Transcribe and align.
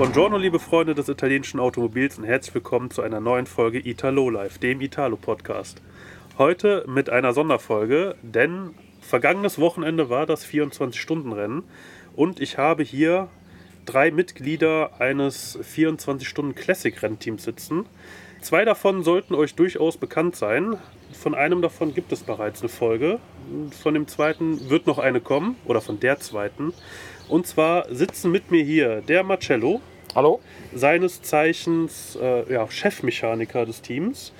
Buongiorno, 0.00 0.38
liebe 0.38 0.58
Freunde 0.58 0.94
des 0.94 1.10
italienischen 1.10 1.60
Automobils 1.60 2.16
und 2.16 2.24
herzlich 2.24 2.54
willkommen 2.54 2.90
zu 2.90 3.02
einer 3.02 3.20
neuen 3.20 3.44
Folge 3.44 3.86
Italo 3.86 4.30
Live, 4.30 4.56
dem 4.56 4.80
Italo-Podcast. 4.80 5.82
Heute 6.38 6.86
mit 6.88 7.10
einer 7.10 7.34
Sonderfolge, 7.34 8.14
denn 8.22 8.70
vergangenes 9.02 9.58
Wochenende 9.58 10.08
war 10.08 10.24
das 10.24 10.46
24-Stunden-Rennen 10.46 11.64
und 12.16 12.40
ich 12.40 12.56
habe 12.56 12.82
hier 12.82 13.28
drei 13.84 14.10
Mitglieder 14.10 14.98
eines 15.00 15.58
24-Stunden-Classic-Rennteams 15.58 17.44
sitzen. 17.44 17.84
Zwei 18.40 18.64
davon 18.64 19.02
sollten 19.02 19.34
euch 19.34 19.54
durchaus 19.54 19.98
bekannt 19.98 20.34
sein. 20.34 20.78
Von 21.12 21.34
einem 21.34 21.60
davon 21.60 21.92
gibt 21.92 22.10
es 22.10 22.22
bereits 22.22 22.62
eine 22.62 22.70
Folge. 22.70 23.18
Von 23.82 23.92
dem 23.92 24.08
zweiten 24.08 24.70
wird 24.70 24.86
noch 24.86 24.96
eine 24.98 25.20
kommen, 25.20 25.56
oder 25.66 25.82
von 25.82 26.00
der 26.00 26.20
zweiten. 26.20 26.72
Und 27.28 27.46
zwar 27.46 27.92
sitzen 27.94 28.32
mit 28.32 28.50
mir 28.50 28.64
hier 28.64 29.02
der 29.02 29.24
Marcello, 29.24 29.82
Hallo? 30.14 30.40
seines 30.74 31.22
Zeichens 31.22 32.18
äh, 32.20 32.52
ja, 32.52 32.68
Chefmechaniker 32.70 33.66
des 33.66 33.82
Teams. 33.82 34.32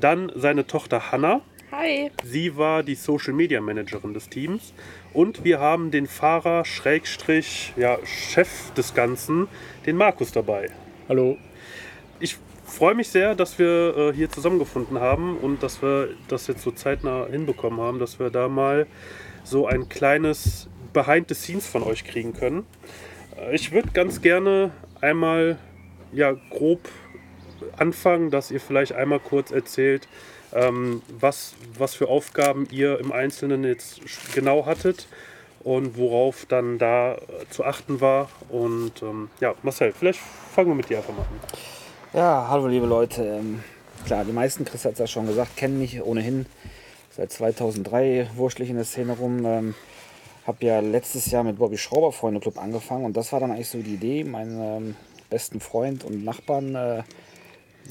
Dann 0.00 0.32
seine 0.34 0.66
Tochter 0.66 1.12
Hanna. 1.12 1.42
Hi. 1.70 2.10
Sie 2.24 2.56
war 2.56 2.82
die 2.82 2.94
Social 2.94 3.32
Media 3.32 3.60
Managerin 3.60 4.14
des 4.14 4.28
Teams. 4.28 4.72
Und 5.12 5.44
wir 5.44 5.60
haben 5.60 5.90
den 5.90 6.06
Fahrer, 6.06 6.64
Schrägstrich, 6.64 7.72
ja, 7.76 7.98
Chef 8.04 8.72
des 8.74 8.94
Ganzen, 8.94 9.48
den 9.86 9.96
Markus 9.96 10.32
dabei. 10.32 10.70
Hallo. 11.08 11.36
Ich 12.20 12.38
freue 12.64 12.94
mich 12.94 13.08
sehr, 13.08 13.34
dass 13.34 13.58
wir 13.58 13.96
äh, 13.96 14.12
hier 14.14 14.30
zusammengefunden 14.30 14.98
haben 14.98 15.36
und 15.36 15.62
dass 15.62 15.82
wir 15.82 16.08
das 16.28 16.46
jetzt 16.46 16.62
so 16.62 16.70
zeitnah 16.70 17.26
hinbekommen 17.30 17.80
haben, 17.80 17.98
dass 17.98 18.18
wir 18.18 18.30
da 18.30 18.48
mal 18.48 18.86
so 19.44 19.66
ein 19.66 19.88
kleines 19.88 20.68
Behind 20.92 21.28
the 21.28 21.34
Scenes 21.34 21.66
von 21.66 21.82
euch 21.82 22.04
kriegen 22.04 22.32
können. 22.32 22.66
Äh, 23.36 23.54
ich 23.54 23.72
würde 23.72 23.90
ganz 23.92 24.22
gerne 24.22 24.72
einmal 25.02 25.58
ja, 26.12 26.34
grob 26.50 26.88
anfangen, 27.76 28.30
dass 28.30 28.50
ihr 28.50 28.60
vielleicht 28.60 28.92
einmal 28.92 29.20
kurz 29.20 29.50
erzählt, 29.50 30.08
ähm, 30.54 31.02
was, 31.20 31.54
was 31.78 31.94
für 31.94 32.08
Aufgaben 32.08 32.66
ihr 32.70 32.98
im 32.98 33.12
Einzelnen 33.12 33.64
jetzt 33.64 34.00
genau 34.34 34.64
hattet 34.64 35.06
und 35.60 35.96
worauf 35.96 36.46
dann 36.46 36.78
da 36.78 37.18
zu 37.50 37.64
achten 37.64 38.00
war. 38.00 38.30
Und 38.48 39.02
ähm, 39.02 39.28
ja, 39.40 39.54
Marcel, 39.62 39.92
vielleicht 39.92 40.18
fangen 40.18 40.68
wir 40.68 40.74
mit 40.74 40.88
dir 40.88 40.98
einfach 40.98 41.14
mal 41.14 41.22
an. 41.22 41.28
Ja, 42.14 42.46
hallo 42.48 42.66
liebe 42.66 42.86
Leute. 42.86 43.22
Ähm, 43.22 43.62
klar, 44.06 44.24
die 44.24 44.32
meisten, 44.32 44.64
Chris 44.64 44.84
hat 44.84 44.94
es 44.94 44.98
ja 44.98 45.06
schon 45.06 45.26
gesagt, 45.26 45.56
kennen 45.56 45.78
mich 45.78 46.02
ohnehin 46.02 46.46
seit 47.16 47.30
2003 47.30 48.30
wurschtel 48.36 48.64
ich 48.64 48.70
in 48.70 48.76
der 48.76 48.84
Szene 48.84 49.12
rum. 49.12 49.74
Habe 50.46 50.66
ja 50.66 50.80
letztes 50.80 51.30
Jahr 51.30 51.44
mit 51.44 51.58
Bobby 51.58 51.78
Schrauber 51.78 52.12
Freunde 52.12 52.40
Club 52.40 52.58
angefangen 52.58 53.04
und 53.04 53.16
das 53.16 53.32
war 53.32 53.40
dann 53.40 53.52
eigentlich 53.52 53.68
so 53.68 53.78
die 53.78 53.94
Idee, 53.94 54.24
meinen 54.24 54.60
ähm, 54.60 54.96
besten 55.30 55.60
Freund 55.60 56.04
und 56.04 56.24
Nachbarn, 56.24 56.74
äh, 56.74 57.02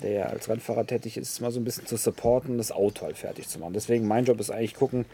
der 0.04 0.30
als 0.30 0.50
Rennfahrer 0.50 0.86
tätig 0.86 1.18
ist, 1.18 1.40
mal 1.42 1.52
so 1.52 1.60
ein 1.60 1.64
bisschen 1.64 1.86
zu 1.86 1.98
supporten 1.98 2.58
das 2.58 2.72
Auto 2.72 3.06
halt 3.06 3.18
fertig 3.18 3.48
zu 3.48 3.60
machen. 3.60 3.74
Deswegen 3.74 4.08
mein 4.08 4.26
Job 4.26 4.40
ist 4.40 4.50
eigentlich 4.50 4.76
gucken, 4.76 5.06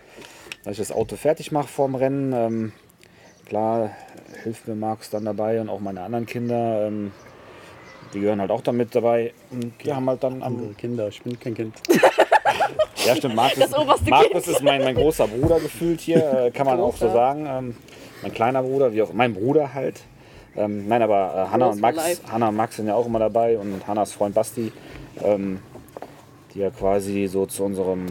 dass 0.64 0.74
ich 0.74 0.80
das 0.80 0.92
Auto 0.92 1.16
fertig 1.16 1.52
mache 1.52 1.68
vorm 1.68 1.96
Rennen. 1.96 2.34
Ähm, 2.34 2.74
klar, 3.46 3.92
hilft 4.44 4.68
mir 4.68 4.76
Markus 4.76 5.10
dann 5.10 5.26
dabei 5.26 5.62
und 5.62 5.70
auch 5.70 5.80
meine 5.80 6.02
anderen 6.02 6.26
Kinder. 6.26 6.88
Ähm, 6.88 7.12
die 8.14 8.20
gehören 8.20 8.42
halt 8.42 8.52
auch 8.52 8.62
damit 8.62 8.96
dabei. 8.96 9.34
Und 9.52 9.74
wir 9.84 9.96
haben 9.96 10.10
halt 10.10 10.24
dann 10.24 10.36
am 10.36 10.44
Andere 10.44 10.74
Kinder, 10.74 11.08
ich 11.08 11.22
bin 11.22 11.40
kein 11.40 11.56
Kind. 11.56 11.76
ja, 13.08 13.16
stimmt. 13.16 13.36
Markus, 13.36 13.60
Das 13.60 13.74
oberste 13.78 14.10
Markus 14.10 14.44
Kind. 14.44 14.48
ist 14.48 14.64
mein, 14.64 14.84
mein 14.84 14.96
großer 14.96 15.28
Bruder 15.28 15.60
gefühlt 15.60 16.02
hier, 16.02 16.46
äh, 16.46 16.52
kann 16.52 16.66
man 16.66 16.80
auch 16.80 16.96
so 16.96 17.10
sagen. 17.10 17.46
Ähm, 17.48 17.78
mein 18.22 18.34
kleiner 18.34 18.64
Bruder, 18.64 18.94
wie 18.94 19.02
auch 19.02 19.14
mein 19.14 19.34
Bruder 19.34 19.74
halt. 19.74 20.02
Ähm, 20.56 20.88
nein, 20.88 21.02
aber 21.02 21.48
äh, 21.48 21.52
Hanna, 21.52 21.68
und 21.68 21.80
Max. 21.80 22.22
Hanna 22.32 22.50
und 22.50 22.56
Max 22.56 22.76
sind 22.78 22.88
ja 22.88 22.96
auch 22.96 23.06
immer 23.06 23.20
dabei 23.20 23.58
und 23.58 23.88
Hannas 23.88 24.12
Freund 24.12 24.34
Basti, 24.34 24.72
ähm, 25.24 25.60
die 26.54 26.60
ja 26.60 26.72
quasi 26.72 27.28
so 27.28 27.46
zu 27.46 27.64
unserem 27.64 28.08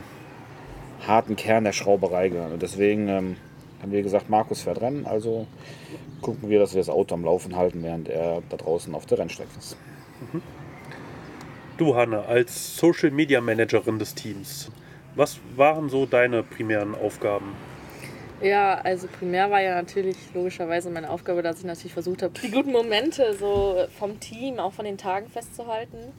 harten 1.06 1.36
Kern 1.36 1.64
der 1.64 1.72
Schrauberei 1.72 2.28
gehören. 2.28 2.52
Und 2.52 2.62
deswegen 2.62 3.08
ähm, 3.08 3.36
haben 3.82 3.92
wir 3.92 4.02
gesagt, 4.02 4.30
Markus 4.30 4.62
fährt 4.62 4.80
Rennen, 4.80 5.06
also 5.06 5.46
gucken 6.22 6.48
wir, 6.48 6.58
dass 6.60 6.74
wir 6.74 6.80
das 6.80 6.88
Auto 6.88 7.14
am 7.14 7.24
Laufen 7.24 7.56
halten, 7.56 7.82
während 7.82 8.08
er 8.08 8.42
da 8.48 8.56
draußen 8.56 8.94
auf 8.94 9.06
der 9.06 9.18
Rennstrecke 9.18 9.50
ist. 9.58 9.76
Du, 11.76 11.94
Hanne, 11.94 12.24
als 12.26 12.76
Social 12.76 13.10
Media 13.10 13.40
Managerin 13.40 13.98
des 13.98 14.14
Teams, 14.14 14.70
was 15.16 15.40
waren 15.56 15.88
so 15.88 16.06
deine 16.06 16.42
primären 16.42 16.94
Aufgaben? 16.94 17.54
Ja, 18.42 18.74
also 18.74 19.08
primär 19.08 19.50
war 19.50 19.62
ja 19.62 19.74
natürlich 19.74 20.16
logischerweise 20.34 20.90
meine 20.90 21.10
Aufgabe, 21.10 21.42
dass 21.42 21.60
ich 21.60 21.64
natürlich 21.64 21.94
versucht 21.94 22.22
habe, 22.22 22.38
die 22.38 22.50
guten 22.50 22.70
Momente 22.70 23.34
so 23.34 23.86
vom 23.98 24.20
Team, 24.20 24.58
auch 24.58 24.74
von 24.74 24.84
den 24.84 24.98
Tagen 24.98 25.28
festzuhalten. 25.28 26.12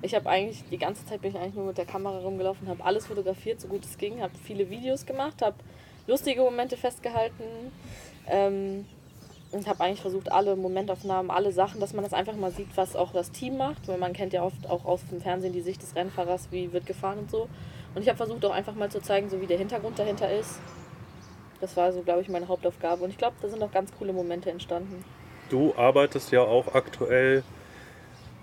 Ich 0.00 0.14
habe 0.14 0.28
eigentlich, 0.30 0.64
die 0.70 0.78
ganze 0.78 1.04
Zeit 1.06 1.20
bin 1.20 1.30
ich 1.30 1.36
eigentlich 1.36 1.54
nur 1.54 1.66
mit 1.66 1.78
der 1.78 1.84
Kamera 1.84 2.18
rumgelaufen, 2.20 2.68
habe 2.68 2.82
alles 2.82 3.06
fotografiert, 3.06 3.60
so 3.60 3.68
gut 3.68 3.84
es 3.84 3.98
ging, 3.98 4.22
habe 4.22 4.32
viele 4.42 4.70
Videos 4.70 5.04
gemacht, 5.04 5.42
habe 5.42 5.56
lustige 6.06 6.40
Momente 6.40 6.78
festgehalten 6.78 7.44
ähm, 8.26 8.86
und 9.52 9.66
habe 9.68 9.84
eigentlich 9.84 10.00
versucht, 10.00 10.32
alle 10.32 10.56
Momentaufnahmen, 10.56 11.30
alle 11.30 11.52
Sachen, 11.52 11.80
dass 11.80 11.92
man 11.92 12.02
das 12.02 12.14
einfach 12.14 12.34
mal 12.34 12.50
sieht, 12.50 12.74
was 12.76 12.96
auch 12.96 13.12
das 13.12 13.30
Team 13.30 13.58
macht, 13.58 13.86
weil 13.86 13.98
man 13.98 14.14
kennt 14.14 14.32
ja 14.32 14.42
oft 14.42 14.68
auch 14.70 14.86
aus 14.86 15.06
dem 15.10 15.20
Fernsehen 15.20 15.52
die 15.52 15.60
Sicht 15.60 15.82
des 15.82 15.94
Rennfahrers, 15.94 16.48
wie 16.50 16.72
wird 16.72 16.86
gefahren 16.86 17.18
und 17.18 17.30
so. 17.30 17.48
Und 17.94 18.02
ich 18.02 18.08
habe 18.08 18.16
versucht 18.16 18.44
auch 18.44 18.52
einfach 18.52 18.74
mal 18.74 18.90
zu 18.90 19.00
zeigen, 19.00 19.28
so 19.28 19.40
wie 19.40 19.46
der 19.46 19.58
Hintergrund 19.58 19.98
dahinter 19.98 20.30
ist. 20.30 20.58
Das 21.60 21.76
war 21.76 21.92
so, 21.92 22.02
glaube 22.02 22.22
ich, 22.22 22.28
meine 22.28 22.48
Hauptaufgabe. 22.48 23.04
Und 23.04 23.10
ich 23.10 23.18
glaube, 23.18 23.36
da 23.40 23.48
sind 23.48 23.62
auch 23.62 23.70
ganz 23.70 23.92
coole 23.96 24.12
Momente 24.12 24.50
entstanden. 24.50 25.04
Du 25.48 25.74
arbeitest 25.76 26.32
ja 26.32 26.40
auch 26.40 26.74
aktuell, 26.74 27.44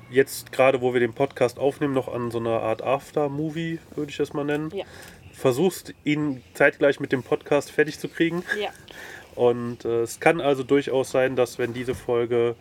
jetzt 0.10 0.52
gerade 0.52 0.82
wo 0.82 0.94
wir 0.94 1.00
den 1.00 1.14
Podcast 1.14 1.60
aufnehmen, 1.60 1.94
noch 1.94 2.08
an 2.08 2.32
so 2.32 2.38
einer 2.40 2.62
Art 2.62 2.82
After-Movie, 2.82 3.80
würde 3.96 4.12
ich 4.12 4.18
das 4.18 4.34
mal 4.34 4.46
nennen. 4.46 4.72
Ja. 4.74 4.86
Versuchst 5.34 5.94
ihn 6.04 6.44
zeitgleich 6.54 7.00
mit 7.00 7.12
dem 7.12 7.24
Podcast 7.24 7.72
fertig 7.72 8.00
zu 8.00 8.08
kriegen. 8.08 8.44
Ja. 8.60 8.70
Und 9.36 9.86
äh, 9.86 10.02
es 10.02 10.20
kann 10.20 10.42
also 10.42 10.64
durchaus 10.64 11.12
sein, 11.12 11.36
dass 11.36 11.58
wenn 11.58 11.74
diese 11.74 11.96
Folge 11.96 12.56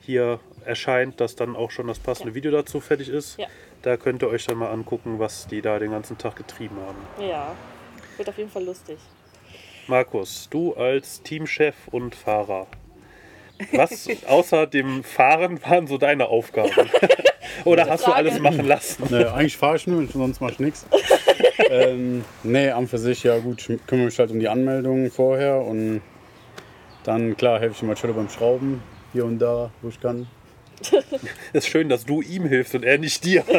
hier 0.00 0.40
erscheint, 0.64 1.20
dass 1.20 1.36
dann 1.36 1.56
auch 1.56 1.70
schon 1.70 1.86
das 1.86 1.98
passende 1.98 2.30
Ja. 2.30 2.34
Video 2.34 2.50
dazu 2.50 2.80
fertig 2.80 3.08
ist. 3.08 3.38
Ja. 3.38 3.46
Da 3.82 3.96
könnt 3.96 4.22
ihr 4.22 4.28
euch 4.28 4.46
dann 4.46 4.58
mal 4.58 4.70
angucken, 4.70 5.18
was 5.18 5.46
die 5.46 5.62
da 5.62 5.78
den 5.78 5.90
ganzen 5.90 6.18
Tag 6.18 6.36
getrieben 6.36 6.76
haben. 6.86 7.28
Ja. 7.28 7.54
Wird 8.16 8.28
auf 8.28 8.38
jeden 8.38 8.50
Fall 8.50 8.64
lustig. 8.64 8.98
Markus, 9.86 10.48
du 10.50 10.74
als 10.74 11.22
Teamchef 11.22 11.74
und 11.92 12.14
Fahrer, 12.14 12.66
was 13.72 14.08
außer 14.26 14.66
dem 14.66 15.04
Fahren 15.04 15.62
waren 15.62 15.86
so 15.86 15.98
deine 15.98 16.26
Aufgaben? 16.26 16.70
Oder 17.64 17.88
hast 17.88 18.06
du 18.06 18.12
alles 18.12 18.38
machen 18.38 18.66
lassen? 18.66 19.04
Ne, 19.10 19.32
eigentlich 19.32 19.56
fahre 19.56 19.76
ich 19.76 19.86
nur, 19.86 20.06
sonst 20.08 20.40
mache 20.40 20.52
ich 20.52 20.58
nichts. 20.58 20.86
ähm, 21.70 22.24
nee, 22.42 22.70
an 22.70 22.88
für 22.88 22.98
sich, 22.98 23.22
ja 23.22 23.38
gut, 23.38 23.68
ich 23.68 23.86
kümmere 23.86 24.06
mich 24.06 24.18
halt 24.18 24.30
um 24.30 24.40
die 24.40 24.48
Anmeldung 24.48 25.10
vorher 25.10 25.60
und 25.60 26.02
dann, 27.04 27.36
klar, 27.36 27.60
helfe 27.60 27.76
ich 27.76 27.82
Marcello 27.82 28.14
beim 28.14 28.28
Schrauben, 28.28 28.82
hier 29.12 29.24
und 29.24 29.38
da, 29.38 29.70
wo 29.80 29.88
ich 29.88 30.00
kann. 30.00 30.26
Es 31.52 31.64
ist 31.64 31.68
schön, 31.68 31.88
dass 31.88 32.04
du 32.04 32.20
ihm 32.22 32.46
hilfst 32.46 32.74
und 32.74 32.84
er 32.84 32.98
nicht 32.98 33.24
dir. 33.24 33.44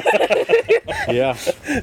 Ja, 1.11 1.37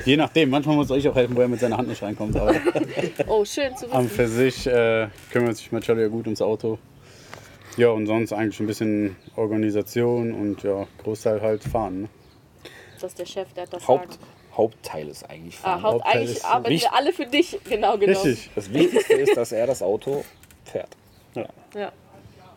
je 0.04 0.16
nachdem, 0.18 0.50
manchmal 0.50 0.76
muss 0.76 0.90
ich 0.90 1.08
auch 1.08 1.14
helfen, 1.14 1.34
wo 1.36 1.40
er 1.40 1.48
mit 1.48 1.58
seiner 1.60 1.78
Hand 1.78 1.88
nicht 1.88 2.02
reinkommt, 2.02 2.36
aber 2.36 2.54
Oh, 3.26 3.42
schön 3.44 3.74
zu 3.74 3.90
an 3.90 4.04
wissen. 4.04 4.14
für 4.16 4.28
sich 4.28 4.66
äh, 4.66 5.08
kümmert 5.32 5.56
sich 5.56 5.72
Marcello 5.72 6.00
ja 6.02 6.08
gut 6.08 6.26
ums 6.26 6.42
Auto. 6.42 6.78
Ja, 7.78 7.88
und 7.88 8.06
sonst 8.06 8.32
eigentlich 8.34 8.60
ein 8.60 8.66
bisschen 8.66 9.16
Organisation 9.36 10.32
und 10.34 10.62
ja, 10.62 10.86
Großteil 11.02 11.40
halt 11.40 11.64
fahren. 11.64 12.02
Ne? 12.02 12.08
Das 13.00 13.12
ist 13.12 13.18
der 13.18 13.24
Chef, 13.26 13.50
der 13.54 13.62
hat 13.64 13.72
das 13.72 13.88
Haupt, 13.88 14.12
Sagen. 14.12 14.24
Hauptteil 14.56 15.08
ist 15.08 15.28
eigentlich 15.30 15.58
Ah, 15.62 15.78
fahren. 15.78 15.82
Haupt, 15.82 15.94
Hauptteil 16.04 16.16
eigentlich 16.20 16.36
ist 16.36 16.44
arbeiten 16.44 16.68
wichtig. 16.74 16.90
wir 16.90 16.94
alle 16.98 17.12
für 17.12 17.26
dich. 17.26 17.58
Genau, 17.68 17.98
genau. 17.98 18.20
Richtig. 18.22 18.50
Das 18.54 18.72
Wichtigste 18.72 19.14
ist, 19.14 19.36
dass 19.36 19.52
er 19.52 19.66
das 19.66 19.82
Auto 19.82 20.22
fährt. 20.64 20.90
Ja. 21.34 21.92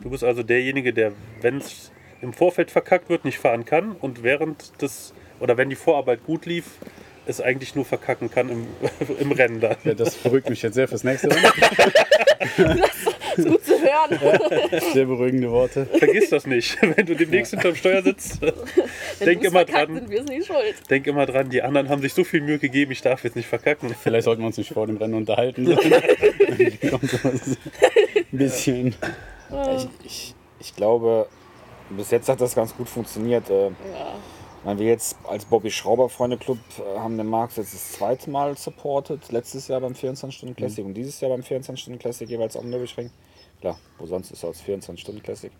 Du 0.01 0.09
bist 0.09 0.23
also 0.23 0.43
derjenige, 0.43 0.93
der, 0.93 1.13
wenn 1.41 1.57
es 1.57 1.91
im 2.21 2.33
Vorfeld 2.33 2.71
verkackt 2.71 3.09
wird, 3.09 3.25
nicht 3.25 3.39
fahren 3.39 3.65
kann 3.65 3.91
und 3.93 4.23
während 4.23 4.81
des, 4.81 5.13
oder 5.39 5.57
wenn 5.57 5.69
die 5.69 5.75
Vorarbeit 5.75 6.23
gut 6.25 6.45
lief, 6.45 6.65
es 7.25 7.41
eigentlich 7.41 7.75
nur 7.75 7.85
verkacken 7.85 8.31
kann 8.31 8.49
im, 8.49 8.67
im 9.19 9.31
Rennen 9.31 9.59
dann. 9.59 9.75
Ja, 9.83 9.93
das 9.93 10.15
beruhigt 10.15 10.49
mich 10.49 10.61
jetzt 10.61 10.75
sehr 10.75 10.87
fürs 10.87 11.03
nächste 11.03 11.29
Rennen. 11.29 11.51
Ist 13.37 13.47
gut 13.47 13.63
zu 13.63 13.73
hören. 13.73 14.19
Sehr 14.93 15.05
beruhigende 15.05 15.51
Worte. 15.51 15.85
Vergiss 15.85 16.29
das 16.29 16.47
nicht, 16.47 16.77
wenn 16.95 17.05
du 17.05 17.15
demnächst 17.15 17.51
hinterm 17.51 17.75
Steuer 17.75 18.01
sitzt. 18.01 18.41
Wenn 18.41 18.53
denk 19.25 19.43
immer 19.43 19.65
verkackt, 19.65 19.89
dran, 19.89 19.95
sind 19.95 20.09
wir 20.09 20.21
es 20.21 20.27
nicht 20.27 20.47
schuld. 20.47 20.75
denk 20.89 21.05
immer 21.07 21.25
dran, 21.25 21.49
die 21.49 21.61
anderen 21.61 21.89
haben 21.89 22.01
sich 22.01 22.13
so 22.13 22.23
viel 22.23 22.41
Mühe 22.41 22.57
gegeben, 22.57 22.91
ich 22.91 23.01
darf 23.01 23.23
jetzt 23.23 23.35
nicht 23.35 23.47
verkacken. 23.47 23.93
Vielleicht 24.01 24.25
sollten 24.25 24.41
wir 24.41 24.47
uns 24.47 24.57
nicht 24.57 24.73
vor 24.73 24.87
dem 24.87 24.97
Rennen 24.97 25.13
unterhalten. 25.13 25.71
Ein 25.71 26.77
bisschen. 28.31 28.95
Ich, 29.77 29.87
ich, 30.05 30.35
ich 30.59 30.75
glaube, 30.75 31.27
bis 31.89 32.11
jetzt 32.11 32.29
hat 32.29 32.41
das 32.41 32.55
ganz 32.55 32.75
gut 32.75 32.89
funktioniert. 32.89 33.49
Äh, 33.49 33.67
Ja. 33.67 34.15
Meine, 34.63 34.79
wir 34.79 34.87
jetzt 34.87 35.15
als 35.27 35.45
Bobby 35.45 35.71
Schrauber 35.71 36.09
Freunde 36.09 36.37
Club 36.37 36.57
äh, 36.79 36.99
haben 36.99 37.17
den 37.17 37.27
Marx 37.27 37.55
jetzt 37.55 37.73
das 37.73 37.91
zweite 37.93 38.29
Mal 38.29 38.57
supportet. 38.57 39.31
Letztes 39.31 39.67
Jahr 39.67 39.79
beim 39.79 39.93
24-Stunden 39.93 40.55
Classic 40.55 40.83
und 40.83 40.93
dieses 40.95 41.21
Jahr 41.21 41.29
beim 41.31 41.41
24-Stunden 41.41 41.99
Classic 41.99 42.27
jeweils 42.27 42.57
am 42.57 42.69
Nürburgring. 42.69 43.11
Klar, 43.61 43.79
wo 43.97 44.05
sonst 44.07 44.31
ist 44.31 44.43
er 44.43 44.49
als 44.49 44.61
24-Stunden 44.63 45.21
Classic. 45.23 45.51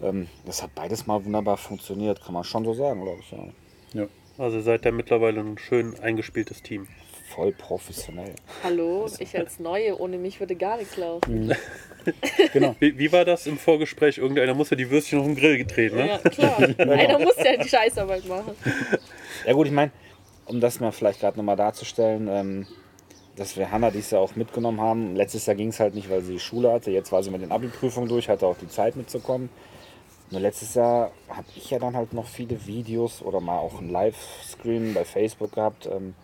Ähm, 0.00 0.26
das 0.46 0.62
hat 0.62 0.74
beides 0.74 1.06
mal 1.06 1.24
wunderbar 1.24 1.58
funktioniert, 1.58 2.24
kann 2.24 2.34
man 2.34 2.44
schon 2.44 2.64
so 2.64 2.74
sagen, 2.74 3.02
glaube 3.02 3.20
ich. 3.20 3.30
Ja. 3.30 4.02
Ja. 4.02 4.06
Also 4.38 4.60
seid 4.62 4.84
ihr 4.86 4.92
mittlerweile 4.92 5.40
ein 5.40 5.58
schön 5.58 5.98
eingespieltes 6.00 6.62
Team. 6.62 6.88
Voll 7.34 7.52
professionell. 7.52 8.34
Hallo, 8.64 9.08
ich 9.18 9.38
als 9.38 9.58
Neue, 9.58 9.98
ohne 10.00 10.18
mich 10.18 10.40
würde 10.40 10.56
gar 10.56 10.76
nichts 10.78 10.96
laufen. 10.96 11.54
Genau. 12.52 12.76
Wie, 12.80 12.98
wie 12.98 13.12
war 13.12 13.24
das 13.24 13.46
im 13.46 13.58
Vorgespräch? 13.58 14.18
Irgendeiner 14.18 14.54
muss 14.54 14.70
ja 14.70 14.76
die 14.76 14.90
Würstchen 14.90 15.18
auf 15.20 15.26
den 15.26 15.36
Grill 15.36 15.58
gedreht, 15.58 15.94
ne? 15.94 16.08
Ja, 16.08 16.18
klar. 16.18 16.58
Einer 16.78 17.18
muss 17.18 17.36
ja 17.36 17.56
die 17.56 17.68
Scheißarbeit 17.68 18.26
machen. 18.26 18.52
Ja 19.46 19.52
gut, 19.52 19.66
ich 19.66 19.72
meine, 19.72 19.90
um 20.46 20.60
das 20.60 20.80
mal 20.80 20.92
vielleicht 20.92 21.20
gerade 21.20 21.36
nochmal 21.36 21.56
darzustellen, 21.56 22.28
ähm, 22.30 22.66
dass 23.36 23.56
wir 23.56 23.70
Hanna 23.70 23.90
dies 23.90 24.10
Jahr 24.10 24.20
auch 24.20 24.36
mitgenommen 24.36 24.80
haben. 24.80 25.16
Letztes 25.16 25.46
Jahr 25.46 25.56
ging 25.56 25.68
es 25.68 25.80
halt 25.80 25.94
nicht, 25.94 26.10
weil 26.10 26.22
sie 26.22 26.38
Schule 26.38 26.72
hatte. 26.72 26.90
Jetzt 26.90 27.12
war 27.12 27.22
sie 27.22 27.30
mit 27.30 27.42
den 27.42 27.52
Abi-Prüfungen 27.52 28.08
durch, 28.08 28.28
hatte 28.28 28.46
auch 28.46 28.58
die 28.58 28.68
Zeit 28.68 28.96
mitzukommen. 28.96 29.48
Nur 30.30 30.40
letztes 30.40 30.74
Jahr 30.74 31.12
habe 31.28 31.46
ich 31.56 31.70
ja 31.70 31.78
dann 31.78 31.94
halt 31.94 32.14
noch 32.14 32.26
viele 32.26 32.66
Videos 32.66 33.22
oder 33.22 33.40
mal 33.40 33.58
auch 33.58 33.78
einen 33.78 33.90
Livestream 33.90 34.94
bei 34.94 35.04
Facebook 35.04 35.52
gehabt, 35.52 35.86
ähm, 35.86 36.14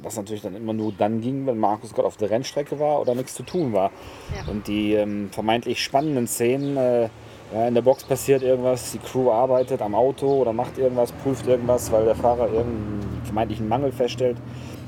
was 0.00 0.16
natürlich 0.16 0.42
dann 0.42 0.56
immer 0.56 0.72
nur 0.72 0.92
dann 0.92 1.20
ging, 1.20 1.46
wenn 1.46 1.58
Markus 1.58 1.92
gerade 1.92 2.06
auf 2.06 2.16
der 2.16 2.30
Rennstrecke 2.30 2.78
war 2.78 3.00
oder 3.00 3.14
nichts 3.14 3.34
zu 3.34 3.42
tun 3.42 3.72
war. 3.72 3.90
Ja. 4.34 4.50
Und 4.50 4.66
die 4.66 4.94
ähm, 4.94 5.28
vermeintlich 5.30 5.82
spannenden 5.82 6.26
Szenen, 6.26 6.76
äh, 6.76 7.08
ja, 7.52 7.68
in 7.68 7.74
der 7.74 7.82
Box 7.82 8.04
passiert 8.04 8.42
irgendwas, 8.42 8.92
die 8.92 8.98
Crew 8.98 9.30
arbeitet 9.30 9.82
am 9.82 9.94
Auto 9.94 10.26
oder 10.40 10.52
macht 10.52 10.78
irgendwas, 10.78 11.12
prüft 11.12 11.46
irgendwas, 11.46 11.92
weil 11.92 12.06
der 12.06 12.14
Fahrer 12.14 12.46
irgendeinen 12.46 13.20
vermeintlichen 13.24 13.68
Mangel 13.68 13.92
feststellt. 13.92 14.38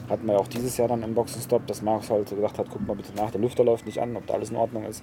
Hatten 0.09 0.27
wir 0.27 0.35
ja 0.35 0.39
auch 0.39 0.49
dieses 0.49 0.77
Jahr 0.77 0.89
dann 0.89 1.03
im 1.03 1.15
Boxenstopp, 1.15 1.67
dass 1.67 1.83
Markus 1.83 2.11
halt 2.11 2.31
gesagt 2.31 2.59
hat, 2.59 2.67
guck 2.71 2.87
mal 2.87 2.97
bitte 2.97 3.13
nach, 3.17 3.31
der 3.31 3.41
Lüfter 3.41 3.65
läuft 3.65 3.87
nicht 3.87 4.01
an, 4.01 4.17
ob 4.17 4.27
da 4.27 4.35
alles 4.35 4.51
in 4.51 4.57
Ordnung 4.57 4.85
ist. 4.85 5.03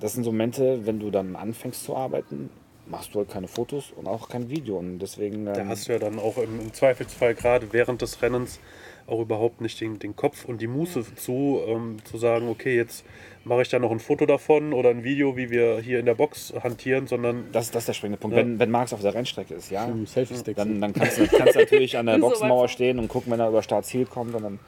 Das 0.00 0.14
sind 0.14 0.24
so 0.24 0.32
Momente, 0.32 0.84
wenn 0.84 0.98
du 0.98 1.10
dann 1.10 1.36
anfängst 1.36 1.84
zu 1.84 1.96
arbeiten, 1.96 2.50
machst 2.86 3.14
du 3.14 3.20
halt 3.20 3.30
keine 3.30 3.48
Fotos 3.48 3.92
und 3.94 4.06
auch 4.06 4.28
kein 4.28 4.50
Video. 4.50 4.78
Und 4.78 4.98
deswegen. 4.98 5.46
Da 5.46 5.56
ähm, 5.56 5.68
hast 5.68 5.88
du 5.88 5.92
ja 5.92 5.98
dann 5.98 6.18
auch 6.18 6.38
im, 6.38 6.60
im 6.60 6.72
Zweifelsfall 6.72 7.34
gerade 7.34 7.72
während 7.72 8.02
des 8.02 8.20
Rennens 8.22 8.60
auch 9.06 9.20
überhaupt 9.20 9.60
nicht 9.60 9.80
den, 9.80 9.98
den 9.98 10.14
Kopf 10.14 10.44
und 10.44 10.60
die 10.60 10.66
Muße 10.66 11.14
zu, 11.16 11.60
ähm, 11.66 11.96
zu 12.04 12.18
sagen, 12.18 12.48
okay, 12.48 12.76
jetzt 12.76 13.04
mache 13.44 13.62
ich 13.62 13.68
da 13.68 13.78
noch 13.78 13.90
ein 13.90 13.98
Foto 13.98 14.26
davon 14.26 14.72
oder 14.72 14.90
ein 14.90 15.02
Video, 15.02 15.36
wie 15.36 15.50
wir 15.50 15.80
hier 15.80 15.98
in 15.98 16.06
der 16.06 16.14
Box 16.14 16.54
hantieren, 16.62 17.06
sondern 17.06 17.46
das, 17.52 17.70
das 17.70 17.82
ist 17.82 17.88
der 17.88 17.92
springende 17.94 18.18
Punkt. 18.18 18.36
Ja. 18.36 18.42
Wenn, 18.42 18.58
wenn 18.58 18.70
Marx 18.70 18.92
auf 18.92 19.00
der 19.00 19.14
Rennstrecke 19.14 19.54
ist, 19.54 19.70
ja, 19.70 19.86
dann, 19.86 20.80
dann 20.80 20.92
kannst, 20.92 21.18
du, 21.18 21.26
kannst 21.26 21.54
du 21.56 21.58
natürlich 21.58 21.96
an 21.98 22.06
der 22.06 22.18
Boxenmauer 22.20 22.68
stehen 22.68 22.98
und 22.98 23.08
gucken, 23.08 23.32
wenn 23.32 23.40
er 23.40 23.48
über 23.48 23.62
Start-Ziel 23.62 24.06
kommt 24.06 24.34
und 24.34 24.42
dann 24.44 24.58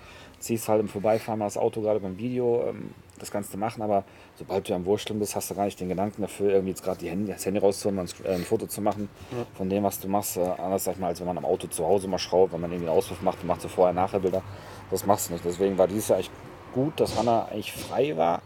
ziehst 0.41 0.69
halt 0.69 0.81
im 0.81 0.89
Vorbeifahren 0.89 1.39
mal 1.39 1.47
das 1.47 1.57
Auto 1.57 1.81
gerade 1.81 2.01
beim 2.01 2.19
Video 2.19 2.67
ähm, 2.69 2.91
das 3.19 3.31
Ganze 3.31 3.57
machen, 3.57 3.83
aber 3.83 4.05
sobald 4.37 4.69
du 4.69 4.75
am 4.75 4.85
Wursteln 4.87 5.19
bist, 5.19 5.37
hast 5.37 5.51
du 5.51 5.55
gar 5.55 5.65
nicht 5.65 5.79
den 5.79 5.89
Gedanken 5.89 6.23
dafür, 6.23 6.51
irgendwie 6.51 6.71
jetzt 6.71 6.83
gerade 6.83 6.99
die 6.99 7.09
Hände, 7.09 7.33
das 7.33 7.47
Handy 7.47 7.61
rauszuholen 7.61 8.01
und 8.01 8.15
ein, 8.21 8.27
äh, 8.27 8.35
ein 8.35 8.45
Foto 8.45 8.67
zu 8.67 8.81
machen 8.81 9.09
von 9.55 9.69
dem, 9.69 9.85
was 9.85 10.01
du 10.01 10.09
machst. 10.09 10.37
Äh, 10.37 10.41
anders 10.41 10.85
sag 10.85 10.95
ich 10.95 11.01
mal, 11.01 11.09
als 11.09 11.21
wenn 11.21 11.27
man 11.27 11.39
am 11.39 11.45
Auto 11.45 11.67
zu 11.69 11.85
Hause 11.87 12.09
mal 12.09 12.19
schraubt, 12.19 12.53
wenn 12.53 12.61
man 12.61 12.71
irgendwie 12.71 12.89
einen 12.89 12.99
Auswurf 12.99 13.23
macht 13.23 13.41
und 13.43 13.47
macht 13.47 13.61
so 13.61 13.69
vorher-nachher-Bilder. 13.69 14.43
Das 14.91 15.07
machst 15.07 15.29
du 15.29 15.35
nicht. 15.35 15.45
Deswegen 15.45 15.79
war 15.79 15.89
dieses 15.89 16.09
Jahr 16.09 16.19
echt 16.19 16.33
gut, 16.73 16.99
dass 16.99 17.19
Hanna 17.19 17.47
eigentlich 17.47 17.73
frei 17.73 18.17
war. 18.17 18.43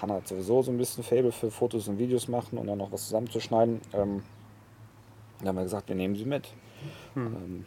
Hanna 0.00 0.14
hat 0.14 0.28
sowieso 0.28 0.62
so 0.62 0.70
ein 0.70 0.78
bisschen 0.78 1.04
Fable 1.04 1.32
für 1.32 1.50
Fotos 1.50 1.88
und 1.88 1.98
Videos 1.98 2.28
machen 2.28 2.58
und 2.58 2.66
dann 2.66 2.78
noch 2.78 2.90
was 2.90 3.04
zusammenzuschneiden. 3.04 3.80
Ähm, 3.92 4.22
dann 5.40 5.48
haben 5.48 5.56
wir 5.56 5.62
gesagt, 5.64 5.88
wir 5.88 5.96
nehmen 5.96 6.16
sie 6.16 6.24
mit. 6.24 6.48
Ähm, 7.16 7.64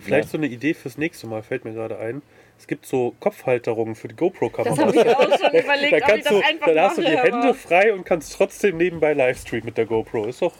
vielleicht 0.00 0.30
so 0.30 0.38
eine 0.38 0.46
Idee 0.46 0.74
fürs 0.74 0.98
nächste 0.98 1.26
Mal, 1.26 1.42
fällt 1.42 1.64
mir 1.64 1.72
gerade 1.72 1.98
ein. 1.98 2.22
Es 2.58 2.66
gibt 2.66 2.86
so 2.86 3.14
Kopfhalterungen 3.20 3.94
für 3.94 4.08
die 4.08 4.14
Das 4.14 4.20
GoPro-Kamera. 4.20 4.76
habe 4.78 4.96
ich 4.96 5.16
auch 5.16 5.22
schon 5.22 5.30
Da 5.52 5.58
überlegt, 5.60 5.92
ob 5.92 5.98
ich 5.98 6.04
kannst 6.04 6.26
das 6.26 6.32
du, 6.32 6.40
einfach 6.44 6.66
dann 6.66 6.80
hast 6.80 6.98
du 6.98 7.02
die 7.02 7.08
Hände 7.18 7.38
aber- 7.38 7.54
frei 7.54 7.92
und 7.92 8.04
kannst 8.04 8.32
trotzdem 8.34 8.76
nebenbei 8.76 9.12
Livestreamen 9.12 9.66
mit 9.66 9.76
der 9.78 9.86
GoPro. 9.86 10.24
Ist 10.26 10.40
doch 10.42 10.52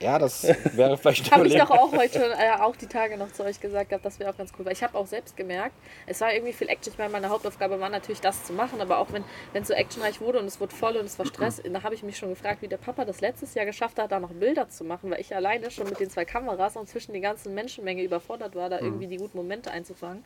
Ja, 0.00 0.18
das 0.18 0.42
wäre 0.72 0.98
vielleicht 0.98 1.30
Habe 1.32 1.46
ich 1.46 1.54
doch 1.56 1.70
auch 1.70 1.92
heute, 1.92 2.18
äh, 2.36 2.60
auch 2.60 2.74
die 2.74 2.88
Tage 2.88 3.16
noch 3.16 3.32
zu 3.32 3.44
euch 3.44 3.60
gesagt 3.60 3.90
gehabt, 3.90 4.04
das 4.04 4.18
wäre 4.18 4.30
auch 4.30 4.36
ganz 4.36 4.52
cool. 4.58 4.64
Weil 4.66 4.72
ich 4.72 4.82
habe 4.82 4.98
auch 4.98 5.06
selbst 5.06 5.36
gemerkt, 5.36 5.74
es 6.06 6.20
war 6.20 6.34
irgendwie 6.34 6.52
viel 6.52 6.68
Action. 6.68 6.92
Ich 6.92 6.98
meine, 6.98 7.10
meine 7.12 7.28
Hauptaufgabe 7.30 7.78
war 7.80 7.88
natürlich 7.88 8.20
das 8.20 8.42
zu 8.44 8.52
machen, 8.52 8.80
aber 8.80 8.98
auch 8.98 9.12
wenn 9.12 9.22
wenn 9.52 9.62
es 9.62 9.68
so 9.68 9.74
actionreich 9.74 10.20
wurde 10.20 10.40
und 10.40 10.46
es 10.46 10.60
wurde 10.60 10.74
voll 10.74 10.96
und 10.96 11.06
es 11.06 11.18
war 11.20 11.24
Stress, 11.26 11.62
da 11.64 11.82
habe 11.84 11.94
ich 11.94 12.02
mich 12.02 12.18
schon 12.18 12.30
gefragt, 12.30 12.60
wie 12.62 12.68
der 12.68 12.76
Papa 12.78 13.04
das 13.04 13.20
letztes 13.20 13.54
Jahr 13.54 13.64
geschafft 13.64 13.98
hat, 14.00 14.10
da 14.10 14.18
noch 14.18 14.32
Bilder 14.32 14.68
zu 14.68 14.82
machen, 14.84 15.10
weil 15.10 15.20
ich 15.20 15.34
alleine 15.34 15.70
schon 15.70 15.88
mit 15.88 16.00
den 16.00 16.10
zwei 16.10 16.24
Kameras 16.24 16.76
und 16.76 16.88
zwischen 16.88 17.12
die 17.14 17.20
ganzen 17.20 17.54
Menschenmenge 17.54 18.02
überfordert 18.02 18.56
war, 18.56 18.68
da 18.68 18.80
irgendwie 18.80 19.06
die 19.06 19.16
guten 19.18 19.36
Momente 19.38 19.70
einzufangen. 19.70 20.24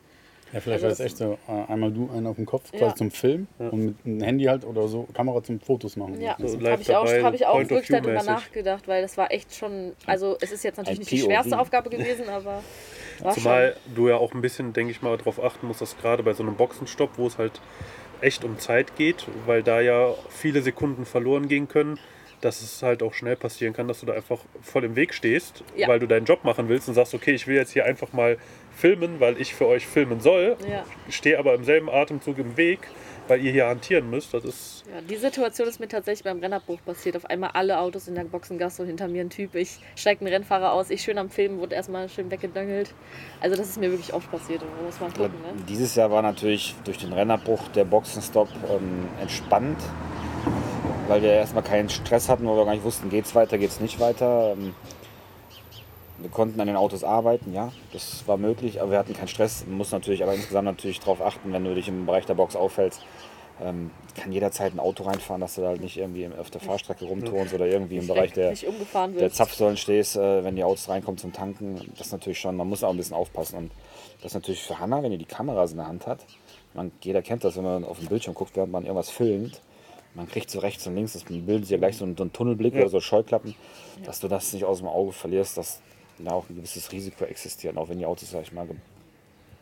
Ja, 0.51 0.59
vielleicht 0.61 0.83
Also 0.83 0.83
wäre 0.83 0.91
es 0.91 0.97
das 0.97 1.05
echt 1.05 1.17
so, 1.17 1.37
äh, 1.47 1.71
einmal 1.71 1.91
du, 1.91 2.09
einen 2.11 2.27
auf 2.27 2.35
dem 2.37 2.45
Kopf, 2.45 2.71
Ja. 2.73 2.79
quasi 2.79 2.95
zum 2.95 3.11
Film 3.11 3.47
und 3.57 3.85
mit 3.85 3.95
einem 4.05 4.21
Handy 4.21 4.45
halt 4.45 4.65
oder 4.65 4.87
so, 4.87 5.07
Kamera 5.13 5.43
zum 5.43 5.59
Fotos 5.59 5.95
machen. 5.95 6.19
Ja, 6.21 6.35
So 6.39 6.59
habe 6.59 6.81
ich 6.81 6.95
auch, 6.95 7.05
hab 7.07 7.33
ich 7.33 7.45
auch 7.45 7.59
wirklich 7.59 7.87
darüber 7.87 8.23
nachgedacht, 8.23 8.87
weil 8.87 9.01
das 9.01 9.17
war 9.17 9.31
echt 9.31 9.55
schon, 9.55 9.93
also 10.05 10.37
es 10.41 10.51
ist 10.51 10.63
jetzt 10.63 10.77
natürlich 10.77 10.99
nicht 10.99 11.11
die 11.11 11.17
schwerste 11.19 11.59
Aufgabe 11.59 11.89
gewesen, 11.89 12.29
aber 12.29 12.63
war 13.21 13.31
Zumal 13.33 13.75
du 13.93 14.09
ja 14.09 14.15
auch 14.17 14.33
ein 14.33 14.41
bisschen, 14.41 14.73
denke 14.73 14.91
ich 14.91 15.01
mal, 15.01 15.17
darauf 15.17 15.43
achten 15.43 15.67
musst, 15.67 15.81
dass 15.81 15.97
gerade 15.97 16.23
bei 16.23 16.33
so 16.33 16.43
einem 16.43 16.55
Boxenstopp, 16.55 17.11
wo 17.17 17.27
es 17.27 17.37
halt 17.37 17.59
echt 18.21 18.43
um 18.43 18.57
Zeit 18.59 18.95
geht, 18.95 19.27
weil 19.45 19.63
da 19.63 19.81
ja 19.81 20.13
viele 20.29 20.61
Sekunden 20.61 21.05
verloren 21.05 21.47
gehen 21.47 21.67
können, 21.67 21.99
dass 22.41 22.61
es 22.61 22.81
halt 22.83 23.03
auch 23.03 23.13
schnell 23.13 23.35
passieren 23.35 23.73
kann, 23.73 23.87
dass 23.87 23.99
du 23.99 24.05
da 24.05 24.13
einfach 24.13 24.39
voll 24.61 24.85
im 24.85 24.95
Weg 24.95 25.13
stehst, 25.13 25.63
Ja. 25.75 25.87
weil 25.87 25.99
du 25.99 26.07
deinen 26.07 26.25
Job 26.25 26.43
machen 26.43 26.69
willst 26.69 26.87
und 26.87 26.93
sagst, 26.93 27.13
okay, 27.13 27.31
ich 27.31 27.47
will 27.47 27.55
jetzt 27.55 27.71
hier 27.71 27.85
einfach 27.85 28.13
mal 28.13 28.37
filmen, 28.79 29.19
weil 29.19 29.39
ich 29.39 29.53
für 29.53 29.67
euch 29.67 29.85
filmen 29.85 30.21
soll, 30.21 30.55
ja. 30.69 30.85
stehe 31.09 31.37
aber 31.37 31.53
im 31.53 31.63
selben 31.65 31.89
Atemzug 31.89 32.37
im 32.37 32.55
Weg, 32.55 32.79
weil 33.27 33.43
ihr 33.43 33.51
hier 33.51 33.67
hantieren 33.67 34.09
müsst. 34.09 34.33
Das 34.33 34.45
ist 34.45 34.85
Ja, 34.89 35.01
die 35.01 35.17
Situation 35.17 35.67
ist 35.67 35.79
mir 35.79 35.89
tatsächlich 35.89 36.23
beim 36.23 36.39
Rennabbruch 36.39 36.79
passiert. 36.85 37.17
Auf 37.17 37.25
einmal 37.25 37.51
alle 37.53 37.79
Autos 37.79 38.07
in 38.07 38.15
der 38.15 38.23
Boxengasse 38.23 38.81
und 38.81 38.87
hinter 38.87 39.09
mir 39.09 39.21
ein 39.21 39.29
Typ. 39.29 39.55
Ich 39.55 39.79
steige 39.95 40.23
ein 40.23 40.27
Rennfahrer 40.27 40.71
aus, 40.71 40.89
ich 40.89 41.01
schön 41.01 41.17
am 41.17 41.29
Filmen, 41.29 41.59
wurde 41.59 41.75
erstmal 41.75 42.07
schön 42.07 42.31
weggedöngelt. 42.31 42.93
Also 43.41 43.57
das 43.57 43.69
ist 43.69 43.79
mir 43.79 43.91
wirklich 43.91 44.13
oft 44.13 44.31
passiert 44.31 44.61
und 44.63 44.69
da 44.77 44.85
muss 44.85 44.99
man 44.99 45.11
gucken. 45.11 45.41
Ne? 45.41 45.63
Dieses 45.67 45.95
Jahr 45.95 46.09
war 46.09 46.21
natürlich 46.21 46.73
durch 46.85 46.97
den 46.97 47.11
Rennabbruch 47.11 47.67
der 47.69 47.83
Boxenstopp 47.83 48.49
ähm, 48.69 49.09
entspannt, 49.21 49.77
weil 51.09 51.21
wir 51.21 51.33
erstmal 51.33 51.63
keinen 51.63 51.89
Stress 51.89 52.29
hatten, 52.29 52.47
weil 52.47 52.55
wir 52.55 52.65
gar 52.65 52.73
nicht 52.73 52.85
wussten, 52.85 53.09
geht's 53.09 53.35
weiter, 53.35 53.57
geht's 53.57 53.81
nicht 53.81 53.99
weiter. 53.99 54.53
Ähm, 54.53 54.73
wir 56.21 56.29
konnten 56.29 56.59
an 56.59 56.67
den 56.67 56.75
Autos 56.75 57.03
arbeiten, 57.03 57.53
ja, 57.53 57.71
das 57.93 58.27
war 58.27 58.37
möglich, 58.37 58.81
aber 58.81 58.91
wir 58.91 58.99
hatten 58.99 59.13
keinen 59.13 59.27
Stress. 59.27 59.65
Man 59.67 59.77
muss 59.77 59.91
natürlich 59.91 60.23
aber 60.23 60.33
insgesamt 60.33 60.65
natürlich 60.65 60.99
darauf 60.99 61.21
achten, 61.21 61.51
wenn 61.53 61.63
du 61.63 61.73
dich 61.73 61.87
im 61.87 62.05
Bereich 62.05 62.25
der 62.25 62.33
Box 62.33 62.55
auffällst, 62.55 63.01
ähm, 63.61 63.91
kann 64.15 64.31
jederzeit 64.31 64.73
ein 64.73 64.79
Auto 64.79 65.03
reinfahren, 65.03 65.41
dass 65.41 65.55
du 65.55 65.61
da 65.61 65.67
halt 65.67 65.81
nicht 65.81 65.97
irgendwie 65.97 66.29
auf 66.37 66.49
der 66.49 66.61
Fahrstrecke 66.61 67.05
rumturnst 67.05 67.53
oder 67.53 67.67
irgendwie 67.67 67.97
im 67.97 68.07
Bereich 68.07 68.31
der, 68.33 68.53
der. 69.17 69.31
Zapfsäulen 69.31 69.77
stehst, 69.77 70.15
äh, 70.15 70.43
wenn 70.43 70.55
die 70.55 70.63
Autos 70.63 70.87
reinkommen 70.87 71.17
zum 71.17 71.33
Tanken, 71.33 71.75
das 71.97 72.07
ist 72.07 72.13
natürlich 72.13 72.39
schon, 72.39 72.55
man 72.55 72.67
muss 72.67 72.83
auch 72.83 72.91
ein 72.91 72.97
bisschen 72.97 73.15
aufpassen. 73.15 73.57
Und 73.57 73.71
das 74.21 74.31
ist 74.31 74.35
natürlich 74.35 74.63
für 74.63 74.79
Hanna, 74.79 75.03
wenn 75.03 75.11
die 75.11 75.17
die 75.17 75.25
Kameras 75.25 75.71
in 75.71 75.77
der 75.77 75.87
Hand 75.87 76.07
hat, 76.07 76.25
man, 76.73 76.91
jeder 77.01 77.21
kennt 77.21 77.43
das, 77.43 77.57
wenn 77.57 77.63
man 77.63 77.83
auf 77.83 77.99
den 77.99 78.07
Bildschirm 78.07 78.33
guckt, 78.33 78.55
während 78.55 78.71
man 78.71 78.83
irgendwas 78.83 79.09
filmt, 79.09 79.61
man 80.15 80.27
kriegt 80.27 80.49
so 80.49 80.59
rechts 80.59 80.85
und 80.87 80.95
links, 80.95 81.13
das 81.13 81.23
bilden 81.23 81.63
sich 81.63 81.71
ja 81.71 81.77
gleich 81.77 81.97
so 81.97 82.05
einen, 82.05 82.17
so 82.17 82.23
einen 82.23 82.33
Tunnelblick 82.33 82.73
oder 82.75 82.89
so 82.89 82.99
Scheuklappen, 82.99 83.55
dass 84.05 84.19
du 84.19 84.27
das 84.27 84.53
nicht 84.53 84.65
aus 84.65 84.79
dem 84.79 84.87
Auge 84.87 85.11
verlierst, 85.11 85.57
dass 85.57 85.81
da 86.25 86.31
auch 86.31 86.49
ein 86.49 86.55
gewisses 86.55 86.91
Risiko 86.91 87.25
existiert, 87.25 87.77
auch 87.77 87.89
wenn 87.89 87.99
die 87.99 88.05
Autos, 88.05 88.31
sag 88.31 88.43
ich 88.43 88.51
mal, 88.51 88.67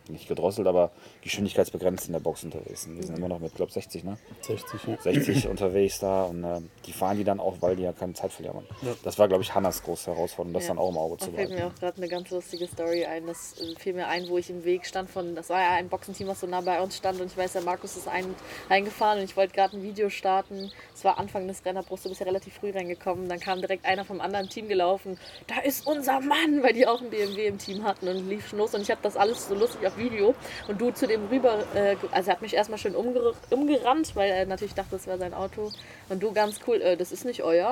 nicht 0.09 0.27
gedrosselt, 0.27 0.67
aber 0.67 0.91
geschwindigkeitsbegrenzt 1.21 2.07
in 2.07 2.13
der 2.13 2.19
Box 2.19 2.43
unterwegs 2.43 2.83
sind. 2.83 2.97
Die 2.97 3.03
sind 3.05 3.17
immer 3.17 3.27
noch 3.27 3.39
mit, 3.39 3.53
glaube 3.55 3.71
60, 3.71 4.03
ne? 4.03 4.17
60, 4.41 4.83
ja. 4.87 4.97
60 5.01 5.47
unterwegs 5.47 5.99
da 5.99 6.23
und 6.23 6.43
äh, 6.43 6.61
die 6.85 6.93
fahren 6.93 7.17
die 7.17 7.23
dann 7.23 7.39
auch, 7.39 7.55
weil 7.61 7.75
die 7.75 7.83
ja 7.83 7.93
keine 7.93 8.13
Zeit 8.13 8.31
verlieren. 8.31 8.65
Das 9.03 9.19
war, 9.19 9.27
glaube 9.27 9.43
ich, 9.43 9.53
Hannas 9.53 9.83
große 9.83 10.11
Herausforderung, 10.13 10.53
das 10.53 10.63
Ja. 10.63 10.69
dann 10.69 10.79
auch 10.79 10.89
im 10.89 10.97
Auge 10.97 11.17
Da 11.17 11.25
zu 11.25 11.31
fällt 11.31 11.49
behalten. 11.49 11.55
mir 11.55 11.67
auch 11.67 11.79
gerade 11.79 11.97
eine 11.97 12.07
ganz 12.07 12.29
lustige 12.31 12.67
Story 12.67 13.05
ein. 13.05 13.27
Das 13.27 13.55
äh, 13.59 13.75
fiel 13.79 13.93
mir 13.93 14.07
ein, 14.07 14.27
wo 14.29 14.37
ich 14.37 14.49
im 14.49 14.63
Weg 14.63 14.85
stand 14.85 15.09
von, 15.09 15.35
das 15.35 15.49
war 15.49 15.61
ja 15.61 15.71
ein 15.75 15.89
Boxenteam, 15.89 16.27
was 16.27 16.39
so 16.39 16.47
nah 16.47 16.61
bei 16.61 16.81
uns 16.81 16.97
stand 16.97 17.19
und 17.21 17.27
ich 17.27 17.37
weiß, 17.37 17.53
der 17.53 17.61
Markus 17.63 17.97
ist 17.97 18.07
ein, 18.07 18.25
reingefahren 18.69 19.19
und 19.19 19.25
ich 19.25 19.35
wollte 19.37 19.53
gerade 19.53 19.77
ein 19.77 19.83
Video 19.83 20.09
starten. 20.09 20.71
Es 20.93 21.03
war 21.03 21.17
Anfang 21.17 21.47
des 21.47 21.63
Rennerbruchs, 21.65 22.03
du 22.03 22.09
bist 22.09 22.21
ja 22.21 22.25
relativ 22.25 22.53
früh 22.55 22.71
reingekommen. 22.71 23.29
Dann 23.29 23.39
kam 23.39 23.59
direkt 23.59 23.85
einer 23.85 24.05
vom 24.05 24.21
anderen 24.21 24.49
Team 24.49 24.67
gelaufen. 24.67 25.17
Da 25.47 25.59
ist 25.61 25.85
unser 25.87 26.19
Mann, 26.21 26.63
weil 26.63 26.73
die 26.73 26.87
auch 26.87 27.01
ein 27.01 27.09
BMW 27.09 27.47
im 27.47 27.57
Team 27.57 27.83
hatten 27.83 28.07
und 28.07 28.27
lief 28.29 28.47
schon 28.49 28.59
los 28.59 28.73
und 28.73 28.81
ich 28.81 28.91
habe 28.91 29.01
das 29.03 29.15
alles 29.17 29.47
so 29.47 29.55
lustig 29.55 29.85
auf 29.87 29.96
Video 29.97 30.35
und 30.67 30.79
du 30.79 30.91
zu 30.91 31.07
dem 31.07 31.27
rüber, 31.27 31.59
äh, 31.73 31.95
also 32.11 32.29
er 32.29 32.35
hat 32.35 32.41
mich 32.41 32.53
erstmal 32.53 32.79
schön 32.79 32.95
umger 32.95 33.33
umgerannt, 33.49 34.15
weil 34.15 34.31
er 34.31 34.45
natürlich 34.45 34.73
dachte, 34.73 34.91
das 34.91 35.07
wäre 35.07 35.17
sein 35.17 35.33
Auto 35.33 35.71
und 36.09 36.21
du 36.21 36.31
ganz 36.31 36.59
cool, 36.67 36.81
äh, 36.81 36.97
das 36.97 37.11
ist 37.11 37.25
nicht 37.25 37.43
euer. 37.43 37.71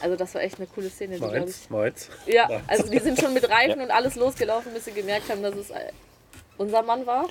Also 0.00 0.16
das 0.16 0.34
war 0.34 0.42
echt 0.42 0.56
eine 0.56 0.66
coole 0.66 0.88
Szene, 0.88 1.18
die 1.18 1.24
ich 1.24 1.30
meins, 1.30 1.70
meins. 1.70 2.08
ja, 2.26 2.48
also 2.66 2.90
die 2.90 2.98
sind 3.00 3.20
schon 3.20 3.34
mit 3.34 3.48
Reifen 3.50 3.82
und 3.82 3.90
alles 3.90 4.16
losgelaufen, 4.16 4.72
bis 4.72 4.86
sie 4.86 4.92
gemerkt 4.92 5.30
haben, 5.30 5.42
dass 5.42 5.54
es 5.54 5.70
äh, 5.70 5.92
unser 6.56 6.82
Mann 6.82 7.06
war. 7.06 7.28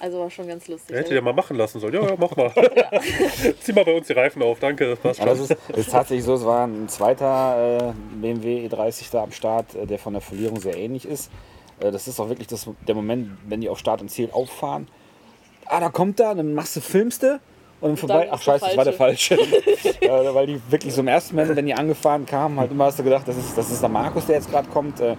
Also 0.00 0.18
war 0.18 0.30
schon 0.30 0.48
ganz 0.48 0.66
lustig. 0.66 0.96
Hätte 0.96 1.14
ja 1.14 1.20
mal 1.20 1.34
machen 1.34 1.58
lassen 1.58 1.78
sollen. 1.78 1.92
Ja, 1.92 2.02
ja, 2.02 2.14
mach 2.16 2.34
mal. 2.34 2.50
Zieh 3.60 3.74
mal 3.74 3.84
bei 3.84 3.94
uns 3.94 4.06
die 4.06 4.14
Reifen 4.14 4.42
auf, 4.42 4.58
danke, 4.58 4.96
das 5.02 5.18
schon. 5.18 5.26
das 5.26 5.40
ist, 5.40 5.50
das 5.50 5.76
ist 5.76 5.90
tatsächlich 5.90 6.24
so, 6.24 6.34
es 6.34 6.44
war 6.44 6.66
ein 6.66 6.88
zweiter 6.88 7.92
äh, 7.92 8.16
BMW 8.18 8.66
E30 8.66 9.10
da 9.12 9.22
am 9.22 9.30
Start, 9.30 9.74
äh, 9.74 9.86
der 9.86 9.98
von 9.98 10.14
der 10.14 10.22
Verlierung 10.22 10.58
sehr 10.58 10.74
ähnlich 10.74 11.04
ist. 11.04 11.30
Äh, 11.80 11.90
das 11.90 12.08
ist 12.08 12.20
auch 12.20 12.28
wirklich 12.28 12.48
das, 12.48 12.68
der 12.86 12.94
Moment, 12.94 13.30
wenn 13.48 13.60
die 13.60 13.68
auf 13.68 13.78
Start 13.78 14.00
und 14.00 14.08
Ziel 14.10 14.30
auffahren. 14.32 14.88
Ah, 15.66 15.80
da 15.80 15.88
kommt 15.88 16.18
er, 16.20 16.34
dann 16.34 16.54
machst 16.54 16.76
du, 16.76 16.80
filmst 16.80 17.22
du 17.22 17.40
Und 17.80 17.98
vorbei, 17.98 18.24
dann 18.24 18.34
ach 18.34 18.42
scheiße, 18.42 18.66
das 18.66 18.76
war 18.76 18.84
der 18.84 18.92
falsche. 18.92 19.34
äh, 20.00 20.34
weil 20.34 20.46
die 20.46 20.60
wirklich 20.68 20.92
so 20.92 21.00
im 21.00 21.08
ersten 21.08 21.36
Moment, 21.36 21.56
wenn 21.56 21.66
die 21.66 21.74
angefahren 21.74 22.26
kamen, 22.26 22.58
halt 22.58 22.70
immer 22.70 22.86
hast 22.86 22.98
du 22.98 23.04
gedacht, 23.04 23.26
das 23.26 23.36
ist, 23.36 23.56
das 23.56 23.70
ist 23.70 23.80
der 23.80 23.88
Markus, 23.88 24.26
der 24.26 24.36
jetzt 24.36 24.50
gerade 24.50 24.68
kommt. 24.68 25.00
Äh, 25.00 25.16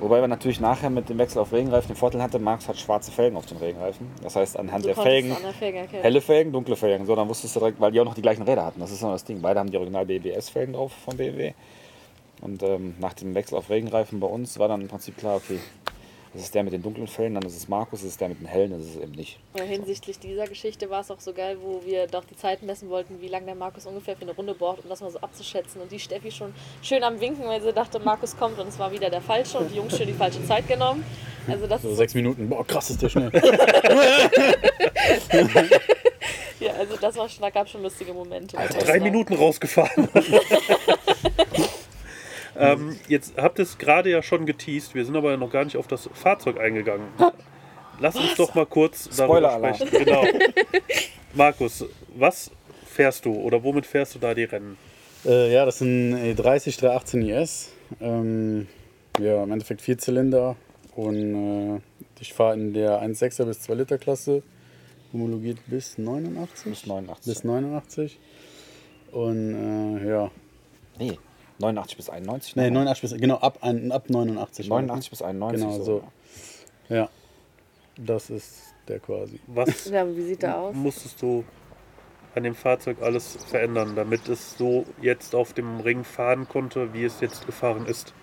wobei 0.00 0.20
wir 0.20 0.28
natürlich 0.28 0.60
nachher 0.60 0.88
mit 0.88 1.08
dem 1.10 1.18
Wechsel 1.18 1.38
auf 1.38 1.52
Regenreifen 1.52 1.88
den 1.88 1.96
Vorteil 1.96 2.22
hatte, 2.22 2.38
Markus 2.38 2.68
hat 2.68 2.78
schwarze 2.78 3.12
Felgen 3.12 3.36
auf 3.36 3.46
den 3.46 3.58
Regenreifen. 3.58 4.06
Das 4.22 4.34
heißt, 4.34 4.58
anhand 4.58 4.84
Du 4.84 4.88
der 4.88 4.96
Felgen, 4.96 5.32
an 5.32 5.42
der 5.42 5.52
Felge 5.52 5.78
erkennen. 5.78 6.02
helle 6.02 6.20
Felgen, 6.22 6.52
dunkle 6.52 6.76
Felgen. 6.76 7.04
So, 7.06 7.14
dann 7.14 7.28
wusstest 7.28 7.54
du 7.54 7.60
direkt, 7.60 7.80
weil 7.80 7.92
die 7.92 8.00
auch 8.00 8.04
noch 8.06 8.14
die 8.14 8.22
gleichen 8.22 8.42
Räder 8.42 8.64
hatten. 8.64 8.80
Das 8.80 8.90
ist 8.90 9.02
noch 9.02 9.12
das 9.12 9.24
Ding. 9.24 9.42
Beide 9.42 9.60
haben 9.60 9.70
die 9.70 9.76
original 9.76 10.06
BBS-Felgen 10.06 10.72
drauf 10.72 10.92
von 11.04 11.16
BMW. 11.18 11.52
Und 12.40 12.62
ähm, 12.64 12.94
nach 12.98 13.12
dem 13.12 13.34
Wechsel 13.36 13.56
auf 13.56 13.70
Regenreifen 13.70 14.18
bei 14.18 14.26
uns 14.26 14.58
war 14.58 14.66
dann 14.66 14.80
im 14.80 14.88
Prinzip 14.88 15.16
klar, 15.16 15.36
okay, 15.36 15.60
das 16.34 16.44
ist 16.44 16.54
der 16.54 16.62
mit 16.62 16.72
den 16.72 16.82
dunklen 16.82 17.06
Fällen, 17.06 17.34
dann 17.34 17.42
ist 17.44 17.56
es 17.56 17.68
Markus, 17.68 18.00
das 18.00 18.08
ist 18.08 18.20
der 18.20 18.28
mit 18.30 18.40
den 18.40 18.46
hellen, 18.46 18.70
das 18.70 18.80
ist 18.82 18.96
es 18.96 19.02
eben 19.02 19.12
nicht. 19.12 19.38
Ja, 19.58 19.64
hinsichtlich 19.64 20.18
dieser 20.18 20.46
Geschichte 20.46 20.88
war 20.88 21.00
es 21.00 21.10
auch 21.10 21.20
so 21.20 21.34
geil, 21.34 21.58
wo 21.60 21.82
wir 21.84 22.06
doch 22.06 22.24
die 22.24 22.36
Zeit 22.36 22.62
messen 22.62 22.88
wollten, 22.88 23.20
wie 23.20 23.28
lange 23.28 23.44
der 23.46 23.54
Markus 23.54 23.84
ungefähr 23.84 24.16
für 24.16 24.22
eine 24.22 24.32
Runde 24.32 24.54
braucht, 24.54 24.82
um 24.82 24.88
das 24.88 25.02
mal 25.02 25.10
so 25.10 25.18
abzuschätzen. 25.20 25.82
Und 25.82 25.92
die 25.92 25.98
Steffi 25.98 26.30
schon 26.30 26.54
schön 26.82 27.04
am 27.04 27.20
Winken, 27.20 27.44
weil 27.44 27.60
sie 27.60 27.72
dachte, 27.72 27.98
Markus 27.98 28.34
kommt 28.36 28.58
und 28.58 28.68
es 28.68 28.78
war 28.78 28.90
wieder 28.92 29.10
der 29.10 29.20
falsche 29.20 29.58
und 29.58 29.70
die 29.70 29.76
Jungs 29.76 29.94
schön 29.96 30.06
die 30.06 30.14
falsche 30.14 30.42
Zeit 30.46 30.66
genommen. 30.66 31.04
Also 31.46 31.66
das 31.66 31.82
So 31.82 31.90
ist 31.90 31.96
sechs 31.98 32.14
Minuten. 32.14 32.48
Boah, 32.48 32.66
krass 32.66 32.88
ist 32.90 33.02
der 33.02 33.10
schnell. 33.10 33.30
ja, 36.60 36.72
also 36.78 36.96
das 36.96 37.16
war 37.16 37.28
schon, 37.28 37.42
da 37.42 37.50
gab 37.50 37.68
schon 37.68 37.82
lustige 37.82 38.14
Momente. 38.14 38.56
ich 38.56 38.76
Drei. 38.78 39.00
Minuten 39.00 39.34
rausgefahren. 39.34 40.08
ähm, 42.56 42.96
jetzt 43.08 43.36
habt 43.36 43.58
ihr 43.58 43.62
es 43.62 43.78
gerade 43.78 44.10
ja 44.10 44.22
schon 44.22 44.46
geteased, 44.46 44.94
wir 44.94 45.04
sind 45.04 45.16
aber 45.16 45.36
noch 45.36 45.50
gar 45.50 45.64
nicht 45.64 45.76
auf 45.76 45.86
das 45.86 46.08
Fahrzeug 46.14 46.60
eingegangen. 46.60 47.06
Lass 48.00 48.16
uns 48.16 48.34
doch 48.36 48.54
mal 48.54 48.66
kurz 48.66 49.08
darüber 49.16 49.74
sprechen. 49.74 50.04
Genau. 50.04 50.24
Markus, 51.34 51.84
was 52.14 52.50
fährst 52.86 53.24
du 53.24 53.32
oder 53.32 53.62
womit 53.62 53.86
fährst 53.86 54.14
du 54.14 54.18
da 54.18 54.34
die 54.34 54.44
Rennen? 54.44 54.76
Äh, 55.24 55.52
ja, 55.52 55.64
das 55.64 55.78
sind 55.78 56.14
E30 56.14 56.80
318 56.80 57.28
IS. 57.28 57.72
Ähm, 58.00 58.66
ja, 59.18 59.42
im 59.42 59.52
Endeffekt 59.52 59.82
vier 59.82 59.98
Zylinder. 59.98 60.56
Und 60.94 61.76
äh, 61.76 61.80
ich 62.20 62.32
fahre 62.32 62.54
in 62.54 62.74
der 62.74 63.02
1,6er 63.02 63.44
bis 63.44 63.60
2 63.62 63.74
Liter 63.74 63.98
Klasse. 63.98 64.42
Homologiert 65.12 65.58
bis 65.66 65.98
89. 65.98 66.64
Bis 66.64 66.86
89. 66.86 67.34
Bis 67.34 67.44
89. 67.44 68.18
Und 69.12 69.54
äh, 69.54 70.08
ja. 70.08 70.30
Nee, 70.98 71.18
89 71.62 71.96
bis 71.96 72.10
91. 72.10 72.56
Nee, 72.56 72.62
ne? 72.64 72.70
89 72.72 73.02
bis, 73.02 73.20
genau, 73.20 73.36
ab, 73.36 73.58
ein, 73.62 73.92
ab 73.92 74.10
89. 74.10 74.68
89 74.68 75.10
bis 75.10 75.22
91. 75.22 75.60
Genau, 75.60 75.80
so. 75.82 76.02
Ja. 76.88 77.08
Das 77.96 78.30
ist 78.30 78.74
der 78.88 78.98
quasi. 79.00 79.40
Was 79.46 79.86
Ja, 79.90 80.02
aber 80.02 80.16
wie 80.16 80.22
sieht 80.22 80.42
der 80.42 80.58
aus? 80.58 80.74
musstest 80.74 81.22
du 81.22 81.44
an 82.34 82.42
dem 82.44 82.54
Fahrzeug 82.54 82.96
alles 83.02 83.38
verändern, 83.48 83.94
damit 83.94 84.28
es 84.28 84.56
so 84.56 84.86
jetzt 85.00 85.34
auf 85.34 85.52
dem 85.52 85.80
Ring 85.80 86.02
fahren 86.02 86.48
konnte, 86.48 86.92
wie 86.94 87.04
es 87.04 87.20
jetzt 87.20 87.46
gefahren 87.46 87.86
ist? 87.86 88.14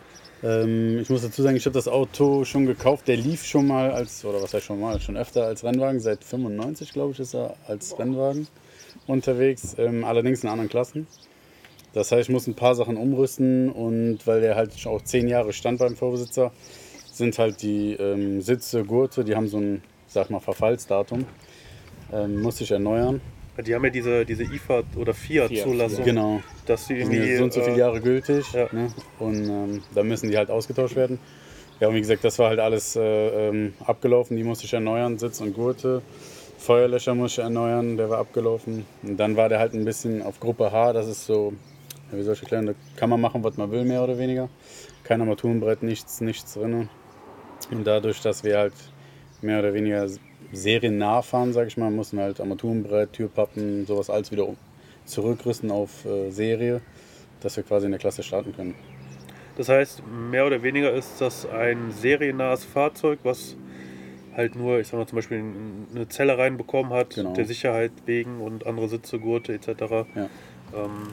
Ähm, 0.41 0.99
ich 0.99 1.09
muss 1.09 1.21
dazu 1.21 1.43
sagen, 1.43 1.55
ich 1.57 1.65
habe 1.65 1.73
das 1.73 1.87
Auto 1.87 2.45
schon 2.45 2.65
gekauft. 2.65 3.07
Der 3.07 3.17
lief 3.17 3.45
schon 3.45 3.67
mal 3.67 3.91
als, 3.91 4.23
oder 4.25 4.41
was 4.41 4.53
heißt 4.53 4.65
schon 4.65 4.79
mal, 4.79 4.99
schon 4.99 5.17
öfter 5.17 5.45
als 5.45 5.63
Rennwagen. 5.63 5.99
Seit 5.99 6.23
95, 6.23 6.91
glaube 6.93 7.11
ich, 7.11 7.19
ist 7.19 7.35
er 7.35 7.55
als 7.67 7.97
Rennwagen 7.99 8.47
unterwegs. 9.05 9.75
Ähm, 9.77 10.03
allerdings 10.03 10.43
in 10.43 10.49
anderen 10.49 10.69
Klassen. 10.69 11.07
Das 11.93 12.11
heißt, 12.11 12.29
ich 12.29 12.33
muss 12.33 12.47
ein 12.47 12.53
paar 12.53 12.75
Sachen 12.75 12.97
umrüsten 12.97 13.71
und 13.71 14.19
weil 14.25 14.41
der 14.41 14.55
halt 14.55 14.77
schon 14.79 14.91
auch 14.93 15.01
zehn 15.03 15.27
Jahre 15.27 15.53
stand 15.53 15.79
beim 15.79 15.95
Vorbesitzer, 15.95 16.51
sind 17.11 17.37
halt 17.39 17.61
die 17.61 17.93
ähm, 17.93 18.41
Sitze, 18.41 18.83
Gurte, 18.85 19.23
die 19.23 19.35
haben 19.35 19.47
so 19.47 19.57
ein, 19.57 19.81
sag 20.07 20.29
mal, 20.29 20.39
Verfallsdatum. 20.39 21.25
Ähm, 22.13 22.41
muss 22.41 22.61
ich 22.61 22.71
erneuern. 22.71 23.21
Die 23.65 23.75
haben 23.75 23.83
ja 23.83 23.89
diese, 23.89 24.25
diese 24.25 24.43
IFA 24.43 24.83
oder 24.95 25.13
Fiat-Zulassung, 25.13 26.05
Genau. 26.05 26.41
dass 26.65 26.87
sie 26.87 26.93
Die 26.95 27.03
sind 27.03 27.13
irgendwie. 27.13 27.31
ja 27.31 27.37
so 27.39 27.43
und 27.43 27.53
so 27.53 27.61
viele 27.61 27.75
äh, 27.75 27.79
Jahre 27.79 27.99
gültig. 28.01 28.45
ja. 28.53 28.67
Ne? 28.71 28.87
Und 29.19 29.49
ähm, 29.49 29.83
da 29.93 30.03
müssen 30.03 30.31
die 30.31 30.37
halt 30.37 30.49
ausgetauscht 30.49 30.95
werden. 30.95 31.19
Ja, 31.79 31.87
und 31.89 31.95
wie 31.95 31.99
gesagt, 31.99 32.23
das 32.23 32.39
war 32.39 32.49
halt 32.49 32.59
alles 32.59 32.95
äh, 32.95 33.01
ähm, 33.49 33.73
abgelaufen. 33.85 34.37
Die 34.37 34.43
musste 34.43 34.65
ich 34.65 34.73
erneuern, 34.73 35.17
Sitz 35.17 35.41
und 35.41 35.53
Gurte. 35.53 36.01
Feuerlöscher 36.57 37.15
musste 37.15 37.41
ich 37.41 37.45
erneuern, 37.45 37.97
der 37.97 38.09
war 38.09 38.19
abgelaufen. 38.19 38.85
Und 39.03 39.17
dann 39.17 39.35
war 39.35 39.49
der 39.49 39.59
halt 39.59 39.73
ein 39.73 39.85
bisschen 39.85 40.21
auf 40.21 40.39
Gruppe 40.39 40.71
H. 40.71 40.93
Das 40.93 41.07
ist 41.07 41.25
so, 41.25 41.53
ja, 42.11 42.17
wie 42.17 42.23
soll 42.23 42.33
ich 42.33 42.41
erklären, 42.41 42.65
da 42.65 42.73
kann 42.95 43.09
man 43.09 43.21
machen, 43.21 43.43
was 43.43 43.57
man 43.57 43.71
will, 43.71 43.83
mehr 43.85 44.03
oder 44.03 44.17
weniger. 44.17 44.49
Kein 45.03 45.21
Armaturenbrett, 45.21 45.83
nichts, 45.83 46.21
nichts 46.21 46.53
drin. 46.53 46.89
Und 47.71 47.85
dadurch, 47.85 48.21
dass 48.21 48.43
wir 48.43 48.57
halt 48.57 48.73
mehr 49.41 49.59
oder 49.59 49.73
weniger 49.73 50.07
seriennah 50.51 51.21
fahren, 51.21 51.53
sag 51.53 51.67
ich 51.67 51.77
mal, 51.77 51.91
mussten 51.91 52.19
halt 52.19 52.39
Armaturenbrett, 52.39 53.13
Türpappen, 53.13 53.85
sowas 53.85 54.09
alles 54.09 54.31
wieder 54.31 54.47
zurückrüsten 55.05 55.71
auf 55.71 56.05
äh, 56.05 56.29
Serie, 56.31 56.81
dass 57.41 57.57
wir 57.57 57.63
quasi 57.63 57.85
in 57.85 57.91
der 57.91 57.99
Klasse 57.99 58.23
starten 58.23 58.55
können. 58.55 58.75
Das 59.57 59.69
heißt, 59.69 60.03
mehr 60.07 60.45
oder 60.47 60.63
weniger 60.63 60.93
ist 60.93 61.19
das 61.19 61.45
ein 61.45 61.91
seriennahes 61.91 62.63
Fahrzeug, 62.63 63.19
was 63.23 63.55
halt 64.35 64.55
nur, 64.55 64.79
ich 64.79 64.87
sag 64.87 64.97
mal 64.97 65.07
zum 65.07 65.17
Beispiel 65.17 65.43
eine 65.93 66.07
Zelle 66.07 66.37
reinbekommen 66.37 66.93
hat, 66.93 67.15
Genau. 67.15 67.33
der 67.33 67.45
Sicherheit 67.45 67.91
wegen 68.05 68.39
und 68.39 68.65
andere 68.65 68.87
Sitze, 68.87 69.19
Gurte 69.19 69.53
etc. 69.53 69.67
Ja. 70.15 70.29
Ähm, 70.73 71.09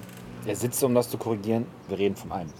Der 0.46 0.56
Sitz, 0.56 0.82
um 0.82 0.94
das 0.94 1.10
zu 1.10 1.18
korrigieren, 1.18 1.66
wir 1.88 1.98
reden 1.98 2.16
vom 2.16 2.32
einen. 2.32 2.52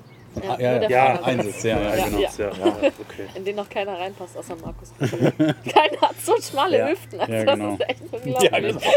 Ja, 0.42 0.50
Ah, 0.52 0.60
ja, 0.60 0.72
ja, 0.82 0.82
ja, 0.82 0.88
ja, 0.88 1.14
Ja, 1.14 2.04
genau. 2.04 2.18
ja. 2.18 2.28
ja, 2.36 2.50
ja, 2.50 2.76
okay. 2.76 3.26
In 3.36 3.44
den 3.46 3.56
noch 3.56 3.70
keiner 3.70 3.98
reinpasst, 3.98 4.36
außer 4.36 4.54
Markus. 4.56 4.92
keiner 4.98 6.00
hat 6.02 6.14
so 6.22 6.34
schmale 6.42 6.78
Ja. 6.78 6.88
Hüften. 6.88 7.20
Also 7.20 7.32
Ja, 7.32 7.44
genau. 7.44 7.76
Das 7.76 7.80
ist 7.80 7.88
echt 7.88 8.02
unglaublich. 8.12 8.50
Ja, 8.52 8.60
genau. 8.60 8.80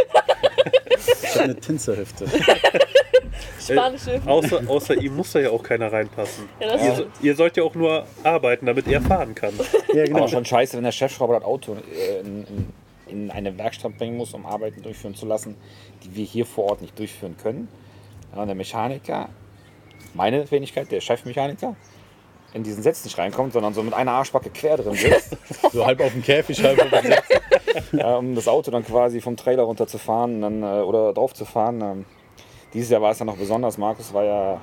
Ich 1.24 1.30
habe 1.36 1.44
eine 1.46 1.56
Tinzerhüfte. 1.56 2.26
Spanische 3.62 4.14
Hüften. 4.16 4.28
Außer, 4.30 4.62
außer 4.68 4.96
ihm 4.96 5.16
muss 5.16 5.32
da 5.32 5.40
ja 5.40 5.50
auch 5.52 5.64
keiner 5.64 5.92
reinpassen. 5.92 6.50
Ja, 6.60 6.74
das 6.76 6.82
Ihr, 7.00 7.08
ihr 7.22 7.36
sollt 7.36 7.56
ja 7.56 7.64
auch 7.64 7.76
nur 7.76 8.06
arbeiten, 8.24 8.66
damit 8.66 8.88
er 8.88 9.02
fahren 9.02 9.34
kann. 9.36 9.54
Ja, 9.94 10.04
genau. 10.06 10.20
Aber 10.20 10.28
schon 10.28 10.44
scheiße, 10.44 10.76
wenn 10.76 10.84
der 10.84 10.92
Chefschrauber 10.92 11.36
das 11.36 11.44
Auto 11.44 11.74
äh, 11.76 12.20
in, 12.20 12.46
in, 12.48 12.74
in 13.08 13.32
eine 13.32 13.58
Werkstatt 13.58 13.98
bringen 13.98 14.18
muss, 14.18 14.34
um 14.34 14.46
Arbeiten 14.46 14.82
durchführen 14.82 15.16
zu 15.16 15.26
lassen, 15.26 15.56
die 16.04 16.16
wir 16.16 16.26
hier 16.26 16.46
vor 16.46 16.66
Ort 16.66 16.82
nicht 16.82 16.98
durchführen 17.00 17.38
können. 17.42 17.68
Ja, 18.34 18.42
und 18.42 18.48
der 18.48 18.56
Mechaniker, 18.56 19.30
meine 20.14 20.50
Wenigkeit, 20.52 20.92
der 20.92 21.02
Chefmechaniker, 21.02 21.76
in 22.54 22.64
diesen 22.64 22.82
Sitz 22.82 23.04
nicht 23.04 23.18
reinkommt, 23.18 23.54
sondern 23.54 23.74
so 23.74 23.84
mit 23.84 23.94
einer 23.94 24.12
Arschbacke 24.12 24.50
quer 24.50 24.78
drin 24.78 24.96
sitzt, 24.96 25.38
So 25.72 25.86
halb 25.86 26.02
auf 26.02 26.12
dem 26.12 26.24
Käfig, 26.24 26.64
halb 26.64 26.80
auf 26.80 26.90
dem 26.90 27.12
Sitz. 27.12 27.92
ja, 27.92 28.18
um 28.18 28.36
das 28.36 28.48
Auto 28.48 28.72
dann 28.72 28.84
quasi 28.84 29.22
vom 29.22 29.38
Trailer 29.38 29.64
runterzufahren 29.64 30.42
dann, 30.42 30.64
äh, 30.64 30.82
oder 30.82 31.14
drauf 31.14 31.34
zu 31.34 31.46
fahren. 31.46 31.82
Ähm, 31.82 32.06
dieses 32.74 32.90
Jahr 32.90 33.02
war 33.02 33.12
es 33.12 33.20
ja 33.20 33.26
noch 33.26 33.38
besonders. 33.38 33.78
Markus 33.78 34.14
war 34.14 34.24
ja 34.24 34.62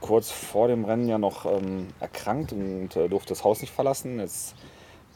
kurz 0.00 0.30
vor 0.30 0.68
dem 0.68 0.84
Rennen 0.84 1.08
ja 1.08 1.18
noch 1.18 1.46
ähm, 1.46 1.88
erkrankt 2.00 2.52
und 2.52 2.94
äh, 2.96 3.08
durfte 3.08 3.30
das 3.30 3.44
Haus 3.44 3.60
nicht 3.60 3.72
verlassen. 3.72 4.20
Jetzt 4.20 4.54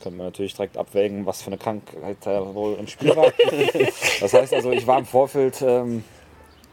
können 0.03 0.17
wir 0.17 0.25
natürlich 0.25 0.55
direkt 0.55 0.77
abwägen, 0.77 1.27
was 1.27 1.43
für 1.43 1.49
eine 1.49 1.59
Krankheit 1.59 2.19
da 2.21 2.55
wohl 2.55 2.75
im 2.75 2.87
Spiel 2.87 3.15
war. 3.15 3.33
das 4.21 4.33
heißt 4.33 4.55
also, 4.55 4.71
ich 4.71 4.87
war 4.87 4.99
im 4.99 5.07
Vorfeld 5.07 5.63
ähm, 5.63 6.05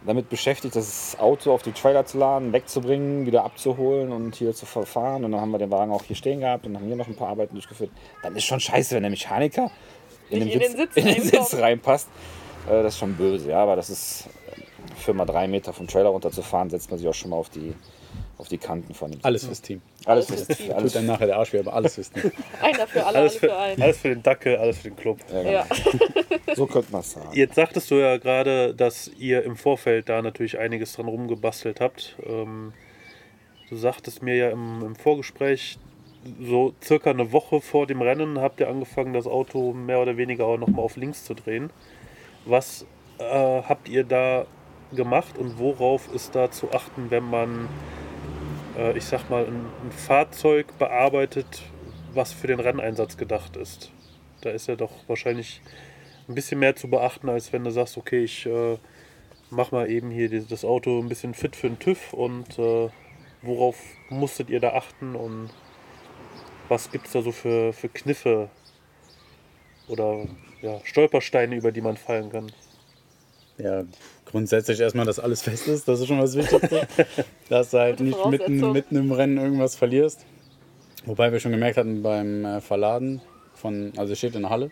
damit 0.06 0.30
beschäftigt, 0.30 0.76
das 0.76 1.18
Auto 1.20 1.52
auf 1.54 1.64
die 1.64 1.72
Trailer 1.72 2.06
zu 2.06 2.18
laden, 2.18 2.54
wegzubringen, 2.54 3.26
wieder 3.26 3.44
abzuholen 3.44 4.12
und 4.12 4.36
hier 4.36 4.54
zu 4.54 4.66
verfahren. 4.66 5.24
Und 5.24 5.32
dann 5.32 5.42
haben 5.42 5.52
wir 5.52 5.58
den 5.58 5.72
Wagen 5.72 5.92
auch 5.92 6.04
hier 6.04 6.16
stehen 6.16 6.40
gehabt 6.40 6.66
und 6.66 6.76
haben 6.76 6.86
hier 6.86 6.96
noch 6.96 7.08
ein 7.08 7.16
paar 7.16 7.30
Arbeiten 7.30 7.56
durchgeführt. 7.56 7.92
Dann 8.24 8.36
ist 8.36 8.46
schon 8.46 8.60
scheiße, 8.60 8.96
wenn 8.96 9.04
der 9.04 9.10
Mechaniker 9.10 9.72
in 10.30 10.40
den, 10.40 10.50
in 10.50 10.60
Sitz, 10.60 10.72
den 10.72 10.78
Sitz 10.78 10.96
in 10.96 11.06
den 11.06 11.24
Sitz 11.24 11.54
reinpasst. 11.60 12.08
Äh, 12.68 12.84
das 12.84 12.94
ist 12.94 13.00
schon 13.00 13.16
böse, 13.16 13.50
ja, 13.50 13.64
aber 13.64 13.76
das 13.76 13.90
ist 13.90 14.28
äh, 14.56 14.62
für 14.96 15.14
mal 15.14 15.26
drei 15.26 15.48
Meter 15.48 15.74
vom 15.74 15.88
Trailer 15.88 16.10
runterzufahren, 16.10 16.70
setzt 16.70 16.90
man 16.90 17.00
sich 17.00 17.08
auch 17.08 17.14
schon 17.14 17.32
mal 17.32 17.38
auf 17.38 17.50
die, 17.50 17.74
auf 18.38 18.48
die 18.50 18.58
Kanten 18.58 18.94
von 18.94 19.12
dem 19.12 19.20
Alles 19.24 19.46
fürs 19.46 19.62
Team. 19.62 19.82
Alles, 20.06 20.28
fürs- 20.28 20.48
Team. 20.48 20.72
alles 20.74 20.92
Tut 20.92 21.00
einem 21.00 21.08
nachher 21.08 21.28
der 21.28 21.38
Arsch 21.38 21.54
weh, 21.54 21.60
aber 21.60 21.74
alles 21.74 21.96
fürs 21.96 22.12
Team. 22.12 22.32
Einer 22.62 22.86
für 22.88 23.00
alle, 23.06 23.08
alle 23.08 23.18
Alles 23.20 23.34
für 23.36 23.48
für, 23.48 23.58
einen. 23.58 23.82
alles 23.82 23.98
für 23.98 24.10
den 24.10 24.24
Dackel, 24.24 24.58
alles 24.58 24.78
für 24.80 24.90
den 24.90 24.98
Club. 24.98 25.20
Ja, 25.32 25.42
genau. 25.42 25.52
Ja. 25.52 25.66
So 26.56 26.66
könnte 26.68 26.92
man 26.92 27.02
es 27.02 27.12
sagen. 27.12 27.30
Jetzt 27.34 27.56
sagtest 27.56 27.90
du 27.92 27.96
ja 27.96 28.18
gerade, 28.18 28.76
dass 28.76 29.10
ihr 29.18 29.44
im 29.44 29.56
Vorfeld 29.56 30.10
da 30.10 30.22
natürlich 30.22 30.60
einiges 30.60 30.94
dran 30.94 31.08
rumgebastelt 31.08 31.80
habt. 31.82 32.16
Ähm, 32.26 32.74
du 33.70 33.78
sagtest 33.78 34.22
mir 34.22 34.36
ja 34.36 34.50
im, 34.52 34.84
im 34.86 34.96
Vorgespräch, 34.96 35.78
so 36.42 36.74
circa 36.84 37.12
eine 37.12 37.32
Woche 37.32 37.62
vor 37.62 37.88
dem 37.88 38.02
Rennen 38.02 38.40
habt 38.42 38.60
ihr 38.60 38.68
angefangen, 38.68 39.14
das 39.14 39.28
Auto 39.28 39.74
mehr 39.74 40.00
oder 40.02 40.18
weniger 40.18 40.46
auch 40.46 40.58
nochmal 40.58 40.84
auf 40.84 40.98
links 40.98 41.24
zu 41.24 41.36
drehen. 41.36 41.70
Was 42.46 42.86
äh, 43.20 43.24
habt 43.24 43.88
ihr 43.90 44.04
da 44.04 44.46
gemacht 44.94 45.38
und 45.38 45.60
worauf 45.60 46.14
ist 46.14 46.36
da 46.36 46.50
zu 46.52 46.72
achten, 46.72 47.10
wenn 47.10 47.24
man, 47.24 47.68
äh, 48.78 48.98
ich 48.98 49.06
sag 49.06 49.30
mal, 49.30 49.46
ein, 49.46 49.66
ein 49.84 49.92
Fahrzeug 49.92 50.78
bearbeitet, 50.78 51.64
was 52.14 52.32
für 52.34 52.48
den 52.48 52.60
Renneinsatz 52.60 53.18
gedacht 53.18 53.58
ist? 53.58 53.92
Da 54.42 54.52
ist 54.52 54.68
ja 54.68 54.76
doch 54.76 54.92
wahrscheinlich 55.08 55.62
ein 56.28 56.36
bisschen 56.36 56.60
mehr 56.60 56.76
zu 56.76 56.90
beachten, 56.90 57.30
als 57.30 57.54
wenn 57.54 57.64
du 57.64 57.72
sagst, 57.72 57.98
okay, 57.98 58.24
ich 58.24 58.46
äh, 58.46 58.78
mach 59.50 59.72
mal 59.72 59.90
eben 59.90 60.12
hier 60.12 60.30
das 60.42 60.66
Auto 60.66 61.00
ein 61.00 61.10
bisschen 61.10 61.34
fit 61.34 61.56
für 61.56 61.68
den 61.68 61.80
TÜV 61.80 62.14
und 62.14 62.58
äh, 62.58 62.90
worauf 63.42 63.78
musstet 64.10 64.50
ihr 64.50 64.60
da 64.60 64.74
achten 64.74 65.16
und 65.16 65.50
was 66.68 66.92
gibt 66.92 67.06
es 67.06 67.14
da 67.14 67.22
so 67.22 67.32
für, 67.32 67.74
für 67.74 67.90
Kniffe 67.90 68.50
oder 69.88 70.26
ja, 70.62 70.80
Stolpersteine, 70.84 71.56
über 71.56 71.72
die 71.72 71.82
man 71.82 71.98
fallen 71.98 72.32
kann? 72.32 72.52
Ja, 73.58 73.84
grundsätzlich 74.26 74.80
erstmal, 74.80 75.06
dass 75.06 75.20
alles 75.20 75.42
fest 75.42 75.68
ist, 75.68 75.88
das 75.88 76.02
ist 76.02 76.08
schon 76.08 76.20
das 76.20 76.36
Wichtigste. 76.36 76.88
dass 77.50 77.72
du 77.72 77.80
halt 77.80 78.00
nicht 78.00 78.26
mitten, 78.26 78.72
mitten 78.72 78.96
im 78.96 79.12
Rennen 79.12 79.38
irgendwas 79.38 79.76
verlierst. 79.76 80.26
Wobei 81.06 81.32
wir 81.32 81.40
schon 81.40 81.52
gemerkt 81.52 81.78
hatten 81.78 82.02
beim 82.02 82.44
äh, 82.44 82.62
Verladen 82.62 83.22
von, 83.54 83.94
also 83.96 84.14
es 84.14 84.18
steht 84.18 84.36
in 84.36 84.42
der 84.42 84.52
Halle. 84.52 84.72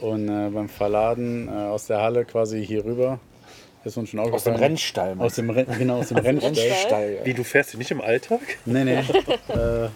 Und 0.00 0.28
äh, 0.28 0.48
beim 0.50 0.68
Verladen 0.68 1.48
äh, 1.48 1.50
aus 1.50 1.86
der 1.86 2.00
Halle 2.00 2.24
quasi 2.24 2.64
hier 2.64 2.84
rüber 2.84 3.18
ist 3.84 3.96
uns 3.96 4.10
schon 4.10 4.20
Aus 4.20 4.26
dem 4.26 4.34
aufgefallen. 4.34 4.58
Rennstall. 4.58 5.16
Aus 5.18 5.34
dem 5.34 5.50
Renn, 5.50 5.66
genau, 5.78 5.98
aus 5.98 6.08
dem 6.08 6.18
Rennstall. 6.18 6.52
Rennstall. 6.54 7.14
ja. 7.18 7.26
Wie, 7.26 7.34
du 7.34 7.44
fährst 7.44 7.70
hier 7.70 7.78
nicht 7.78 7.90
im 7.90 8.00
Alltag? 8.00 8.40
Nee, 8.64 8.84
nee. 8.84 8.98
äh, 9.48 9.88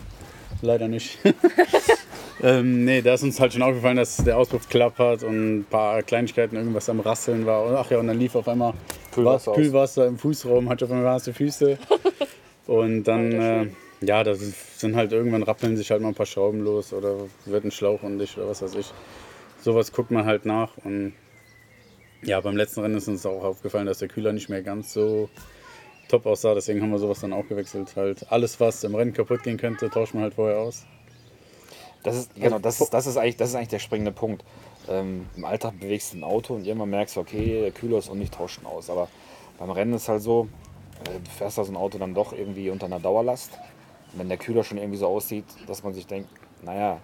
leider 0.61 0.89
nicht. 0.89 1.19
ähm, 2.43 2.85
nee, 2.85 3.03
da 3.03 3.15
ist 3.15 3.23
uns 3.23 3.39
halt 3.41 3.53
schon 3.53 3.63
aufgefallen, 3.63 3.97
dass 3.97 4.17
der 4.17 4.37
Auspuff 4.37 4.69
klappert 4.69 5.23
und 5.23 5.59
ein 5.61 5.65
paar 5.65 6.03
Kleinigkeiten, 6.03 6.57
irgendwas 6.57 6.89
am 6.89 7.01
Rasseln 7.01 7.47
war. 7.47 7.65
Und 7.65 7.75
ach 7.77 7.91
ja, 7.91 7.99
und 7.99 8.07
dann 8.09 8.19
lief 8.19 8.35
auf 8.35 8.49
einmal 8.49 8.75
Kühlwasser. 9.13 9.53
Kühlwasser 9.53 10.07
im 10.07 10.19
Fußraum, 10.19 10.69
hatte 10.69 10.85
auf 10.87 10.91
einmal 10.91 11.05
nasse 11.13 11.33
Füße. 11.33 11.79
Und 12.69 13.05
dann, 13.05 13.33
äh, 13.33 13.67
ja, 14.03 14.23
das 14.23 14.41
ist- 14.41 14.79
sind 14.79 14.95
halt 14.95 15.13
irgendwann 15.13 15.43
rappeln 15.43 15.77
sich 15.77 15.91
halt 15.91 16.01
mal 16.01 16.09
ein 16.09 16.15
paar 16.15 16.27
Schrauben 16.27 16.61
los 16.61 16.93
oder 16.93 17.17
wird 17.45 17.65
ein 17.65 17.73
Schlauch 17.73 18.05
undicht 18.05 18.39
oder 18.39 18.49
was 18.49 18.63
weiß 18.63 18.77
ich. 18.77 18.93
Sowas 19.61 19.91
guckt 19.93 20.13
man 20.13 20.25
halt 20.25 20.47
nach 20.47 20.71
und 20.85 21.13
ja, 22.23 22.41
beim 22.41 22.57
letzten 22.57 22.81
Rennen 22.81 22.97
ist 22.97 23.09
uns 23.09 23.27
auch 23.27 23.43
aufgefallen, 23.43 23.87
dass 23.87 23.99
der 23.99 24.07
Kühler 24.09 24.33
nicht 24.33 24.49
mehr 24.49 24.63
ganz 24.63 24.93
so 24.93 25.29
top 26.09 26.25
aussah. 26.25 26.55
Deswegen 26.55 26.81
haben 26.83 26.91
wir 26.93 26.99
sowas 27.01 27.19
dann 27.21 27.33
auch 27.33 27.47
gewechselt. 27.49 27.95
Halt 27.97 28.31
alles, 28.31 28.61
was 28.61 28.85
im 28.85 28.95
Rennen 28.95 29.13
kaputt 29.13 29.43
gehen 29.43 29.57
könnte, 29.57 29.91
tauscht 29.91 30.15
man 30.15 30.23
halt 30.23 30.35
vorher 30.35 30.59
aus. 30.59 30.87
Das 32.03 32.17
ist, 32.17 32.35
genau, 32.35 32.59
das 32.59 32.81
ist, 32.81 32.93
das 32.93 33.07
ist, 33.07 33.17
eigentlich, 33.17 33.37
das 33.37 33.51
ist 33.51 33.55
eigentlich 33.55 33.69
der 33.69 33.79
springende 33.79 34.13
Punkt. 34.13 34.45
Ähm, 34.89 35.29
Im 35.37 35.45
Alltag 35.45 35.79
bewegst 35.79 36.13
du 36.13 36.19
ein 36.19 36.25
Auto 36.25 36.55
und 36.55 36.67
irgendwann 36.67 36.91
merkst 36.91 37.17
du, 37.17 37.21
okay, 37.21 37.61
der 37.61 37.71
Kühler 37.71 37.99
ist 37.99 38.09
und 38.09 38.19
nicht 38.19 38.35
tauschen 38.35 38.67
aus. 38.67 38.91
Aber 38.91 39.09
beim 39.59 39.71
Rennen 39.71 39.95
ist 39.95 40.09
halt 40.09 40.23
so, 40.23 40.49
äh, 41.05 41.19
du 41.19 41.31
fährst 41.31 41.59
da 41.59 41.65
so 41.65 41.73
ein 41.73 41.77
Auto 41.77 41.99
dann 41.99 42.15
doch 42.15 42.33
irgendwie 42.33 42.71
unter 42.71 42.87
einer 42.87 42.99
Dauerlast. 42.99 43.53
Und 44.13 44.19
wenn 44.19 44.29
der 44.29 44.39
Kühler 44.39 44.65
schon 44.65 44.79
irgendwie 44.79 44.99
so 44.99 45.07
aussieht, 45.07 45.45
dass 45.67 45.85
man 45.85 45.95
sich 45.95 46.07
denkt, 46.07 46.29
naja, 46.63 46.99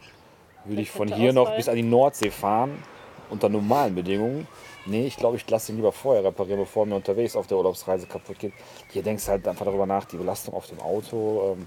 würde 0.65 0.83
ich 0.83 0.91
von 0.91 1.13
hier 1.13 1.33
noch 1.33 1.55
bis 1.55 1.69
an 1.69 1.77
die 1.77 1.83
Nordsee 1.83 2.31
fahren, 2.31 2.83
unter 3.31 3.49
normalen 3.49 3.95
Bedingungen. 3.95 4.47
Nee, 4.87 5.07
ich 5.07 5.17
glaube, 5.17 5.37
ich 5.37 5.49
lasse 5.49 5.73
ihn 5.73 5.77
lieber 5.77 5.93
vorher 5.93 6.25
reparieren, 6.25 6.61
bevor 6.61 6.87
mir 6.87 6.95
unterwegs 6.97 7.37
auf 7.37 7.47
der 7.47 7.59
Urlaubsreise 7.59 8.07
kaputt 8.07 8.39
geht. 8.39 8.53
Hier 8.91 9.03
denkst 9.03 9.27
du 9.27 9.31
halt 9.31 9.47
einfach 9.47 9.67
darüber 9.67 9.87
nach, 9.87 10.05
die 10.07 10.17
Belastung 10.17 10.55
auf 10.55 10.67
dem 10.67 10.81
Auto 10.81 11.57
ähm, 11.57 11.67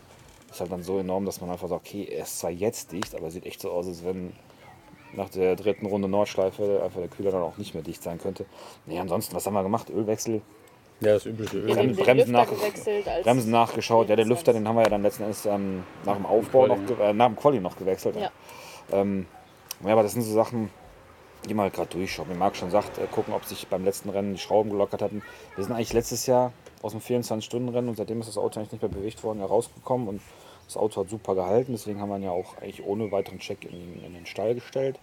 ist 0.52 0.60
halt 0.60 0.72
dann 0.72 0.84
so 0.84 1.00
enorm, 1.00 1.26
dass 1.26 1.42
man 1.42 1.50
einfach 1.50 1.68
sagt, 1.70 1.88
okay, 1.88 2.04
er 2.12 2.24
ist 2.24 2.40
zwar 2.40 2.52
jetzt 2.52 2.92
dicht, 2.92 3.16
aber 3.16 3.32
sieht 3.32 3.46
echt 3.46 3.62
so 3.62 3.72
aus, 3.72 3.88
als 3.88 4.04
wenn 4.04 4.34
nach 5.14 5.30
der 5.30 5.56
dritten 5.56 5.86
Runde 5.86 6.08
Nordschleife 6.08 6.82
einfach 6.84 7.00
der 7.00 7.10
Kühler 7.10 7.32
dann 7.32 7.42
auch 7.42 7.58
nicht 7.58 7.74
mehr 7.74 7.84
dicht 7.84 8.02
sein 8.04 8.18
könnte. 8.20 8.46
Nee, 8.86 9.00
ansonsten, 9.00 9.36
was 9.36 9.46
haben 9.46 9.54
wir 9.54 9.64
gemacht? 9.64 9.90
Ölwechsel, 9.90 10.42
Ja, 11.02 11.14
das 11.14 11.26
übliche 11.26 11.58
Öl. 11.58 11.68
Wir 11.68 11.76
haben 11.78 11.96
Bremsen- 11.96 12.26
den 12.28 12.32
nach- 12.32 13.24
Bremsen 13.24 13.52
nachgeschaut. 13.52 14.08
Ja, 14.10 14.16
der 14.16 14.26
Lüfter, 14.26 14.54
den 14.54 14.68
haben 14.68 14.76
wir 14.76 14.84
ja 14.84 14.90
dann 14.90 15.02
letzten 15.04 15.24
Endes 15.24 15.46
ähm, 15.46 15.84
nach 16.06 16.16
dem 16.16 16.26
Aufbau 16.26 16.68
noch, 16.68 16.78
äh, 17.00 17.12
nach 17.14 17.28
dem 17.28 17.36
Quali 17.36 17.60
noch 17.60 17.76
gewechselt. 17.78 18.16
Ja. 18.18 18.30
Ähm, 18.92 19.26
ja, 19.84 19.94
aber 19.94 20.04
das 20.04 20.14
sind 20.14 20.22
so 20.22 20.32
Sachen, 20.34 20.70
die 21.50 21.54
man 21.56 21.64
halt 21.64 21.74
gerade 21.74 21.90
durchschaut. 21.90 22.30
Wie 22.30 22.36
Marc 22.36 22.56
schon 22.56 22.70
sagt, 22.72 22.98
äh, 23.00 23.08
gucken, 23.12 23.34
ob 23.34 23.44
sich 23.46 23.68
beim 23.68 23.84
letzten 23.84 24.10
Rennen 24.10 24.34
die 24.34 24.40
Schrauben 24.40 24.70
gelockert 24.70 25.02
hatten. 25.02 25.24
Wir 25.56 25.64
sind 25.64 25.74
eigentlich 25.74 25.92
letztes 25.94 26.28
Jahr 26.28 26.54
aus 26.82 26.92
dem 26.94 27.02
24-Stunden-Rennen 27.02 27.90
und 27.90 27.96
seitdem 27.98 28.20
ist 28.22 28.28
das 28.28 28.38
Auto 28.38 28.60
eigentlich 28.60 28.74
nicht 28.74 28.82
mehr 28.82 28.92
bewegt 28.92 29.24
worden, 29.24 29.40
ja, 29.40 29.46
rausgekommen 29.46 30.08
und 30.08 30.22
das 30.66 30.78
Auto 30.78 31.02
hat 31.02 31.10
super 31.10 31.36
gehalten. 31.36 31.74
Deswegen 31.74 32.00
haben 32.02 32.10
wir 32.10 32.18
ihn 32.18 32.24
ja 32.24 32.32
auch 32.32 32.58
eigentlich 32.58 32.84
ohne 32.86 33.12
weiteren 33.12 33.40
Check 33.40 33.66
in, 33.66 33.72
den- 33.72 34.04
in 34.06 34.14
den 34.14 34.26
Stall 34.26 34.56
gestellt. 34.56 35.00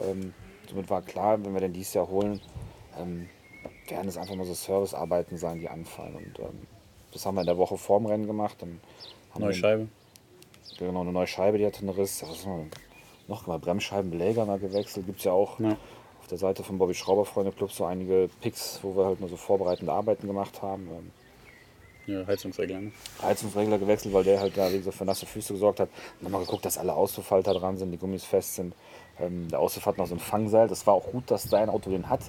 Ähm, 0.00 0.32
somit 0.68 0.88
war 0.90 1.02
klar, 1.02 1.42
wenn 1.44 1.52
wir 1.54 1.60
den 1.60 1.72
dieses 1.72 1.94
Jahr 1.94 2.08
holen, 2.08 2.40
ähm, 2.98 3.28
werden 3.88 4.08
es 4.08 4.16
einfach 4.16 4.34
mal 4.34 4.44
so 4.46 4.54
Servicearbeiten 4.54 5.36
sein, 5.36 5.58
die 5.58 5.68
anfallen. 5.68 6.14
Und 6.16 6.38
ähm, 6.38 6.66
das 7.12 7.26
haben 7.26 7.34
wir 7.34 7.40
in 7.40 7.46
der 7.46 7.58
Woche 7.58 7.76
vorm 7.76 8.06
Rennen 8.06 8.26
gemacht. 8.26 8.56
Dann 8.60 8.80
haben 9.32 9.40
Neue 9.42 9.50
wir 9.50 9.54
Scheibe. 9.56 9.88
Genau, 10.78 11.00
eine 11.00 11.12
neue 11.12 11.26
Scheibe, 11.26 11.58
die 11.58 11.66
hatte 11.66 11.80
einen 11.80 11.90
Riss. 11.90 12.22
Was 12.22 12.46
haben 12.46 12.58
wir 12.64 12.66
noch 13.28 13.46
mal 13.46 13.58
Bremsscheibenbeläger 13.58 14.44
mal 14.46 14.58
gewechselt. 14.58 15.06
Gibt 15.06 15.18
es 15.18 15.24
ja 15.24 15.32
auch 15.32 15.58
Ja. 15.60 15.76
Auf 16.30 16.38
der 16.38 16.48
Seite 16.48 16.62
vom 16.62 16.78
Bobby 16.78 16.94
Schrauber 16.94 17.24
Freunde 17.24 17.50
Club 17.50 17.72
so 17.72 17.84
einige 17.84 18.30
Picks, 18.40 18.78
wo 18.82 18.96
wir 18.96 19.04
halt 19.04 19.18
nur 19.18 19.28
so 19.28 19.36
vorbereitende 19.36 19.92
Arbeiten 19.92 20.28
gemacht 20.28 20.62
haben. 20.62 20.88
Ähm, 20.88 21.10
Ja, 22.06 22.24
Heizungsregler. 22.24 22.80
Ne? 22.80 22.92
Heizungsregler 23.20 23.78
gewechselt, 23.78 24.14
weil 24.14 24.22
der 24.22 24.38
halt 24.38 24.56
da 24.56 24.72
wie 24.72 24.78
gesagt, 24.78 24.96
für 24.96 25.04
nasse 25.04 25.26
Füße 25.26 25.54
gesorgt 25.54 25.80
hat. 25.80 25.88
Dann 26.20 26.30
mal 26.30 26.38
geguckt, 26.38 26.64
dass 26.64 26.78
alle 26.78 26.94
Auspuffhalter 26.94 27.52
dran 27.54 27.78
sind, 27.78 27.90
die 27.90 27.98
Gummis 27.98 28.24
fest 28.24 28.54
sind. 28.54 28.74
Ähm, 29.18 29.48
der 29.48 29.58
Auspuff 29.58 29.86
hat 29.86 29.98
noch 29.98 30.06
so 30.06 30.14
ein 30.14 30.20
Fangseil. 30.20 30.68
Das 30.68 30.86
war 30.86 30.94
auch 30.94 31.10
gut, 31.10 31.28
dass 31.32 31.48
dein 31.48 31.68
Auto 31.68 31.90
den 31.90 32.08
hat. 32.08 32.20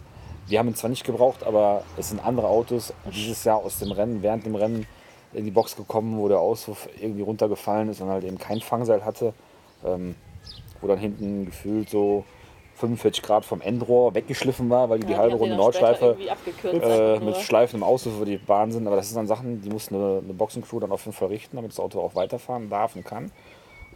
Wir 0.47 0.57
haben 0.57 0.67
ihn 0.67 0.75
zwar 0.75 0.89
nicht 0.89 1.03
gebraucht, 1.03 1.43
aber 1.43 1.83
es 1.95 2.09
sind 2.09 2.25
andere 2.25 2.47
Autos 2.47 2.93
dieses 3.13 3.43
Jahr 3.43 3.57
aus 3.57 3.77
dem 3.77 3.91
Rennen, 3.91 4.23
während 4.23 4.47
dem 4.47 4.55
Rennen 4.55 4.87
in 5.33 5.45
die 5.45 5.51
Box 5.51 5.75
gekommen, 5.75 6.17
wo 6.17 6.27
der 6.27 6.39
Auspuff 6.39 6.89
irgendwie 6.99 7.21
runtergefallen 7.21 7.87
ist 7.89 8.01
und 8.01 8.09
halt 8.09 8.23
eben 8.23 8.39
kein 8.39 8.61
Fangseil 8.61 9.05
hatte. 9.05 9.35
Ähm, 9.85 10.15
wo 10.81 10.87
dann 10.87 10.97
hinten 10.97 11.45
gefühlt 11.45 11.87
so 11.87 12.25
45 12.81 13.21
Grad 13.23 13.45
vom 13.45 13.61
Endrohr 13.61 14.13
weggeschliffen 14.15 14.69
war, 14.69 14.89
weil 14.89 14.99
die 14.99 15.05
die 15.05 15.13
Ja, 15.13 15.19
halbe 15.19 15.33
haben 15.33 15.39
den 15.39 15.51
Runde 15.51 15.55
Nordschleife 15.55 16.17
äh, 16.63 17.19
mit 17.19 17.37
schleifendem 17.37 17.83
Auspuff 17.83 18.15
über 18.17 18.25
die 18.25 18.37
Bahn 18.37 18.71
sind. 18.71 18.87
Aber 18.87 18.95
das 18.95 19.07
sind 19.07 19.17
dann 19.17 19.27
Sachen, 19.27 19.61
die 19.61 19.69
muss 19.69 19.89
eine, 19.89 20.21
eine 20.23 20.33
Boxencrew 20.33 20.79
dann 20.79 20.91
auf 20.91 21.05
jeden 21.05 21.15
Fall 21.15 21.29
richten, 21.29 21.55
damit 21.55 21.71
das 21.71 21.79
Auto 21.79 22.01
auch 22.01 22.15
weiterfahren 22.15 22.69
darf 22.69 22.95
und 22.95 23.05
kann. 23.05 23.31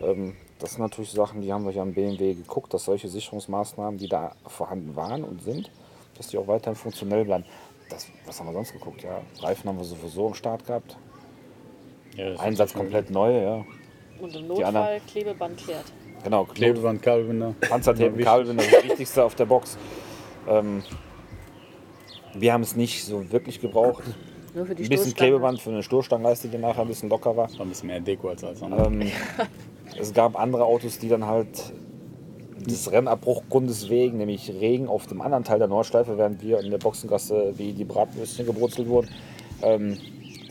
Ähm, 0.01 0.35
das 0.59 0.71
sind 0.73 0.81
natürlich 0.81 1.11
Sachen, 1.11 1.41
die 1.41 1.51
haben 1.51 1.65
wir 1.65 1.71
hier 1.71 1.81
am 1.81 1.93
BMW 1.93 2.33
geguckt, 2.33 2.73
dass 2.73 2.85
solche 2.85 3.07
Sicherungsmaßnahmen, 3.07 3.97
die 3.97 4.07
da 4.07 4.33
vorhanden 4.47 4.95
waren 4.95 5.23
und 5.23 5.41
sind, 5.41 5.71
dass 6.17 6.27
die 6.27 6.37
auch 6.37 6.47
weiterhin 6.47 6.75
funktionell 6.75 7.25
bleiben. 7.25 7.45
Das, 7.89 8.07
was 8.25 8.39
haben 8.39 8.47
wir 8.47 8.53
sonst 8.53 8.73
geguckt? 8.73 9.03
Ja, 9.03 9.21
Reifen 9.41 9.69
haben 9.69 9.77
wir 9.77 9.83
sowieso 9.85 10.27
am 10.27 10.33
Start 10.33 10.65
gehabt. 10.65 10.97
Ja, 12.15 12.35
Einsatz 12.35 12.73
komplett 12.73 13.09
neu, 13.09 13.41
ja. 13.41 13.65
Und 14.19 14.33
im 14.35 14.43
Die 14.43 14.47
Notfall 14.47 15.01
Klebeband 15.07 15.57
klärt. 15.57 15.85
Genau, 16.25 16.45
Klebeband, 16.45 17.03
Kabelbinder. 17.03 17.53
Panzertape, 17.61 18.09
Wichtig. 18.09 18.25
Kabelbinder, 18.25 18.63
das 18.63 18.83
Wichtigste 18.83 19.23
auf 19.23 19.35
der 19.35 19.45
Box. 19.45 19.77
Ähm, 20.49 20.81
wir 22.33 22.51
haben 22.51 22.63
es 22.63 22.75
nicht 22.75 23.05
so 23.05 23.31
wirklich 23.31 23.61
gebraucht. 23.61 24.03
Nur 24.55 24.65
für 24.65 24.73
die 24.73 24.83
Ein 24.83 24.89
bisschen. 24.89 25.13
Klebeband 25.13 25.61
für 25.61 25.69
eine 25.69 25.83
Stoßstangenleiste, 25.83 26.47
die 26.47 26.57
nachher 26.57 26.81
ein 26.81 26.88
bisschen 26.88 27.09
locker 27.09 27.38
war. 27.38 27.47
War 27.53 27.61
ein 27.61 27.69
bisschen 27.69 27.88
mehr 27.88 27.99
Deko 27.99 28.29
als 28.29 28.43
alles 28.43 28.63
andere. 28.63 28.88
Ähm, 28.88 29.11
es 29.99 30.13
gab 30.13 30.35
andere 30.39 30.65
Autos, 30.65 30.97
die 30.97 31.09
dann 31.09 31.27
halt 31.27 31.71
des 32.57 32.91
Rennabbruchgrundes 32.91 33.91
wegen, 33.91 34.17
nämlich 34.17 34.49
Regen 34.49 34.88
auf 34.88 35.05
dem 35.05 35.21
anderen 35.21 35.43
Teil 35.43 35.59
der 35.59 35.67
Nordschleife, 35.67 36.17
während 36.17 36.41
wir 36.41 36.59
in 36.59 36.71
der 36.71 36.79
Boxengasse 36.79 37.53
wie 37.57 37.71
die 37.71 37.85
Bratwürstchen 37.85 38.47
gebrutzelt 38.47 38.88
wurden, 38.88 39.09
ähm, 39.61 39.95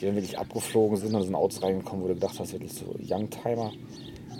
die 0.01 0.07
dann 0.07 0.15
wirklich 0.17 0.39
abgeflogen 0.39 0.97
sind 0.97 1.15
und 1.15 1.23
sind 1.23 1.35
Autos 1.35 1.63
reingekommen, 1.63 2.05
wo 2.05 2.09
du 2.09 2.15
gedacht 2.15 2.39
hast, 2.39 2.53
wirklich 2.53 2.73
so 2.73 2.95
Youngtimer, 3.01 3.73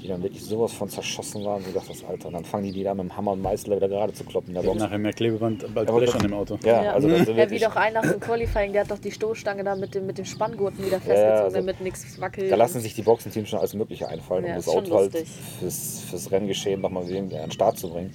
die 0.03 0.09
dann 0.09 0.23
wirklich 0.23 0.43
sowas 0.43 0.73
von 0.73 0.89
zerschossen 0.89 1.45
waren, 1.45 1.63
wo 1.63 1.67
du 1.67 1.73
gedacht 1.73 1.89
hast, 1.89 2.05
Alter, 2.05 2.31
dann 2.31 2.45
fangen 2.45 2.65
die 2.65 2.73
die 2.73 2.83
da 2.83 2.93
mit 2.95 3.05
dem 3.05 3.17
Hammer 3.17 3.33
und 3.33 3.41
Meißel 3.41 3.75
wieder 3.77 3.89
gerade 3.89 4.13
zu 4.13 4.25
kloppen 4.25 4.53
Box. 4.53 4.79
nachher 4.79 4.99
mehr 4.99 5.13
Klebeband 5.15 5.65
Aber 5.65 5.85
Blech 5.85 6.07
das- 6.11 6.17
an 6.17 6.23
dem 6.23 6.35
Auto. 6.35 6.59
Ja, 6.65 6.85
Ja. 6.85 6.93
also 6.93 7.09
das 7.09 7.25
sind 7.25 7.39
Ja, 7.39 7.49
wie 7.51 7.59
doch 7.59 7.77
einer 7.77 8.03
im 8.13 8.21
Qualifying, 8.21 8.73
der 8.73 8.83
hat 8.83 8.91
doch 8.91 8.99
die 8.99 9.13
Stoßstange 9.13 9.65
da 9.65 9.75
mit 9.77 9.95
dem, 9.95 10.05
mit 10.07 10.19
dem 10.19 10.25
Spanngurten 10.27 10.81
wieder 10.85 10.99
ja, 10.99 11.01
festgezogen, 11.01 11.43
also 11.45 11.57
damit 11.57 11.81
nichts 11.81 12.21
wackelt. 12.21 12.51
da 12.53 12.57
lassen 12.57 12.81
sich 12.81 12.95
die 12.95 13.03
Boxenteams 13.03 13.49
schon 13.49 13.59
alles 13.61 13.73
Mögliche 13.75 14.09
einfallen, 14.09 14.45
Ja, 14.45 14.51
um 14.51 14.57
das 14.57 14.69
Auto 14.69 14.95
halt 14.97 15.17
fürs, 15.61 16.01
fürs 16.11 16.31
Renngeschehen 16.31 16.81
nochmal 16.83 17.05
an 17.05 17.29
den 17.31 17.51
Start 17.51 17.79
zu 17.79 17.89
bringen. 17.89 18.13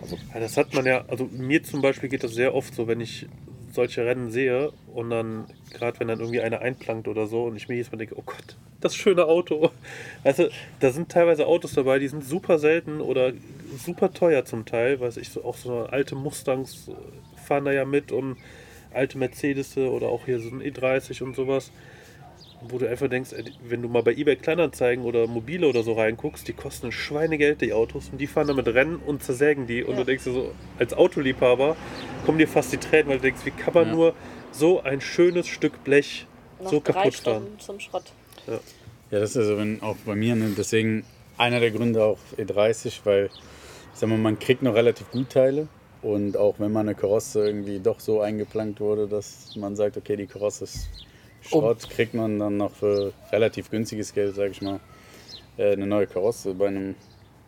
Also 0.00 0.16
Ja, 0.34 0.40
das 0.40 0.56
hat 0.56 0.72
man 0.74 0.84
ja, 0.86 1.04
also 1.08 1.24
mir 1.30 1.62
zum 1.64 1.80
Beispiel 1.80 2.08
geht 2.08 2.22
das 2.22 2.32
sehr 2.34 2.54
oft 2.54 2.74
so, 2.74 2.86
wenn 2.86 3.00
ich 3.00 3.26
solche 3.72 4.04
Rennen 4.04 4.30
sehe 4.30 4.72
und 4.94 5.10
dann, 5.10 5.46
gerade 5.72 5.98
wenn 5.98 6.08
dann 6.08 6.20
irgendwie 6.20 6.40
einer 6.40 6.60
einplankt 6.60 7.08
oder 7.08 7.26
so 7.26 7.44
und 7.44 7.56
ich 7.56 7.68
mir 7.68 7.74
jedes 7.74 7.90
Mal 7.90 7.98
denke, 7.98 8.16
oh 8.18 8.22
Gott, 8.24 8.56
das 8.80 8.94
schöne 8.94 9.24
Auto. 9.24 9.70
Also, 10.24 10.48
da 10.80 10.90
sind 10.90 11.10
teilweise 11.10 11.46
Autos 11.46 11.72
dabei, 11.72 11.98
die 11.98 12.08
sind 12.08 12.24
super 12.24 12.58
selten 12.58 13.00
oder 13.00 13.32
super 13.78 14.12
teuer 14.12 14.44
zum 14.44 14.66
Teil, 14.66 15.00
weiß 15.00 15.16
ich, 15.16 15.36
auch 15.42 15.56
so 15.56 15.86
alte 15.86 16.14
Mustangs 16.14 16.90
fahren 17.42 17.64
da 17.64 17.72
ja 17.72 17.84
mit 17.84 18.12
und 18.12 18.36
alte 18.92 19.18
Mercedes 19.18 19.76
oder 19.76 20.08
auch 20.08 20.26
hier 20.26 20.38
so 20.38 20.50
ein 20.50 20.60
E30 20.60 21.22
und 21.22 21.34
sowas. 21.34 21.72
Wo 22.68 22.78
du 22.78 22.88
einfach 22.88 23.08
denkst, 23.08 23.32
ey, 23.32 23.44
wenn 23.60 23.82
du 23.82 23.88
mal 23.88 24.02
bei 24.02 24.12
eBay 24.12 24.36
Kleinanzeigen 24.36 25.04
oder 25.04 25.26
Mobile 25.26 25.66
oder 25.66 25.82
so 25.82 25.94
reinguckst, 25.94 26.46
die 26.46 26.52
kosten 26.52 26.86
ein 26.86 26.92
Schweinegeld, 26.92 27.60
die 27.60 27.72
Autos, 27.72 28.08
und 28.10 28.18
die 28.20 28.26
fahren 28.26 28.46
damit 28.48 28.68
Rennen 28.68 28.96
und 28.96 29.22
zersägen 29.22 29.66
die. 29.66 29.82
Und 29.82 29.92
Ja. 29.94 30.00
du 30.00 30.04
denkst 30.06 30.24
dir 30.24 30.32
so, 30.32 30.52
als 30.78 30.94
Autoliebhaber 30.94 31.76
kommen 32.24 32.38
dir 32.38 32.46
fast 32.48 32.72
die 32.72 32.76
Tränen, 32.78 33.08
weil 33.08 33.16
du 33.16 33.22
denkst, 33.22 33.44
wie 33.44 33.50
kann 33.50 33.74
man 33.74 33.88
Ja. 33.88 33.94
nur 33.94 34.14
so 34.52 34.82
ein 34.82 35.00
schönes 35.00 35.48
Stück 35.48 35.82
Blech 35.84 36.26
Noch 36.60 36.70
so 36.70 36.80
kaputt 36.80 37.14
fahren? 37.14 37.46
Zum 37.58 37.80
Schrott. 37.80 38.12
Ja, 38.46 38.60
das 39.10 39.30
ist 39.30 39.36
also 39.38 39.58
wenn 39.58 39.82
auch 39.82 39.96
bei 40.06 40.14
mir, 40.14 40.34
ne, 40.34 40.52
deswegen 40.56 41.04
einer 41.38 41.60
der 41.60 41.70
Gründe 41.70 42.02
auch 42.04 42.18
E30, 42.38 43.00
weil 43.04 43.26
ich 43.92 43.98
sag 43.98 44.08
mal, 44.08 44.18
man 44.18 44.38
kriegt 44.38 44.62
noch 44.62 44.74
relativ 44.74 45.10
gut 45.10 45.30
Teile 45.30 45.68
und 46.00 46.36
auch 46.36 46.54
wenn 46.58 46.72
man 46.72 46.88
eine 46.88 46.94
Karosse 46.94 47.44
irgendwie 47.46 47.78
doch 47.80 48.00
so 48.00 48.20
eingeplankt 48.20 48.80
wurde, 48.80 49.08
dass 49.08 49.54
man 49.56 49.76
sagt, 49.76 49.96
okay, 49.96 50.16
die 50.16 50.26
Karosse 50.26 50.64
ist 50.64 50.88
Schrott, 51.42 51.88
kriegt 51.90 52.14
man 52.14 52.38
dann 52.38 52.56
noch 52.56 52.72
für 52.72 53.12
relativ 53.30 53.70
günstiges 53.70 54.14
Geld, 54.14 54.34
sag 54.34 54.50
ich 54.50 54.62
mal, 54.62 54.80
äh, 55.56 55.72
eine 55.72 55.86
neue 55.86 56.06
Karosse 56.06 56.54
bei 56.54 56.68
einem 56.68 56.94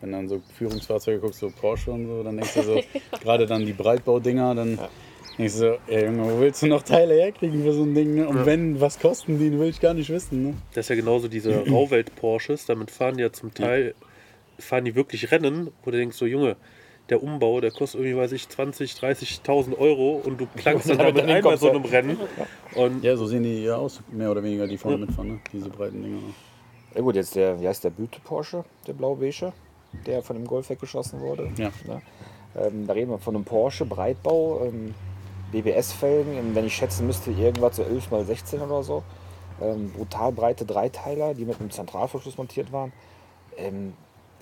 wenn 0.01 0.11
dann 0.11 0.27
so 0.27 0.41
Führungsfahrzeuge 0.57 1.19
guckst, 1.19 1.39
so 1.39 1.49
Porsche 1.49 1.91
und 1.91 2.07
so, 2.07 2.23
dann 2.23 2.37
denkst 2.37 2.53
du 2.53 2.61
so, 2.63 2.81
gerade 3.21 3.45
dann 3.45 3.65
die 3.65 3.73
Breitbaudinger, 3.73 4.53
dann 4.53 4.77
Ich 5.37 5.53
so, 5.53 5.77
ey 5.87 6.05
Junge, 6.05 6.31
wo 6.31 6.39
willst 6.39 6.61
du 6.61 6.67
noch 6.67 6.83
Teile 6.83 7.15
herkriegen 7.15 7.63
für 7.63 7.73
so 7.73 7.83
ein 7.83 7.93
Ding? 7.93 8.15
Ne? 8.15 8.27
Und 8.27 8.45
wenn, 8.45 8.79
was 8.79 8.99
kosten 8.99 9.39
die, 9.39 9.57
will 9.57 9.69
ich 9.69 9.81
gar 9.81 9.93
nicht 9.93 10.09
wissen. 10.09 10.43
Ne? 10.43 10.53
Das 10.73 10.85
ist 10.85 10.89
ja 10.89 10.95
genauso 10.95 11.27
diese 11.27 11.65
Rauwelt-Porsches, 11.69 12.65
damit 12.65 12.91
fahren 12.91 13.17
die 13.17 13.23
ja 13.23 13.31
zum 13.31 13.53
Teil, 13.53 13.95
fahren 14.59 14.85
die 14.85 14.95
wirklich 14.95 15.31
Rennen, 15.31 15.71
wo 15.83 15.91
du 15.91 15.97
denkst, 15.97 16.17
so 16.17 16.25
Junge, 16.25 16.55
der 17.09 17.21
Umbau, 17.21 17.61
der 17.61 17.71
kostet 17.71 18.01
irgendwie, 18.01 18.17
weiß 18.17 18.31
ich, 18.31 18.49
20, 18.49 18.93
30.000 18.93 19.77
Euro 19.77 20.21
und 20.23 20.39
du 20.39 20.47
klangst 20.55 20.89
dann 20.89 20.97
damit 20.97 21.25
ein 21.25 21.43
bei 21.43 21.55
so 21.57 21.67
ja. 21.67 21.73
einem 21.73 21.85
Rennen. 21.85 22.17
Und 22.75 23.03
Ja, 23.03 23.15
so 23.15 23.25
sehen 23.25 23.43
die 23.43 23.63
ja 23.63 23.75
aus, 23.75 24.01
mehr 24.11 24.29
oder 24.29 24.43
weniger, 24.43 24.67
die 24.67 24.77
vorne 24.77 24.97
mitfahren, 24.97 25.29
ne? 25.29 25.39
diese 25.53 25.69
breiten 25.69 26.01
Dinger. 26.01 26.17
Ja 26.93 27.01
gut, 27.01 27.15
jetzt 27.15 27.35
der, 27.35 27.59
wie 27.61 27.67
heißt 27.67 27.83
der 27.83 27.89
Büte 27.89 28.19
Porsche, 28.21 28.65
der 28.85 28.93
blau-beige, 28.93 29.53
der 30.05 30.21
von 30.23 30.35
dem 30.35 30.45
Golf 30.45 30.69
weggeschossen 30.69 31.21
wurde. 31.21 31.51
Ja. 31.57 31.71
Ne? 31.87 32.01
Ähm, 32.57 32.87
da 32.87 32.93
reden 32.93 33.11
wir 33.11 33.17
von 33.17 33.35
einem 33.35 33.45
Porsche 33.45 33.85
Breitbau, 33.85 34.65
ähm, 34.65 34.93
BBS-Felgen, 35.51 36.37
ähm, 36.37 36.55
wenn 36.55 36.65
ich 36.65 36.75
schätzen 36.75 37.05
müsste, 37.07 37.31
irgendwas 37.31 37.77
so 37.77 37.83
11 37.83 38.11
mal 38.11 38.25
16 38.25 38.61
oder 38.61 38.83
so. 38.83 39.03
Ähm, 39.61 39.91
brutal 39.91 40.31
breite 40.31 40.65
Dreiteiler, 40.65 41.33
die 41.33 41.45
mit 41.45 41.59
einem 41.59 41.71
Zentralverschluss 41.71 42.37
montiert 42.37 42.71
waren. 42.71 42.91
Ähm, 43.57 43.93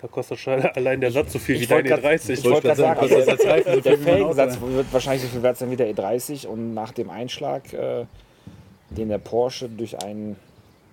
da 0.03 0.09
kostet 0.09 0.37
schon 0.37 0.61
allein 0.75 0.99
der 0.99 1.11
Satz 1.11 1.31
so 1.31 1.39
viel 1.39 1.57
wie 1.57 1.63
Ich 1.63 1.69
wollte 1.69 1.89
deine 1.89 2.01
grad- 2.01 2.11
30. 2.11 2.39
ich 2.39 2.45
wollte 2.45 2.61
gerade 2.67 2.81
sagen, 2.81 2.99
also 2.99 3.15
der 3.15 3.55
ein 3.55 3.69
Auto, 3.77 4.03
Felgensatz 4.03 4.57
wird 4.61 4.91
wahrscheinlich 4.91 5.21
so 5.23 5.29
viel 5.29 5.41
wert 5.43 5.57
sein 5.57 5.71
wie 5.71 5.77
der 5.77 5.89
E30 5.95 6.45
und 6.45 6.73
nach 6.73 6.91
dem 6.91 7.09
Einschlag, 7.09 7.71
äh, 7.71 8.05
den 8.89 9.07
der 9.07 9.17
Porsche 9.17 9.69
durch 9.69 10.03
einen 10.03 10.35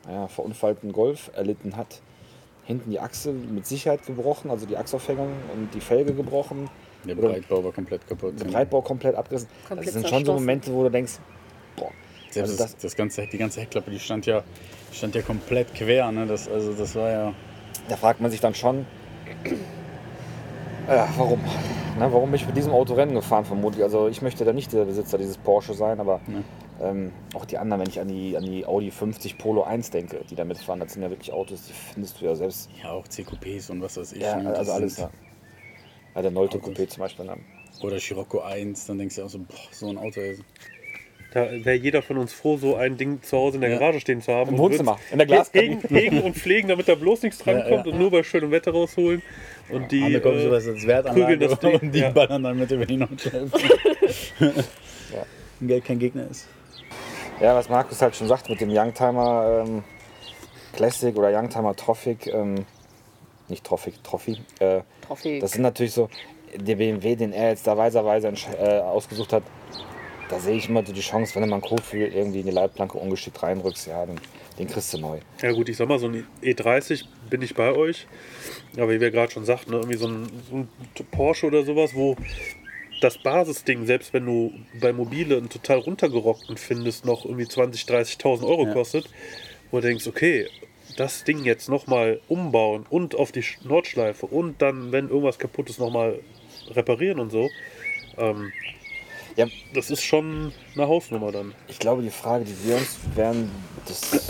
naja, 0.07 0.29
verunfallten 0.29 0.93
Golf 0.93 1.31
erlitten 1.35 1.77
hat, 1.77 2.01
hinten 2.65 2.91
die 2.91 3.01
Achse 3.01 3.33
mit 3.33 3.67
Sicherheit 3.67 4.07
gebrochen, 4.07 4.49
also 4.49 4.65
die 4.65 4.77
Achsaufhängung 4.77 5.33
und 5.55 5.75
die 5.75 5.81
Felge 5.81 6.15
gebrochen, 6.15 6.71
Der 7.05 7.17
Breitbau 7.17 7.65
war 7.65 7.73
komplett 7.73 8.07
kaputt. 8.07 8.41
der 8.41 8.45
Breitbau 8.45 8.81
komplett 8.81 9.17
abgerissen. 9.17 9.49
Komplett 9.67 9.89
das 9.89 9.95
sind 9.95 10.09
schon 10.09 10.25
so. 10.25 10.35
Momente, 10.35 10.73
wo 10.73 10.85
du 10.85 10.91
denkst, 10.91 11.15
boah, 11.77 11.91
Selbst 12.31 12.53
Also 12.53 12.63
das, 12.63 12.77
das 12.77 12.95
ganze, 12.95 13.27
die 13.27 13.39
ganze 13.39 13.61
Heckklappe, 13.61 13.91
die 13.91 13.99
stand 13.99 14.25
ja, 14.27 14.45
stand 14.93 15.17
ja 15.17 15.23
komplett 15.23 15.75
quer. 15.75 16.13
Ne? 16.13 16.27
Das, 16.27 16.49
also 16.49 16.73
das 16.75 16.95
war 16.95 17.11
ja. 17.11 17.35
da 17.89 17.97
fragt 17.97 18.21
man 18.21 18.31
sich 18.31 18.41
dann 18.41 18.55
schon, 18.55 18.87
ja, 20.89 21.09
warum? 21.17 21.41
Na, 21.99 22.13
warum 22.13 22.31
bin 22.31 22.41
ich 22.41 22.47
mit 22.47 22.57
diesem 22.57 22.73
Auto 22.73 22.95
Rennen 22.95 23.15
gefahren 23.15 23.45
vermutlich? 23.45 23.83
Also 23.83 24.09
ich 24.09 24.23
möchte 24.23 24.45
da 24.45 24.53
nicht 24.53 24.73
der 24.73 24.85
Besitzer 24.85 25.19
dieses 25.19 25.37
Porsche 25.39 25.75
sein, 25.75 26.01
aber 26.01 26.21
Ne. 26.27 26.45
ähm, 26.81 27.13
auch 27.35 27.45
die 27.45 27.59
anderen, 27.59 27.83
wenn 27.83 27.89
ich 27.89 28.01
an 28.01 28.09
die, 28.09 28.37
an 28.37 28.45
die 28.45 28.65
Audi 28.67 28.91
50 28.91 29.39
Polo 29.39 29.63
1 29.63 29.91
denke, 29.91 30.21
die 30.31 30.35
da 30.35 30.45
mitfahren, 30.45 30.81
das 30.81 30.93
sind 30.93 31.03
ja 31.03 31.11
wirklich 31.11 31.33
Autos, 31.33 31.67
die 31.67 31.73
findest 31.73 32.21
du 32.21 32.25
ja 32.27 32.35
selbst. 32.35 32.71
Ja, 32.83 32.93
auch 32.93 33.07
CQPs 33.07 33.71
und 33.71 33.83
was 33.83 33.97
weiß 33.97 34.13
ich. 34.13 34.23
Ja, 34.23 34.37
ne? 34.37 34.51
Das 34.51 34.59
also 34.61 34.73
alles, 34.73 34.97
ja. 34.99 35.11
ja 36.15 36.23
der 36.23 36.31
Nolte. 36.31 36.59
Coupé 36.59 36.89
zum 36.89 37.01
Beispiel. 37.03 37.27
Ne? 37.27 37.37
Oder 37.83 37.99
Scirocco 37.99 38.41
1, 38.41 38.87
dann 38.87 38.99
denkst 38.99 39.17
du 39.17 39.25
auch 39.25 39.29
so, 39.29 39.39
boah, 39.39 39.57
so 39.71 39.89
ein 39.89 39.99
Auto. 39.99 40.21
Ey. 40.21 40.39
Da 41.33 41.49
wäre 41.51 41.77
jeder 41.77 42.03
von 42.03 42.19
uns 42.19 42.33
froh, 42.33 42.57
so 42.57 42.75
ein 42.75 42.97
Ding 42.97 43.23
zu 43.23 43.37
Hause 43.37 43.57
in 43.57 43.61
der 43.61 43.71
Ja. 43.71 43.79
Garage 43.79 44.01
stehen 44.01 44.21
zu 44.21 44.33
haben. 44.33 44.49
Im 44.51 44.55
und 44.55 44.61
Wohnzimmer, 44.61 44.99
in 45.13 45.19
der 45.19 45.27
Glaskabine. 45.27 45.77
Hegen, 45.83 45.95
hegen 45.95 46.23
und 46.23 46.37
pflegen, 46.37 46.69
damit 46.69 46.89
da 46.89 46.97
bloß 46.97 47.23
nichts 47.23 47.39
drankommt 47.39 47.71
Ja, 47.71 47.77
ja. 47.77 47.93
und 47.93 47.99
nur 47.99 48.11
bei 48.11 48.23
schönem 48.23 48.51
Wetter 48.51 48.73
rausholen. 48.73 49.23
Und 49.71 49.93
die. 49.93 50.19
Kommen 50.21 50.39
äh, 50.39 50.43
sowas 50.43 50.67
als 50.67 50.87
Wertanlage 50.87 51.37
prügeln 51.37 51.51
das 51.51 51.59
Ding, 51.61 51.81
und 51.81 51.95
die 51.95 52.01
ja. 52.01 52.11
ballern 52.11 52.43
dann 52.43 52.59
mit 52.59 52.71
über 52.71 52.85
die 52.85 52.97
Nordschleife. 52.97 53.51
Wenn 55.61 55.69
Geld 55.69 55.85
kein 55.85 55.99
Gegner 55.99 56.27
ist. 56.29 56.49
Ja, 57.41 57.55
was 57.55 57.69
Markus 57.69 58.03
halt 58.03 58.17
schon 58.17 58.27
sagt 58.27 58.49
mit 58.49 58.61
dem 58.61 58.71
Youngtimer 58.71 59.65
ähm, 59.67 59.85
Classic 60.73 61.17
oder 61.17 61.31
Youngtimer 61.31 61.77
Trophic, 61.77 62.27
ähm, 62.27 62.67
nicht 63.49 63.65
Trophic, 63.65 64.03
Trophy, 64.03 64.39
äh, 64.59 64.81
Trophäe. 65.07 65.41
Das 65.41 65.53
sind 65.53 65.63
natürlich 65.63 65.93
so, 65.93 66.09
der 66.55 66.77
BMW, 66.77 67.17
den 67.17 67.33
er 67.33 67.51
jetzt 67.51 67.67
da 67.67 67.77
weiserweise 67.77 68.33
äh, 68.59 68.81
ausgesucht 68.81 69.33
hat, 69.33 69.43
da 70.31 70.39
sehe 70.39 70.57
ich 70.57 70.69
immer 70.69 70.85
so 70.87 70.93
die 70.93 71.01
Chance, 71.01 71.35
wenn 71.35 71.43
du 71.43 71.49
mal 71.49 71.57
einen 71.57 71.63
Kotflügel 71.63 72.13
irgendwie 72.15 72.41
in 72.41 72.47
die 72.47 72.53
Leitplanke 72.53 72.97
ungeschickt 72.99 73.43
reinrückst, 73.43 73.87
ja, 73.89 74.07
den, 74.07 74.21
den 74.59 74.69
kriegst 74.69 74.93
du 74.95 74.99
neu. 74.99 75.19
Ja 75.43 75.53
gut, 75.53 75.69
ich 75.69 75.77
sag 75.77 75.89
mal, 75.89 75.99
so 75.99 76.07
ein 76.09 76.27
E30 76.43 77.05
bin 77.29 77.43
ich 77.43 77.55
bei 77.55 77.73
euch. 77.73 78.07
Aber 78.77 78.91
wie 78.93 79.01
wir 79.01 79.11
gerade 79.11 79.33
schon 79.33 79.45
sagten, 79.45 79.73
ne, 79.73 79.79
irgendwie 79.79 79.97
so 79.99 80.07
ein, 80.07 80.27
so 80.49 80.57
ein 80.57 80.69
Porsche 81.11 81.47
oder 81.47 81.65
sowas, 81.65 81.95
wo 81.95 82.17
das 83.01 83.19
Basisding, 83.19 83.87
selbst 83.87 84.13
wenn 84.13 84.27
du 84.27 84.53
bei 84.79 84.93
Mobile 84.93 85.37
einen 85.39 85.49
total 85.49 85.79
runtergerockten 85.79 86.57
findest, 86.57 87.05
noch 87.05 87.25
irgendwie 87.25 87.45
20.000, 87.47 87.87
30.000 87.89 88.45
Euro 88.47 88.67
Ja. 88.67 88.73
kostet, 88.73 89.07
wo 89.71 89.79
du 89.81 89.87
denkst, 89.89 90.07
okay, 90.07 90.49
das 90.97 91.25
Ding 91.25 91.45
jetzt 91.45 91.69
nochmal 91.69 92.21
umbauen 92.29 92.85
und 92.91 93.15
auf 93.15 93.33
die 93.33 93.43
Sch- 93.43 93.57
Nordschleife 93.67 94.27
und 94.27 94.61
dann, 94.61 94.93
wenn 94.93 95.09
irgendwas 95.09 95.39
kaputt 95.39 95.71
ist, 95.71 95.79
nochmal 95.79 96.19
reparieren 96.71 97.21
und 97.21 97.31
so. 97.31 97.49
Ähm, 98.19 98.53
Ja, 99.41 99.47
das 99.73 99.91
ist 99.91 100.03
schon 100.03 100.53
eine 100.75 100.87
Hausnummer 100.87 101.33
dann. 101.33 101.55
ich 101.67 101.79
glaube, 101.79 102.03
die 102.03 102.11
Frage, 102.11 102.45
die 102.45 102.55
wir 102.63 102.77
uns 102.77 102.99
während 103.15 103.49
des 103.89 104.29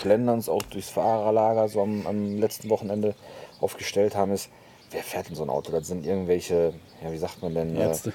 Schlenderns 0.00 0.48
auch 0.48 0.62
durchs 0.62 0.88
Fahrerlager 0.88 1.68
so 1.68 1.82
am, 1.82 2.06
am 2.06 2.38
letzten 2.38 2.70
Wochenende 2.70 3.16
aufgestellt 3.60 4.14
haben, 4.14 4.30
ist, 4.30 4.48
wer 4.92 5.02
fährt 5.02 5.28
in 5.30 5.34
so 5.34 5.42
ein 5.42 5.50
Auto? 5.50 5.72
Das 5.72 5.88
sind 5.88 6.06
irgendwelche, 6.06 6.74
ja, 7.02 7.10
wie 7.10 7.18
sagt 7.18 7.42
man 7.42 7.54
denn? 7.54 7.76
äh, 7.76 7.80
Ärzte. 7.86 8.12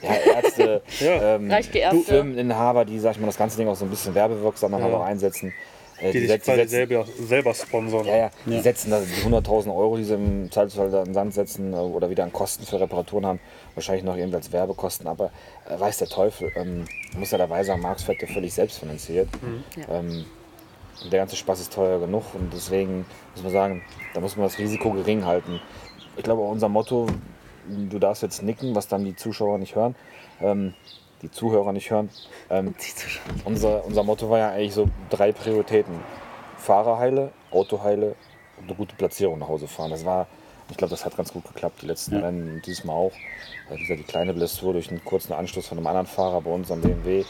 Ja, 0.00 0.14
Ärzte, 0.36 0.82
Ja. 1.00 1.34
ähm, 1.34 1.50
Reichgeerbte. 1.50 2.00
Firmeninhaber, 2.02 2.86
die, 2.86 2.98
sag 2.98 3.12
ich 3.12 3.20
mal, 3.20 3.26
das 3.26 3.36
ganze 3.36 3.58
Ding 3.58 3.68
auch 3.68 3.76
so 3.76 3.84
ein 3.84 3.90
bisschen 3.90 4.14
werbewirksam 4.14 4.72
dann 4.72 4.80
Ja. 4.80 4.86
aber 4.86 5.00
auch 5.00 5.04
einsetzen. 5.06 5.52
Äh, 6.00 6.12
Die, 6.12 6.18
sich 6.20 6.28
set- 6.28 6.42
quasi 6.44 6.58
setzen- 6.60 6.70
selber, 6.70 7.04
selber 7.20 7.54
sponsern. 7.54 8.04
Ja, 8.06 8.16
ja, 8.16 8.30
die 8.46 8.54
Ja. 8.54 8.62
setzen 8.62 8.90
da 8.90 9.00
die 9.00 9.22
100.000 9.22 9.74
Euro, 9.74 9.96
die 9.96 10.04
sie 10.04 10.14
im 10.14 10.50
Zweifelsfall 10.50 10.90
da 10.90 10.98
in 11.00 11.04
den 11.06 11.14
Sand 11.14 11.34
setzen 11.34 11.72
äh, 11.72 11.76
oder 11.76 12.10
wieder 12.10 12.24
an 12.24 12.32
Kosten 12.32 12.64
für 12.66 12.80
Reparaturen 12.80 13.26
haben, 13.26 13.40
wahrscheinlich 13.74 14.04
noch 14.04 14.16
irgendwie 14.16 14.36
als 14.36 14.52
Werbekosten, 14.52 15.06
aber 15.06 15.30
äh, 15.68 15.78
weiß 15.78 15.98
der 15.98 16.08
Teufel, 16.08 16.50
ähm, 16.56 16.84
muss 17.16 17.30
ja 17.30 17.38
dabei 17.38 17.62
sagen, 17.64 17.80
Marx 17.80 18.06
wird 18.08 18.20
ja 18.22 18.26
völlig 18.28 18.52
selbstfinanziert. 18.54 19.28
Ja. 19.76 19.98
Ähm, 20.00 20.24
der 21.10 21.18
ganze 21.20 21.36
Spaß 21.36 21.60
ist 21.60 21.72
teuer 21.72 21.98
genug 22.00 22.22
und 22.34 22.52
deswegen 22.52 23.04
muss 23.34 23.42
man 23.44 23.52
sagen, 23.52 23.82
da 24.14 24.20
muss 24.20 24.36
man 24.36 24.46
das 24.46 24.58
Risiko 24.58 24.90
gering 24.92 25.24
halten. 25.24 25.60
Ich 26.16 26.22
glaube, 26.22 26.42
auch 26.42 26.50
unser 26.50 26.68
Motto, 26.68 27.06
du 27.68 27.98
darfst 27.98 28.22
jetzt 28.22 28.42
nicken, 28.42 28.74
was 28.74 28.88
dann 28.88 29.04
die 29.04 29.16
Zuschauer 29.16 29.58
nicht 29.58 29.74
hören, 29.74 29.94
ähm, 30.40 30.74
die 31.24 31.30
Zuhörer 31.30 31.72
nicht 31.72 31.90
hören. 31.90 32.10
Ähm, 32.50 32.74
unser, 33.44 33.84
unser 33.84 34.04
Motto 34.04 34.30
war 34.30 34.38
ja 34.38 34.50
eigentlich 34.50 34.74
so 34.74 34.88
drei 35.10 35.32
Prioritäten. 35.32 35.94
Fahrerheile, 36.58 37.30
Autoheile 37.50 38.14
und 38.58 38.64
eine 38.64 38.74
gute 38.74 38.94
Platzierung 38.96 39.38
nach 39.38 39.48
Hause 39.48 39.68
fahren. 39.68 39.90
Das 39.90 40.04
war, 40.04 40.26
ich 40.70 40.76
glaube, 40.76 40.90
das 40.90 41.04
hat 41.04 41.16
ganz 41.16 41.32
gut 41.32 41.44
geklappt, 41.44 41.82
die 41.82 41.86
letzten 41.86 42.14
Ja. 42.14 42.20
Rennen 42.20 42.54
und 42.54 42.66
dieses 42.66 42.84
Mal 42.84 42.94
auch. 42.94 43.12
Weil 43.68 43.78
dieser, 43.78 43.96
die 43.96 44.02
kleine 44.02 44.32
Blessur 44.32 44.72
durch 44.72 44.88
einen 44.90 45.04
kurzen 45.04 45.32
Anschluss 45.32 45.66
von 45.66 45.78
einem 45.78 45.86
anderen 45.86 46.06
Fahrer 46.06 46.40
bei 46.40 46.50
uns 46.50 46.70
am 46.70 46.80
BMW, 46.80 47.24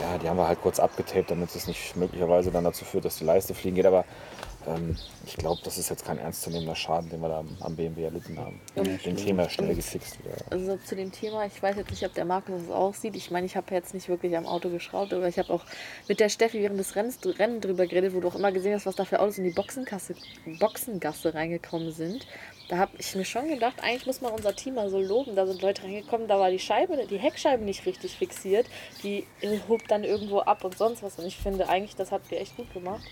ja, 0.00 0.18
die 0.18 0.28
haben 0.28 0.36
wir 0.36 0.46
halt 0.48 0.62
kurz 0.62 0.78
abgetaped, 0.78 1.30
damit 1.30 1.54
es 1.54 1.66
nicht 1.66 1.96
möglicherweise 1.96 2.50
dann 2.50 2.64
dazu 2.64 2.84
führt, 2.84 3.04
dass 3.04 3.16
die 3.16 3.24
Leiste 3.24 3.54
fliegen 3.54 3.76
geht. 3.76 3.86
Aber 3.86 4.04
ähm, 4.66 4.96
ich 5.26 5.36
glaube, 5.36 5.60
das 5.64 5.78
ist 5.78 5.88
jetzt 5.88 6.04
kein 6.04 6.18
ernstzunehmender 6.18 6.74
Schaden, 6.74 7.08
den 7.10 7.20
wir 7.20 7.28
da 7.28 7.44
am, 7.60 7.76
BMW 7.76 8.04
erlitten 8.04 8.38
haben. 8.38 8.60
Den 8.76 9.16
kriegen 9.16 9.36
wir 9.36 9.48
schnell 9.48 9.74
gefixt 9.74 10.18
wieder. 10.18 10.34
Also 10.50 10.76
zu 10.76 10.96
dem 10.96 11.12
Thema, 11.12 11.46
ich 11.46 11.62
weiß 11.62 11.76
jetzt 11.76 11.90
nicht, 11.90 12.04
ob 12.04 12.14
der 12.14 12.24
Markus 12.24 12.62
es 12.62 12.70
auch 12.70 12.94
sieht. 12.94 13.16
Ich 13.16 13.30
meine, 13.30 13.46
ich 13.46 13.56
habe 13.56 13.74
jetzt 13.74 13.94
nicht 13.94 14.08
wirklich 14.08 14.36
am 14.36 14.46
Auto 14.46 14.68
geschraubt, 14.68 15.12
aber 15.12 15.28
ich 15.28 15.38
habe 15.38 15.52
auch 15.52 15.64
mit 16.08 16.20
der 16.20 16.28
Steffi 16.28 16.60
während 16.60 16.78
des 16.78 16.94
Rennens, 16.96 17.18
Rennen 17.24 17.60
drüber 17.60 17.86
geredet, 17.86 18.14
wo 18.14 18.20
du 18.20 18.28
auch 18.28 18.34
immer 18.34 18.52
gesehen 18.52 18.74
hast, 18.74 18.86
was 18.86 18.96
da 18.96 19.04
für 19.04 19.20
Autos 19.20 19.38
in 19.38 19.44
die 19.44 19.50
Boxengasse, 19.50 20.14
Boxengasse 20.58 21.34
reingekommen 21.34 21.92
sind. 21.92 22.26
Da 22.68 22.78
habe 22.78 22.92
ich 22.98 23.14
mir 23.16 23.24
schon 23.24 23.48
gedacht, 23.48 23.82
eigentlich 23.82 24.06
muss 24.06 24.20
man 24.20 24.32
unser 24.32 24.54
Team 24.54 24.74
mal 24.74 24.90
so 24.90 25.00
loben. 25.00 25.34
Da 25.34 25.46
sind 25.46 25.60
Leute 25.60 25.82
reingekommen, 25.82 26.28
da 26.28 26.38
war 26.38 26.50
die 26.50 26.60
Scheibe, 26.60 27.04
die 27.08 27.18
Heckscheibe 27.18 27.64
nicht 27.64 27.84
richtig 27.84 28.16
fixiert. 28.16 28.66
Die 29.02 29.26
hob 29.68 29.88
dann 29.88 30.04
irgendwo 30.04 30.38
ab 30.38 30.62
und 30.62 30.78
sonst 30.78 31.02
was. 31.02 31.18
Und 31.18 31.26
ich 31.26 31.36
finde 31.36 31.68
eigentlich, 31.68 31.96
das 31.96 32.12
habt 32.12 32.30
ihr 32.30 32.40
echt 32.40 32.56
gut 32.56 32.72
gemacht. 32.72 33.02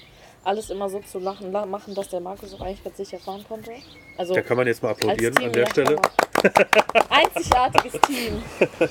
Alles 0.49 0.71
immer 0.71 0.89
so 0.89 1.01
zu 1.01 1.19
lachen, 1.19 1.53
la- 1.53 1.67
machen, 1.67 1.95
dass 1.95 2.09
der 2.09 2.21
Markus 2.21 2.55
auch 2.55 2.63
eigentlich 2.63 2.83
ganz 2.83 2.97
sicher 2.97 3.19
fahren 3.19 3.45
konnte. 3.47 3.71
Also 4.17 4.33
Da 4.35 4.41
kann 4.41 4.57
man 4.57 4.67
jetzt 4.67 4.83
mal 4.83 4.91
applaudieren 4.93 5.35
Team, 5.35 5.47
an 5.47 5.53
der 5.53 5.65
ja, 5.65 5.69
Stelle. 5.71 5.97
Einzigartiges 7.11 8.01
Team. 8.07 8.43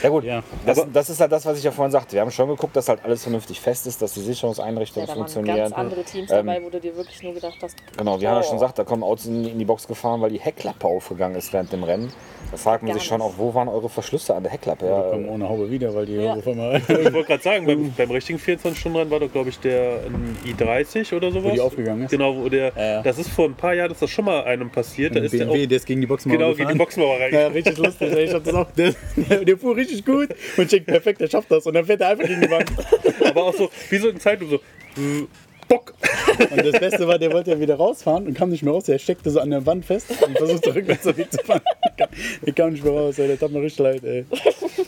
Ja 0.00 0.10
gut, 0.10 0.22
Ja. 0.22 0.44
das, 0.64 0.86
das 0.92 1.10
ist 1.10 1.20
halt 1.20 1.32
das, 1.32 1.44
was 1.44 1.58
ich 1.58 1.64
ja 1.64 1.72
vorhin 1.72 1.90
sagte. 1.90 2.12
Wir 2.12 2.20
haben 2.20 2.30
schon 2.30 2.48
geguckt, 2.48 2.76
dass 2.76 2.88
halt 2.88 3.04
alles 3.04 3.24
vernünftig 3.24 3.60
fest 3.60 3.84
ist, 3.88 4.00
dass 4.00 4.12
die 4.14 4.20
Ja, 4.20 4.26
Sicherungseinrichtungen 4.26 5.06
da 5.08 5.10
waren 5.12 5.18
funktionieren. 5.18 5.56
ganz 5.56 5.72
andere 5.72 6.04
Teams 6.04 6.30
Ähm, 6.30 6.46
dabei, 6.46 6.62
wo 6.62 6.70
du 6.70 6.78
dir 6.78 6.96
wirklich 6.96 7.20
nur 7.24 7.34
gedacht 7.34 7.56
hast, 7.62 7.74
Genau, 7.96 8.20
wir 8.20 8.28
haben 8.30 8.36
ja 8.36 8.42
schon 8.44 8.52
oh. 8.58 8.60
gesagt, 8.60 8.78
da 8.78 8.84
kommen 8.84 9.02
Autos 9.02 9.26
in, 9.26 9.44
in 9.44 9.58
die 9.58 9.64
Box 9.64 9.88
gefahren, 9.88 10.20
weil 10.20 10.30
die 10.30 10.38
Heckklappe 10.38 10.86
aufgegangen 10.86 11.34
ist 11.36 11.52
während 11.52 11.72
dem 11.72 11.82
Rennen. 11.82 12.12
Da 12.52 12.56
fragt 12.56 12.84
man 12.84 12.92
Gar 12.92 13.00
sich 13.00 13.08
schon 13.08 13.20
auch, 13.20 13.32
wo 13.38 13.52
waren 13.54 13.66
eure 13.66 13.88
Verschlüsse 13.88 14.36
an 14.36 14.44
der 14.44 14.52
Heckklappe? 14.52 14.84
Die 14.84 14.90
Ja, 14.92 15.02
kommen 15.10 15.28
ohne 15.28 15.48
Haube 15.48 15.68
wieder, 15.68 15.92
weil 15.92 16.06
die 16.06 16.14
Ja. 16.14 16.34
auf 16.34 16.46
einmal 16.46 16.76
Ich 16.88 16.88
wollte 16.88 17.24
gerade 17.24 17.42
sagen, 17.42 17.66
beim, 17.66 17.92
beim 17.96 18.10
richtigen 18.12 18.38
24-Stunden-Rennen 18.38 19.10
war 19.10 19.18
doch, 19.18 19.32
glaube 19.32 19.48
ich, 19.48 19.58
der 19.58 20.02
ein 20.06 20.38
i30 20.88 21.14
oder 21.14 21.30
sowas. 21.30 21.44
Wo 21.44 21.54
die 21.54 21.60
aufgegangen 21.60 22.04
ist? 22.04 22.10
Genau, 22.10 22.36
wo 22.36 22.48
der, 22.48 22.72
Ja, 22.76 22.84
ja. 22.84 23.02
das 23.02 23.18
ist 23.18 23.30
vor 23.30 23.46
ein 23.46 23.54
paar 23.54 23.74
Jahren, 23.74 23.90
ist 23.90 24.02
das 24.02 24.10
schon 24.10 24.24
mal 24.24 24.44
einem 24.44 24.70
passiert. 24.70 25.14
Da 25.14 25.20
ist 25.20 25.32
der 25.32 25.46
BMW, 25.46 25.64
auch, 25.64 25.68
der 25.68 25.76
ist 25.76 25.86
gegen 25.86 26.00
die 26.00 26.06
Boxmauer 26.06 26.36
genau, 26.36 26.54
gegen 26.54 26.68
die. 26.70 26.78
Boxmauer 26.78 27.20
rein. 27.20 27.32
Ja, 27.32 27.46
richtig 27.48 27.78
lustig. 27.78 28.12
Ich 28.12 28.32
hab 28.32 28.44
das 28.44 28.54
auch. 28.54 28.70
Der, 28.72 28.94
der, 29.16 29.44
der 29.44 29.58
fuhr 29.58 29.76
richtig 29.76 30.04
gut 30.04 30.28
und 30.56 30.68
checkt 30.68 30.86
perfekt, 30.86 31.20
der 31.20 31.28
schafft 31.28 31.50
das. 31.50 31.66
Und 31.66 31.74
dann 31.74 31.84
fährt 31.84 32.00
er 32.00 32.08
einfach 32.08 32.26
gegen 32.26 32.40
die 32.40 32.50
Wand. 32.50 32.70
Aber 33.24 33.44
auch 33.44 33.54
so, 33.54 33.70
wie 33.90 33.98
so 33.98 34.08
in 34.08 34.20
Zeitung, 34.20 34.48
so, 34.48 34.60
Bock. 35.68 35.94
Und 36.50 36.64
das 36.64 36.80
Beste 36.80 37.06
war, 37.06 37.18
der 37.18 37.32
wollte 37.32 37.50
ja 37.50 37.60
wieder 37.60 37.76
rausfahren 37.76 38.26
und 38.26 38.34
kam 38.34 38.48
nicht 38.48 38.62
mehr 38.62 38.72
raus. 38.72 38.84
Der 38.84 38.98
steckte 38.98 39.30
so 39.30 39.40
an 39.40 39.50
der 39.50 39.64
Wand 39.66 39.84
fest 39.84 40.10
und 40.26 40.36
versuchte 40.36 40.74
rückwärts 40.74 41.04
so 41.04 41.12
zu 41.12 41.44
fahren. 41.44 41.60
Der 41.84 42.06
kam, 42.06 42.16
der 42.46 42.52
kam 42.54 42.72
nicht 42.72 42.84
mehr 42.84 42.92
raus, 42.92 43.18
ey. 43.18 43.28
Der 43.28 43.38
tat 43.38 43.50
mir 43.50 43.62
richtig 43.62 43.80
leid, 43.80 44.02
ey. 44.04 44.24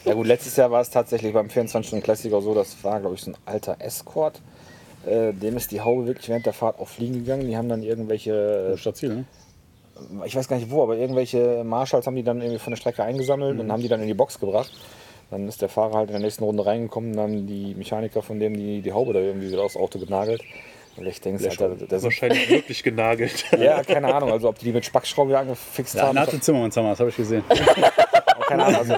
Ja 0.05 0.15
gut, 0.15 0.27
letztes 0.27 0.57
Jahr 0.57 0.71
war 0.71 0.81
es 0.81 0.91
tatsächlich 0.91 1.33
beim 1.33 1.49
24-Stunden-Klassiker 1.49 2.41
so, 2.41 2.55
das 2.55 2.83
war, 2.83 2.99
glaube 3.01 3.15
ich, 3.15 3.21
so 3.21 3.31
ein 3.31 3.37
alter 3.45 3.77
Escort. 3.79 4.41
Äh, 5.07 5.33
dem 5.33 5.57
ist 5.57 5.71
die 5.73 5.81
Haube 5.81 6.07
wirklich 6.07 6.29
während 6.29 6.47
der 6.47 6.53
Fahrt 6.53 6.79
auf 6.79 6.91
Fliegen 6.91 7.15
gegangen. 7.15 7.47
Die 7.47 7.57
haben 7.57 7.69
dann 7.69 7.83
irgendwelche, 7.83 8.75
Stadtziel, 8.77 9.15
ne? 9.15 9.25
ich 10.25 10.37
weiß 10.37 10.49
gar 10.49 10.57
nicht 10.57 10.71
wo, 10.71 10.83
aber 10.83 10.97
irgendwelche 10.97 11.63
Marshalls 11.65 12.07
haben 12.07 12.17
die 12.17 12.23
dann 12.23 12.41
irgendwie 12.41 12.59
von 12.59 12.73
der 12.73 12.79
Strecke 12.79 13.05
eingesammelt 13.05 13.59
und 13.59 13.71
haben 13.71 13.83
die 13.83 13.89
dann 13.89 14.01
in 14.01 14.07
die 14.07 14.15
Box 14.15 14.39
gebracht. 14.39 14.73
Dann 15.31 15.47
ist 15.47 15.63
der 15.63 15.69
Fahrer 15.69 15.95
halt 15.95 16.09
in 16.09 16.15
der 16.15 16.23
nächsten 16.23 16.43
Runde 16.43 16.67
reingekommen, 16.67 17.15
dann 17.15 17.23
haben 17.23 17.47
die 17.47 17.75
Mechaniker 17.75 18.21
von 18.23 18.41
dem 18.41 18.55
die, 18.55 18.83
die 18.83 18.93
Haube 18.93 19.13
da 19.13 19.21
irgendwie 19.21 19.51
wieder 19.51 19.63
aufs 19.63 19.77
Auto 19.77 19.99
genagelt. 19.99 20.43
Und 20.97 21.07
ich 21.07 21.21
denke, 21.21 21.43
der, 21.43 21.51
der 21.51 22.01
sind, 22.01 22.03
Wahrscheinlich 22.03 22.51
wirklich 22.51 22.83
genagelt. 22.83 23.45
ja, 23.59 23.83
keine 23.85 24.13
Ahnung, 24.13 24.33
also 24.33 24.49
ob 24.49 24.59
die 24.59 24.67
die 24.67 24.73
mit 24.73 24.85
Spackschrauben 24.85 25.31
wieder 25.31 25.41
angefixt 25.41 25.95
Ja, 25.95 26.09
haben. 26.09 26.19
Haben 26.19 26.43
wir, 26.43 26.69
das 26.69 27.01
habe 27.01 27.11
ich 27.11 27.17
gesehen. 27.17 27.45
keine 28.47 28.65
Ahnung. 28.65 28.79
Also, 28.81 28.97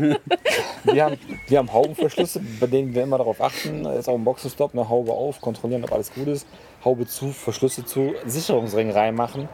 wir, 0.85 1.05
haben, 1.05 1.19
wir 1.49 1.59
haben 1.59 1.73
Haubenverschlüsse, 1.73 2.41
bei 2.61 2.67
denen 2.67 2.95
wir 2.95 3.03
immer 3.03 3.19
darauf 3.19 3.41
achten. 3.41 3.85
Ist 3.87 4.09
auch 4.09 4.15
ein 4.15 4.25
Boxenstopp, 4.25 4.73
eine 4.75 4.89
Haube 4.89 5.13
auf, 5.13 5.41
kontrollieren, 5.41 5.85
ob 5.85 5.93
alles 5.93 6.13
gut 6.13 6.29
ist. 6.29 6.47
Haube 6.85 7.07
zu, 7.07 7.29
Verschlüsse 7.29 7.85
zu, 7.85 8.15
Sicherungsring 8.27 8.91
reinmachen. 8.91 9.49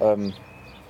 Ähm, 0.00 0.32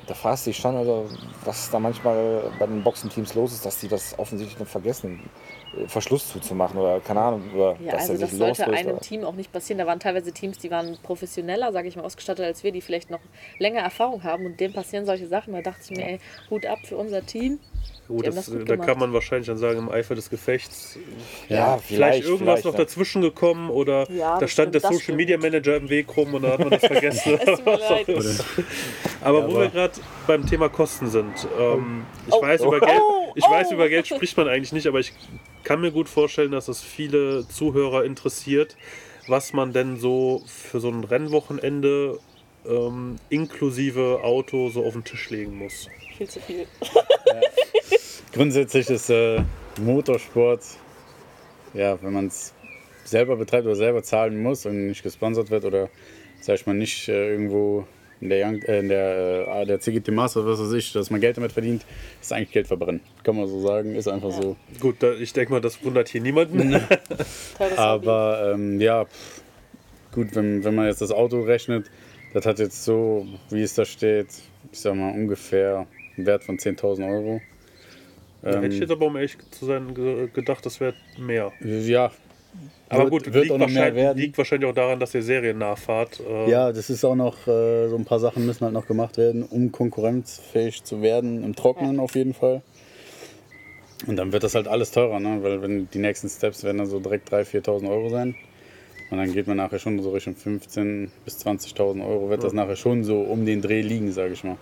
da 0.06 0.14
fragst 0.14 0.46
du 0.46 0.50
dich 0.50 0.58
schon, 0.58 0.76
also, 0.76 1.08
was 1.44 1.70
da 1.70 1.78
manchmal 1.78 2.42
bei 2.58 2.66
den 2.66 2.82
Boxenteams 2.82 3.34
los 3.34 3.52
ist, 3.52 3.64
dass 3.64 3.78
die 3.78 3.86
das 3.86 4.18
offensichtlich 4.18 4.58
dann 4.58 4.66
vergessen, 4.66 5.20
äh, 5.76 5.86
Verschluss 5.86 6.28
zuzumachen 6.32 6.78
oder 6.80 6.98
keine 6.98 7.20
Ahnung, 7.20 7.42
oder 7.54 7.76
Ja, 7.80 7.92
dass 7.92 8.10
also 8.10 8.20
das 8.22 8.32
sollte 8.32 8.66
einem 8.66 8.92
oder- 8.94 9.00
Team 9.00 9.22
auch 9.22 9.34
nicht 9.34 9.52
passieren. 9.52 9.78
Da 9.78 9.86
waren 9.86 10.00
teilweise 10.00 10.32
Teams, 10.32 10.58
die 10.58 10.70
waren 10.70 10.98
professioneller, 11.04 11.70
sage 11.72 11.86
ich 11.86 11.94
mal, 11.94 12.04
ausgestattet 12.04 12.44
als 12.44 12.64
wir, 12.64 12.72
die 12.72 12.80
vielleicht 12.80 13.10
noch 13.10 13.20
länger 13.58 13.82
Erfahrung 13.82 14.24
haben 14.24 14.46
und 14.46 14.58
denen 14.58 14.74
passieren 14.74 15.06
solche 15.06 15.28
Sachen. 15.28 15.52
Da 15.52 15.60
dachte 15.62 15.80
ich 15.84 15.96
mir, 15.96 16.04
ey, 16.04 16.18
Hut 16.50 16.66
ab 16.66 16.78
für 16.84 16.96
unser 16.96 17.24
Team. 17.24 17.60
Haben 18.18 18.22
das, 18.36 18.46
das 18.46 18.64
da 18.64 18.76
kann 18.76 18.98
man 18.98 19.12
wahrscheinlich 19.12 19.46
dann 19.46 19.58
sagen, 19.58 19.78
im 19.78 19.88
Eifer 19.90 20.14
des 20.14 20.30
Gefechts 20.30 20.98
Ja, 21.48 21.78
vielleicht, 21.78 22.24
irgendwas 22.24 22.60
vielleicht, 22.60 22.64
noch 22.66 22.72
ja. 22.74 22.78
dazwischen 22.84 23.22
gekommen 23.22 23.70
oder 23.70 24.10
Ja, 24.10 24.38
da 24.38 24.46
stand 24.48 24.74
der 24.74 24.80
Social 24.82 25.14
Media 25.16 25.38
Manager 25.38 25.76
im 25.76 25.88
Weg 25.88 26.16
rum 26.16 26.34
und 26.34 26.42
dann 26.42 26.52
hat 26.52 26.58
man 26.60 26.70
das 26.70 26.80
vergessen. 26.86 27.34
Es 27.38 27.44
tut 27.44 27.64
mir 27.66 27.78
leid. 27.78 28.06
aber 29.22 29.42
wo 29.46 29.50
aber- 29.52 29.60
wir 29.62 29.68
gerade 29.70 29.94
beim 30.26 30.46
Thema 30.46 30.68
Kosten 30.68 31.08
sind, 31.08 31.46
ähm, 31.58 32.04
ich, 32.26 32.32
Oh, 32.34 32.42
weiß, 32.42 32.60
oh, 32.62 32.66
über 32.74 32.80
Geld, 32.86 33.00
oh, 33.00 33.32
ich 33.34 33.44
weiß, 33.44 33.68
oh. 33.70 33.74
über 33.74 33.88
Geld 33.88 34.06
spricht 34.06 34.36
man 34.36 34.48
eigentlich 34.48 34.72
nicht, 34.72 34.86
aber 34.86 35.00
ich 35.00 35.12
kann 35.64 35.80
mir 35.80 35.90
gut 35.92 36.08
vorstellen, 36.08 36.52
dass 36.52 36.68
es 36.68 36.80
viele 36.82 37.46
Zuhörer 37.48 38.04
interessiert, 38.04 38.76
was 39.26 39.52
man 39.52 39.72
denn 39.72 39.96
so 39.98 40.42
für 40.46 40.80
so 40.80 40.88
ein 40.88 41.04
Rennwochenende 41.04 42.18
ähm, 42.68 43.16
inklusive 43.28 44.20
Auto 44.22 44.68
so 44.70 44.84
auf 44.84 44.92
den 44.92 45.04
Tisch 45.04 45.30
legen 45.30 45.56
muss. 45.56 45.88
Viel 46.20 46.28
zu 46.28 46.40
viel. 46.40 46.66
Grundsätzlich 48.34 48.90
ist 48.90 49.08
äh, 49.08 49.42
Motorsport, 49.80 50.60
ja, 51.72 51.96
wenn 52.02 52.12
man 52.12 52.26
es 52.26 52.52
selber 53.04 53.36
betreibt 53.36 53.64
oder 53.64 53.74
selber 53.74 54.02
zahlen 54.02 54.42
muss 54.42 54.66
und 54.66 54.88
nicht 54.88 55.02
gesponsert 55.02 55.48
wird 55.50 55.64
oder, 55.64 55.88
sag 56.42 56.56
ich 56.56 56.66
mal, 56.66 56.74
nicht 56.74 57.08
äh, 57.08 57.30
irgendwo 57.30 57.86
in 58.20 58.28
der, 58.28 58.46
Young, 58.46 58.60
äh, 58.64 58.80
in 58.80 58.88
der, 58.90 59.48
äh, 59.48 59.64
der 59.64 59.80
CGT 59.80 60.10
Master, 60.10 60.44
was 60.44 60.60
weiß 60.60 60.74
ich, 60.74 60.92
dass 60.92 61.08
man 61.08 61.22
Geld 61.22 61.38
damit 61.38 61.52
verdient, 61.52 61.86
ist 62.20 62.34
eigentlich 62.34 62.52
Geld 62.52 62.66
verbrennen. 62.66 63.00
Kann 63.22 63.36
man 63.36 63.46
so 63.46 63.58
sagen, 63.66 63.94
ist 63.94 64.06
einfach 64.06 64.30
so. 64.30 64.58
Gut, 64.78 64.96
da, 64.98 65.12
ich 65.12 65.32
denke 65.32 65.52
mal, 65.52 65.62
das 65.62 65.82
wundert 65.82 66.10
hier 66.10 66.20
niemanden. 66.20 66.82
Aber 67.78 68.52
ähm, 68.52 68.78
ja, 68.78 69.06
pff, 69.06 69.40
gut, 70.12 70.34
wenn, 70.34 70.64
wenn 70.64 70.74
man 70.74 70.84
jetzt 70.84 71.00
das 71.00 71.12
Auto 71.12 71.40
rechnet, 71.40 71.90
das 72.34 72.44
hat 72.44 72.58
jetzt 72.58 72.84
so, 72.84 73.26
wie 73.48 73.62
es 73.62 73.72
da 73.72 73.86
steht, 73.86 74.28
ich 74.70 74.80
sag 74.80 74.94
mal 74.94 75.14
ungefähr 75.14 75.86
einen 76.16 76.26
Wert 76.26 76.44
von 76.44 76.58
10.000 76.58 77.06
Euro. 77.06 77.40
Da 78.42 78.52
hätte 78.52 78.66
ich 78.68 78.74
Ähm, 78.74 78.80
jetzt 78.80 78.90
aber, 78.90 79.06
um 79.06 79.16
ehrlich 79.16 79.36
zu 79.50 79.66
sein, 79.66 79.94
ge- 79.94 80.28
gedacht, 80.32 80.64
das 80.64 80.80
wäre 80.80 80.94
mehr. 81.18 81.52
ja, 81.60 82.10
Aber 82.88 83.04
wird, 83.04 83.10
gut, 83.12 83.26
wird 83.26 83.34
liegt, 83.36 83.52
auch 83.52 83.58
noch 83.58 83.68
mehr 83.68 83.82
wahrscheinlich, 83.82 84.02
werden. 84.04 84.18
liegt 84.18 84.38
wahrscheinlich 84.38 84.70
auch 84.70 84.74
daran, 84.74 84.98
dass 84.98 85.14
ihr 85.14 85.22
seriennah 85.22 85.76
fahrt. 85.76 86.20
Äh, 86.20 86.50
Ja, 86.50 86.72
das 86.72 86.90
ist 86.90 87.04
auch 87.04 87.14
noch, 87.14 87.46
äh, 87.46 87.88
so 87.88 87.96
ein 87.96 88.04
paar 88.04 88.18
Sachen 88.18 88.46
müssen 88.46 88.62
halt 88.64 88.72
noch 88.74 88.86
gemacht 88.86 89.18
werden, 89.18 89.42
um 89.44 89.70
konkurrenzfähig 89.70 90.82
zu 90.84 91.02
werden, 91.02 91.44
im 91.44 91.54
Trockenen 91.54 92.00
auf 92.00 92.14
jeden 92.14 92.34
Fall. 92.34 92.62
Und 94.06 94.16
dann 94.16 94.32
wird 94.32 94.42
das 94.42 94.54
halt 94.54 94.66
alles 94.66 94.90
teurer, 94.90 95.20
ne? 95.20 95.38
weil 95.42 95.60
wenn 95.62 95.88
die 95.90 95.98
nächsten 95.98 96.28
Steps 96.28 96.64
werden 96.64 96.78
dann 96.78 96.86
so 96.86 96.98
direkt 97.00 97.30
3.000, 97.30 97.44
4.000 97.44 97.88
Euro 97.90 98.08
sein. 98.08 98.34
Und 99.10 99.18
dann 99.18 99.32
geht 99.32 99.46
man 99.46 99.56
nachher 99.58 99.78
schon 99.78 100.00
so 100.02 100.10
Richtung 100.10 100.34
15.000 100.34 101.08
bis 101.24 101.36
20.000 101.44 102.02
Euro, 102.06 102.30
wird 102.30 102.42
das 102.42 102.52
nachher 102.52 102.76
schon 102.76 103.04
so 103.04 103.20
um 103.20 103.44
den 103.44 103.60
Dreh 103.60 103.82
liegen, 103.82 104.10
sage 104.12 104.32
ich 104.32 104.42
mal. 104.44 104.56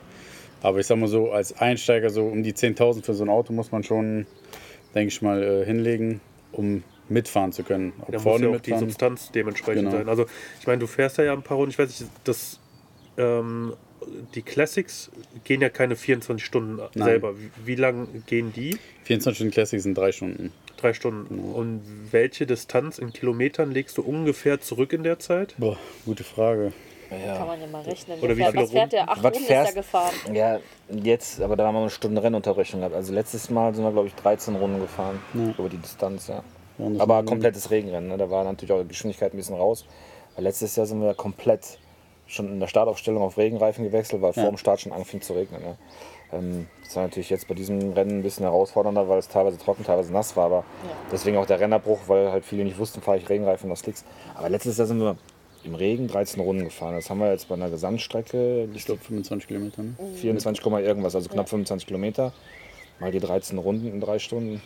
Aber 0.63 0.79
ich 0.79 0.87
sag 0.87 0.99
mal 0.99 1.09
so, 1.09 1.31
als 1.31 1.57
Einsteiger 1.59 2.11
so 2.11 2.25
um 2.27 2.43
die 2.43 2.53
10.000 2.53 3.05
für 3.05 3.15
so 3.15 3.25
ein 3.25 3.29
Auto 3.29 3.53
muss 3.53 3.71
man 3.73 3.85
schon, 3.85 4.27
denke 4.95 5.09
ich 5.09 5.23
mal, 5.23 5.43
äh, 5.43 5.65
hinlegen, 5.65 6.21
um 6.53 6.83
mitfahren 7.09 7.53
zu 7.53 7.63
können. 7.63 7.93
Ob 8.01 8.13
muss 8.13 8.23
vorne 8.23 8.51
ja 8.51 8.57
auch 8.57 8.61
die. 8.61 8.77
Substanz 8.77 9.31
dementsprechend 9.33 9.85
Genau. 9.85 9.97
sein. 9.97 10.09
Also 10.09 10.27
ich 10.61 10.67
meine, 10.67 10.81
du 10.81 10.87
fährst 10.87 11.19
ja, 11.19 11.25
ja 11.25 11.33
ein 11.33 11.43
paar 11.43 11.57
Runden, 11.57 11.71
ich 11.71 11.79
weiß 11.79 12.01
nicht, 12.01 12.11
das, 12.25 12.61
ähm, 13.17 13.75
die 14.35 14.43
Classics 14.43 15.11
gehen 15.45 15.61
ja 15.61 15.69
keine 15.69 15.97
24 15.97 16.45
Stunden 16.45 16.77
Nein. 16.77 16.91
selber. 17.05 17.39
Wie, 17.39 17.51
wie 17.65 17.75
lang 17.75 18.09
gehen 18.27 18.53
die? 18.55 18.79
24 19.05 19.37
Stunden 19.37 19.53
Classic 19.53 19.81
sind 19.81 19.97
drei 19.97 20.13
Stunden. 20.13 20.53
Drei 20.77 20.93
Stunden. 20.93 21.29
Genau. 21.29 21.57
Und 21.59 21.83
welche 22.11 22.47
Distanz 22.47 22.99
in 22.99 23.13
Kilometern 23.13 23.73
legst 23.73 23.99
du 23.99 24.03
ungefähr 24.03 24.61
zurück 24.61 24.93
in 24.93 25.03
der 25.03 25.19
Zeit? 25.19 25.55
Boah, 25.59 25.77
gute 26.05 26.25
Frage. 26.25 26.73
Kann 27.09 27.21
Ja. 27.25 27.45
man 27.45 27.61
ja 27.61 27.67
mal 27.67 27.83
rechnen. 27.83 28.19
Oder 28.21 28.37
wie 28.37 28.41
fährt, 28.43 28.51
viele 28.53 28.65
was 28.65 28.71
fährt 28.71 28.93
der? 28.93 29.03
Acht 29.09 29.19
Was 29.23 29.25
Runden 29.25 29.39
ist 29.39 29.49
ja 29.51 29.63
fährst- 29.63 29.75
gefahren. 29.75 30.13
ja, 30.35 30.59
jetzt, 30.91 31.41
aber 31.41 31.57
da 31.57 31.67
haben 31.67 31.75
wir 31.75 31.81
eine 31.81 31.91
Stunde 31.91 32.23
Rennunterbrechung 32.23 32.81
gehabt. 32.81 32.95
Also 32.95 33.13
letztes 33.13 33.49
Mal 33.51 33.75
sind 33.75 33.85
wir, 33.85 33.93
glaube 33.93 34.09
ich, 34.09 34.15
13 34.15 34.57
Runden 34.57 34.81
gefahren 34.81 35.19
Ja. 35.35 35.55
über 35.59 35.69
die 35.69 35.79
Distanz, 35.79 36.29
ja. 36.29 36.43
Aber 36.99 37.25
komplettes 37.25 37.71
Regenrennen, 37.71 38.09
ne? 38.09 38.17
da 38.19 38.31
war 38.31 38.45
natürlich 38.45 38.73
auch 38.73 38.81
die 38.83 38.89
Geschwindigkeit 38.89 39.33
ein 39.35 39.37
bisschen 39.37 39.57
raus. 39.57 39.85
Weil 40.37 40.45
letztes 40.45 40.77
Jahr 40.77 40.87
sind 40.87 41.01
wir 41.01 41.15
komplett 41.15 41.79
schon 42.27 42.47
in 42.49 42.61
der 42.61 42.67
Startaufstellung 42.69 43.23
auf 43.23 43.37
Regenreifen 43.39 43.85
gewechselt, 43.85 44.23
weil 44.23 44.33
vor 44.35 44.45
dem 44.45 44.59
Start 44.59 44.81
schon 44.81 44.93
anfing 44.93 45.21
zu 45.23 45.33
regnen. 45.33 45.61
Ne? 45.63 45.77
Ähm, 46.31 46.67
das 46.85 46.95
war 46.95 47.03
natürlich 47.05 47.31
jetzt 47.31 47.49
bei 47.49 47.55
diesem 47.55 47.95
Rennen 47.95 48.19
ein 48.19 48.23
bisschen 48.23 48.45
herausfordernder, 48.45 49.09
weil 49.09 49.19
es 49.19 49.29
teilweise 49.29 49.57
trocken, 49.59 49.83
teilweise 49.83 50.13
nass 50.13 50.37
war. 50.37 50.45
Aber 50.45 50.65
deswegen 51.11 51.39
auch 51.39 51.47
der 51.47 51.59
Rennerbruch, 51.59 52.01
weil 52.07 52.31
halt 52.31 52.45
viele 52.45 52.65
nicht 52.65 52.79
wussten, 52.79 53.01
fahre 53.01 53.17
ich 53.17 53.29
Regenreifen 53.29 53.69
oder 53.71 53.77
Slicks. 53.77 54.05
Aber 54.35 54.49
letztes 54.51 54.77
Jahr 54.77 54.87
sind 54.87 55.01
wir 55.01 55.17
im 55.65 55.75
Regen 55.75 56.09
13 56.09 56.41
Runden 56.41 56.65
gefahren. 56.65 56.95
Das 56.95 57.11
haben 57.11 57.19
wir 57.19 57.31
jetzt 57.31 57.49
bei 57.49 57.55
einer 57.55 57.71
Gesamtstrecke, 57.71 58.69
Ich 58.75 58.85
glaube 58.85 59.01
25 59.03 59.49
Kilometer. 59.49 59.83
Ne? 59.83 59.95
24, 60.17 60.63
Komma 60.63 60.81
irgendwas, 60.81 61.15
also 61.15 61.29
knapp 61.29 61.49
25 61.49 61.87
Kilometer. 61.87 62.33
Mal 63.01 63.13
die 63.13 63.21
13 63.21 63.59
Runden 63.59 63.89
in 63.89 64.01
drei 64.01 64.19
Stunden. 64.19 64.61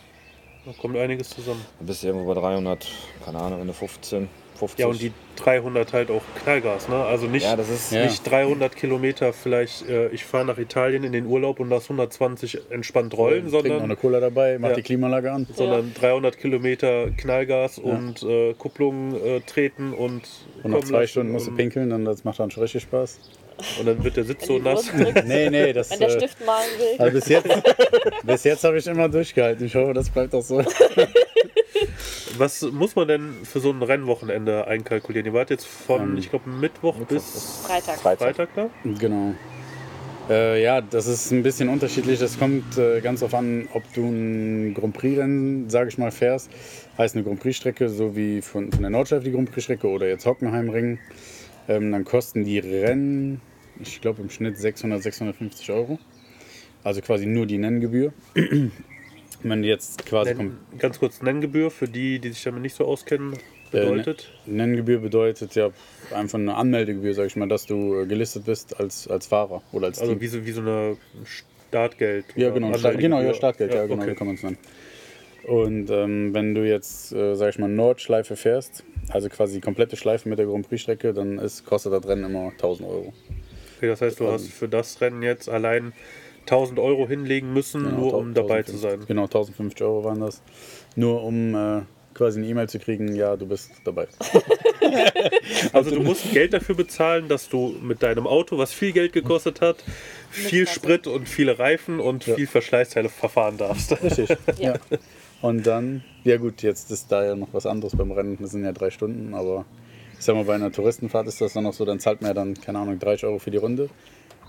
Da 0.65 0.71
kommt 0.79 0.95
einiges 0.97 1.29
zusammen. 1.29 1.63
Dann 1.79 1.87
bist 1.87 2.03
du 2.03 2.07
irgendwo 2.07 2.33
bei 2.33 2.39
300, 2.39 2.87
keine 3.25 3.39
Ahnung, 3.39 3.61
Ende 3.61 3.73
15, 3.73 4.29
50. 4.55 4.79
Ja, 4.79 4.87
und 4.87 5.01
die 5.01 5.11
300 5.37 5.93
halt 5.93 6.11
auch 6.11 6.21
Knallgas, 6.43 6.87
ne? 6.89 6.95
Also 7.03 7.25
nicht, 7.27 7.43
Ja, 7.43 7.55
das 7.55 7.69
ist- 7.69 7.91
Ja. 7.91 8.03
nicht 8.05 8.23
300 8.29 8.75
Kilometer 8.75 9.33
vielleicht, 9.33 9.87
äh, 9.89 10.09
ich 10.09 10.23
fahre 10.25 10.45
nach 10.45 10.57
Italien 10.57 11.03
in 11.03 11.11
den 11.11 11.25
Urlaub 11.25 11.59
und 11.59 11.69
lass 11.69 11.89
120 11.89 12.59
entspannt 12.69 13.17
rollen, 13.17 13.45
noch 13.45 13.51
sondern, 13.51 13.81
eine 13.81 13.95
Cola 13.95 14.19
dabei, 14.19 14.57
mach 14.59 14.69
Ja. 14.69 14.75
die 14.75 14.83
Klimaanlage 14.83 15.31
an. 15.31 15.47
sondern 15.55 15.93
300 15.93 16.37
Kilometer 16.37 17.09
Knallgas 17.11 17.79
und 17.79 18.21
äh, 18.23 18.53
Kupplung 18.53 19.15
äh, 19.23 19.41
treten 19.41 19.93
und 19.93 20.21
Und 20.63 20.71
nach 20.71 20.81
zwei 20.81 21.07
Stunden 21.07 21.31
musst 21.33 21.47
du 21.47 21.51
pinkeln, 21.55 21.89
dann 21.89 22.05
das 22.05 22.23
macht 22.23 22.39
dann 22.39 22.51
schon 22.51 22.61
richtig 22.63 22.83
Spaß. 22.83 23.19
und 23.79 23.85
dann 23.87 24.03
wird 24.03 24.17
der 24.17 24.23
Sitz 24.23 24.45
so 24.47 24.57
nass. 24.59 24.91
Nee, 25.25 25.49
nee, 25.49 25.73
das. 25.73 25.91
wenn 25.91 25.99
der 25.99 26.09
äh, 26.09 26.17
Stift 26.17 26.43
malen 26.45 26.65
will. 26.79 26.95
also 26.99 27.13
bis 27.13 27.27
jetzt, 27.29 27.47
bis 28.23 28.43
jetzt 28.43 28.63
habe 28.63 28.77
ich 28.77 28.87
immer 28.87 29.07
durchgehalten. 29.09 29.65
Ich 29.65 29.75
hoffe, 29.75 29.93
das 29.93 30.09
bleibt 30.09 30.33
auch 30.35 30.41
so. 30.41 30.61
Was 32.43 32.61
muss 32.61 32.97
man 32.97 33.07
denn 33.07 33.35
für 33.45 33.61
so 33.61 33.69
ein 33.69 33.81
Rennwochenende 33.81 34.67
einkalkulieren? 34.67 35.25
Ihr 35.25 35.31
wart 35.31 35.49
jetzt 35.49 35.65
von, 35.65 36.01
Ähm, 36.01 36.17
ich 36.17 36.29
glaube, 36.29 36.49
Mittwoch, 36.49 36.97
bis 37.05 37.61
Freitag. 37.65 37.99
Freitag. 37.99 38.35
Freitag 38.35 38.49
da? 38.53 38.69
Genau. 38.99 39.33
Äh, 40.29 40.61
ja, 40.61 40.81
das 40.81 41.07
ist 41.07 41.31
ein 41.31 41.41
bisschen 41.41 41.69
unterschiedlich. 41.69 42.19
Das 42.19 42.37
kommt 42.37 42.77
äh, 42.77 42.99
ganz 42.99 43.21
darauf 43.21 43.35
an, 43.35 43.69
ob 43.71 43.83
du 43.93 44.03
ein 44.03 44.73
Grand 44.73 44.93
Prix-Rennen, 44.93 45.69
sage 45.69 45.87
ich 45.87 45.97
mal, 45.97 46.11
fährst. 46.11 46.51
Heißt 46.97 47.15
eine 47.15 47.23
Grand 47.23 47.39
Prix-Strecke, 47.39 47.87
so 47.87 48.13
wie 48.13 48.41
von, 48.41 48.73
von 48.73 48.81
der 48.81 48.89
Nordschleife 48.89 49.23
die 49.23 49.31
Grand 49.31 49.49
Prix-Strecke 49.49 49.87
oder 49.87 50.09
jetzt 50.09 50.25
Hockenheimring. 50.25 50.99
Ähm, 51.69 51.93
dann 51.93 52.03
kosten 52.03 52.43
die 52.43 52.59
Rennen, 52.59 53.39
ich 53.79 54.01
glaube 54.01 54.21
im 54.21 54.29
Schnitt 54.29 54.57
600, 54.57 55.01
650 55.01 55.71
Euro. 55.71 55.97
Also 56.83 56.99
quasi 56.99 57.25
nur 57.25 57.45
die 57.45 57.57
Nenngebühr. 57.57 58.11
Du 59.43 59.53
jetzt 59.67 60.05
quasi 60.05 60.33
Nenn, 60.33 60.57
ganz 60.79 60.99
kurz, 60.99 61.21
Nenngebühr 61.21 61.69
für 61.69 61.87
die, 61.87 62.19
die 62.19 62.29
sich 62.29 62.43
damit 62.43 62.61
nicht 62.61 62.75
so 62.75 62.85
auskennen, 62.85 63.37
bedeutet. 63.71 64.31
Nenngebühr 64.45 64.99
bedeutet 64.99 65.55
ja 65.55 65.71
einfach 66.13 66.39
eine 66.39 66.55
Anmeldegebühr, 66.55 67.13
sag 67.13 67.27
ich 67.27 67.35
mal, 67.35 67.47
dass 67.47 67.65
du 67.65 68.01
äh, 68.01 68.05
gelistet 68.05 68.45
bist 68.45 68.79
als, 68.79 69.07
als 69.07 69.27
Fahrer 69.27 69.61
oder 69.71 69.87
als 69.87 69.99
Also 69.99 70.13
Team. 70.13 70.21
wie 70.21 70.27
so, 70.27 70.45
wie 70.45 70.51
so 70.51 70.61
eine 70.61 70.97
Startgeld. 71.69 72.25
Ja, 72.35 72.51
genau, 72.51 72.77
Start, 72.77 72.99
genau, 72.99 73.21
ja. 73.21 73.33
Startgeld, 73.33 73.73
ja, 73.73 73.85
genau, 73.85 74.01
okay. 74.01 74.11
so 74.11 74.15
kann 74.15 74.27
man 74.27 74.35
es 74.35 74.43
nennen. 74.43 74.57
Und 75.43 75.89
ähm, 75.89 76.33
wenn 76.33 76.55
du 76.55 76.65
jetzt, 76.65 77.11
äh, 77.11 77.35
sag 77.35 77.49
ich 77.49 77.59
mal, 77.59 77.67
Nordschleife 77.67 78.37
fährst, 78.37 78.85
also 79.09 79.27
quasi 79.27 79.55
die 79.55 79.61
komplette 79.61 79.97
Schleife 79.97 80.29
mit 80.29 80.39
der 80.39 80.45
Grand 80.45 80.69
Prix-Strecke, 80.69 81.13
dann 81.13 81.37
ist, 81.37 81.65
kostet 81.65 81.91
das 81.91 82.07
Rennen 82.07 82.23
immer 82.23 82.51
1000 82.51 82.87
Euro. 82.87 83.13
okay, 83.77 83.87
das 83.87 84.01
heißt, 84.01 84.19
du 84.21 84.27
hast 84.31 84.47
für 84.47 84.69
das 84.69 85.01
Rennen 85.01 85.21
jetzt 85.21 85.49
allein 85.49 85.91
1000 86.43 86.79
Euro 86.79 87.07
hinlegen 87.07 87.53
müssen, 87.53 87.83
Genau, 87.83 87.97
nur 87.97 88.13
um 88.15 88.33
dabei 88.33 88.63
zu 88.63 88.77
sein. 88.77 89.03
Genau, 89.07 89.23
1050 89.23 89.81
Euro 89.83 90.03
waren 90.03 90.19
das. 90.19 90.41
Nur 90.95 91.23
um 91.23 91.55
äh, 91.55 91.81
quasi 92.13 92.39
eine 92.39 92.47
E-Mail 92.47 92.69
zu 92.69 92.79
kriegen, 92.79 93.15
ja, 93.15 93.35
du 93.35 93.45
bist 93.45 93.71
dabei. 93.83 94.07
Also 95.71 95.91
du 95.91 96.01
musst 96.01 96.31
Geld 96.33 96.53
dafür 96.53 96.75
bezahlen, 96.75 97.27
dass 97.27 97.49
du 97.49 97.75
mit 97.81 98.03
deinem 98.03 98.27
Auto, 98.27 98.57
was 98.57 98.73
viel 98.73 98.91
Geld 98.91 99.13
gekostet 99.13 99.61
hat, 99.61 99.83
viel. 100.29 100.67
Sprit 100.67 101.07
und 101.07 101.27
viele 101.27 101.57
Reifen 101.57 101.99
und 101.99 102.25
viel 102.25 102.45
Verschleißteile 102.45 103.09
verfahren 103.09 103.57
darfst. 103.57 103.91
Richtig. 104.03 104.29
ja. 104.59 104.75
Und 105.41 105.65
dann, 105.65 106.03
ja 106.23 106.37
gut, 106.37 106.61
jetzt 106.61 106.91
ist 106.91 107.11
da 107.11 107.25
ja 107.25 107.35
noch 107.35 107.49
was 107.53 107.65
anderes 107.65 107.95
beim 107.95 108.11
Rennen. 108.11 108.37
Das 108.39 108.51
sind 108.51 108.63
ja 108.63 108.71
drei 108.71 108.91
Stunden, 108.91 109.33
aber 109.33 109.65
ich 110.19 110.25
sag 110.25 110.35
mal, 110.35 110.45
bei 110.45 110.55
einer 110.55 110.71
Touristenfahrt 110.71 111.27
ist 111.27 111.41
das 111.41 111.53
dann 111.53 111.63
noch 111.63 111.73
so, 111.73 111.85
dann 111.85 111.99
zahlt 111.99 112.21
man 112.21 112.29
ja 112.29 112.33
dann, 112.33 112.53
keine 112.53 112.79
Ahnung, 112.79 112.99
30 112.99 113.25
Euro 113.25 113.39
für 113.39 113.51
die 113.51 113.57
Runde. 113.57 113.89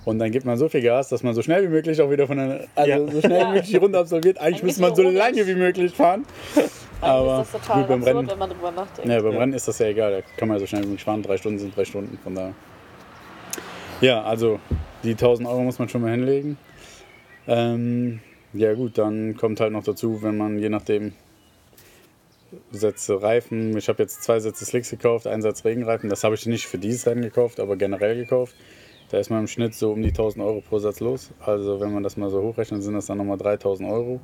Und 0.05 0.19
dann 0.19 0.31
gibt 0.31 0.45
man 0.45 0.57
so 0.59 0.69
viel 0.69 0.83
Gas, 0.83 1.09
dass 1.09 1.23
man 1.23 1.35
so 1.35 1.43
schnell 1.43 1.63
wie 1.63 1.69
möglich 1.69 2.01
auch 2.03 2.11
wieder 2.11 2.27
von 2.27 2.37
der, 2.37 2.67
also 2.75 2.91
Ja. 2.91 2.99
so 3.11 3.21
schnell 3.21 3.41
wie 3.47 3.53
möglich 3.53 3.71
die 3.71 3.77
Runde 3.77 3.99
absolviert. 3.99 4.39
Eigentlich, 4.39 4.47
Eigentlich 4.47 4.63
müsste 4.65 4.83
man 4.83 4.95
so 4.95 5.03
lange 5.03 5.47
wie 5.47 5.55
möglich 5.55 5.95
fahren. 5.95 6.25
Aber 7.01 7.43
ist 7.43 7.55
das 7.55 7.63
total 7.63 7.81
gut, 7.81 7.89
beim 7.89 7.99
absurd, 8.01 8.17
Rennen, 8.17 8.31
wenn 8.31 8.39
man 8.39 8.51
drüber 8.51 8.71
nachdenkt. 8.71 9.11
ja, 9.11 9.21
beim 9.23 9.37
Rennen 9.37 9.53
ist 9.55 9.69
das 9.69 9.79
ja 9.79 9.87
egal, 9.87 10.13
da 10.13 10.21
kann 10.37 10.49
man 10.49 10.57
ja 10.57 10.61
so 10.61 10.67
schnell 10.67 10.83
wie 10.83 10.87
möglich 10.89 11.05
fahren. 11.05 11.23
Drei 11.23 11.37
Stunden 11.37 11.59
sind 11.59 11.77
drei 11.77 11.85
Stunden, 11.85 12.19
von 12.23 12.35
daher. 12.35 12.53
Ja, 14.01 14.23
also 14.23 14.59
die 15.03 15.13
1000 15.13 15.49
Euro 15.49 15.61
muss 15.63 15.79
man 15.79 15.89
schon 15.89 16.03
mal 16.03 16.11
hinlegen. 16.11 16.59
Ähm, 17.47 18.21
ja 18.53 18.75
gut, 18.75 18.99
dann 18.99 19.37
kommt 19.37 19.61
halt 19.61 19.73
noch 19.73 19.85
dazu, 19.85 20.23
wenn 20.23 20.37
man 20.37 20.59
je 20.59 20.69
nachdem 20.69 21.13
Sätze 22.71 23.21
Reifen, 23.21 23.77
ich 23.77 23.89
habe 23.89 24.03
jetzt 24.03 24.23
zwei 24.23 24.39
Sätze 24.41 24.65
Slicks 24.65 24.91
gekauft, 24.91 25.27
einen 25.27 25.43
Satz 25.43 25.65
Regenreifen, 25.65 26.09
das 26.09 26.25
habe 26.25 26.35
ich 26.35 26.47
nicht 26.47 26.67
für 26.67 26.79
dieses 26.79 27.07
Rennen 27.07 27.23
gekauft, 27.23 27.59
aber 27.61 27.77
generell 27.77 28.17
gekauft. 28.17 28.55
Da 29.11 29.19
ist 29.19 29.31
man 29.31 29.41
im 29.41 29.47
Schnitt 29.47 29.75
so 29.75 29.93
um 29.93 30.03
die 30.03 30.09
1000 30.09 30.45
Euro 30.45 30.61
pro 30.61 30.79
Satz 30.79 31.01
los. 31.01 31.31
Also 31.41 31.81
wenn 31.81 31.93
man 31.93 32.03
das 32.03 32.17
mal 32.17 32.31
so 32.31 32.43
hochrechnet, 32.43 32.83
sind 32.83 32.95
das 32.95 33.07
dann 33.07 33.19
nochmal 33.19 33.39
3000 33.39 33.89
Euro. 33.89 34.21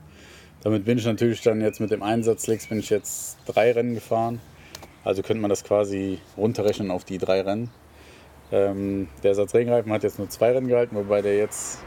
Damit 0.63 0.85
bin 0.85 0.99
ich 0.99 1.07
natürlich 1.07 1.43
dann 1.43 1.61
jetzt 1.61 1.81
mit 1.81 1.91
dem 1.91 2.03
Einsatz 2.03 2.43
Slicks 2.43 2.67
bin 2.67 2.79
ich 2.81 2.91
jetzt 2.91 3.39
drei 3.47 3.73
Rennen 3.73 3.95
gefahren. 3.95 4.41
Also 5.05 5.23
könnte 5.23 5.41
man 5.41 5.49
das 5.49 5.65
quasi 5.65 6.19
runterrechnen 6.37 6.91
auf 6.91 7.05
die 7.05 7.19
drei 7.19 7.41
Rennen. 7.43 7.71
Ähm, 8.53 9.09
der 9.23 9.35
Satz 9.35 9.55
Regenreifen 9.55 9.93
hat 9.93 10.03
jetzt 10.03 10.19
nur 10.19 10.29
zwei 10.29 10.53
Rennen 10.53 10.69
gehalten, 10.69 10.97
wobei 10.97 11.23
der 11.23 11.37
jetzt, 11.37 11.79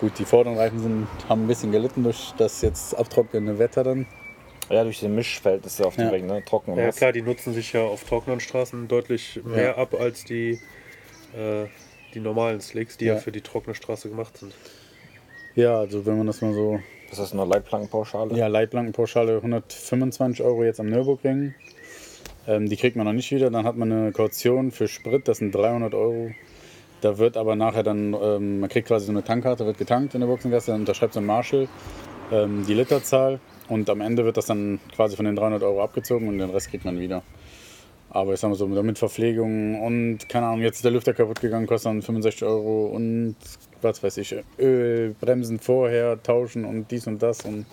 gut, 0.00 0.18
die 0.18 0.24
vorderen 0.24 0.58
Reifen 0.58 0.80
sind, 0.80 1.06
haben 1.28 1.44
ein 1.44 1.46
bisschen 1.48 1.70
gelitten 1.70 2.02
durch 2.02 2.34
das 2.36 2.60
jetzt 2.60 2.94
abtrocknende 2.98 3.58
Wetter 3.58 3.84
dann. 3.84 4.06
Ja, 4.68 4.82
durch 4.84 5.00
den 5.00 5.14
Mischfeld 5.14 5.64
ist 5.64 5.78
ja 5.78 5.86
auf 5.86 5.96
dem 5.96 6.06
Ja. 6.06 6.12
Weg, 6.12 6.24
ne? 6.26 6.42
Trocken 6.44 6.72
und 6.72 6.78
Ja 6.78 6.86
nass. 6.86 6.96
klar, 6.96 7.12
die 7.12 7.22
nutzen 7.22 7.54
sich 7.54 7.72
ja 7.72 7.82
auf 7.82 8.04
trockenen 8.04 8.40
Straßen 8.40 8.88
deutlich 8.88 9.40
mehr 9.44 9.78
ab 9.78 9.94
als 9.98 10.24
die, 10.24 10.58
äh, 11.36 11.66
die 12.14 12.20
normalen 12.20 12.60
Slicks, 12.60 12.96
die 12.96 13.06
ja. 13.06 13.14
Ja. 13.14 13.20
für 13.20 13.32
die 13.32 13.40
trockene 13.40 13.74
Straße 13.74 14.08
gemacht 14.08 14.38
sind. 14.38 14.54
Ja, 15.54 15.78
also 15.78 16.06
wenn 16.06 16.16
man 16.16 16.26
das 16.26 16.40
mal 16.40 16.54
so 16.54 16.80
Das 17.10 17.18
ist 17.18 17.32
eine 17.32 17.44
Leitplankenpauschale. 17.44 18.36
Ja, 18.36 18.46
Leitplankenpauschale 18.46 19.36
125 19.36 20.42
Euro 20.44 20.64
jetzt 20.64 20.80
am 20.80 20.88
Nürburgring. 20.88 21.54
Ähm, 22.46 22.68
die 22.68 22.76
kriegt 22.76 22.96
man 22.96 23.06
noch 23.06 23.12
nicht 23.12 23.30
wieder. 23.30 23.50
Dann 23.50 23.64
hat 23.66 23.76
man 23.76 23.92
eine 23.92 24.12
Kaution 24.12 24.70
für 24.70 24.88
Sprit, 24.88 25.28
das 25.28 25.38
sind 25.38 25.54
300 25.54 25.94
Euro. 25.94 26.30
Da 27.02 27.18
wird 27.18 27.36
aber 27.36 27.56
nachher 27.56 27.82
dann, 27.82 28.14
ähm, 28.14 28.60
man 28.60 28.70
kriegt 28.70 28.88
quasi 28.88 29.06
so 29.06 29.12
eine 29.12 29.24
Tankkarte, 29.24 29.66
wird 29.66 29.76
getankt 29.76 30.14
in 30.14 30.20
der 30.20 30.28
Boxengasse, 30.28 30.70
dann 30.70 30.80
unterschreibt 30.80 31.14
so 31.14 31.20
ein 31.20 31.26
Marshall 31.26 31.68
ähm, 32.32 32.64
die 32.66 32.74
Literzahl 32.74 33.40
und 33.68 33.90
am 33.90 34.00
Ende 34.00 34.24
wird 34.24 34.36
das 34.36 34.46
dann 34.46 34.80
quasi 34.94 35.16
von 35.16 35.24
den 35.24 35.36
300 35.36 35.62
Euro 35.62 35.82
abgezogen 35.82 36.28
und 36.28 36.38
den 36.38 36.50
Rest 36.50 36.70
kriegt 36.70 36.84
man 36.84 36.98
wieder. 36.98 37.22
Aber 38.14 38.34
ich 38.34 38.40
sag 38.40 38.50
mal 38.50 38.56
so, 38.56 38.66
mit 38.66 38.98
Verpflegung 38.98 39.80
und 39.80 40.28
keine 40.28 40.46
Ahnung, 40.46 40.60
jetzt 40.60 40.76
ist 40.76 40.84
der 40.84 40.90
Lüfter 40.90 41.14
kaputt 41.14 41.40
gegangen, 41.40 41.66
kostet 41.66 41.88
dann 41.88 42.02
65 42.02 42.44
Euro 42.44 42.86
und 42.88 43.36
was 43.80 44.02
weiß 44.02 44.18
ich, 44.18 44.36
Öl, 44.58 45.16
Bremsen 45.18 45.58
vorher, 45.58 46.22
tauschen 46.22 46.66
und 46.66 46.90
dies 46.90 47.06
und 47.06 47.22
das. 47.22 47.46
Und 47.46 47.64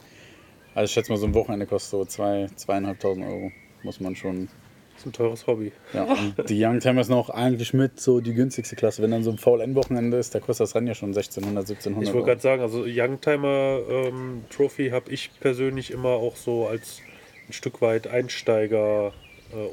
also 0.76 0.86
ich 0.86 0.92
schätze 0.92 1.12
mal, 1.12 1.18
so 1.18 1.26
ein 1.26 1.34
Wochenende 1.34 1.66
kostet 1.66 1.92
so 1.92 2.06
zwei, 2.06 2.48
zweieinhalbtausend 2.56 3.26
Euro. 3.26 3.52
Muss 3.84 4.00
man 4.00 4.16
schon. 4.16 4.48
Das 4.94 5.02
ist 5.02 5.08
ein 5.08 5.12
teures 5.12 5.46
Hobby. 5.46 5.74
Ja. 5.94 6.04
Und 6.04 6.50
die 6.50 6.64
Youngtimer 6.64 7.02
ist 7.02 7.10
noch 7.10 7.30
eigentlich 7.30 7.74
mit 7.74 8.00
so 8.00 8.22
die 8.22 8.34
günstigste 8.34 8.78
Klasse. 8.78 9.02
Wenn 9.02 9.12
dann 9.12 9.24
so 9.24 9.32
ein 9.32 9.38
VLN-Wochenende 9.38 10.18
ist, 10.18 10.36
da 10.36 10.40
kostet 10.40 10.66
das 10.66 10.76
Rennen 10.76 10.88
ja 10.88 10.96
schon 10.96 11.10
1600, 11.10 11.70
1700 11.70 12.08
Ich 12.08 12.14
wollte 12.14 12.28
gerade 12.28 12.42
sagen, 12.42 12.62
also 12.62 12.86
Youngtimer 12.86 13.80
ähm, 13.90 14.44
Trophy 14.50 14.90
habe 14.90 15.12
ich 15.12 15.32
persönlich 15.42 15.92
immer 15.92 16.10
auch 16.10 16.38
so 16.38 16.68
als 16.68 17.02
ein 17.50 17.54
Stück 17.54 17.82
weit 17.82 18.08
Einsteiger 18.08 19.14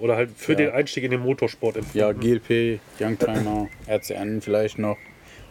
oder 0.00 0.16
halt 0.16 0.30
für 0.36 0.52
Ja. 0.52 0.58
den 0.58 0.70
Einstieg 0.70 1.04
in 1.04 1.10
den 1.10 1.20
Motorsport 1.20 1.76
empfunden. 1.76 1.98
Ja, 1.98 2.12
GLP, 2.12 2.80
Youngtimer, 3.00 3.68
RCN 3.88 4.40
vielleicht 4.40 4.78
noch. 4.78 4.96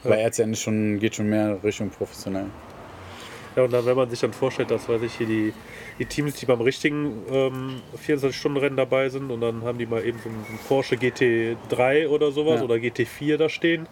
Aber 0.03 0.17
RCN 0.17 0.53
ist 0.53 0.61
schon, 0.61 0.99
geht 0.99 1.15
schon 1.15 1.27
mehr 1.29 1.57
Richtung 1.63 1.89
professionell. 1.89 2.45
Ja, 3.55 3.63
und 3.63 3.71
dann, 3.71 3.85
wenn 3.85 3.95
man 3.95 4.09
sich 4.09 4.19
dann 4.19 4.33
vorstellt, 4.33 4.69
dass 4.69 4.89
weiß 4.89 5.01
ich 5.01 5.13
hier 5.13 5.27
die, 5.27 5.53
die 5.97 6.05
Teams, 6.05 6.35
die 6.35 6.45
beim 6.45 6.59
richtigen 6.61 7.23
ähm, 7.31 7.81
24-Stunden-Rennen 8.05 8.75
dabei 8.75 9.07
sind 9.09 9.31
und 9.31 9.39
dann 9.41 9.63
haben 9.63 9.77
die 9.77 9.85
mal 9.85 10.05
eben 10.05 10.19
so 10.21 10.27
einen 10.29 10.59
Porsche 10.67 10.95
GT3 10.95 12.07
oder 12.09 12.31
sowas 12.31 12.59
Ja. 12.59 12.65
oder 12.65 12.75
GT4 12.75 13.37
da 13.37 13.47
stehen, 13.47 13.87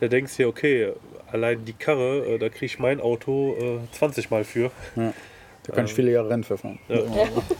da 0.00 0.08
denkst 0.08 0.36
du 0.36 0.42
dir, 0.42 0.48
okay, 0.48 0.92
allein 1.30 1.64
die 1.64 1.72
Karre, 1.72 2.26
äh, 2.34 2.38
da 2.38 2.48
kriege 2.48 2.66
ich 2.66 2.78
mein 2.80 3.00
Auto 3.00 3.56
äh, 3.84 3.96
20 3.96 4.30
Mal 4.30 4.42
für. 4.44 4.72
Ja. 4.96 5.12
Da 5.66 5.72
kann 5.74 5.84
ich 5.86 5.94
viele 5.94 6.12
Jahre 6.12 6.30
Rennen 6.30 6.44
fahren. 6.44 6.78
Ja. 6.88 7.00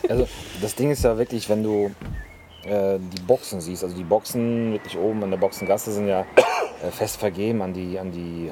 Also 0.08 0.28
das 0.60 0.74
Ding 0.74 0.90
ist 0.90 1.04
ja 1.04 1.18
wirklich, 1.18 1.48
wenn 1.48 1.62
du 1.62 1.90
äh, 2.64 2.98
die 2.98 3.22
Boxen 3.22 3.60
siehst, 3.60 3.84
also 3.84 3.96
die 3.96 4.04
Boxen 4.04 4.72
wirklich 4.72 4.96
oben 4.96 5.22
an 5.22 5.30
der 5.30 5.38
Boxengasse 5.38 5.92
sind 5.92 6.08
ja 6.08 6.20
äh, 6.20 6.90
fest 6.90 7.16
vergeben 7.16 7.62
an 7.62 7.72
die, 7.72 7.98
an 7.98 8.12
die 8.12 8.50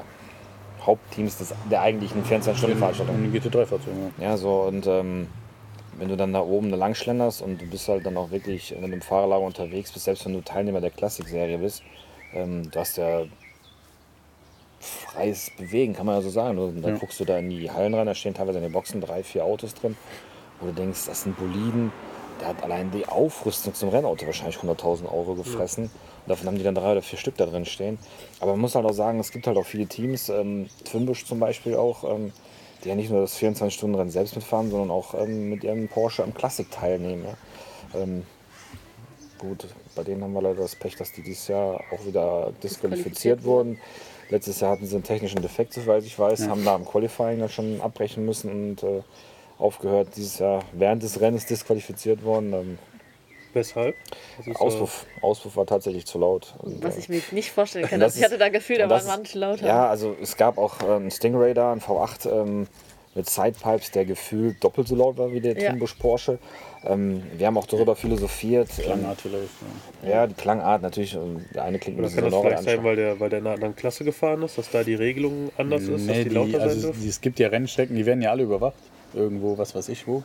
Hauptteams 0.82 1.38
des, 1.38 1.54
der 1.70 1.80
eigentlichen 1.80 2.24
24-Stunden-Veranstaltung. 2.24 3.14
Und 3.14 3.32
die 3.32 3.40
GT3-Fahrzeuge. 3.40 4.12
Ja. 4.18 4.30
Ja, 4.30 4.36
so 4.36 4.62
und 4.62 4.86
ähm, 4.86 5.28
wenn 5.98 6.08
du 6.08 6.16
dann 6.16 6.32
da 6.32 6.40
oben 6.40 6.70
da 6.70 6.76
lang 6.76 6.94
schlenderst 6.94 7.42
und 7.42 7.60
du 7.60 7.66
bist 7.66 7.88
halt 7.88 8.04
dann 8.04 8.16
auch 8.16 8.30
wirklich, 8.30 8.74
du 8.78 8.84
im 8.84 9.02
Fahrerlager 9.02 9.44
unterwegs 9.44 9.92
bist, 9.92 10.04
selbst 10.04 10.24
wenn 10.26 10.32
du 10.32 10.40
Teilnehmer 10.40 10.80
der 10.80 10.90
Klassikserie 10.90 11.58
bist, 11.58 11.82
ähm, 12.32 12.70
du 12.70 12.78
hast 12.78 12.96
ja 12.96 13.24
freies 14.84 15.50
Bewegen, 15.56 15.94
kann 15.94 16.06
man 16.06 16.16
ja 16.16 16.22
so 16.22 16.30
sagen. 16.30 16.58
Und 16.58 16.82
dann 16.82 16.94
Ja. 16.94 16.98
guckst 16.98 17.18
du 17.20 17.24
da 17.24 17.38
in 17.38 17.50
die 17.50 17.70
Hallen 17.70 17.94
rein, 17.94 18.06
da 18.06 18.14
stehen 18.14 18.34
teilweise 18.34 18.58
in 18.58 18.64
den 18.64 18.72
Boxen 18.72 19.00
drei, 19.00 19.22
vier 19.22 19.44
Autos 19.44 19.74
drin, 19.74 19.96
wo 20.60 20.66
du 20.66 20.72
denkst, 20.72 21.06
das 21.06 21.22
sind 21.22 21.36
Boliden, 21.36 21.92
der 22.40 22.48
hat 22.48 22.62
allein 22.62 22.90
die 22.90 23.06
Aufrüstung 23.06 23.74
zum 23.74 23.88
Rennauto 23.90 24.26
wahrscheinlich 24.26 24.56
100.000 24.56 25.06
Euro 25.12 25.34
gefressen. 25.34 25.84
Und 25.84 26.28
davon 26.30 26.46
haben 26.48 26.56
die 26.58 26.64
dann 26.64 26.74
drei 26.74 26.92
oder 26.92 27.02
vier 27.02 27.18
Stück 27.18 27.36
da 27.36 27.46
drin 27.46 27.64
stehen. 27.64 27.98
Aber 28.40 28.52
man 28.52 28.60
muss 28.60 28.74
halt 28.74 28.86
auch 28.86 28.92
sagen, 28.92 29.20
es 29.20 29.30
gibt 29.30 29.46
halt 29.46 29.56
auch 29.56 29.66
viele 29.66 29.86
Teams, 29.86 30.28
ähm, 30.30 30.68
Twinbush 30.84 31.24
zum 31.26 31.38
Beispiel 31.38 31.76
auch, 31.76 32.04
ähm, 32.04 32.32
die 32.82 32.88
ja 32.88 32.94
nicht 32.94 33.10
nur 33.10 33.20
das 33.20 33.36
24-Stunden-Rennen 33.38 34.10
selbst 34.10 34.34
mitfahren, 34.34 34.70
sondern 34.70 34.90
auch 34.90 35.14
ähm, 35.14 35.48
mit 35.50 35.64
ihrem 35.64 35.88
Porsche 35.88 36.22
am 36.24 36.34
Klassik 36.34 36.70
teilnehmen. 36.70 37.24
Ja. 37.24 38.00
Ähm, 38.00 38.24
gut, 39.38 39.66
bei 39.94 40.02
denen 40.02 40.22
haben 40.22 40.32
wir 40.32 40.42
leider 40.42 40.62
das 40.62 40.74
Pech, 40.74 40.96
dass 40.96 41.12
die 41.12 41.22
dieses 41.22 41.48
Jahr 41.48 41.80
auch 41.92 42.04
wieder 42.04 42.52
disqualifiziert 42.62 42.64
Disqualifiziert 42.64 43.44
wurden. 43.44 43.78
Letztes 44.30 44.60
Jahr 44.60 44.72
hatten 44.72 44.86
sie 44.86 44.94
einen 44.94 45.04
technischen 45.04 45.42
Defekt, 45.42 45.74
soweit 45.74 46.04
ich 46.04 46.18
weiß, 46.18 46.48
haben 46.48 46.64
da 46.64 46.76
im 46.76 46.84
Qualifying 46.84 47.40
dann 47.40 47.48
schon 47.48 47.80
abbrechen 47.80 48.24
müssen 48.24 48.50
und 48.50 48.82
äh, 48.82 49.02
aufgehört. 49.58 50.08
Dieses 50.16 50.38
Jahr 50.38 50.62
während 50.72 51.02
des 51.02 51.20
Rennens 51.20 51.46
disqualifiziert 51.46 52.24
worden. 52.24 52.52
Ähm, 52.52 52.78
Weshalb? 53.54 53.94
Ist, 54.40 54.48
äh, 54.48 54.54
Auspuff, 54.56 55.06
Auspuff 55.20 55.56
war 55.56 55.66
tatsächlich 55.66 56.06
zu 56.06 56.18
laut. 56.18 56.54
Und, 56.58 56.82
Was 56.82 56.96
äh, 56.96 57.00
ich 57.00 57.08
mir 57.08 57.22
nicht 57.30 57.52
vorstellen 57.52 57.86
kann. 57.86 58.00
das 58.00 58.12
Also 58.14 58.18
ich 58.18 58.24
hatte 58.24 58.38
da 58.38 58.48
Gefühl, 58.48 58.78
da 58.78 58.90
waren 58.90 59.06
manche 59.06 59.38
lauter. 59.38 59.66
Ja, 59.66 59.88
also 59.88 60.16
es 60.20 60.36
gab 60.36 60.58
auch 60.58 60.82
äh, 60.82 60.86
einen 60.86 61.10
Stingray 61.10 61.54
da, 61.54 61.70
einen 61.70 61.80
V8 61.80 62.28
ähm, 62.30 62.66
mit 63.14 63.30
Sidepipes, 63.30 63.92
der 63.92 64.04
gefühlt 64.06 64.62
doppelt 64.62 64.88
so 64.88 64.96
laut 64.96 65.16
war 65.18 65.30
wie 65.30 65.40
der 65.40 65.56
Ja. 65.56 65.70
Twinbush 65.70 65.94
Porsche. 65.94 66.38
Ähm, 66.86 67.22
wir 67.38 67.46
haben 67.46 67.56
auch 67.56 67.66
darüber 67.66 67.96
philosophiert. 67.96 68.68
Ähm, 68.78 68.84
Klangart 68.84 69.20
vielleicht. 69.22 69.48
Ja. 70.02 70.10
ja, 70.10 70.26
die 70.26 70.34
Klangart 70.34 70.82
natürlich. 70.82 71.14
ähm, 71.14 71.44
Der 71.54 71.64
eine 71.64 71.78
klingt 71.78 71.96
ein 71.98 72.00
Oder 72.04 72.08
bisschen 72.14 72.30
kann 72.30 72.50
das 72.50 72.64
sein, 72.64 72.84
weil 72.84 72.96
der, 72.96 73.18
weil 73.20 73.30
der 73.30 73.38
in 73.38 73.46
einer 73.46 73.54
anderen 73.54 73.74
Klasse 73.76 74.04
gefahren 74.04 74.42
ist, 74.42 74.58
dass 74.58 74.70
da 74.70 74.82
die 74.84 74.94
Regelung 74.94 75.50
anders 75.56 75.82
ist, 75.84 75.92
dass 75.92 76.16
Nee, 76.16 76.24
die 76.24 76.28
die, 76.28 76.34
lauter 76.34 76.52
sein 76.52 76.60
also 76.62 76.80
dürfen? 76.88 77.00
die, 77.02 77.08
es 77.08 77.20
gibt 77.20 77.38
ja 77.38 77.48
Rennstrecken, 77.48 77.96
die 77.96 78.04
werden 78.04 78.20
ja 78.22 78.30
alle 78.30 78.42
überwacht. 78.42 78.76
Irgendwo, 79.14 79.56
was 79.56 79.74
weiß 79.74 79.88
ich 79.88 80.06
wo. 80.06 80.22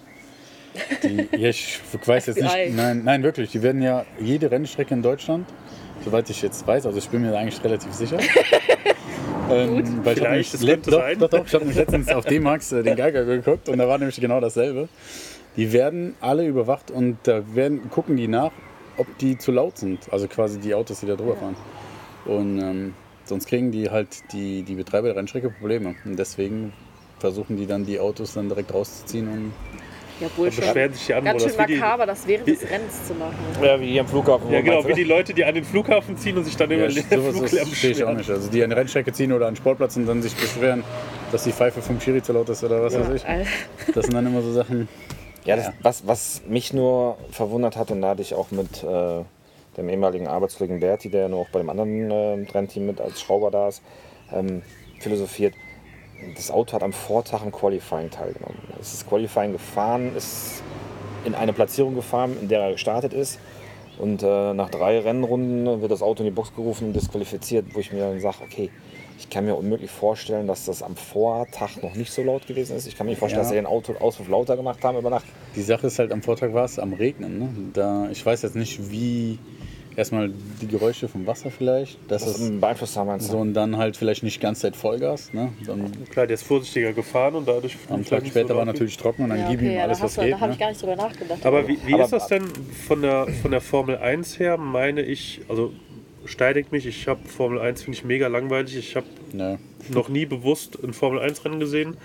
Die, 1.04 1.30
ja, 1.38 1.50
ich 1.50 1.80
weiß 2.06 2.26
jetzt 2.28 2.42
nicht. 2.42 2.76
Nein, 2.76 3.04
nein, 3.06 3.24
wirklich. 3.24 3.52
Die 3.52 3.64
werden 3.64 3.82
ja 3.82 4.06
jede 4.20 4.52
Rennstrecke 4.52 4.94
in 4.94 5.02
Deutschland, 5.02 5.48
soweit 6.04 6.30
ich 6.30 6.42
jetzt 6.42 6.68
weiß, 6.68 6.86
also 6.86 6.98
ich 6.98 7.08
bin 7.10 7.22
mir 7.22 7.32
da 7.32 7.40
eigentlich 7.40 7.64
relativ 7.64 7.94
sicher. 7.94 8.18
ähm, 9.50 10.02
weil 10.04 10.18
ich 10.18 10.24
hab 10.24 10.28
Vielleicht, 10.28 10.30
nämlich 10.30 10.52
das 10.52 10.62
le- 10.62 10.72
könnte 10.74 10.92
doch, 10.92 11.00
sein. 11.00 11.20
doch, 11.20 11.30
doch, 11.30 11.46
ich 11.46 11.54
habe 11.54 11.64
nämlich 11.66 11.78
letztens 11.78 12.10
auf 12.10 12.26
D-Max 12.26 12.72
äh, 12.72 12.84
den 12.84 12.96
Geiger 12.96 13.24
geguckt 13.26 13.70
und 13.70 13.78
da 13.78 13.88
war 13.88 13.98
nämlich 13.98 14.20
genau 14.20 14.40
dasselbe. 14.40 14.90
Die 15.56 15.74
werden 15.74 16.16
alle 16.22 16.46
überwacht 16.48 16.92
und 16.92 17.18
da 17.24 17.42
werden, 17.54 17.90
gucken 17.90 18.16
die 18.18 18.28
nach, 18.28 18.52
ob 18.98 19.08
die 19.18 19.38
zu 19.38 19.52
laut 19.52 19.78
sind. 19.78 20.12
Also 20.12 20.28
quasi 20.28 20.60
die 20.60 20.74
Autos, 20.74 21.00
die 21.02 21.06
da 21.08 21.16
drüber 21.16 21.36
fahren. 21.36 21.56
Und 22.26 22.60
ähm, 22.60 22.94
sonst 23.26 23.48
kriegen 23.48 23.72
die 23.72 23.90
halt 23.90 24.08
die, 24.32 24.64
die 24.64 24.76
Betreiber 24.76 25.08
der 25.08 25.16
Rennstrecke 25.18 25.50
Probleme. 25.50 25.96
Und 26.06 26.18
deswegen 26.18 26.74
versuchen 27.20 27.58
die 27.58 27.66
dann 27.66 27.86
die 27.86 28.00
Autos 28.00 28.34
dann 28.34 28.48
direkt 28.48 28.74
rauszuziehen 28.74 29.28
und 29.28 29.54
Ja, 30.22 30.28
wohl 30.38 30.52
schon. 30.52 30.64
beschweren 30.64 30.94
sich 30.94 31.06
die 31.08 31.12
Ganz 31.14 31.44
Anwohner. 31.44 31.68
schön 31.68 31.76
makaber, 31.80 32.06
das 32.06 32.28
während 32.28 32.48
des 32.48 32.62
Rennens 32.70 33.08
zu 33.08 33.14
machen. 33.16 33.36
Ja, 33.62 33.80
wie 33.82 33.88
hier 33.92 34.02
am 34.02 34.08
Flughafen. 34.08 34.52
ja, 34.52 34.62
genau, 34.62 34.86
wie 34.88 34.94
die 34.94 35.04
Leute, 35.04 35.34
die 35.34 35.44
an 35.44 35.56
den 35.56 35.64
Flughafen 35.66 36.16
ziehen 36.18 36.38
und 36.38 36.46
sich 36.46 36.56
dann 36.56 36.70
über 36.72 36.88
Ja, 36.88 37.02
den 37.02 37.04
sowas 37.10 37.38
Fluglärm 37.38 37.68
verstehe 37.68 37.92
ich 37.92 38.04
auch 38.04 38.08
beschweren. 38.08 38.18
nicht. 38.18 38.30
Also 38.30 38.50
die 38.50 38.64
an 38.64 38.70
die 38.70 38.76
Rennstrecke 38.76 39.12
ziehen 39.12 39.34
oder 39.34 39.48
an 39.48 39.54
den 39.54 39.58
Sportplatz 39.58 39.98
und 39.98 40.06
dann 40.06 40.22
sich 40.22 40.36
beschweren, 40.36 40.84
dass 41.32 41.44
die 41.44 41.52
Pfeife 41.52 41.82
vom 41.82 42.00
Schiri 42.00 42.22
zu 42.22 42.32
laut 42.34 42.48
ist 42.50 42.64
oder 42.64 42.82
was 42.84 42.94
weiß 42.98 43.10
ich. 43.16 43.24
Das 43.94 44.06
sind 44.06 44.14
dann 44.14 44.26
immer 44.28 44.42
so 44.42 44.52
Sachen. 44.54 44.88
Ja, 45.50 45.56
das, 45.56 45.74
Was, 45.82 46.08
was 46.08 46.42
mich 46.48 46.74
nur 46.74 47.18
verwundert 47.32 47.76
hat, 47.76 47.92
und 47.92 48.02
da 48.02 48.10
hatte 48.10 48.22
ich 48.22 48.34
auch 48.36 48.52
mit 48.52 48.84
äh, 48.84 49.24
dem 49.78 49.90
ehemaligen 49.90 50.28
Arbeitskollegen 50.28 50.80
Berti, 50.80 51.10
der 51.10 51.22
ja 51.24 51.30
nur 51.30 51.40
auch 51.40 51.50
bei 51.50 51.60
dem 51.60 51.70
anderen 51.70 52.12
äh, 52.12 52.52
Rennteam 52.52 52.86
mit 52.86 53.02
als 53.02 53.22
Schrauber 53.22 53.52
da 53.52 53.68
ist, 53.68 53.82
ähm, 54.32 54.62
philosophiert. 55.00 55.54
Das 56.36 56.52
Auto 56.52 56.74
hat 56.74 56.84
am 56.84 56.94
Vortag 56.94 57.44
im 57.44 57.52
Qualifying 57.52 58.10
teilgenommen. 58.10 58.58
Es 58.80 58.94
ist 58.94 59.08
Qualifying 59.08 59.54
gefahren, 59.54 60.16
ist 60.16 60.62
in 61.26 61.34
eine 61.34 61.54
Platzierung 61.54 61.96
gefahren, 61.96 62.38
in 62.42 62.48
der 62.48 62.62
er 62.62 62.72
gestartet 62.74 63.14
ist. 63.14 63.40
Und 63.98 64.24
äh, 64.24 64.54
nach 64.54 64.70
drei 64.70 65.00
Rennrunden 65.00 65.82
wird 65.82 65.92
das 65.92 66.02
Auto 66.02 66.24
in 66.24 66.30
die 66.30 66.36
Box 66.36 66.54
gerufen 66.56 66.88
und 66.88 66.94
disqualifiziert, 66.94 67.66
wo 67.74 67.80
ich 67.80 67.92
mir 67.92 68.00
dann 68.00 68.20
sage, 68.20 68.38
okay, 68.44 68.70
ich 69.20 69.30
kann 69.30 69.46
mir 69.46 69.56
unmöglich 69.56 69.92
vorstellen, 69.92 70.48
dass 70.48 70.66
das 70.66 70.82
am 70.82 70.96
Vortag 70.96 71.82
noch 71.84 71.94
nicht 71.96 72.12
so 72.12 72.24
laut 72.24 72.48
gewesen 72.48 72.76
ist. 72.78 72.88
Ich 72.88 72.96
kann 72.98 73.06
mir 73.06 73.12
nicht 73.12 73.20
vorstellen, 73.20 73.40
Ja. 73.40 73.44
dass 73.44 73.50
sie 73.50 73.56
den 73.56 73.66
Autoauspuff 73.66 74.28
lauter 74.30 74.56
gemacht 74.56 74.84
haben 74.84 74.98
über 74.98 75.10
Nacht. 75.10 75.26
Die 75.56 75.62
Sache 75.62 75.88
ist 75.88 76.00
halt, 76.00 76.12
am 76.12 76.22
Vortag 76.22 76.54
war 76.54 76.66
es 76.66 76.80
am 76.80 76.94
Regnen. 76.94 77.40
Ne? 77.40 77.50
Da, 77.74 78.10
ich 78.12 78.26
weiß 78.26 78.42
jetzt 78.44 78.56
nicht, 78.56 78.92
wie 78.92 79.38
erstmal 79.96 80.32
die 80.62 80.68
Geräusche 80.68 81.10
vom 81.10 81.28
Wasser 81.28 81.52
vielleicht. 81.52 81.98
Das 82.08 82.24
Das 82.24 82.40
ist 82.40 82.62
beeinflusst 82.62 82.96
haben, 82.96 83.08
meinst 83.08 83.28
du? 83.28 83.34
so 83.34 83.38
und 83.40 83.54
dann 83.54 83.76
halt 83.76 83.98
vielleicht 83.98 84.24
nicht 84.24 84.40
ganz 84.40 84.62
Zeit 84.62 84.78
Vollgas. 84.78 85.34
Ne? 85.34 85.52
Dann 85.66 85.92
Klar, 86.10 86.26
der 86.26 86.36
ist 86.36 86.44
vorsichtiger 86.44 86.94
gefahren 86.94 87.36
und 87.36 87.46
dadurch. 87.48 87.76
am 87.90 88.06
vielleicht 88.06 88.24
Tag 88.24 88.32
später 88.32 88.48
so 88.50 88.56
war 88.56 88.64
natürlich 88.66 88.96
trocken 88.96 89.24
und 89.24 89.30
dann 89.32 89.40
Ja, 89.40 89.50
gib 89.50 89.60
okay, 89.60 89.72
ihm 89.72 89.76
ja, 89.78 89.84
alles, 89.84 89.98
da, 89.98 90.04
was 90.06 90.16
du, 90.16 90.22
geht. 90.22 90.32
da 90.34 90.40
habe 90.40 90.48
Ne? 90.48 90.54
ich 90.54 90.60
gar 90.60 90.70
nicht 90.70 90.82
drüber 90.82 90.96
nachgedacht. 90.96 91.46
Aber 91.46 91.68
wie, 91.68 91.78
wie 91.86 91.94
Aber- 91.96 92.04
ist 92.06 92.14
das 92.14 92.28
denn 92.28 92.44
von 92.88 93.02
der, 93.02 93.28
von 93.42 93.52
der 93.52 93.60
Formel 93.62 93.98
1 93.98 94.40
her? 94.40 94.56
Meine 94.58 95.02
ich, 95.02 95.42
also 95.50 95.74
steidigt 96.26 96.72
mich, 96.72 96.86
ich 96.86 97.08
habe 97.08 97.28
Formel 97.28 97.60
1 97.60 97.84
finde 97.84 97.98
ich 97.98 98.04
mega 98.04 98.28
langweilig. 98.28 98.76
Ich 98.78 98.96
habe 98.96 99.08
Ne. 99.34 99.60
noch 99.90 100.10
nie 100.10 100.26
bewusst 100.26 100.78
ein 100.84 100.94
Formel 100.94 101.20
1 101.20 101.46
Rennen 101.46 101.60
gesehen. 101.60 101.98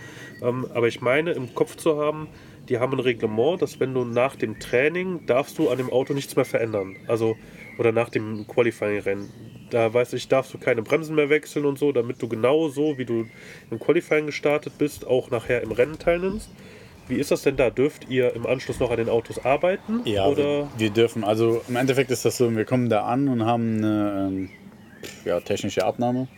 Ähm, 0.42 0.66
aber 0.74 0.88
ich 0.88 1.00
meine 1.00 1.32
im 1.32 1.54
Kopf 1.54 1.76
zu 1.76 1.98
haben, 1.98 2.28
die 2.68 2.78
haben 2.78 2.92
ein 2.92 3.00
Reglement, 3.00 3.60
dass 3.60 3.80
wenn 3.80 3.92
du 3.94 4.04
nach 4.04 4.36
dem 4.36 4.58
Training 4.58 5.26
darfst 5.26 5.58
du 5.58 5.68
an 5.68 5.78
dem 5.78 5.90
Auto 5.90 6.14
nichts 6.14 6.34
mehr 6.36 6.44
verändern. 6.44 6.96
Also 7.06 7.36
oder 7.78 7.92
nach 7.92 8.08
dem 8.08 8.46
Qualifying-Rennen. 8.46 9.28
Da 9.70 9.92
weiß 9.92 10.12
ich, 10.12 10.28
darfst 10.28 10.54
du 10.54 10.58
keine 10.58 10.82
Bremsen 10.82 11.16
mehr 11.16 11.28
wechseln 11.28 11.64
und 11.66 11.78
so, 11.78 11.90
damit 11.90 12.22
du 12.22 12.28
genau 12.28 12.68
so, 12.68 12.96
wie 12.98 13.04
du 13.04 13.26
im 13.70 13.78
Qualifying 13.80 14.26
gestartet 14.26 14.74
bist, 14.78 15.06
auch 15.06 15.30
nachher 15.30 15.62
im 15.62 15.72
Rennen 15.72 15.98
teilnimmst. 15.98 16.50
Wie 17.08 17.16
ist 17.16 17.30
das 17.30 17.42
denn 17.42 17.56
da? 17.56 17.70
Dürft 17.70 18.08
ihr 18.08 18.34
im 18.34 18.46
Anschluss 18.46 18.80
noch 18.80 18.90
an 18.90 18.96
den 18.96 19.08
Autos 19.08 19.44
arbeiten? 19.44 20.00
Ja, 20.04 20.26
oder? 20.26 20.36
wir, 20.38 20.68
wir 20.78 20.90
dürfen, 20.90 21.24
also 21.24 21.62
im 21.68 21.76
Endeffekt 21.76 22.10
ist 22.10 22.24
das 22.24 22.36
so, 22.36 22.54
wir 22.54 22.64
kommen 22.64 22.88
da 22.88 23.04
an 23.04 23.28
und 23.28 23.44
haben 23.44 23.78
eine 23.78 24.28
ähm, 24.30 24.50
ja, 25.24 25.40
technische 25.40 25.84
Abnahme. 25.84 26.28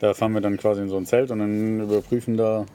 Da 0.00 0.14
fahren 0.14 0.32
wir 0.32 0.40
dann 0.40 0.56
quasi 0.56 0.82
in 0.82 0.88
so 0.88 0.96
ein 0.96 1.06
Zelt 1.06 1.30
und 1.30 1.38
dann 1.40 1.80
überprüfen 1.80 2.36
da 2.36 2.66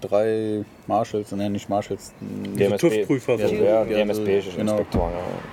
drei 0.00 0.64
Marshals, 0.86 1.32
nein, 1.32 1.52
nicht 1.52 1.68
Marshals, 1.68 2.12
DMSB. 2.20 2.88
TÜV-Prüfer 2.88 3.38
so. 3.38 3.54
Ja, 3.54 3.84
Ja, 3.84 3.84
DMSB 3.84 4.40
so, 4.40 4.56
genau. 4.56 4.78
Ja. 4.92 5.10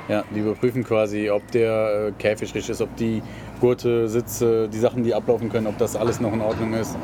Ja, 0.10 0.24
die 0.34 0.40
überprüfen 0.40 0.84
quasi, 0.84 1.30
ob 1.30 1.50
der 1.52 2.08
äh, 2.08 2.12
Käfig 2.22 2.54
richtig 2.54 2.70
ist, 2.70 2.82
ob 2.82 2.96
die 2.98 3.22
Gurte, 3.60 4.08
Sitze, 4.08 4.70
die 4.70 4.78
Sachen, 4.78 5.04
die 5.04 5.14
ablaufen 5.14 5.50
können, 5.50 5.68
ob 5.68 5.78
das 5.78 5.96
alles 5.96 6.20
noch 6.20 6.34
in 6.34 6.42
Ordnung 6.42 6.74
ist, 6.74 6.96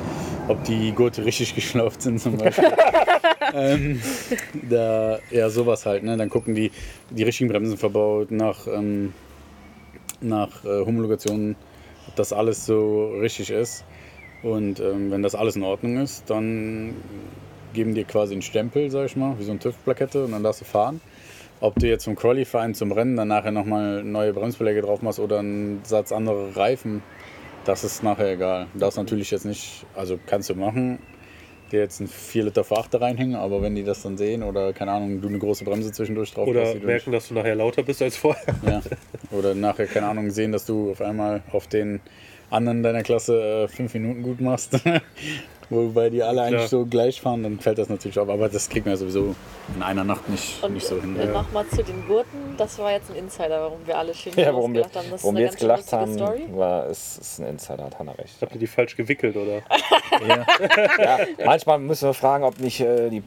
ob 0.47 0.63
die 0.63 0.91
Gurte 0.91 1.25
richtig 1.25 1.55
geschlauft 1.55 2.01
sind 2.01 2.19
zum 2.19 2.37
Beispiel. 2.37 2.65
ähm, 3.53 4.01
da, 4.69 5.19
ja, 5.31 5.49
sowas 5.49 5.85
halt. 5.85 6.03
Ne? 6.03 6.17
Dann 6.17 6.29
gucken 6.29 6.55
die, 6.55 6.71
die 7.09 7.23
richtigen 7.23 7.49
Bremsen 7.49 7.77
verbaut, 7.77 8.31
nach, 8.31 8.67
ähm, 8.67 9.13
nach 10.21 10.63
äh, 10.65 10.85
Homologation, 10.85 11.55
ob 12.07 12.15
das 12.15 12.33
alles 12.33 12.65
so 12.65 13.11
richtig 13.19 13.49
ist. 13.49 13.85
Und 14.41 14.79
ähm, 14.79 15.09
wenn 15.11 15.23
das 15.23 15.35
alles 15.35 15.55
in 15.55 15.63
Ordnung 15.63 15.97
ist, 15.97 16.29
dann 16.29 16.95
geben 17.73 17.95
dir 17.95 18.03
quasi 18.03 18.33
einen 18.33 18.41
Stempel, 18.41 18.91
sag 18.91 19.05
ich 19.05 19.15
mal, 19.15 19.39
wie 19.39 19.43
so 19.43 19.51
eine 19.51 19.59
TÜV-Plakette 19.59 20.25
und 20.25 20.31
dann 20.31 20.43
darfst 20.43 20.61
du 20.61 20.65
fahren. 20.65 21.01
Ob 21.59 21.79
du 21.79 21.87
jetzt 21.87 22.03
zum 22.03 22.15
Qualifying, 22.15 22.73
zum 22.73 22.91
Rennen 22.91 23.15
dann 23.15 23.29
nachher 23.29 23.51
nochmal 23.51 24.03
neue 24.03 24.33
Bremsbeläge 24.33 24.81
drauf 24.81 25.01
machst 25.01 25.19
oder 25.19 25.39
einen 25.39 25.79
Satz 25.83 26.11
andere 26.11 26.55
Reifen, 26.57 27.01
das 27.63 27.85
ist 27.85 28.03
nachher 28.03 28.33
egal. 28.33 28.67
Darfst 28.73 28.97
natürlich 28.97 29.31
jetzt 29.31 29.45
nicht, 29.45 29.85
also 29.95 30.19
kannst 30.27 30.49
du 30.49 30.55
machen, 30.55 30.99
dir 31.73 31.79
jetzt 31.79 31.99
einen 31.99 32.07
4 32.07 32.45
Liter 32.45 32.61
V8 32.61 33.01
reinhängen, 33.01 33.35
aber 33.35 33.61
wenn 33.61 33.75
die 33.75 33.83
das 33.83 34.03
dann 34.03 34.17
sehen 34.17 34.43
oder 34.43 34.71
keine 34.73 34.91
Ahnung, 34.91 35.21
du 35.21 35.27
eine 35.27 35.39
große 35.39 35.65
Bremse 35.65 35.91
zwischendurch 35.91 36.31
drauf 36.33 36.47
Oder 36.47 36.75
merken, 36.75 37.11
dass 37.11 37.27
du 37.27 37.33
nachher 37.33 37.55
lauter 37.55 37.83
bist 37.83 38.01
als 38.01 38.15
vorher. 38.15 38.55
ja. 38.65 38.81
Oder 39.31 39.55
nachher, 39.55 39.87
keine 39.87 40.07
Ahnung, 40.07 40.29
sehen, 40.29 40.51
dass 40.51 40.65
du 40.65 40.91
auf 40.91 41.01
einmal 41.01 41.41
auf 41.51 41.67
den 41.67 41.99
anderen 42.49 42.83
deiner 42.83 43.03
Klasse 43.03 43.65
äh, 43.65 43.67
fünf 43.67 43.93
Minuten 43.93 44.21
gut 44.21 44.39
machst. 44.39 44.79
Wobei 45.69 46.09
die 46.09 46.21
alle 46.23 46.41
eigentlich 46.43 46.69
so 46.69 46.85
gleich 46.85 47.21
fahren, 47.21 47.43
dann 47.43 47.59
fällt 47.59 47.77
das 47.77 47.89
natürlich 47.89 48.19
auf. 48.19 48.29
Aber 48.29 48.49
das 48.49 48.69
kriegt 48.69 48.85
man 48.85 48.93
ja 48.93 48.97
sowieso 48.97 49.35
in 49.75 49.81
einer 49.81 50.03
Nacht 50.03 50.27
nicht, 50.29 50.61
Und 50.63 50.73
nicht 50.73 50.85
so 50.85 50.99
hin. 51.01 51.19
äh, 51.19 51.25
nochmal 51.27 51.65
zu 51.67 51.83
den 51.83 52.05
Gurten, 52.07 52.55
das 52.57 52.77
war 52.79 52.91
jetzt 52.91 53.09
ein 53.09 53.15
Insider, 53.15 53.61
warum 53.61 53.79
wir 53.85 53.97
alle 53.97 54.13
Chemie 54.13 54.41
Ja, 54.41 54.53
warum 54.53 54.73
wir, 54.73 54.83
haben. 54.83 54.91
Das 54.93 55.05
ist 55.05 55.23
warum 55.23 55.35
wir 55.35 55.43
jetzt 55.43 55.57
gelacht 55.59 55.89
schön 55.89 55.99
haben, 55.99 56.13
Story. 56.13 56.43
war, 56.53 56.87
ist, 56.87 57.17
ist 57.19 57.39
ein 57.39 57.47
Insider, 57.47 57.83
hat 57.85 57.97
Hanna 57.99 58.11
recht. 58.13 58.35
Habt 58.41 58.53
ihr 58.53 58.59
die 58.59 58.67
falsch 58.67 58.95
gewickelt 58.95 59.35
oder? 59.35 59.61
Ja. 60.27 60.45
Ja, 61.03 61.45
manchmal 61.45 61.79
müssen 61.79 62.07
wir 62.07 62.13
fragen, 62.13 62.43
ob 62.43 62.59
nicht 62.59 62.79
äh, 62.79 63.09
die 63.09 63.23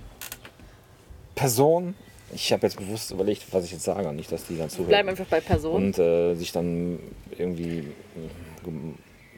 Person, 1.35 1.95
ich 2.35 2.53
habe 2.53 2.67
jetzt 2.67 2.77
bewusst 2.79 3.11
überlegt, 3.11 3.43
was 3.53 3.65
ich 3.65 3.73
jetzt 3.73 3.85
sage, 3.85 4.13
nicht, 4.13 4.31
dass 4.33 4.47
die 4.47 4.57
dann 4.57 4.69
Bleiben 4.69 4.87
zuhören 4.87 5.09
einfach 5.09 5.27
bei 5.27 5.41
Personen. 5.41 5.87
und 5.87 5.99
äh, 5.99 6.35
sich 6.35 6.53
dann 6.53 6.99
irgendwie 7.37 7.79
äh, 7.79 8.65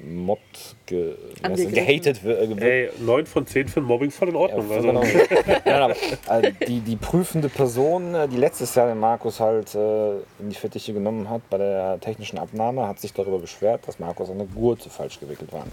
gemobbt, 0.02 0.76
ge, 0.86 1.14
gehatet 1.42 2.24
wird. 2.24 2.60
Äh. 2.60 2.84
Ey, 2.84 2.90
9 3.00 3.26
von 3.26 3.46
10 3.46 3.68
für 3.68 3.80
Mobbing 3.80 4.10
voll 4.10 4.28
in 4.28 4.34
Ja, 4.34 4.40
Ordnung. 4.40 4.70
also, 4.70 4.86
genau. 4.88 5.02
Nein, 5.02 5.72
aber, 6.26 6.44
äh, 6.44 6.52
die, 6.66 6.80
die 6.80 6.96
prüfende 6.96 7.48
Person, 7.48 8.14
äh, 8.14 8.28
die 8.28 8.36
letztes 8.36 8.74
Jahr 8.74 8.88
den 8.88 8.98
Markus 8.98 9.40
halt 9.40 9.74
äh, 9.74 10.10
in 10.40 10.48
die 10.50 10.54
Fittiche 10.54 10.92
genommen 10.92 11.28
hat 11.28 11.42
bei 11.50 11.58
der 11.58 11.98
technischen 12.00 12.38
Abnahme, 12.38 12.86
hat 12.86 13.00
sich 13.00 13.12
darüber 13.12 13.38
beschwert, 13.38 13.86
dass 13.86 13.98
Markus 13.98 14.28
seine 14.28 14.46
Gurte 14.46 14.90
falsch 14.90 15.20
gewickelt 15.20 15.52
waren. 15.52 15.70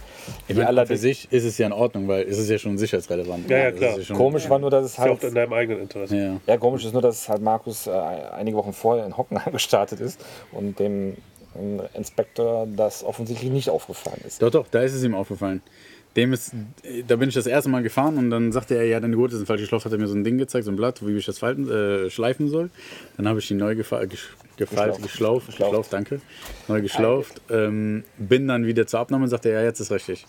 Ich 0.47 0.55
meine, 0.55 0.85
für 0.85 0.97
sich 0.97 1.31
ist 1.31 1.43
es 1.45 1.57
ja 1.57 1.67
in 1.67 1.73
Ordnung, 1.73 2.07
weil 2.07 2.23
es 2.23 2.37
ist 2.37 2.49
ja 2.49 2.57
schon 2.57 2.77
sicherheitsrelevant. 2.77 3.49
Ja, 3.49 3.57
ja, 3.57 3.71
klar. 3.71 3.97
ist 3.97 4.07
schon- 4.07 4.17
komisch 4.17 4.49
war 4.49 4.59
nur, 4.59 4.69
dass 4.69 4.85
es 4.85 4.91
ist 4.91 4.97
ja 4.97 5.03
halt 5.05 5.19
auch 5.19 5.23
in 5.27 5.35
deinem 5.35 5.53
eigenen 5.53 5.81
Interesse. 5.81 6.15
Ja. 6.15 6.37
Ja, 6.47 6.57
komisch 6.57 6.85
ist 6.85 6.93
nur, 6.93 7.01
dass 7.01 7.27
halt 7.29 7.41
Markus 7.41 7.87
äh, 7.87 7.91
einige 7.91 8.57
Wochen 8.57 8.73
vorher 8.73 9.05
in 9.05 9.15
Hockenheim 9.17 9.51
gestartet 9.53 9.99
ist 9.99 10.19
und 10.51 10.79
dem 10.79 11.15
Inspektor 11.93 12.67
das 12.75 13.03
offensichtlich 13.03 13.51
nicht 13.51 13.69
aufgefallen 13.69 14.21
ist. 14.25 14.41
Doch, 14.41 14.51
doch, 14.51 14.67
da 14.69 14.81
ist 14.81 14.93
es 14.93 15.03
ihm 15.03 15.15
aufgefallen. 15.15 15.61
Dem 16.15 16.31
ist, 16.31 16.53
da 17.07 17.17
bin 17.17 17.27
ich 17.27 17.35
das 17.35 17.45
erste 17.45 17.69
Mal 17.69 17.83
gefahren 17.83 18.17
und 18.17 18.29
dann 18.29 18.53
sagte 18.53 18.75
er, 18.75 18.85
ja, 18.85 19.01
deine 19.01 19.17
Gurte 19.17 19.35
sind 19.35 19.47
falsch 19.47 19.59
geschlauft, 19.61 19.85
hat 19.85 19.91
er 19.91 19.97
mir 19.97 20.07
so 20.07 20.15
ein 20.15 20.23
Ding 20.23 20.37
gezeigt, 20.37 20.63
so 20.63 20.71
ein 20.71 20.77
Blatt, 20.77 21.05
wie 21.05 21.17
ich 21.17 21.25
das 21.25 21.39
falten, 21.39 21.69
äh, 21.69 22.09
schleifen 22.09 22.47
soll. 22.47 22.69
Dann 23.17 23.27
habe 23.27 23.39
ich 23.39 23.47
die 23.49 23.53
neu 23.53 23.75
gefa 23.75 24.05
gesch 24.05 24.29
gefaltet, 24.55 25.03
geschlauft, 25.03 25.47
Geschlauft. 25.47 25.67
geschlauft, 25.67 25.91
danke, 25.93 26.21
neu 26.69 26.81
geschlauft. 26.81 27.41
Ähm, 27.49 28.05
bin 28.17 28.47
dann 28.47 28.65
wieder 28.65 28.87
zur 28.87 29.01
Abnahme 29.01 29.25
und 29.25 29.29
sagte, 29.29 29.49
ja, 29.51 29.61
jetzt 29.61 29.81
ist 29.81 29.91
richtig. 29.91 30.25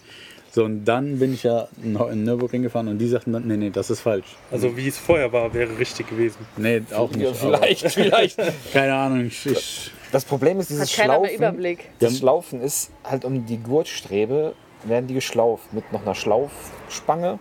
So, 0.50 0.64
und 0.64 0.86
dann 0.86 1.18
bin 1.18 1.34
ich 1.34 1.42
ja 1.42 1.68
noch 1.84 2.10
in 2.10 2.24
Nürburgring 2.24 2.62
gefahren 2.62 2.88
und 2.88 2.98
die 2.98 3.06
sagten 3.08 3.32
dann, 3.32 3.46
nee, 3.46 3.56
nee, 3.58 3.70
das 3.70 3.90
ist 3.90 4.00
falsch. 4.00 4.24
Also 4.50 4.76
wie 4.76 4.88
es 4.88 4.96
vorher 4.98 5.30
war, 5.32 5.52
wäre 5.54 5.78
richtig 5.78 6.08
gewesen. 6.08 6.38
Nee, 6.56 6.82
auch 6.94 7.10
nicht. 7.12 7.26
Ja, 7.26 7.34
vielleicht, 7.34 7.90
vielleicht. 7.92 8.38
Keine 8.72 8.94
Ahnung, 8.94 9.26
ich, 9.26 9.44
ich 9.46 9.92
Das 10.12 10.24
Problem 10.24 10.60
ist, 10.60 10.70
dieses 10.70 10.92
Schlaufen. 10.92 11.34
Überblick. 11.34 11.90
Das 11.98 12.18
Schlaufen 12.18 12.60
ist 12.60 12.90
halt 13.04 13.24
um 13.24 13.46
die 13.46 13.58
Gurtstrebe, 13.58 14.54
werden 14.84 15.06
die 15.06 15.14
geschlauft 15.14 15.72
mit 15.72 15.92
noch 15.92 16.02
einer 16.02 16.14
Schlaufspange. 16.14 17.38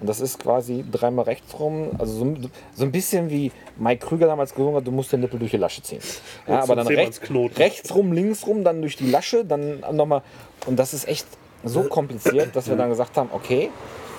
Und 0.00 0.08
das 0.08 0.20
ist 0.20 0.38
quasi 0.38 0.84
dreimal 0.90 1.24
rechts 1.24 1.58
rum. 1.58 1.90
Also 1.98 2.12
so, 2.14 2.36
so 2.74 2.84
ein 2.84 2.92
bisschen 2.92 3.30
wie 3.30 3.50
Mike 3.76 4.06
Krüger 4.06 4.26
damals 4.26 4.54
gesungen 4.54 4.76
hat, 4.76 4.86
du 4.86 4.92
musst 4.92 5.12
den 5.12 5.20
Nippel 5.20 5.40
durch 5.40 5.50
die 5.50 5.56
Lasche 5.56 5.82
ziehen. 5.82 6.00
Ja, 6.46 6.62
aber 6.62 6.76
dann 6.76 6.86
rechts, 6.86 7.20
rechts 7.56 7.94
rum, 7.94 8.12
links 8.12 8.46
rum, 8.46 8.62
dann 8.62 8.80
durch 8.80 8.96
die 8.96 9.10
Lasche, 9.10 9.44
dann 9.44 9.80
nochmal. 9.92 10.22
Und 10.66 10.78
das 10.78 10.94
ist 10.94 11.08
echt 11.08 11.26
so 11.64 11.82
kompliziert, 11.82 12.54
dass 12.54 12.68
wir 12.68 12.76
dann 12.76 12.90
gesagt 12.90 13.16
haben, 13.16 13.30
okay, 13.32 13.70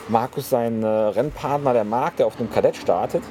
Markus, 0.09 0.49
sein 0.49 0.83
äh, 0.83 0.87
Rennpartner, 0.87 1.71
der 1.71 1.85
Marc, 1.85 2.17
der 2.17 2.27
auf 2.27 2.35
dem 2.35 2.51
Kadett 2.51 2.75
startet, 2.75 3.23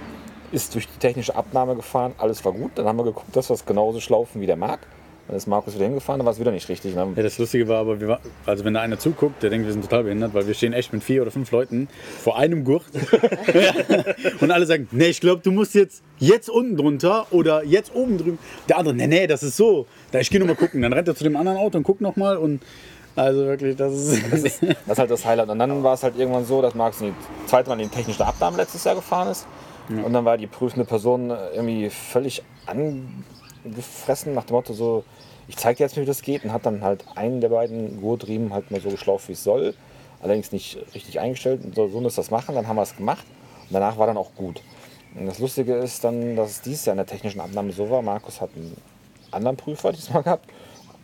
ist 0.53 0.75
durch 0.75 0.87
die 0.89 0.99
technische 0.99 1.35
Abnahme 1.35 1.77
gefahren, 1.77 2.13
alles 2.19 2.45
war 2.45 2.53
gut. 2.53 2.73
Dann 2.77 2.87
haben 2.87 2.99
wir 2.99 3.05
geguckt, 3.05 3.35
dass 3.35 3.51
wir 3.51 3.55
es 3.55 3.67
genauso 3.67 4.01
schlaufen 4.01 4.41
wie 4.41 4.47
der 4.47 4.57
Marc. 4.57 4.81
Dann 5.27 5.37
ist 5.37 5.47
Markus 5.47 5.75
wieder 5.75 5.85
hingefahren, 5.85 6.21
dann 6.21 6.25
war 6.25 6.33
es 6.33 6.41
wieder 6.41 6.53
nicht 6.53 6.71
richtig. 6.71 6.95
ne? 6.95 7.07
Ja, 7.15 7.23
das 7.23 7.37
Lustige 7.37 7.69
war 7.69 7.81
aber, 7.81 8.01
war, 8.09 8.21
also 8.47 8.65
wenn 8.65 8.73
da 8.73 8.81
einer 8.81 8.99
zuguckt, 8.99 9.43
der 9.43 9.51
denkt, 9.51 9.67
wir 9.67 9.75
sind 9.75 9.83
total 9.83 10.05
behindert, 10.05 10.33
weil 10.33 10.47
wir 10.47 10.55
stehen 10.55 10.73
echt 10.73 10.91
mit 10.95 11.05
vier 11.05 11.21
oder 11.21 11.31
fünf 11.31 11.51
Leuten 11.51 11.89
vor 12.23 12.39
einem 12.39 12.65
Gurt 12.65 12.87
und 14.41 14.51
alle 14.51 14.65
sagen, 14.65 14.89
nee, 14.91 15.09
ich 15.09 15.21
glaube, 15.21 15.43
du 15.43 15.53
musst 15.53 15.75
jetzt 15.75 16.03
jetzt 16.17 16.49
unten 16.49 16.79
drunter 16.79 17.27
oder 17.31 17.63
jetzt 17.63 17.95
oben 17.95 18.17
drüben. 18.17 18.39
Der 18.71 18.79
andere, 18.79 18.95
nee, 18.95 19.07
nee, 19.07 19.27
das 19.27 19.43
ist 19.43 19.59
so. 19.59 19.85
Da 20.13 20.19
ich 20.21 20.31
gehe 20.31 20.41
noch 20.41 20.47
mal 20.47 20.57
gucken. 20.57 20.81
Dann 20.81 20.95
rennt 20.95 21.09
er 21.09 21.15
zu 21.15 21.25
dem 21.25 21.37
anderen 21.37 21.59
Auto 21.59 21.77
und 21.77 21.85
guckt 21.85 22.01
noch 22.01 22.17
mal 22.17 22.39
und 22.39 22.63
also 23.15 23.45
wirklich, 23.45 23.77
das 23.77 23.93
ist, 23.93 24.23
Das 24.33 24.63
ist 24.63 24.99
halt 24.99 25.11
das 25.11 25.27
Highlight. 25.27 25.49
Und 25.51 25.59
dann 25.59 25.83
war 25.83 25.93
es 25.93 26.03
halt 26.05 26.17
irgendwann 26.17 26.47
so, 26.47 26.63
dass 26.63 26.75
Markus 26.75 27.01
die 27.01 27.13
zweite 27.47 27.69
Mal 27.69 27.79
in 27.81 27.89
die 27.89 27.95
technische 27.95 28.25
Abnahme 28.25 28.57
letztes 28.57 28.85
Jahr 28.85 28.95
gefahren 28.95 29.29
ist. 29.29 29.45
Und 29.89 30.13
dann 30.13 30.25
war 30.25 30.37
die 30.37 30.47
prüfende 30.47 30.85
Person 30.85 31.31
irgendwie 31.31 31.91
völlig 31.91 32.43
angefressen 32.67 34.35
nach 34.35 34.45
dem 34.45 34.55
Motto 34.55 34.73
so, 34.73 35.05
ich 35.49 35.57
zeige 35.57 35.79
dir 35.79 35.85
jetzt, 35.85 35.97
wie 35.97 36.05
das 36.05 36.23
geht. 36.23 36.45
Und 36.45 36.53
hat 36.53 36.67
dann 36.67 36.83
halt 36.83 37.05
einen 37.15 37.41
der 37.41 37.49
beiden 37.49 38.01
Gurtriemen 38.01 38.53
halt 38.53 38.71
mal 38.71 38.81
so 38.81 38.91
geschlauft, 38.91 39.29
wie 39.29 39.33
es 39.33 39.43
soll. 39.43 39.75
Allerdings 40.21 40.53
nicht 40.53 40.79
richtig 40.95 41.21
eingestellt. 41.21 41.65
Und 41.65 41.75
so, 41.75 41.89
so 41.89 42.01
muss 42.01 42.17
das 42.17 42.31
machen. 42.31 42.55
Dann 42.55 42.69
haben 42.69 42.77
wir 42.77 42.83
es 42.83 42.97
gemacht. 42.97 43.25
Und 43.69 43.75
danach 43.75 43.97
war 43.97 44.07
dann 44.07 44.17
auch 44.17 44.35
gut. 44.35 44.63
Und 45.19 45.27
das 45.27 45.39
Lustige 45.39 45.75
ist 45.75 46.05
dann, 46.05 46.37
dass 46.37 46.51
es 46.51 46.61
dieses 46.63 46.85
Jahr 46.85 46.93
in 46.93 46.99
der 46.99 47.07
technischen 47.07 47.41
Abnahme 47.41 47.73
so 47.73 47.89
war. 47.89 48.03
Markus 48.03 48.41
hat 48.41 48.51
einen 48.55 48.77
anderen 49.31 49.57
Prüfer 49.57 49.93
diesmal 49.93 50.23
gehabt. 50.23 50.47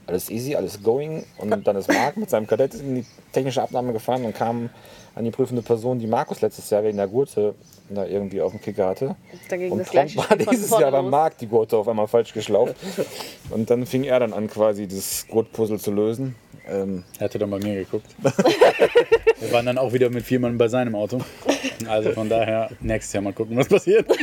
Alles 0.07 0.29
easy, 0.29 0.55
alles 0.55 0.83
going. 0.83 1.25
Und 1.39 1.67
dann 1.67 1.77
ist 1.77 1.89
Marc 1.89 2.19
mit 2.19 2.29
seinem 2.29 2.47
Kadett 2.47 2.75
in 2.75 2.97
die 2.97 3.07
technische 3.33 3.63
Abnahme 3.63 3.95
gefahren 3.95 4.25
und 4.25 4.35
kam 4.35 4.69
an 5.15 5.25
die 5.25 5.31
prüfende 5.31 5.63
Person, 5.63 5.99
die 5.99 6.07
Markus 6.07 6.41
letztes 6.41 6.69
Jahr 6.71 6.83
wegen 6.83 6.97
der 6.97 7.07
Gurte 7.07 7.55
da 7.91 8.07
irgendwie 8.07 8.41
auf 8.41 8.53
dem 8.53 8.61
Kicker 8.61 8.87
hatte. 8.87 9.15
Da 9.49 9.57
ging 9.57 9.71
Und 9.71 9.79
das 9.79 9.91
prompt 9.91 10.13
gleiche 10.13 10.31
war 10.31 10.37
dieses 10.37 10.71
Jahr 10.71 10.91
beim. 10.91 11.11
Markt 11.11 11.41
die 11.41 11.47
Gurte 11.47 11.77
auf 11.77 11.87
einmal 11.87 12.09
falsch 12.09 12.33
geschlauft. 12.33 12.75
Und 13.51 13.71
dann 13.71 13.87
fing 13.87 14.05
er 14.05 14.21
dann 14.21 14.33
an, 14.33 14.49
quasi 14.49 14.89
das 14.89 15.27
Gurtpuzzle 15.29 15.79
zu 15.79 15.93
lösen. 15.93 16.35
Ähm, 16.67 17.05
Er 17.19 17.25
hatte 17.27 17.39
dann 17.39 17.51
bei 17.51 17.59
mir 17.59 17.75
geguckt. 17.75 18.07
Wir 19.41 19.53
waren 19.53 19.67
dann 19.67 19.79
auch 19.79 19.93
wieder 19.93 20.09
mit 20.11 20.25
vier 20.25 20.41
Mann 20.41 20.57
bei 20.57 20.69
seinem 20.69 20.95
Auto. 20.95 21.21
Also 21.87 22.13
von 22.13 22.29
daher, 22.29 22.71
nächstes 22.81 23.13
Jahr 23.13 23.23
mal 23.23 23.33
gucken, 23.35 23.57
was 23.57 23.69
passiert. 23.69 24.07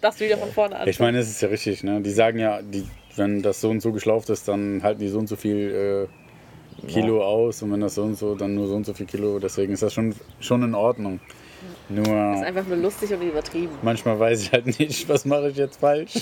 Das 0.00 0.18
wieder 0.18 0.38
von 0.38 0.50
vorne 0.50 0.76
an. 0.76 0.88
Ich 0.88 0.98
meine, 0.98 1.18
es 1.18 1.28
ist 1.28 1.42
ja 1.42 1.48
richtig, 1.48 1.84
ne? 1.84 2.00
Die 2.00 2.10
sagen 2.10 2.38
ja, 2.38 2.62
die, 2.62 2.86
wenn 3.16 3.42
das 3.42 3.60
so 3.60 3.68
und 3.68 3.82
so 3.82 3.92
geschlauft 3.92 4.30
ist, 4.30 4.48
dann 4.48 4.82
halten 4.82 4.98
die 4.98 5.08
so 5.08 5.18
und 5.18 5.26
so 5.28 5.36
viel 5.36 6.08
Kilo 6.88 7.24
aus 7.24 7.62
und 7.62 7.72
wenn 7.72 7.80
das 7.80 7.94
so 7.94 8.02
und 8.02 8.16
so, 8.18 8.34
dann 8.34 8.54
nur 8.54 8.66
so 8.68 8.74
und 8.74 8.86
so 8.86 8.94
viel 8.94 9.06
Kilo. 9.06 9.38
Deswegen 9.38 9.72
ist 9.72 9.82
das 9.82 9.92
schon, 9.94 10.14
schon 10.40 10.62
in 10.62 10.74
Ordnung. 10.74 11.20
Das 11.88 11.98
ist 11.98 12.06
Nur 12.08 12.16
einfach 12.18 12.66
nur 12.66 12.76
lustig 12.76 13.12
und 13.12 13.22
übertrieben. 13.22 13.72
manchmal 13.82 14.18
weiß 14.18 14.42
ich 14.42 14.52
halt 14.52 14.78
nicht, 14.78 15.08
was 15.08 15.24
mache 15.24 15.50
ich 15.50 15.56
jetzt 15.56 15.80
falsch. 15.80 16.14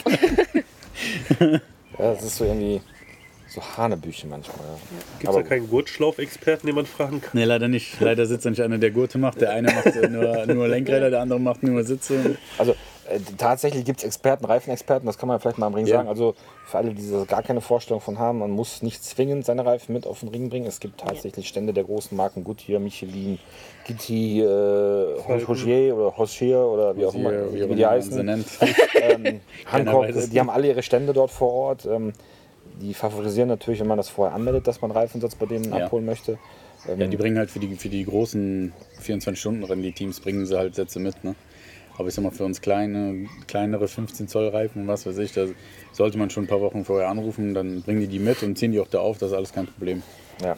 ja, 1.41 1.61
das 1.99 2.25
ist 2.25 2.37
so 2.37 2.45
irgendwie 2.45 2.81
so 3.49 3.63
Hanebüchen 3.77 4.31
manchmal. 4.31 4.59
Ja. 4.67 4.75
Gibt 5.21 5.31
es 5.31 5.37
da 5.37 5.43
keinen 5.43 5.69
Gurtschlauf-Experten, 5.69 6.67
den 6.67 6.77
man 6.77 6.87
fragen 6.87 7.21
kann? 7.21 7.31
Nee, 7.33 7.45
leider 7.45 7.69
nicht. 7.69 8.01
Leider 8.01 8.27
sitzt 8.27 8.45
da 8.47 8.51
nicht 8.51 8.63
einer, 8.63 8.79
der 8.79 8.91
Gurte 8.91 9.19
macht. 9.19 9.41
Der 9.41 9.51
eine 9.51 9.73
macht 9.73 10.11
nur, 10.11 10.47
nur 10.47 10.69
Lenkräder, 10.69 11.11
der 11.11 11.21
andere 11.21 11.41
macht 11.41 11.63
nur 11.63 11.83
Sitze. 11.85 12.37
Also 12.59 12.75
äh, 13.11 13.19
tatsächlich 13.37 13.85
gibt 13.85 14.01
es 14.01 14.05
Experten, 14.05 14.45
Reifenexperten, 14.45 15.07
das 15.07 15.19
kann 15.19 15.29
man 15.29 15.41
vielleicht 15.41 15.59
mal 15.59 15.67
am 15.67 15.75
Ring 15.75 15.87
Ja. 15.87 15.97
sagen. 15.97 16.09
Also 16.09 16.35
für 16.67 16.79
alle, 16.79 16.93
die 16.93 17.11
da 17.11 17.25
gar 17.25 17.43
keine 17.43 17.61
Vorstellung 17.61 18.01
von 18.01 18.19
haben, 18.19 18.39
man 18.39 18.51
muss 18.51 18.83
nicht 18.83 19.03
zwingend 19.05 19.45
seine 19.45 19.65
Reifen 19.65 19.93
mit 19.93 20.07
auf 20.07 20.21
den 20.21 20.29
Ring 20.29 20.51
bringen. 20.51 20.67
Es 20.67 20.81
gibt 20.81 21.01
tatsächlich 21.01 21.49
Stände 21.49 21.73
der 21.73 21.85
großen 21.85 22.17
Marken, 22.17 22.45
Goodyear, 22.45 22.81
Michelin, 22.81 23.39
Gitti, 23.85 24.41
äh, 24.41 25.17
Hochier 25.27 25.97
oder 25.97 26.17
Hochier 26.17 26.59
oder 26.61 26.97
wie 26.97 27.07
auch 27.07 27.15
immer, 27.15 27.53
Wie, 27.53 27.69
wie, 27.71 27.75
die 27.75 27.87
heißen. 27.87 28.13
sie 28.13 28.23
nennt. 28.23 28.47
ähm, 29.01 29.41
Hancock, 29.73 30.09
es 30.09 30.29
die 30.31 30.39
haben 30.41 30.51
alle 30.51 30.69
ihre 30.69 30.83
Stände 30.83 31.13
dort 31.13 31.31
vor 31.31 31.53
Ort. 31.53 31.87
Ähm, 31.87 32.13
die 32.81 32.95
favorisieren 32.95 33.49
natürlich, 33.49 33.81
wenn 33.81 33.87
man 33.89 33.97
das 33.97 34.09
vorher 34.09 34.35
anmeldet, 34.35 34.67
dass 34.67 34.81
man 34.83 34.91
Reifensatz 34.91 35.35
bei 35.35 35.47
denen 35.47 35.73
Ja. 35.73 35.87
abholen 35.87 36.05
möchte. 36.05 36.39
Ähm, 36.89 37.01
Ja, 37.01 37.07
die 37.07 37.17
bringen 37.17 37.39
halt 37.39 37.51
für 37.51 37.59
die, 37.59 37.75
für 37.77 37.89
die 37.89 38.05
großen 38.05 38.73
24-Stunden-Rennen, 39.03 39.83
die 39.83 39.93
Teams, 39.93 40.21
bringen 40.21 40.47
sie 40.47 40.57
halt 40.57 40.75
Sätze 40.75 41.01
mit. 41.01 41.23
Ne? 41.25 41.35
Aber 41.99 42.09
ich 42.09 42.15
sag 42.15 42.23
mal, 42.23 42.31
für 42.31 42.45
uns 42.45 42.61
kleine, 42.61 43.29
kleinere 43.49 43.89
15 43.89 44.29
Zoll 44.29 44.49
Reifen 44.49 44.83
und 44.83 44.89
was 44.89 45.05
weiß 45.05 45.19
ich, 45.19 45.33
da 45.33 45.47
sollte 45.93 46.17
man 46.17 46.31
schon 46.31 46.45
ein 46.45 46.47
paar 46.47 46.61
Wochen 46.61 46.85
vorher 46.85 47.09
anrufen, 47.09 47.55
dann 47.55 47.83
bringen 47.83 48.01
die 48.01 48.07
die 48.07 48.21
mit 48.21 48.43
und 48.43 48.57
ziehen 48.57 48.73
die 48.73 48.81
auch 48.81 48.89
da 48.89 49.01
auf, 49.01 49.19
das 49.19 49.31
ist 49.31 49.37
alles 49.37 49.53
kein 49.53 49.67
Problem. 49.67 50.03
ja. 50.43 50.57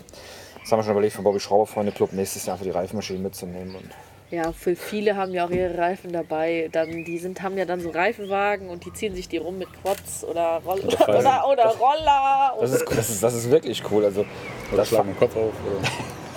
Das 0.62 0.70
haben 0.72 0.80
wir 0.80 0.84
schon 0.84 0.92
überlegt, 0.92 1.14
von 1.14 1.24
Bobby 1.24 1.40
Schrauber 1.40 1.66
Freunde 1.66 1.90
Club 1.90 2.12
nächstes 2.12 2.44
Jahr 2.46 2.58
für 2.58 2.64
die 2.64 2.70
Reifenmaschine 2.70 3.18
mitzunehmen. 3.18 3.74
Und 3.74 3.90
Ja, 4.30 4.52
für 4.52 4.76
viele 4.76 5.16
haben 5.16 5.32
ja 5.32 5.46
auch 5.46 5.50
ihre 5.50 5.76
Reifen 5.76 6.12
dabei. 6.12 6.68
Dann, 6.70 7.04
die 7.04 7.18
sind, 7.18 7.42
haben 7.42 7.56
ja 7.56 7.64
dann 7.64 7.80
so 7.80 7.88
Reifenwagen 7.88 8.68
und 8.68 8.84
die 8.84 8.92
ziehen 8.92 9.14
sich 9.14 9.26
die 9.26 9.38
rum 9.38 9.58
mit 9.58 9.68
Quads 9.82 10.22
oder, 10.24 10.60
Roll 10.64 10.80
oder, 10.80 11.08
oder, 11.08 11.48
oder 11.48 11.66
Roller. 11.76 12.56
das, 12.60 12.72
ist, 12.72 12.84
das, 12.88 13.10
ist, 13.10 13.22
das 13.22 13.34
ist 13.34 13.50
wirklich 13.50 13.82
cool. 13.90 14.04
Also, 14.04 14.20
Oder 14.20 14.76
das, 14.76 14.88
schlagen 14.88 15.08
den 15.08 15.18
Kopf 15.18 15.34
auf. 15.34 15.52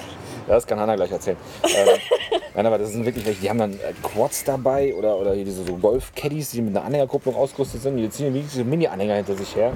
Ja, 0.47 0.55
das 0.55 0.67
kann 0.67 0.79
Hanna 0.79 0.95
gleich 0.95 1.11
erzählen. 1.11 1.37
ähm, 1.63 1.99
nein, 2.55 2.65
aber 2.65 2.77
das 2.77 2.91
sind 2.91 3.05
wirklich 3.05 3.25
welche, 3.25 3.41
die 3.41 3.49
haben 3.49 3.59
dann 3.59 3.73
äh, 3.73 3.93
Quads 4.01 4.43
dabei 4.43 4.93
oder, 4.93 5.17
oder 5.17 5.33
hier 5.33 5.45
diese 5.45 5.63
so 5.63 5.75
Golf-Caddies, 5.75 6.51
die 6.51 6.61
mit 6.61 6.75
einer 6.75 6.85
Anhängerkupplung 6.85 7.35
ausgerüstet 7.35 7.81
sind. 7.81 7.97
Die 7.97 8.09
ziehen 8.09 8.33
wirklich 8.33 8.51
so 8.51 8.63
Mini-Anhänger 8.63 9.15
hinter 9.15 9.35
sich 9.35 9.55
her. 9.55 9.73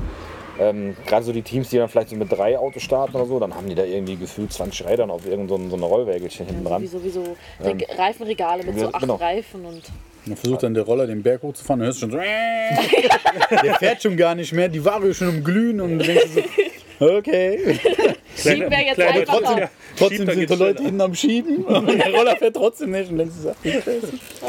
Ähm, 0.59 0.95
Gerade 1.05 1.24
so 1.24 1.32
die 1.32 1.43
Teams, 1.43 1.70
die 1.70 1.78
dann 1.78 1.88
vielleicht 1.88 2.09
so 2.09 2.15
mit 2.15 2.32
drei 2.32 2.57
Autos 2.57 2.82
starten 2.82 3.15
oder 3.15 3.26
so, 3.26 3.39
dann 3.39 3.53
haben 3.53 3.70
die 3.70 3.76
da 3.76 3.84
irgendwie 3.84 4.15
gefühlt 4.15 4.51
20 4.51 4.88
Rädern 4.88 5.11
auf 5.11 5.26
irgendein 5.26 5.70
so, 5.70 5.78
so 5.78 5.86
Rollwägelchen 5.86 6.47
hinten 6.47 6.65
dran. 6.65 6.82
Wie 6.82 6.88
sowieso 6.88 7.24
Reg 7.59 7.88
Reifenregale 7.97 8.63
mit 8.63 8.76
so 8.76 8.86
Ja, 8.86 8.89
acht 8.93 9.01
genau. 9.01 9.15
Reifen 9.15 9.65
und 9.65 9.84
dann 10.26 10.36
versucht 10.36 10.63
dann 10.63 10.74
der 10.74 10.84
Roller 10.84 11.07
den 11.07 11.24
Berg 11.24 11.41
hochzufahren, 11.41 11.80
dann 11.80 11.88
hörst 11.88 12.01
du 12.01 12.09
schon 12.09 12.11
so. 12.11 12.18
der 13.63 13.76
fährt 13.76 14.01
schon 14.01 14.18
gar 14.18 14.36
nicht 14.36 14.51
mehr, 14.51 14.68
die 14.68 14.84
Vario 14.84 15.09
ist 15.09 15.18
schon 15.18 15.30
im 15.30 15.43
Glühen 15.43 15.80
und 15.80 15.99
du 15.99 16.05
denkst 16.05 16.28
so, 16.99 17.05
okay. 17.18 17.80
Schieben 18.38 18.70
wir 18.72 18.80
jetzt 18.82 18.96
kleine 18.96 19.20
einfach 19.22 19.40
trotzdem- 19.40 19.64
auf. 19.64 19.70
Trotzdem 19.98 20.30
sind 20.30 20.50
die 20.50 20.56
Leute 20.56 20.84
hinten 20.84 21.02
am 21.02 21.16
Schieben 21.16 21.58
und 21.66 21.88
der 21.88 22.14
Roller 22.14 22.36
fährt 22.36 22.56
trotzdem 22.56 22.92
nicht 22.92 23.10
und 23.12 23.18
denkst 23.18 23.36
du. 23.44 23.72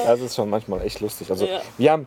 Das 0.07 0.20
ist 0.20 0.34
schon 0.36 0.51
manchmal 0.51 0.82
echt 0.84 1.01
lustig. 1.01 1.30
Also 1.30 1.47
Ja. 1.47 1.61
wir 1.78 1.93
haben 1.93 2.07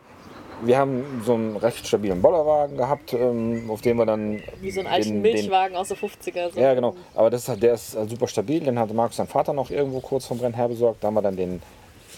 wir 0.64 0.78
haben 0.78 1.22
so 1.26 1.34
einen 1.34 1.56
recht 1.56 1.84
stabilen 1.88 2.22
Bollerwagen 2.22 2.76
gehabt, 2.76 3.12
ähm, 3.14 3.68
auf 3.68 3.80
dem 3.80 3.96
wir 3.96 4.06
dann 4.06 4.40
Wie 4.60 4.70
so 4.70 4.78
einen 4.78 4.88
alten 4.90 5.08
den- 5.08 5.22
den- 5.24 5.32
Milchwagen 5.32 5.74
aus 5.74 5.88
den 5.88 5.96
50er. 5.96 6.52
So. 6.54 6.60
Ja, 6.60 6.72
genau. 6.74 6.94
Aber 7.16 7.30
das 7.30 7.42
ist, 7.42 7.48
halt- 7.48 7.64
der 7.64 7.74
ist 7.74 7.96
äh, 7.96 8.06
super 8.08 8.28
stabil. 8.28 8.60
Den 8.60 8.78
hatte 8.78 8.94
Markus 8.94 9.16
sein 9.16 9.26
Vater 9.26 9.52
noch 9.54 9.70
irgendwo 9.72 9.98
kurz 9.98 10.24
vom 10.26 10.38
Rennen 10.38 10.54
herbesorgt. 10.54 11.02
Da 11.02 11.08
haben 11.08 11.14
wir 11.14 11.22
dann 11.22 11.34
den 11.36 11.60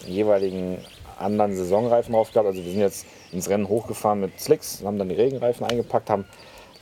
jeweiligen 0.06 0.76
anderen 1.18 1.56
Saisonreifen 1.56 2.12
drauf 2.12 2.32
gehabt. 2.32 2.46
Also 2.48 2.62
wir 2.62 2.70
sind 2.70 2.80
jetzt 2.80 3.06
ins 3.32 3.48
Rennen 3.48 3.66
hochgefahren 3.66 4.20
mit 4.20 4.38
Slicks, 4.38 4.82
haben 4.84 4.98
dann 4.98 5.08
die 5.08 5.14
Regenreifen 5.14 5.64
eingepackt, 5.64 6.10
haben 6.10 6.26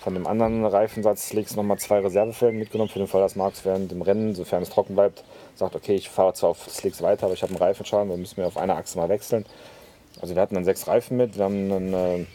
von 0.03 0.15
dem 0.15 0.27
anderen 0.27 0.67
Reifensatz 0.67 1.29
Slicks 1.29 1.55
nochmal 1.55 1.79
zwei 1.79 2.01
Reservefelgen 2.01 2.59
mitgenommen, 2.59 2.91
für 2.91 2.99
den 2.99 3.07
Fall, 3.07 3.21
dass 3.21 3.37
Markus 3.37 3.65
während 3.65 3.93
dem 3.93 4.03
Rennen, 4.03 4.35
sofern 4.35 4.63
es 4.63 4.71
trocken 4.71 4.95
bleibt, 4.95 5.23
sagt, 5.55 5.77
okay, 5.77 5.95
ich 5.95 6.11
fahre 6.11 6.35
zwar 6.35 6.51
auf 6.51 6.69
Slicks 6.69 7.03
weiter, 7.03 7.27
aber 7.27 7.35
ich 7.35 7.43
habe 7.43 7.53
einen 7.53 7.63
Reifenschaden, 7.63 8.11
wir 8.11 8.17
müssen 8.17 8.41
mir 8.41 8.49
auf 8.49 8.57
einer 8.57 8.77
Achse 8.77 8.99
mal 8.99 9.09
wechseln. 9.09 9.47
Also 10.21 10.35
wir 10.35 10.43
hatten 10.43 10.57
dann 10.57 10.65
sechs 10.65 10.89
Reifen 10.89 11.17
mit, 11.17 11.37
wir 11.37 11.45
haben 11.45 11.69
dann 11.69 11.95
äh, 11.95 12.27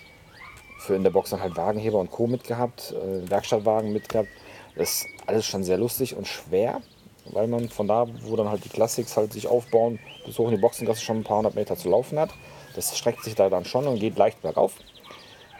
für 0.79 0.95
in 0.95 1.03
der 1.03 1.09
Box 1.09 1.31
dann 1.31 1.41
halt 1.41 1.57
Wagenheber 1.57 1.99
und 1.99 2.09
Co. 2.09 2.25
mitgehabt, 2.27 2.93
äh, 2.93 3.29
Werkstattwagen 3.29 3.91
mitgehabt. 3.91 4.29
Das 4.77 4.89
ist 4.89 5.07
alles 5.25 5.45
schon 5.45 5.65
sehr 5.65 5.77
lustig 5.77 6.15
und 6.15 6.25
schwer, 6.25 6.81
weil 7.25 7.47
man 7.47 7.67
von 7.67 7.87
da, 7.87 8.07
wo 8.23 8.37
dann 8.37 8.49
halt 8.49 8.63
die 8.63 8.69
Classics 8.69 9.17
halt 9.17 9.33
sich 9.33 9.47
aufbauen, 9.47 9.99
bis 10.25 10.39
hoch 10.39 10.45
in 10.45 10.55
die 10.55 10.61
Boxengasse 10.61 11.01
schon 11.01 11.17
ein 11.17 11.23
paar 11.25 11.37
hundert 11.37 11.55
Meter 11.55 11.75
zu 11.75 11.89
laufen 11.89 12.17
hat. 12.17 12.29
Das 12.75 12.97
streckt 12.97 13.23
sich 13.25 13.35
da 13.35 13.49
dann 13.49 13.65
schon 13.65 13.87
und 13.87 13.99
geht 13.99 14.17
leicht 14.17 14.41
bergauf. 14.41 14.73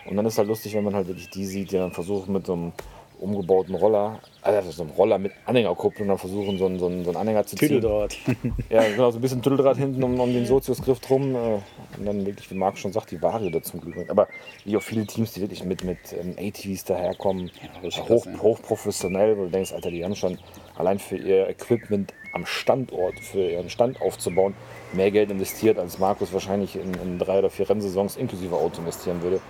Und 0.09 0.17
dann 0.17 0.25
ist 0.25 0.37
halt 0.37 0.47
lustig, 0.47 0.73
wenn 0.73 0.83
man 0.83 0.95
halt 0.95 1.07
wirklich 1.07 1.29
die 1.29 1.45
sieht, 1.45 1.71
die 1.71 1.77
dann 1.77 1.91
versuchen 1.91 2.33
mit 2.33 2.45
so 2.45 2.53
einem 2.53 2.73
umgebauten 3.19 3.75
Roller, 3.75 4.19
also 4.41 4.71
so 4.71 4.83
einem 4.83 4.91
Roller 4.91 5.17
mit 5.17 5.31
Anhängerkupplung, 5.45 6.07
dann 6.07 6.17
versuchen 6.17 6.57
so 6.57 6.65
einen, 6.67 6.79
so 6.79 6.85
einen, 6.85 7.03
so 7.03 7.09
einen 7.09 7.17
Anhänger 7.17 7.45
zu 7.45 7.55
ziehen. 7.55 7.69
Tüdeldraht. 7.69 8.17
Ja, 8.69 8.83
genau, 8.83 9.11
so 9.11 9.17
ein 9.17 9.21
bisschen 9.21 9.41
Tüdeldraht 9.41 9.77
hinten 9.77 10.03
um, 10.03 10.19
um 10.19 10.31
den 10.31 10.45
Soziusgriff 10.45 10.99
drum. 10.99 11.35
Äh, 11.35 11.59
und 11.97 12.05
dann 12.05 12.25
wirklich, 12.25 12.49
wie 12.51 12.55
Marc 12.55 12.77
schon 12.77 12.91
sagt, 12.91 13.11
die 13.11 13.21
Vario 13.21 13.49
da 13.49 13.61
zum 13.61 13.81
Glück. 13.81 14.09
Aber 14.09 14.27
wie 14.65 14.77
auch 14.77 14.81
viele 14.81 15.05
Teams, 15.05 15.33
die 15.33 15.41
wirklich 15.41 15.63
mit, 15.63 15.83
mit 15.83 15.97
ähm, 16.13 16.35
ATVs 16.37 16.83
daherkommen, 16.85 17.49
richtig 17.81 18.03
hoch, 18.03 18.23
krass, 18.23 18.33
ja. 18.35 18.41
hochprofessionell, 18.41 19.37
wo 19.37 19.45
du 19.45 19.49
denkst, 19.49 19.73
Alter, 19.73 19.89
die 19.89 20.03
haben 20.03 20.15
schon 20.15 20.37
allein 20.75 20.99
für 20.99 21.17
ihr 21.17 21.49
Equipment 21.49 22.13
am 22.33 22.45
Standort, 22.45 23.19
für 23.19 23.49
ihren 23.49 23.69
Stand 23.69 24.01
aufzubauen, 24.01 24.53
mehr 24.93 25.11
Geld 25.11 25.31
investiert, 25.31 25.79
als 25.79 25.97
Markus 25.97 26.33
wahrscheinlich 26.33 26.75
in, 26.75 26.93
in 26.93 27.17
drei 27.17 27.39
oder 27.39 27.49
vier 27.49 27.69
Rennsaisons 27.69 28.15
inklusive 28.15 28.55
Auto 28.55 28.79
investieren 28.79 29.21
würde. 29.23 29.41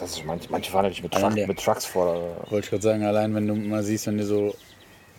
Das 0.00 0.12
ist 0.12 0.24
manch, 0.24 0.48
manche 0.50 0.70
fahren 0.70 0.82
natürlich 0.84 1.02
mit, 1.02 1.12
Truck, 1.12 1.34
der- 1.34 1.46
mit 1.46 1.58
Trucks 1.62 1.84
vor. 1.84 2.36
Wollte 2.48 2.64
ich 2.64 2.70
gerade 2.70 2.82
sagen, 2.82 3.04
allein 3.04 3.34
wenn 3.34 3.46
du 3.46 3.54
mal 3.54 3.82
siehst, 3.82 4.06
wenn 4.06 4.16
die 4.18 4.24
so. 4.24 4.54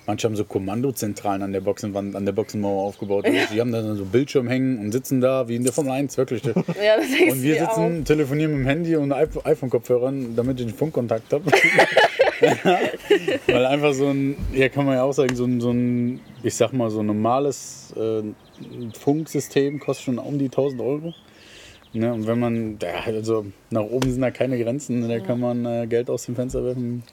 Manche 0.08 0.28
haben 0.28 0.36
so 0.36 0.44
Kommandozentralen 0.46 1.44
an 1.44 1.54
der 1.54 1.62
Boxenwand, 1.62 2.16
an 2.16 2.26
der 2.26 2.32
Boxenmauer 2.34 2.82
aufgebaut. 2.86 3.24
Die 3.54 3.62
haben 3.62 3.72
dann 3.72 3.96
so 3.96 4.04
Bildschirm 4.04 4.48
hängen 4.48 4.80
und 4.80 4.92
sitzen 4.92 5.22
da 5.22 5.48
wie 5.48 5.56
in 5.56 5.64
der 5.64 5.72
Formel 5.72 5.92
1, 5.92 6.18
wirklich. 6.18 6.44
Und 6.56 6.56
Ja, 6.84 6.98
du 6.98 7.42
wir 7.44 7.60
sitzen, 7.60 8.04
telefonieren 8.04 8.52
mit 8.52 8.62
dem 8.62 8.66
Handy 8.66 8.96
und 8.96 9.14
iPhone- 9.14 9.46
iPhone-Kopfhörern, 9.46 10.36
damit 10.36 10.60
ich 10.60 10.66
einen 10.66 10.76
Funkkontakt 10.76 11.32
habe. 11.32 11.44
Weil 13.48 13.66
einfach 13.68 13.94
so 13.94 14.08
ein, 14.08 14.36
ja 14.54 14.70
kann 14.70 14.88
man 14.88 14.96
ja 14.96 15.04
auch 15.04 15.14
sagen, 15.14 15.36
so 15.36 15.46
ein, 15.46 15.62
so 15.62 15.70
ein 15.70 16.20
ich 16.42 16.56
sag 16.56 16.74
mal, 16.74 16.90
so 16.90 17.02
ein 17.02 17.06
normales 17.06 17.94
äh, 17.96 18.24
Funksystem 18.98 19.80
kostet 19.80 20.06
schon 20.06 20.18
um 20.18 20.40
die 20.40 20.46
1000 20.46 20.82
Euro. 20.82 21.14
Ne, 21.94 22.14
und 22.14 22.26
wenn 22.26 22.40
man, 22.40 22.80
ja, 22.82 23.02
also 23.06 23.46
nach 23.70 23.82
oben 23.84 24.10
sind 24.12 24.22
da 24.22 24.32
keine 24.32 24.62
Grenzen, 24.62 25.10
da 25.10 25.20
kann 25.20 25.40
man 25.42 25.66
äh, 25.66 25.88
Geld 25.88 26.10
aus 26.10 26.26
dem 26.26 26.36
Fenster 26.36 26.64
werfen. 26.64 27.04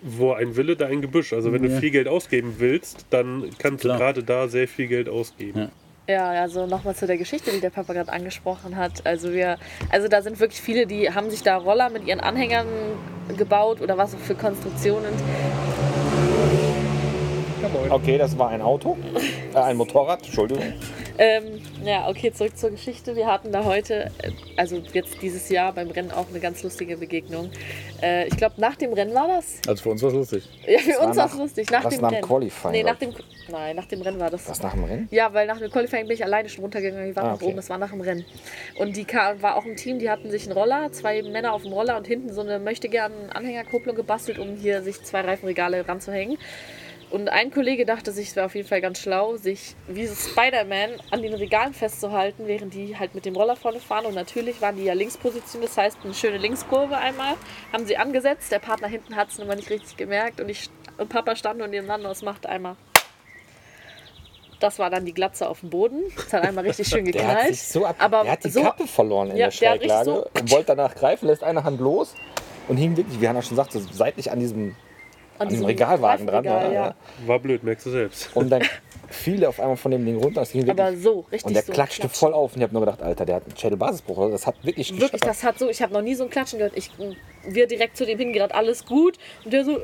Wo 0.00 0.32
ein 0.32 0.56
Wille, 0.56 0.74
da 0.76 0.86
ein 0.86 1.02
Gebüsch. 1.02 1.32
Also 1.32 1.52
wenn 1.52 1.62
Ja. 1.62 1.68
du 1.70 1.80
viel 1.80 1.90
Geld 1.90 2.08
ausgeben 2.08 2.54
willst, 2.58 3.06
dann 3.10 3.50
kannst 3.58 3.82
Klar. 3.82 3.98
du 3.98 4.02
gerade 4.04 4.22
da 4.22 4.48
sehr 4.48 4.68
viel 4.68 4.86
Geld 4.86 5.08
ausgeben. 5.08 5.58
Ja. 5.58 5.68
Ja, 6.06 6.28
also 6.42 6.66
nochmal 6.66 6.94
zu 6.94 7.06
der 7.06 7.16
Geschichte, 7.16 7.50
die 7.50 7.60
der 7.60 7.70
Papa 7.70 7.94
gerade 7.94 8.12
angesprochen 8.12 8.76
hat. 8.76 9.06
Also 9.06 9.32
wir, 9.32 9.56
also 9.88 10.06
da 10.06 10.20
sind 10.20 10.38
wirklich 10.38 10.60
viele, 10.60 10.86
die 10.86 11.10
haben 11.10 11.30
sich 11.30 11.42
da 11.42 11.56
Roller 11.56 11.88
mit 11.88 12.06
ihren 12.06 12.20
Anhängern 12.20 12.66
gebaut 13.38 13.80
oder 13.80 13.96
was 13.96 14.14
auch 14.14 14.18
für 14.18 14.34
Konstruktionen. 14.34 15.14
Okay, 17.88 18.18
das 18.18 18.38
war 18.38 18.50
ein 18.50 18.60
Auto, 18.60 18.98
äh, 19.54 19.58
ein 19.58 19.78
Motorrad, 19.78 20.22
Entschuldigung. 20.26 20.74
Ähm, 21.16 21.60
ja, 21.84 22.08
okay, 22.08 22.32
zurück 22.32 22.56
zur 22.56 22.70
Geschichte. 22.70 23.14
Wir 23.14 23.26
hatten 23.28 23.52
da 23.52 23.64
heute, 23.64 24.10
äh, 24.22 24.32
also 24.56 24.82
jetzt 24.92 25.22
dieses 25.22 25.48
Jahr 25.48 25.72
beim 25.72 25.88
Rennen 25.90 26.10
auch 26.10 26.26
eine 26.28 26.40
ganz 26.40 26.62
lustige 26.64 26.96
Begegnung. 26.96 27.50
Äh, 28.02 28.26
ich 28.26 28.36
glaube, 28.36 28.60
nach 28.60 28.74
dem 28.74 28.92
Rennen 28.92 29.14
war 29.14 29.28
das. 29.28 29.58
Also 29.68 29.82
für 29.84 29.90
uns 29.90 30.02
war 30.02 30.08
es 30.08 30.14
lustig. 30.16 30.48
Ja, 30.66 30.78
für 30.80 30.90
war 31.00 31.06
uns 31.08 31.16
war 31.16 31.26
es 31.26 31.32
nach- 31.32 31.38
lustig. 31.38 31.70
Nach 31.70 31.88
dem 31.88 32.00
nach 32.00 32.10
Rennen. 32.10 32.22
Qualifying, 32.22 32.72
Nee, 32.72 32.82
nach 32.82 32.96
dem, 32.96 33.12
nein, 33.48 33.76
nach 33.76 33.86
dem 33.86 34.02
Rennen 34.02 34.18
war 34.18 34.30
das. 34.30 34.48
Was 34.48 34.60
nach 34.60 34.72
dem 34.72 34.84
Rennen? 34.84 35.08
Ja, 35.12 35.32
weil 35.32 35.46
nach 35.46 35.58
dem 35.60 35.70
Qualifying 35.70 36.08
bin 36.08 36.14
ich 36.16 36.24
alleine 36.24 36.48
schon 36.48 36.62
runtergegangen, 36.64 37.06
die 37.08 37.14
waren 37.14 37.26
Ah, 37.26 37.28
nach 37.28 37.34
okay. 37.36 37.44
oben, 37.46 37.56
das 37.56 37.70
war 37.70 37.78
nach 37.78 37.90
dem 37.90 38.00
Rennen. 38.00 38.24
Und 38.78 38.96
die 38.96 39.06
war 39.40 39.56
auch 39.56 39.64
ein 39.64 39.76
Team, 39.76 40.00
die 40.00 40.10
hatten 40.10 40.30
sich 40.32 40.44
einen 40.44 40.52
Roller, 40.58 40.90
zwei 40.90 41.22
Männer 41.22 41.52
auf 41.52 41.62
dem 41.62 41.72
Roller 41.72 41.96
und 41.96 42.08
hinten 42.08 42.32
so 42.32 42.40
eine 42.40 42.58
möchte 42.58 42.88
gerne 42.88 43.14
Anhängerkupplung 43.32 43.94
gebastelt, 43.94 44.40
um 44.40 44.56
hier 44.56 44.82
sich 44.82 45.00
zwei 45.04 45.20
Reifenregale 45.20 45.86
ranzuhängen. 45.86 46.38
Und 47.10 47.28
ein 47.28 47.50
Kollege 47.50 47.86
dachte 47.86 48.10
sich, 48.12 48.28
es 48.28 48.36
wäre 48.36 48.46
auf 48.46 48.54
jeden 48.54 48.68
Fall 48.68 48.80
ganz 48.80 48.98
schlau, 48.98 49.36
sich 49.36 49.76
wie 49.86 50.06
so 50.06 50.14
Spider-Man 50.14 50.90
an 51.10 51.22
den 51.22 51.34
Regalen 51.34 51.72
festzuhalten, 51.72 52.46
während 52.46 52.74
die 52.74 52.98
halt 52.98 53.14
mit 53.14 53.24
dem 53.24 53.36
Roller 53.36 53.56
vorne 53.56 53.78
fahren. 53.80 54.06
Und 54.06 54.14
natürlich 54.14 54.60
waren 54.60 54.76
die 54.76 54.84
ja 54.84 54.94
links 54.94 55.16
positioniert, 55.16 55.70
das 55.70 55.78
heißt 55.78 55.98
eine 56.04 56.14
schöne 56.14 56.38
Linkskurve 56.38 56.96
einmal. 56.96 57.34
Haben 57.72 57.86
sie 57.86 57.96
angesetzt, 57.96 58.50
der 58.50 58.58
Partner 58.58 58.88
hinten 58.88 59.14
hat 59.16 59.30
es 59.30 59.38
noch 59.38 59.54
nicht 59.54 59.70
richtig 59.70 59.96
gemerkt 59.96 60.40
und 60.40 60.48
ich 60.48 60.68
und 60.96 61.08
Papa 61.08 61.34
stand 61.36 61.60
und 61.60 61.70
nebeneinander 61.70 62.08
und 62.08 62.12
es 62.16 62.22
machte 62.22 62.48
einmal. 62.48 62.76
Das 64.60 64.78
war 64.78 64.88
dann 64.90 65.04
die 65.04 65.12
Glatze 65.12 65.48
auf 65.48 65.60
dem 65.60 65.70
Boden. 65.70 66.04
Es 66.16 66.32
hat 66.32 66.42
einmal 66.44 66.64
richtig 66.64 66.88
schön 66.88 67.04
Der 67.04 67.12
geknallt. 67.12 67.38
hat 67.40 67.48
sich 67.48 67.62
so 67.64 67.84
ab, 67.84 67.96
aber 67.98 68.22
der 68.22 68.32
hat 68.32 68.44
die 68.44 68.50
so, 68.50 68.62
Kappe 68.62 68.86
verloren 68.86 69.30
in 69.30 69.36
Ja, 69.36 69.48
der 69.48 69.48
der 69.48 69.78
Schräglage 69.78 70.04
so- 70.04 70.26
und 70.32 70.50
wollte 70.50 70.66
danach 70.76 70.94
greifen, 70.94 71.26
lässt 71.26 71.42
eine 71.44 71.64
Hand 71.64 71.80
los 71.80 72.14
und 72.68 72.76
hing 72.76 72.96
wirklich, 72.96 73.20
wie 73.20 73.28
Hanna 73.28 73.42
schon 73.42 73.56
sagte, 73.56 73.80
seitlich 73.80 74.30
an 74.30 74.38
diesem, 74.40 74.76
an 75.38 75.48
diesem 75.48 75.66
Regalwagen 75.66 76.26
dran. 76.26 76.44
Ja, 76.44 76.70
ja. 76.72 76.94
War 77.26 77.38
blöd, 77.38 77.62
merkst 77.64 77.86
du 77.86 77.90
selbst. 77.90 78.30
Und 78.34 78.50
dann 78.50 78.62
fiel 79.10 79.42
er 79.42 79.48
auf 79.50 79.60
einmal 79.60 79.76
von 79.76 79.90
dem 79.90 80.04
Ding 80.04 80.16
runter. 80.16 80.40
Das 80.40 80.52
ging 80.52 80.66
wirklich, 80.66 80.80
Aber 80.86 80.96
so, 80.96 81.20
richtig 81.30 81.44
und 81.46 81.54
der 81.54 81.62
so. 81.62 81.72
klatschte 81.72 82.02
klatschen. 82.02 82.18
voll 82.18 82.32
auf. 82.32 82.52
Und 82.52 82.58
ich 82.58 82.62
habe 82.62 82.72
nur 82.72 82.80
gedacht, 82.84 83.02
Alter, 83.02 83.24
der 83.26 83.36
hat 83.36 83.44
einen 83.46 83.56
Schädelbasisbruch. 83.56 84.16
oder? 84.16 84.30
Das 84.30 84.46
hat 84.46 84.56
wirklich 84.64 84.90
Wirklich, 84.90 85.10
gescheppert. 85.12 85.28
das 85.28 85.42
hat 85.44 85.58
so, 85.58 85.68
ich 85.68 85.82
habe 85.82 85.92
noch 85.92 86.02
nie 86.02 86.14
so 86.14 86.24
ein 86.24 86.30
Klatschen 86.30 86.58
gehört. 86.58 86.76
Ich, 86.76 86.90
wir 87.46 87.66
direkt 87.66 87.96
zu 87.96 88.06
dem 88.06 88.18
hingerannt, 88.18 88.54
alles 88.54 88.84
gut. 88.86 89.18
Und 89.44 89.52
der 89.52 89.64
so, 89.64 89.78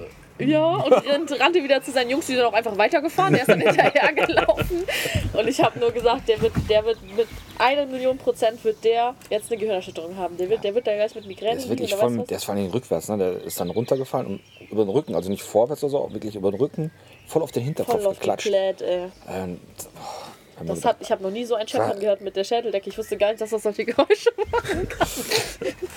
ja, 0.46 0.64
und 0.64 0.92
rannte, 0.92 1.40
rannte 1.40 1.62
wieder 1.62 1.82
zu 1.82 1.90
seinen 1.90 2.10
Jungs, 2.10 2.26
die 2.26 2.34
sind 2.34 2.44
auch 2.44 2.52
einfach 2.52 2.76
weitergefahren. 2.76 3.32
Der 3.32 3.42
ist 3.42 3.48
dann 3.48 3.60
hinterher 3.60 4.12
gelaufen. 4.26 4.84
Und 5.32 5.48
ich 5.48 5.60
habe 5.62 5.78
nur 5.78 5.90
gesagt, 5.92 6.28
der 6.28 6.40
wird, 6.40 6.52
der 6.68 6.84
wird 6.84 6.98
mit 7.16 7.28
einer 7.58 7.86
Million 7.86 8.18
Prozent 8.18 8.62
wird 8.64 8.82
der 8.84 9.14
jetzt 9.28 9.50
eine 9.50 9.60
Gehirnerschütterung 9.60 10.16
haben. 10.16 10.36
Der 10.36 10.48
wird, 10.48 10.64
der 10.64 10.74
wird 10.74 10.86
da 10.86 10.94
gleich 10.94 11.14
mit 11.14 11.26
Migräne 11.26 11.52
Der 11.52 11.58
ist 11.60 11.68
wirklich 11.68 11.90
liegen 11.90 12.18
weiß 12.18 12.26
der 12.26 12.36
ist 12.36 12.44
vor 12.44 12.54
allem 12.54 12.70
rückwärts, 12.70 13.08
ne? 13.08 13.18
Der 13.18 13.42
ist 13.42 13.60
dann 13.60 13.70
runtergefallen 13.70 14.26
und 14.26 14.40
über 14.70 14.84
den 14.84 14.90
Rücken, 14.90 15.14
also 15.14 15.30
nicht 15.30 15.42
vorwärts 15.42 15.82
oder 15.84 15.90
so, 15.90 16.12
wirklich 16.12 16.36
über 16.36 16.50
den 16.50 16.60
Rücken, 16.60 16.90
voll 17.26 17.42
auf 17.42 17.52
den 17.52 17.62
Hinterkopf 17.62 18.02
Voll 18.02 18.14
geklatscht. 18.14 18.46
aufgeklärt, 18.46 18.82
ey. 18.82 19.08
Ähm, 19.28 19.60
mir 19.60 20.29
Das 20.66 20.84
hat, 20.84 20.96
ich 21.00 21.10
habe 21.10 21.22
noch 21.22 21.30
nie 21.30 21.44
so 21.44 21.54
ein 21.54 21.66
Scheppern 21.66 21.98
gehört 21.98 22.20
mit 22.20 22.36
der 22.36 22.44
Schädeldecke. 22.44 22.90
Ich 22.90 22.98
wusste 22.98 23.16
gar 23.16 23.28
nicht, 23.30 23.40
dass 23.40 23.50
das 23.50 23.62
solche 23.62 23.84
Geräusche 23.84 24.30
macht. 24.50 24.76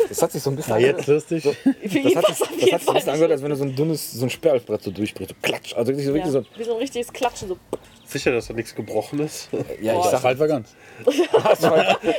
das 0.09 0.22
hat 0.22 0.32
sich 0.32 0.41
so 0.41 0.49
ein 0.49 0.55
bisschen 0.55 0.74
Na, 0.74 0.80
jetzt 0.80 1.07
lustig. 1.07 1.43
So, 1.43 1.53
das 1.64 1.64
hat 1.64 1.91
sich, 1.91 2.05
das 2.05 2.16
hat 2.16 2.26
sich 2.26 2.70
Fall 2.70 2.89
ein 2.89 2.93
bisschen 2.95 3.09
angehört, 3.09 3.32
als 3.32 3.41
wenn 3.43 3.49
du 3.49 3.55
so 3.55 3.64
ein 3.64 3.76
dünnes, 3.76 4.11
so 4.11 4.26
ein 4.26 4.30
Sperrholzbrett 4.30 4.84
so 4.84 4.91
durchbrichst. 4.91 5.36
So 5.36 5.47
klatsch. 5.47 5.74
Also 5.76 5.88
wirklich 5.89 6.05
so, 6.05 6.14
wirklich 6.14 6.34
Ja, 6.34 6.41
so 6.41 6.45
wie 6.57 6.64
so 6.64 6.74
ein 6.74 6.78
richtiges 6.80 7.11
Klatschen. 7.11 7.47
So. 7.49 7.57
Sicher, 8.05 8.32
dass 8.32 8.47
da 8.47 8.53
nichts 8.53 8.74
gebrochen 8.76 9.20
ist. 9.20 9.49
ja, 9.51 9.59
ich 9.80 9.91
Boah. 9.91 10.03
sag, 10.05 10.14
Asphalt 10.16 10.39
war 10.39 10.47
ganz. 10.47 10.76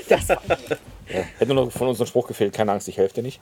das 0.08 0.26
Das 0.26 0.28
ja, 0.28 1.20
hätte 1.38 1.54
nur 1.54 1.66
noch 1.66 1.72
von 1.72 1.88
uns 1.88 2.00
ein 2.00 2.06
Spruch 2.06 2.26
gefehlt, 2.26 2.54
keine 2.54 2.72
Angst, 2.72 2.88
ich 2.88 2.96
helfe 2.96 3.14
dir 3.16 3.22
nicht. 3.22 3.40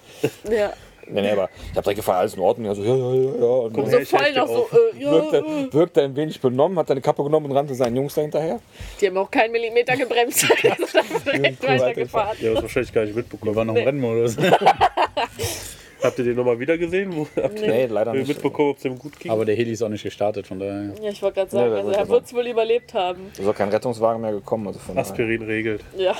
ja. 0.50 0.72
Nee, 1.08 1.20
nee, 1.22 1.30
aber 1.32 1.48
ich 1.70 1.70
habe 1.76 1.82
direkt 1.82 1.96
gefragt, 1.96 2.18
alles 2.20 2.34
in 2.34 2.40
Ordnung. 2.40 2.66
Ja, 2.66 2.74
so, 2.74 2.82
ja, 2.82 2.94
ja, 2.94 3.40
ja. 3.40 3.46
Und 3.46 3.72
Guck, 3.74 3.88
So 3.88 4.00
voll 4.00 4.32
noch 4.34 4.46
so, 4.48 4.68
äh, 4.72 5.00
wirkte, 5.00 5.72
wirkte 5.72 6.02
ein 6.02 6.16
wenig 6.16 6.40
benommen, 6.40 6.78
hat 6.78 6.88
seine 6.88 7.00
Kappe 7.00 7.22
genommen 7.22 7.46
und 7.46 7.52
rannte 7.56 7.74
seinen 7.74 7.96
Jungs 7.96 8.14
dahinterher. 8.14 8.60
Die 9.00 9.06
haben 9.06 9.16
auch 9.18 9.30
keinen 9.30 9.52
Millimeter 9.52 9.96
gebremst. 9.96 10.46
Also 10.62 10.86
da 10.92 11.00
ist 11.16 11.26
direkt 11.26 11.62
weitergefahren. 11.68 12.36
Ja, 12.40 12.52
das 12.54 12.62
wahrscheinlich 12.62 12.92
gar 12.92 13.04
nicht 13.04 13.16
mitbekommen. 13.16 13.52
Wir 13.52 13.56
waren 13.56 13.66
noch 13.66 13.76
im 13.76 13.84
Rennmodus. 13.84 14.36
Habt 16.02 16.18
ihr 16.18 16.24
den 16.24 16.34
nochmal 16.36 16.58
wieder 16.58 16.76
gesehen? 16.76 17.14
Wo, 17.14 17.28
habt 17.40 17.60
ihr 17.60 17.68
Nee, 17.68 17.86
leider 17.86 18.12
nicht. 18.12 18.26
mitbekommen, 18.26 18.70
ob 18.70 18.76
es 18.76 18.82
dem 18.82 18.98
gut 18.98 19.18
ging? 19.20 19.30
Aber 19.30 19.44
der 19.44 19.54
Heli 19.54 19.70
ist 19.72 19.82
auch 19.82 19.88
nicht 19.88 20.02
gestartet, 20.02 20.46
von 20.48 20.58
daher. 20.58 20.92
Ja, 21.00 21.10
ich 21.10 21.22
wollte 21.22 21.36
gerade 21.36 21.50
sagen, 21.52 21.70
Ja, 21.70 21.76
also 21.78 21.90
er 21.92 22.08
wird 22.08 22.24
es 22.24 22.34
wohl 22.34 22.46
überlebt 22.48 22.92
haben. 22.92 23.30
Es 23.32 23.38
ist 23.38 23.46
auch 23.46 23.54
kein 23.54 23.68
Rettungswagen 23.68 24.20
mehr 24.20 24.32
gekommen. 24.32 24.66
Also 24.66 24.80
von 24.80 24.96
daher. 24.96 25.08
Aspirin 25.08 25.42
regelt. 25.42 25.82
Ja, 25.96 26.16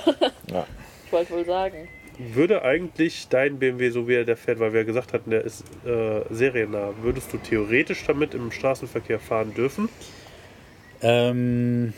Ja. 0.53 0.67
ich 1.07 1.13
wollte 1.13 1.33
wohl 1.33 1.45
sagen. 1.45 1.89
Würde 2.35 2.63
eigentlich 2.63 3.29
dein 3.29 3.59
BMW, 3.59 3.91
so 3.91 4.07
wie 4.07 4.15
er 4.15 4.25
der 4.25 4.37
fährt, 4.37 4.61
weil 4.61 4.73
wir 4.73 4.81
ja 4.81 4.87
gesagt 4.87 5.13
hatten, 5.13 5.31
der 5.31 5.45
ist 5.45 5.65
äh, 5.85 6.23
seriennah, 6.31 6.93
würdest 7.03 7.33
du 7.33 7.39
theoretisch 7.39 8.05
damit 8.07 8.35
im 8.35 8.51
Straßenverkehr 8.51 9.19
fahren 9.19 9.55
dürfen? 9.55 9.89
Ähm, 11.01 11.93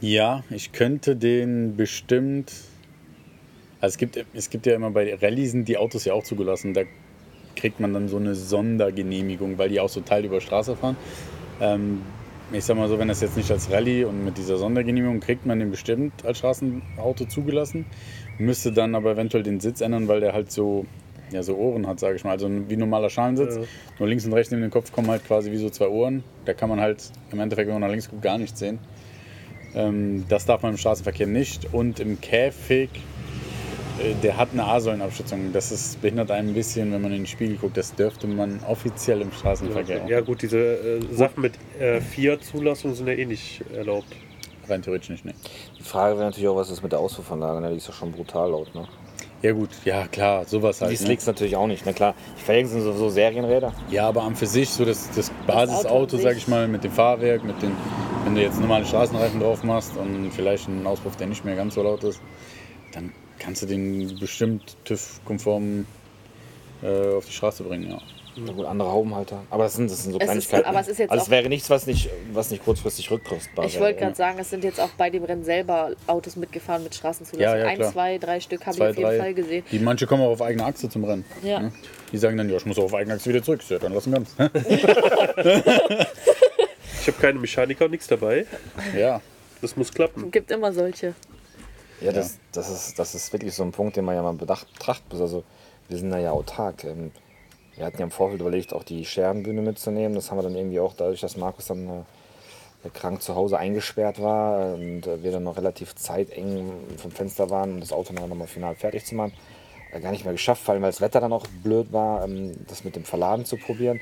ja, 0.00 0.42
ich 0.50 0.72
könnte 0.72 1.16
den 1.16 1.76
bestimmt. 1.76 2.52
Also 3.80 3.94
es 3.94 3.98
gibt, 3.98 4.24
es 4.32 4.48
gibt 4.48 4.64
ja 4.66 4.74
immer 4.74 4.90
bei 4.90 5.14
Rallye 5.14 5.46
sind 5.46 5.68
die 5.68 5.76
Autos 5.76 6.04
ja 6.04 6.14
auch 6.14 6.24
zugelassen. 6.24 6.72
Da 6.72 6.82
kriegt 7.56 7.80
man 7.80 7.92
dann 7.92 8.08
so 8.08 8.16
eine 8.16 8.34
Sondergenehmigung, 8.34 9.58
weil 9.58 9.68
die 9.68 9.80
auch 9.80 9.88
so 9.88 10.00
Teil 10.00 10.24
über 10.24 10.40
Straße 10.40 10.76
fahren. 10.76 10.96
Ähm, 11.60 12.00
ich 12.52 12.64
sag 12.64 12.76
mal 12.76 12.88
so, 12.88 12.98
wenn 12.98 13.08
das 13.08 13.20
jetzt 13.20 13.36
nicht 13.36 13.50
als 13.50 13.70
Rallye 13.70 14.04
und 14.04 14.24
mit 14.24 14.36
dieser 14.36 14.56
Sondergenehmigung 14.56 15.20
kriegt 15.20 15.46
man 15.46 15.58
den 15.58 15.70
bestimmt 15.70 16.24
als 16.24 16.38
Straßenauto 16.38 17.24
zugelassen. 17.26 17.86
Müsste 18.38 18.72
dann 18.72 18.94
aber 18.94 19.12
eventuell 19.12 19.42
den 19.42 19.60
Sitz 19.60 19.80
ändern, 19.80 20.08
weil 20.08 20.20
der 20.20 20.32
halt 20.32 20.50
so, 20.50 20.86
ja, 21.30 21.42
so 21.42 21.56
Ohren 21.56 21.86
hat, 21.86 22.00
sage 22.00 22.16
ich 22.16 22.24
mal. 22.24 22.30
Also 22.30 22.48
wie 22.68 22.74
ein 22.74 22.78
normaler 22.78 23.10
Schalensitz. 23.10 23.56
Ja. 23.56 23.62
Nur 23.98 24.08
links 24.08 24.24
und 24.24 24.32
rechts 24.32 24.50
neben 24.50 24.62
dem 24.62 24.70
Kopf 24.70 24.92
kommen 24.92 25.08
halt 25.08 25.24
quasi 25.24 25.52
wie 25.52 25.58
so 25.58 25.70
zwei 25.70 25.88
Ohren. 25.88 26.24
Da 26.44 26.54
kann 26.54 26.68
man 26.68 26.80
halt 26.80 27.10
im 27.30 27.40
Endeffekt, 27.40 27.68
wenn 27.68 27.74
man 27.74 27.82
nach 27.82 27.90
links 27.90 28.08
guckt, 28.08 28.22
gar 28.22 28.38
nichts 28.38 28.58
sehen. 28.58 28.78
Ähm, 29.74 30.24
das 30.28 30.46
darf 30.46 30.62
man 30.62 30.72
im 30.72 30.78
Straßenverkehr 30.78 31.26
nicht. 31.26 31.72
Und 31.72 32.00
im 32.00 32.20
Käfig, 32.20 32.90
äh, 34.00 34.14
der 34.22 34.36
hat 34.36 34.48
eine 34.52 34.64
A-Säulenabstützung. 34.64 35.52
Das 35.52 35.72
ist, 35.72 36.00
behindert 36.02 36.30
einen 36.30 36.48
ein 36.48 36.54
bisschen, 36.54 36.92
wenn 36.92 37.02
man 37.02 37.12
in 37.12 37.18
den 37.18 37.26
Spiegel 37.26 37.56
guckt. 37.56 37.76
Das 37.76 37.94
dürfte 37.94 38.26
man 38.26 38.60
offiziell 38.66 39.20
im 39.20 39.32
Straßenverkehr. 39.32 40.06
Ja 40.08 40.20
gut, 40.20 40.42
diese 40.42 40.58
äh, 40.58 41.00
Sachen 41.12 41.42
mit 41.42 41.54
äh, 41.78 42.00
Fiat-Zulassung 42.00 42.94
sind 42.94 43.06
ja 43.06 43.14
eh 43.14 43.26
nicht 43.26 43.62
erlaubt. 43.74 44.14
Rein 44.72 44.82
theoretisch 44.82 45.10
nicht, 45.10 45.24
ne? 45.24 45.34
Die 45.78 45.82
Frage 45.82 46.16
wäre 46.16 46.26
natürlich 46.26 46.48
auch, 46.48 46.56
was 46.56 46.70
ist 46.70 46.82
mit 46.82 46.92
der 46.92 46.98
Auspuffanlage? 47.00 47.60
Ne? 47.60 47.70
Die 47.70 47.76
ist 47.76 47.88
ja 47.88 47.94
schon 47.94 48.12
brutal 48.12 48.50
laut. 48.50 48.74
Ne? 48.74 48.86
Ja 49.42 49.52
gut, 49.52 49.70
ja 49.84 50.06
klar, 50.06 50.44
sowas 50.44 50.80
halt. 50.80 50.92
Die 50.92 50.96
Ne? 50.96 51.06
Slicks 51.06 51.26
natürlich 51.26 51.56
auch 51.56 51.66
nicht. 51.66 51.84
Na 51.84 51.92
klar, 51.92 52.14
die 52.38 52.42
Felgen 52.42 52.68
sind 52.68 52.82
sowieso 52.82 53.08
Serienräder. 53.08 53.72
Ja, 53.90 54.08
aber 54.08 54.22
an 54.22 54.36
für 54.36 54.46
sich, 54.46 54.70
so 54.70 54.84
das, 54.84 55.10
das 55.16 55.30
Auto 55.30 55.46
Basisauto, 55.46 56.18
sag 56.18 56.36
ich 56.36 56.46
mal, 56.46 56.68
mit 56.68 56.84
dem 56.84 56.92
Fahrwerk, 56.92 57.42
mit 57.42 57.60
den, 57.60 57.72
wenn 58.24 58.36
du 58.36 58.40
jetzt 58.40 58.60
normale 58.60 58.86
Straßenreifen 58.86 59.40
drauf 59.40 59.64
machst 59.64 59.96
und 59.96 60.30
vielleicht 60.30 60.68
einen 60.68 60.86
Auspuff, 60.86 61.16
der 61.16 61.26
nicht 61.26 61.44
mehr 61.44 61.56
ganz 61.56 61.74
so 61.74 61.82
laut 61.82 62.04
ist, 62.04 62.20
dann 62.92 63.12
kannst 63.40 63.62
du 63.62 63.66
den 63.66 64.16
bestimmt 64.20 64.76
TÜV-konform 64.84 65.86
äh, 66.82 67.14
auf 67.16 67.26
die 67.26 67.32
Straße 67.32 67.64
bringen, 67.64 67.90
ja. 67.90 67.98
Na 68.36 68.52
gut, 68.52 68.64
andere 68.64 68.90
Haubenhalter. 68.90 69.42
Aber 69.50 69.64
das 69.64 69.74
sind, 69.74 69.90
das 69.90 70.02
sind 70.02 70.12
so 70.12 70.18
Es 70.18 70.24
ist- 70.24 70.28
Kleinigkeiten. 70.48 70.64
aber 70.66 70.80
es 70.80 70.88
ist 70.88 70.98
jetzt 70.98 71.10
also 71.10 71.24
es 71.24 71.30
wäre 71.30 71.48
nichts, 71.50 71.68
was 71.68 71.86
nicht, 71.86 72.08
was 72.32 72.50
nicht 72.50 72.64
kurzfristig 72.64 73.10
rückkostbar 73.10 73.66
Ich 73.66 73.74
wäre. 73.74 73.84
wollte 73.84 73.98
gerade 74.00 74.14
sagen, 74.16 74.38
es 74.38 74.48
sind 74.48 74.64
jetzt 74.64 74.80
auch 74.80 74.88
bei 74.96 75.10
dem 75.10 75.24
Rennen 75.24 75.44
selber 75.44 75.90
Autos 76.06 76.36
mitgefahren 76.36 76.82
mit 76.82 76.94
Straßenzulassung. 76.94 77.40
Ja, 77.58 77.62
ja, 77.62 77.66
Ein, 77.70 77.76
klar. 77.76 77.92
zwei, 77.92 78.16
drei 78.18 78.40
Stück 78.40 78.64
habe 78.64 78.74
ich 78.76 78.82
auf 78.82 78.88
jeden 78.96 79.02
drei. 79.02 79.18
Fall 79.18 79.34
gesehen. 79.34 79.64
Die 79.70 79.78
manche 79.78 80.06
kommen 80.06 80.22
auch 80.22 80.30
auf 80.30 80.40
eigene 80.42 80.64
Achse 80.64 80.88
zum 80.88 81.04
Rennen. 81.04 81.24
Ja. 81.42 81.60
ne? 81.60 81.72
Die 82.10 82.18
sagen 82.18 82.36
dann, 82.38 82.48
ja, 82.48 82.56
ich 82.56 82.64
muss 82.66 82.78
auf 82.78 82.94
eigene 82.94 83.14
Achse 83.16 83.28
wieder 83.28 83.42
zurück. 83.42 83.60
Ja, 83.68 83.78
dann 83.78 83.92
lassen 83.92 84.12
ganz. 84.12 84.34
Ich 87.00 87.08
habe 87.08 87.18
keine 87.20 87.38
Mechaniker 87.40 87.86
und 87.86 87.90
nichts 87.90 88.06
dabei. 88.06 88.46
ja. 88.96 89.20
Das 89.60 89.76
muss 89.76 89.92
klappen. 89.92 90.30
Gibt 90.30 90.50
immer 90.50 90.72
solche. 90.72 91.14
Ja, 92.00 92.10
das, 92.12 92.38
das, 92.52 92.68
ist, 92.68 92.98
das 92.98 93.14
ist 93.14 93.32
wirklich 93.32 93.54
so 93.54 93.62
ein 93.62 93.70
Punkt, 93.70 93.96
den 93.96 94.04
man 94.04 94.14
ja 94.16 94.22
mal 94.22 94.32
bedacht, 94.34 94.72
betrachten 94.72 95.04
muss. 95.10 95.20
Also, 95.20 95.44
wir 95.88 95.98
sind 95.98 96.10
da 96.10 96.18
ja 96.18 96.32
autark. 96.32 96.84
Wir 97.76 97.86
hatten 97.86 97.98
ja 97.98 98.04
im 98.04 98.10
Vorfeld 98.10 98.40
überlegt, 98.40 98.74
auch 98.74 98.84
die 98.84 99.04
Scherenbühne 99.04 99.62
mitzunehmen. 99.62 100.14
Das 100.14 100.30
haben 100.30 100.38
wir 100.38 100.42
dann 100.42 100.56
irgendwie 100.56 100.80
auch 100.80 100.94
dadurch, 100.94 101.20
dass 101.20 101.36
Markus 101.36 101.66
dann 101.66 102.04
äh, 102.84 102.90
krank 102.90 103.22
zu 103.22 103.34
Hause 103.34 103.58
eingesperrt 103.58 104.20
war 104.20 104.74
und 104.74 105.06
äh, 105.06 105.22
wir 105.22 105.32
dann 105.32 105.44
noch 105.44 105.56
relativ 105.56 105.94
zeiteng 105.94 106.72
vom 106.96 107.10
Fenster 107.10 107.48
waren, 107.50 107.74
um 107.74 107.80
das 107.80 107.92
Auto 107.92 108.12
noch 108.12 108.26
mal 108.28 108.46
final 108.46 108.74
fertig 108.74 109.06
zu 109.06 109.14
machen, 109.14 109.32
äh, 109.92 110.00
gar 110.00 110.10
nicht 110.10 110.24
mehr 110.24 110.34
geschafft, 110.34 110.62
vor 110.62 110.74
allem 110.74 110.82
weil 110.82 110.90
das 110.90 111.00
Wetter 111.00 111.20
dann 111.20 111.32
auch 111.32 111.46
blöd 111.62 111.92
war, 111.92 112.24
ähm, 112.24 112.54
das 112.68 112.84
mit 112.84 112.96
dem 112.96 113.04
Verladen 113.04 113.44
zu 113.44 113.56
probieren. 113.56 114.00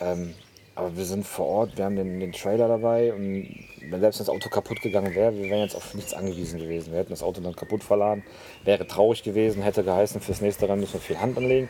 Ähm, 0.00 0.34
aber 0.74 0.96
wir 0.96 1.04
sind 1.04 1.26
vor 1.26 1.46
Ort, 1.46 1.76
wir 1.76 1.84
haben 1.84 1.96
den, 1.96 2.18
den 2.18 2.32
Trailer 2.32 2.66
dabei 2.66 3.12
und 3.12 3.46
wenn 3.90 4.00
selbst 4.00 4.20
das 4.20 4.30
Auto 4.30 4.48
kaputt 4.48 4.80
gegangen 4.80 5.14
wäre, 5.14 5.34
wir 5.36 5.50
wären 5.50 5.60
jetzt 5.60 5.76
auf 5.76 5.92
nichts 5.92 6.14
angewiesen 6.14 6.58
gewesen. 6.58 6.92
Wir 6.92 7.00
hätten 7.00 7.10
das 7.10 7.22
Auto 7.22 7.42
dann 7.42 7.54
kaputt 7.54 7.84
verladen, 7.84 8.24
wäre 8.64 8.86
traurig 8.86 9.22
gewesen, 9.22 9.62
hätte 9.62 9.84
geheißen, 9.84 10.22
fürs 10.22 10.40
nächste 10.40 10.66
Rennen 10.68 10.80
müssen 10.80 10.94
wir 10.94 11.00
viel 11.00 11.20
Hand 11.20 11.36
anlegen. 11.36 11.68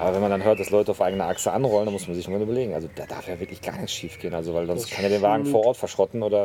Aber 0.00 0.14
wenn 0.14 0.22
man 0.22 0.30
dann 0.30 0.42
hört, 0.44 0.58
dass 0.58 0.70
Leute 0.70 0.90
auf 0.92 1.00
eigene 1.00 1.24
Achse 1.24 1.52
anrollen, 1.52 1.84
dann 1.86 1.92
muss 1.92 2.06
man 2.06 2.16
sich 2.16 2.26
mal 2.28 2.40
überlegen. 2.40 2.74
Also 2.74 2.88
da 2.94 3.04
darf 3.06 3.28
ja 3.28 3.38
wirklich 3.38 3.60
gar 3.60 3.76
nichts 3.76 3.92
schief 3.92 4.18
gehen. 4.18 4.34
Also 4.34 4.54
weil 4.54 4.66
sonst 4.66 4.90
kann 4.90 5.04
er 5.04 5.10
den 5.10 5.22
Wagen 5.22 5.44
vor 5.46 5.66
Ort 5.66 5.76
verschrotten 5.76 6.22
oder 6.22 6.44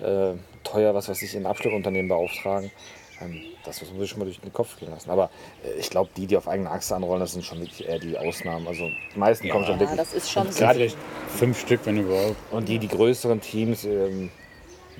äh, 0.00 0.32
teuer, 0.62 0.94
was 0.94 1.08
weiß 1.08 1.20
ich, 1.22 1.34
in 1.34 1.46
Abschleppunternehmen 1.46 2.08
beauftragen. 2.08 2.70
Ähm, 3.20 3.40
das 3.64 3.80
muss 3.80 3.90
man 3.90 4.00
sich 4.00 4.10
schon 4.10 4.18
mal 4.20 4.26
durch 4.26 4.40
den 4.40 4.52
Kopf 4.52 4.78
gehen 4.78 4.90
lassen. 4.90 5.10
Aber 5.10 5.30
äh, 5.64 5.78
ich 5.80 5.90
glaube, 5.90 6.10
die, 6.16 6.26
die 6.26 6.36
auf 6.36 6.46
eigene 6.46 6.70
Achse 6.70 6.94
anrollen, 6.94 7.20
das 7.20 7.32
sind 7.32 7.44
schon 7.44 7.58
wirklich 7.60 7.88
eher 7.88 7.98
die 7.98 8.16
Ausnahmen. 8.16 8.68
Also 8.68 8.88
die 9.14 9.18
meisten 9.18 9.48
kommen 9.48 9.64
schon 9.64 9.74
Ja, 9.74 9.80
wirklich. 9.80 9.98
das 9.98 10.12
ist 10.14 10.30
schon 10.30 10.52
so. 10.52 10.58
gerade- 10.60 10.74
Vielleicht 10.78 10.98
fünf 11.28 11.58
Stück, 11.60 11.80
wenn 11.84 11.96
überhaupt. 11.98 12.36
Und 12.52 12.68
die, 12.68 12.78
die 12.78 12.88
größeren 12.88 13.40
Teams, 13.40 13.84
ähm, 13.84 14.30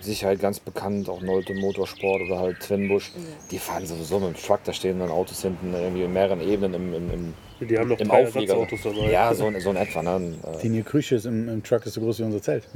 Sicherheit 0.07 0.41
ganz 0.41 0.59
bekannt, 0.61 1.09
auch 1.09 1.21
Nolte 1.21 1.55
Motorsport 1.55 2.23
oder 2.23 2.39
halt 2.41 2.61
Twinbush. 2.61 3.13
Die 3.51 3.59
fahren 3.59 3.87
sowieso 3.87 4.19
mit 4.19 4.29
dem 4.37 4.43
Truck, 4.43 4.61
da 4.65 4.73
stehen 4.73 4.99
dann 5.01 5.11
Autos 5.11 5.43
hinten 5.43 5.75
irgendwie 5.75 6.03
in 6.05 6.13
mehreren 6.13 6.41
Ebenen 6.41 6.75
im, 6.75 6.95
im, 6.95 7.35
im, 7.61 7.69
Die 7.69 7.79
haben 7.79 7.89
noch 7.89 7.99
im 7.99 8.11
Auflieger. 8.11 8.55
Ersatzautos 8.55 8.81
dabei. 8.95 9.11
Ja, 9.11 9.35
so, 9.35 9.49
in- 9.49 9.61
so 9.61 9.71
in 9.71 9.77
etwa. 9.77 10.03
Ne? 10.03 10.35
Äh, 10.63 10.69
Die 10.69 10.83
Küche 10.83 11.17
ist 11.17 11.27
im, 11.27 11.49
im 11.49 11.63
Truck 11.63 11.85
ist 11.87 11.95
so 11.95 12.01
groß 12.01 12.21
wie 12.21 12.23
unser 12.25 12.41
Zelt. 12.43 12.65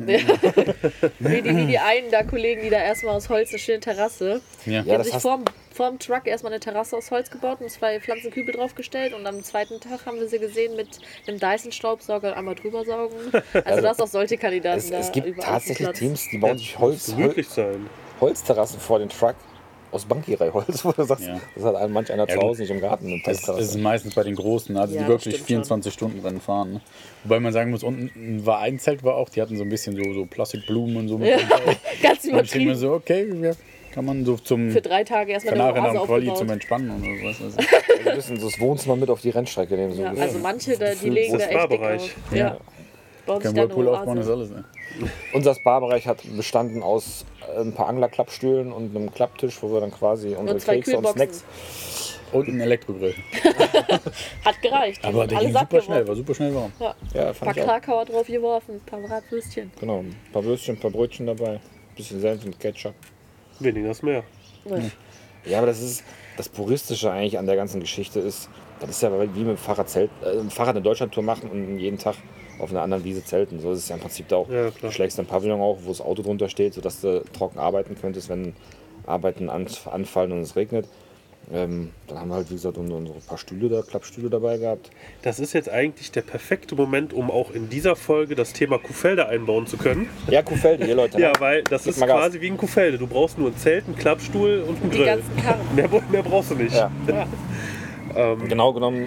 Wie 1.18 1.42
die, 1.42 1.56
wie 1.56 1.66
die 1.66 1.78
einen 1.78 2.10
da 2.10 2.22
Kollegen, 2.22 2.62
die 2.62 2.70
da 2.70 2.78
erstmal 2.78 3.14
aus 3.14 3.28
Holz 3.28 3.50
eine 3.50 3.58
schöne 3.58 3.80
Terrasse. 3.80 4.40
Ja. 4.66 4.82
Die 4.82 4.88
Ja, 4.88 4.94
haben 4.94 4.98
das 5.04 5.06
sich 5.10 5.16
vorm, 5.22 5.44
vorm 5.72 5.98
Truck 5.98 6.26
erstmal 6.26 6.52
eine 6.52 6.60
Terrasse 6.60 6.96
aus 6.96 7.10
Holz 7.10 7.30
gebaut 7.30 7.60
und 7.60 7.70
zwei 7.70 8.00
Pflanzenkübel 8.00 8.54
draufgestellt 8.54 9.14
und 9.14 9.26
am 9.26 9.42
zweiten 9.42 9.80
Tag 9.80 10.04
haben 10.06 10.18
wir 10.18 10.28
sie 10.28 10.38
gesehen 10.38 10.76
mit 10.76 10.88
einem 11.26 11.38
Dyson-Staubsauger 11.38 12.36
einmal 12.36 12.54
drüber 12.54 12.84
saugen. 12.84 13.16
Also, 13.64 13.82
du 13.82 13.88
hast 13.88 14.02
auch 14.02 14.06
solche 14.08 14.36
Kandidaten 14.36 14.78
es, 14.78 14.90
da. 14.90 14.98
es 14.98 15.12
gibt 15.12 15.40
tatsächlich. 15.40 15.88
Teams, 15.90 16.28
die 16.30 16.38
bauen 16.38 16.58
sich 16.58 16.78
Holz, 16.78 17.14
Hol. 17.16 17.34
Holzterrassen 18.20 18.80
vor 18.80 18.98
den 18.98 19.08
Truck 19.08 19.34
aus 19.92 20.04
Bankierei-Holz, 20.04 20.84
wo 20.84 20.92
du 20.92 21.02
sagst, 21.04 21.26
Ja. 21.26 21.40
das 21.54 21.64
hat 21.64 21.74
ein- 21.76 21.90
manch 21.92 22.12
einer 22.12 22.28
Ja, 22.28 22.34
zu. 22.36 22.40
Hause 22.40 22.62
nicht 22.62 22.70
im 22.70 22.80
Garten. 22.80 23.20
Das, 23.24 23.42
das 23.42 23.58
ist 23.58 23.78
meistens 23.78 24.14
bei 24.14 24.22
den 24.22 24.36
Großen, 24.36 24.76
also 24.76 24.94
Ja, 24.94 25.00
die 25.00 25.04
das 25.06 25.08
wirklich 25.08 25.34
stimmt 25.36 25.46
24 25.48 25.92
Stunden 25.92 26.20
Rennen 26.20 26.40
fahren. 26.40 26.74
Ne? 26.74 26.80
Wobei 27.24 27.40
man 27.40 27.52
sagen 27.52 27.70
muss, 27.70 27.82
unten 27.82 28.44
war 28.46 28.60
ein 28.60 28.78
Zelt 28.78 29.02
war 29.02 29.16
auch, 29.16 29.28
die 29.28 29.42
hatten 29.42 29.56
so 29.56 29.64
ein 29.64 29.68
bisschen 29.68 29.96
so, 29.96 30.12
so 30.12 30.26
Plastikblumen 30.26 30.96
und 30.96 31.08
so. 31.08 31.18
mit 31.18 31.28
Ja, 31.30 31.38
ganz 32.02 32.24
Und 32.24 32.24
ich 32.24 32.30
denke 32.30 32.30
mir 32.30 32.32
übertrieben. 32.32 32.74
so, 32.76 32.92
okay, 32.92 33.28
ja, 33.42 33.52
kann 33.92 34.04
man 34.04 34.24
so 34.24 34.36
zum 34.36 34.70
Für 34.70 34.80
drei 34.80 35.04
Tage 35.04 35.32
erstmal 35.32 35.60
eine 35.60 35.80
Oase 35.80 35.98
dem 35.98 36.06
Quali 36.06 36.34
zum. 36.34 36.50
Entspannen 36.50 36.90
und 36.90 37.02
so. 37.04 37.10
Was 37.10 37.40
weiß 37.40 37.54
ich. 37.58 37.98
Also 37.98 38.10
ein 38.10 38.16
bisschen 38.16 38.40
so 38.40 38.48
das 38.48 38.60
Wohnzimmer 38.60 38.96
mit 38.96 39.10
auf 39.10 39.20
die 39.20 39.30
Rennstrecke 39.30 39.74
nehmen. 39.74 39.92
So 39.94 40.02
Ja, 40.02 40.12
also 40.12 40.38
manche, 40.38 40.76
da, 40.78 40.94
die 40.94 41.10
legen 41.10 41.32
da 41.38 41.44
echt 41.44 41.50
dick 41.50 41.58
Barbereich? 41.58 42.02
auf. 42.02 42.34
Ja. 42.36 42.56
Bauen 43.26 43.40
Kein 43.42 43.50
eine 43.50 43.60
Whirlpool 43.60 43.88
aufbauen 43.88 44.18
ist 44.18 44.28
alles. 44.28 44.50
Ne? 44.50 44.64
Unser 45.34 45.54
Spa-Bereich 45.54 46.06
hat 46.06 46.22
bestanden 46.36 46.82
aus 46.82 47.24
äh, 47.56 47.60
ein 47.60 47.74
paar 47.74 47.88
Anglerklappstühlen 47.88 48.72
und 48.72 48.96
einem 48.96 49.12
Klapptisch, 49.12 49.62
wo 49.62 49.72
wir 49.72 49.80
dann 49.80 49.92
quasi 49.92 50.34
unsere 50.34 50.54
Und 50.58 50.64
Kekse 50.64 50.96
und. 50.98 51.06
Snacks. 51.08 51.44
Und 52.32 52.46
ein 52.46 52.60
Elektrogrill. 52.60 53.14
Hat 54.44 54.62
gereicht. 54.62 55.04
Aber 55.04 55.26
der 55.26 55.40
ging 55.40 55.52
super 55.52 55.80
schnell, 55.82 56.06
war 56.06 56.14
super 56.14 56.32
schnell 56.34 56.54
warm. 56.54 56.72
Ja. 56.78 56.94
Ja, 57.12 57.28
Ein 57.30 57.34
paar. 57.34 57.54
Krakauer 57.54 58.04
drauf 58.04 58.26
geworfen, 58.28 58.76
ein 58.76 58.80
paar 58.86 59.00
Bratwürstchen. 59.00 59.72
Genau, 59.80 59.98
ein 59.98 60.14
paar 60.32 60.44
Würstchen, 60.44 60.76
ein 60.76 60.80
paar 60.80 60.92
Brötchen 60.92 61.26
dabei, 61.26 61.54
ein 61.54 61.60
bisschen 61.96 62.20
Senf 62.20 62.44
und 62.44 62.58
Ketchup. 62.60 62.94
Weniger 63.60 63.90
ist 63.90 64.02
mehr. 64.02 64.24
Ja. 65.44 65.58
Aber 65.58 65.66
das 65.66 65.80
ist 65.80 66.04
das 66.36 66.48
Puristische 66.48 67.10
eigentlich 67.10 67.38
an 67.38 67.46
der 67.46 67.56
ganzen 67.56 67.80
Geschichte 67.80 68.20
ist, 68.20 68.48
das 68.80 68.90
ist 68.90 69.02
ja 69.02 69.12
wie 69.12 69.40
mit 69.40 69.48
dem 69.48 69.56
Fahrrad, 69.56 69.88
Zelt, 69.88 70.10
äh, 70.22 70.48
Fahrrad 70.48 70.76
eine 70.76 70.82
Deutschlandtour 70.82 71.22
machen 71.22 71.50
und 71.50 71.78
jeden 71.78 71.98
Tag 71.98 72.16
auf 72.58 72.70
einer 72.70 72.82
anderen 72.82 73.04
Wiese 73.04 73.24
zelten. 73.24 73.60
So 73.60 73.72
ist 73.72 73.80
es 73.80 73.88
ja 73.88 73.96
im 73.96 74.00
Prinzip 74.00 74.28
da 74.28 74.36
auch. 74.36 74.48
Ja. 74.48 74.70
Du 74.70 74.90
schlägst 74.90 75.18
ein 75.18 75.26
Pavillon 75.26 75.60
auf, 75.60 75.84
wo 75.84 75.88
das 75.88 76.00
Auto 76.00 76.22
drunter 76.22 76.48
steht, 76.48 76.74
sodass 76.74 77.00
du 77.00 77.22
trocken 77.32 77.58
arbeiten 77.58 77.96
könntest, 78.00 78.28
wenn 78.28 78.54
Arbeiten 79.06 79.50
an, 79.50 79.66
anfallen 79.90 80.32
und 80.32 80.40
es 80.40 80.56
regnet. 80.56 80.86
Ähm, 81.52 81.90
dann 82.06 82.18
haben 82.18 82.28
wir 82.28 82.36
halt, 82.36 82.50
wie 82.50 82.54
gesagt, 82.54 82.78
unsere 82.78 83.02
paar 83.26 83.38
Stühle 83.38 83.68
da, 83.68 83.82
Klappstühle 83.82 84.30
dabei 84.30 84.58
gehabt. 84.58 84.90
Das 85.22 85.40
ist 85.40 85.52
jetzt 85.52 85.68
eigentlich 85.68 86.12
der 86.12 86.20
perfekte 86.22 86.76
Moment, 86.76 87.12
um 87.12 87.30
auch 87.30 87.50
in 87.50 87.68
dieser 87.68 87.96
Folge 87.96 88.36
das 88.36 88.52
Thema 88.52 88.78
Kuhfelde 88.78 89.26
einbauen 89.26 89.66
zu 89.66 89.76
können. 89.76 90.08
Ja, 90.28 90.42
Kuhfelde, 90.42 90.84
hier 90.84 90.94
Leute. 90.94 91.16
ne? 91.16 91.24
Ja, 91.24 91.32
weil 91.40 91.64
das 91.64 91.86
ist 91.86 91.98
Gas. 91.98 92.08
quasi 92.08 92.40
wie 92.40 92.48
ein 92.48 92.56
Kuhfelde. 92.56 92.98
Du 92.98 93.06
brauchst 93.08 93.36
nur 93.36 93.48
ein 93.48 93.56
Zelt, 93.56 93.86
einen 93.86 93.96
Klappstuhl 93.96 94.64
und 94.66 94.80
einen 94.80 94.90
Die 94.90 94.96
Grill. 94.98 95.06
ganzen 95.06 95.36
Karren. 95.38 95.66
Mehr, 95.74 95.88
mehr 96.10 96.22
brauchst 96.22 96.52
du 96.52 96.54
nicht. 96.54 96.74
Ja. 96.74 96.90
Ja. 98.12 98.34
Genau 98.34 98.72
genommen 98.72 99.06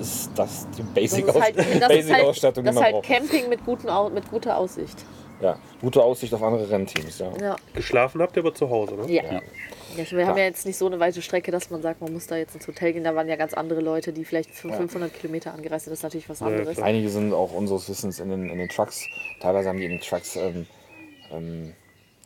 ist 0.00 0.30
das 0.34 0.66
die 0.76 0.82
Basic, 0.82 1.26
ist 1.26 1.40
halt, 1.40 1.58
das 1.58 1.66
ist 1.66 1.80
halt, 1.82 1.88
Basic-Ausstattung, 1.88 2.64
das 2.64 2.74
die 2.74 2.78
ist 2.78 2.82
man 2.82 2.84
halt 2.84 2.94
braucht. 2.94 3.06
Camping 3.06 3.48
mit, 3.48 3.64
guten, 3.64 4.14
mit 4.14 4.30
guter 4.30 4.56
Aussicht. 4.56 5.04
Ja, 5.40 5.58
gute 5.80 6.02
Aussicht 6.02 6.34
auf 6.34 6.42
andere 6.42 6.68
Rennteams. 6.70 7.18
Ja. 7.18 7.32
Ja. 7.40 7.56
Geschlafen 7.74 8.20
habt 8.20 8.36
ihr 8.36 8.42
aber 8.42 8.54
zu 8.54 8.68
Hause, 8.70 8.94
ne? 8.94 9.12
Ja. 9.12 9.22
Ja. 9.24 9.40
Ja, 9.98 10.16
wir 10.16 10.26
haben 10.26 10.38
ja 10.38 10.44
jetzt 10.44 10.64
nicht 10.66 10.76
so 10.76 10.86
eine 10.86 11.00
weite 11.00 11.20
Strecke, 11.22 11.50
dass 11.50 11.70
man 11.70 11.82
sagt, 11.82 12.00
man 12.00 12.12
muss 12.12 12.26
da 12.26 12.36
jetzt 12.36 12.54
ins 12.54 12.66
Hotel 12.66 12.92
gehen. 12.92 13.04
Da 13.04 13.14
waren 13.14 13.28
ja 13.28 13.36
ganz 13.36 13.54
andere 13.54 13.80
Leute, 13.80 14.12
die 14.12 14.24
vielleicht 14.24 14.50
für 14.50 14.72
500 14.72 15.12
Kilometer 15.12 15.52
angereist 15.52 15.84
sind. 15.84 15.92
Das 15.92 15.98
ist 16.00 16.02
natürlich 16.04 16.28
was 16.28 16.40
Ja, 16.40 16.46
anderes. 16.46 16.78
Einige 16.78 17.08
sind 17.08 17.32
auch 17.32 17.52
unseres 17.52 17.88
Wissens 17.88 18.20
in 18.20 18.30
den, 18.30 18.48
in 18.48 18.58
den 18.58 18.68
Trucks. 18.68 19.04
Teilweise 19.40 19.68
haben 19.68 19.78
die 19.78 19.84
in 19.84 19.92
den 19.92 20.00
Trucks 20.00 20.36
ähm, 20.36 20.66
ähm, 21.32 21.72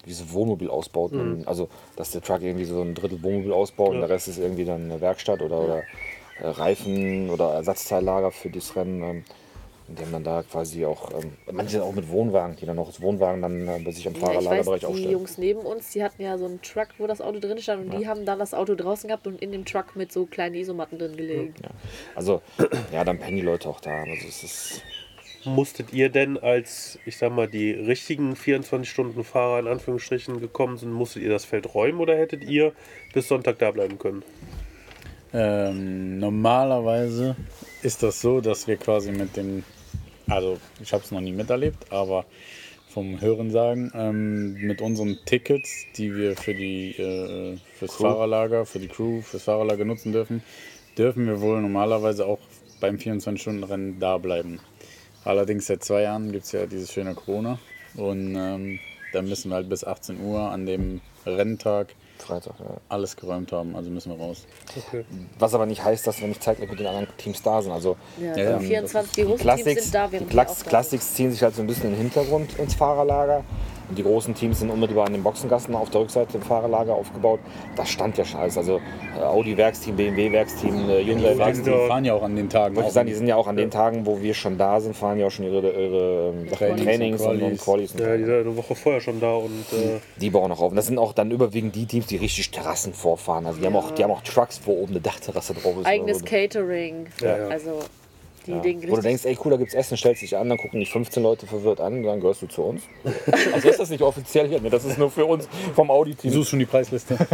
wie 0.04 0.12
so 0.12 0.32
Wohnmobil 0.32 0.68
ausbaut. 0.68 1.12
Also, 1.46 1.68
dass 1.96 2.10
der 2.10 2.20
Truck 2.22 2.42
irgendwie 2.42 2.64
so 2.64 2.82
ein 2.82 2.94
Drittel 2.94 3.22
Wohnmobil 3.22 3.52
ausbaut 3.52 3.90
und 3.90 4.00
Ja. 4.00 4.06
der 4.06 4.10
Rest 4.10 4.28
ist 4.28 4.38
irgendwie 4.38 4.64
dann 4.64 4.90
eine 4.90 5.00
Werkstatt 5.00 5.40
oder, 5.42 5.60
oder 5.60 5.84
äh, 6.40 6.48
Reifen 6.48 7.30
oder 7.30 7.54
Ersatzteillager 7.54 8.30
für 8.32 8.50
das 8.50 8.74
Rennen. 8.76 9.24
Und 9.88 9.98
die 9.98 10.02
haben 10.02 10.12
dann 10.12 10.24
da 10.24 10.42
quasi 10.42 10.84
auch, 10.84 11.10
ähm, 11.12 11.32
manche 11.50 11.72
sind 11.72 11.82
auch 11.82 11.92
mit 11.94 12.08
Wohnwagen, 12.08 12.56
die 12.56 12.66
dann 12.66 12.76
noch 12.76 12.86
das 12.86 13.00
Wohnwagen 13.00 13.42
dann 13.42 13.68
äh, 13.68 13.80
bei 13.84 13.90
sich 13.90 14.06
am 14.06 14.14
Ja, 14.14 14.20
Fahrerlagerbereich 14.20 14.80
die 14.80 14.86
aufstellen. 14.86 15.12
Jungs 15.12 15.38
neben 15.38 15.60
uns, 15.60 15.90
die 15.90 16.02
hatten 16.02 16.22
ja 16.22 16.38
so 16.38 16.46
einen 16.46 16.62
Truck, 16.62 16.88
wo 16.98 17.06
das 17.06 17.20
Auto 17.20 17.40
drin 17.40 17.58
stand 17.58 17.84
und 17.84 17.98
die 17.98 18.06
haben 18.06 18.24
dann 18.24 18.38
das 18.38 18.54
Auto 18.54 18.74
draußen 18.74 19.08
gehabt 19.08 19.26
und 19.26 19.42
in 19.42 19.52
dem 19.52 19.64
Truck 19.64 19.96
mit 19.96 20.12
so 20.12 20.26
kleinen 20.26 20.54
Isomatten 20.54 20.98
drin 20.98 21.16
gelegen. 21.16 21.54
Ja. 21.62 21.70
Also, 22.14 22.42
ja, 22.92 23.04
dann 23.04 23.18
pennen 23.18 23.36
die 23.36 23.42
Leute 23.42 23.68
auch 23.68 23.80
da. 23.80 23.90
Also, 23.90 24.28
es 24.28 24.42
ist, 24.44 24.82
Musstet 25.44 25.92
ihr 25.92 26.08
denn, 26.08 26.38
als, 26.38 27.00
ich 27.04 27.16
sag 27.16 27.32
mal, 27.32 27.48
die 27.48 27.72
richtigen 27.72 28.34
24-Stunden-Fahrer 28.34 29.58
in 29.58 29.66
Anführungsstrichen 29.66 30.40
gekommen 30.40 30.76
sind, 30.76 30.92
musstet 30.92 31.24
ihr 31.24 31.30
das 31.30 31.44
Feld 31.44 31.74
räumen 31.74 31.98
oder 31.98 32.16
hättet 32.16 32.44
ihr 32.44 32.72
bis 33.12 33.26
Sonntag 33.26 33.58
da 33.58 33.72
bleiben 33.72 33.98
können? 33.98 34.22
Ähm, 35.34 36.18
normalerweise 36.18 37.36
ist 37.82 38.02
das 38.02 38.20
so, 38.20 38.40
dass 38.40 38.66
wir 38.66 38.76
quasi 38.76 39.12
mit 39.12 39.36
dem, 39.36 39.64
also 40.28 40.58
ich 40.80 40.92
habe 40.92 41.02
es 41.02 41.10
noch 41.10 41.20
nie 41.20 41.32
miterlebt, 41.32 41.90
aber 41.90 42.26
vom 42.88 43.20
Hören 43.20 43.50
sagen, 43.50 43.90
ähm, 43.94 44.54
mit 44.54 44.82
unseren 44.82 45.18
Tickets, 45.24 45.86
die 45.96 46.14
wir 46.14 46.36
für 46.36 46.54
die 46.54 46.90
äh, 46.98 47.56
fürs 47.78 47.94
Fahrerlager, 47.94 48.66
für 48.66 48.78
die 48.78 48.88
Crew, 48.88 49.22
fürs 49.22 49.44
Fahrerlager 49.44 49.86
nutzen 49.86 50.12
dürfen, 50.12 50.42
dürfen 50.98 51.26
wir 51.26 51.40
wohl 51.40 51.62
normalerweise 51.62 52.26
auch 52.26 52.40
beim 52.80 52.96
24-Stunden-Rennen 52.96 53.98
da 53.98 54.18
bleiben. 54.18 54.60
Allerdings 55.24 55.66
seit 55.66 55.82
zwei 55.82 56.02
Jahren 56.02 56.32
gibt 56.32 56.44
es 56.44 56.52
ja 56.52 56.66
dieses 56.66 56.92
schöne 56.92 57.14
Corona 57.14 57.58
und 57.94 58.34
ähm, 58.36 58.78
da 59.14 59.22
müssen 59.22 59.50
wir 59.50 59.54
halt 59.54 59.70
bis 59.70 59.84
18 59.84 60.20
Uhr 60.20 60.40
an 60.50 60.66
dem 60.66 61.00
Renntag 61.24 61.94
Freitag, 62.22 62.54
ja. 62.58 62.76
alles 62.88 63.16
geräumt 63.16 63.52
haben, 63.52 63.76
also 63.76 63.90
müssen 63.90 64.10
wir 64.12 64.24
raus. 64.24 64.46
Okay. 64.88 65.04
Was 65.38 65.54
aber 65.54 65.66
nicht 65.66 65.84
heißt, 65.84 66.06
dass 66.06 66.20
wir 66.20 66.28
nicht 66.28 66.42
zeitgleich 66.42 66.70
mit 66.70 66.78
den 66.78 66.86
anderen 66.86 67.08
Teams 67.16 67.42
da 67.42 67.60
sind. 67.62 67.72
Also 67.72 67.96
Ja, 68.18 68.28
Ja, 68.28 68.34
die 68.34 68.40
ja. 68.42 68.58
24, 68.58 69.12
die 69.12 69.20
die 69.20 69.26
Teams 69.26 69.40
Classics, 69.40 69.82
sind 69.82 69.94
da, 69.94 70.06
die 70.06 70.12
während 70.12 70.32
wir 70.32 70.44
da 70.44 70.68
Classics 70.68 71.14
ziehen 71.14 71.30
sich 71.30 71.42
halt 71.42 71.54
so 71.54 71.62
ein 71.62 71.66
bisschen 71.66 71.86
in 71.86 71.92
den 71.92 72.00
Hintergrund 72.02 72.58
ins 72.58 72.74
Fahrerlager. 72.74 73.44
Und 73.88 73.98
die 73.98 74.02
großen 74.02 74.34
Teams 74.34 74.60
sind 74.60 74.70
unmittelbar 74.70 75.06
an 75.06 75.12
den 75.12 75.22
Boxengassen 75.22 75.74
auf 75.74 75.90
der 75.90 76.00
Rückseite 76.02 76.36
im 76.38 76.42
Fahrerlager 76.42 76.94
aufgebaut. 76.94 77.40
Das 77.76 77.88
stand 77.90 78.16
ja 78.18 78.24
schon 78.24 78.40
alles. 78.40 78.56
Also 78.56 78.80
äh, 79.18 79.22
Audi-Werksteam, 79.22 79.96
BMW-Werksteam, 79.96 80.88
äh, 80.90 81.04
Die 81.04 81.10
Hyundai 81.10 81.28
fahren, 81.34 81.38
Werksteam. 81.38 81.64
die 81.80 81.86
fahren 81.88 82.04
ja 82.04 82.14
auch 82.14 82.22
an 82.22 82.36
den 82.36 82.48
Tagen. 82.48 82.78
Auch 82.78 82.86
ich 82.86 82.92
sagen, 82.92 83.08
die 83.08 83.14
sind 83.14 83.26
ja 83.26 83.36
auch 83.36 83.46
an 83.46 83.56
den 83.56 83.70
Tagen, 83.70 84.06
wo 84.06 84.20
wir 84.22 84.34
schon 84.34 84.56
da 84.58 84.80
sind, 84.80 84.96
fahren 84.96 85.18
ja 85.18 85.26
auch 85.26 85.30
schon 85.30 85.44
ihre, 85.46 85.58
ihre 85.60 86.32
ähm, 86.34 86.48
Trainings 86.50 86.82
Trainings 86.84 87.22
und 87.22 87.42
und, 87.42 87.42
und 87.42 87.60
Qualis. 87.60 87.92
und 87.92 88.00
Ja, 88.00 88.16
die 88.16 88.24
sind 88.24 88.34
eine 88.34 88.56
Woche 88.56 88.74
vorher 88.74 89.00
schon 89.00 89.20
da 89.20 89.34
und 89.34 89.64
äh, 89.72 89.98
die 90.20 90.30
bauen 90.30 90.48
noch 90.48 90.60
auf. 90.60 90.70
Und 90.70 90.76
das 90.76 90.86
sind 90.86 90.98
auch 90.98 91.12
dann 91.12 91.30
überwiegend 91.30 91.74
die 91.74 91.86
Teams, 91.86 92.06
die 92.06 92.16
richtig 92.16 92.50
Terrassen 92.50 92.94
vorfahren. 92.94 93.46
Also 93.46 93.60
die, 93.60 93.66
haben, 93.66 93.76
auch, 93.76 93.90
die 93.90 94.04
haben 94.04 94.10
auch 94.10 94.22
Trucks, 94.22 94.60
wo 94.64 94.72
oben 94.72 94.92
eine 94.92 95.00
Dachterrasse 95.00 95.54
drauf 95.54 95.76
ist. 95.78 95.86
Eigenes. 95.86 96.24
Catering. 96.24 97.06
Ja, 97.20 97.36
ja. 97.36 97.48
Also 97.48 97.80
die 98.42 98.52
Ja. 98.52 98.58
Dinge 98.60 98.88
Wo 98.90 98.96
du 98.96 99.02
denkst, 99.02 99.24
ey 99.24 99.36
cool, 99.44 99.50
da 99.52 99.56
gibt's 99.56 99.74
Essen, 99.74 99.96
stellst 99.96 100.22
dich 100.22 100.36
an, 100.36 100.48
dann 100.48 100.58
gucken 100.58 100.80
dich 100.80 100.90
15 100.90 101.22
Leute 101.22 101.46
verwirrt 101.46 101.80
an 101.80 101.98
und 101.98 102.02
dann 102.04 102.20
gehörst 102.20 102.42
du 102.42 102.46
zu 102.46 102.62
uns. 102.62 102.82
Also 103.52 103.68
ist 103.68 103.80
das 103.80 103.90
nicht 103.90 104.02
offiziell 104.02 104.48
hier, 104.48 104.60
ne? 104.60 104.70
das 104.70 104.84
ist 104.84 104.98
nur 104.98 105.10
für 105.10 105.24
uns 105.26 105.48
vom 105.74 105.88
Du 105.88 105.92
Audi-Team. 105.94 106.30
suchst 106.32 106.50
schon 106.50 106.58
die 106.58 106.66
Preisliste. 106.66 107.16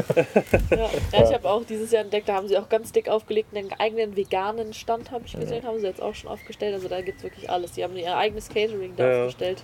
Ja, 0.70 0.76
ja 1.12 1.28
ich 1.28 1.34
habe 1.34 1.48
auch 1.50 1.64
dieses 1.64 1.90
Jahr 1.90 2.02
entdeckt, 2.04 2.28
da 2.28 2.34
haben 2.34 2.48
sie 2.48 2.56
auch 2.58 2.68
ganz 2.68 2.92
dick 2.92 3.08
aufgelegt, 3.08 3.56
einen 3.56 3.70
eigenen 3.78 4.16
veganen 4.16 4.72
Stand, 4.74 5.10
habe 5.10 5.24
ich 5.26 5.32
gesehen, 5.38 5.64
haben 5.64 5.78
sie 5.80 5.86
jetzt 5.86 6.02
auch 6.02 6.14
schon 6.14 6.30
aufgestellt. 6.30 6.74
Also 6.74 6.88
da 6.88 7.00
gibt 7.00 7.18
es 7.18 7.24
wirklich 7.24 7.48
alles. 7.50 7.72
Die 7.72 7.84
haben 7.84 7.96
ihr 7.96 8.16
eigenes 8.16 8.48
Catering 8.48 8.92
da 8.96 9.04
Ja, 9.06 9.12
ja. 9.12 9.18
aufgestellt. 9.26 9.62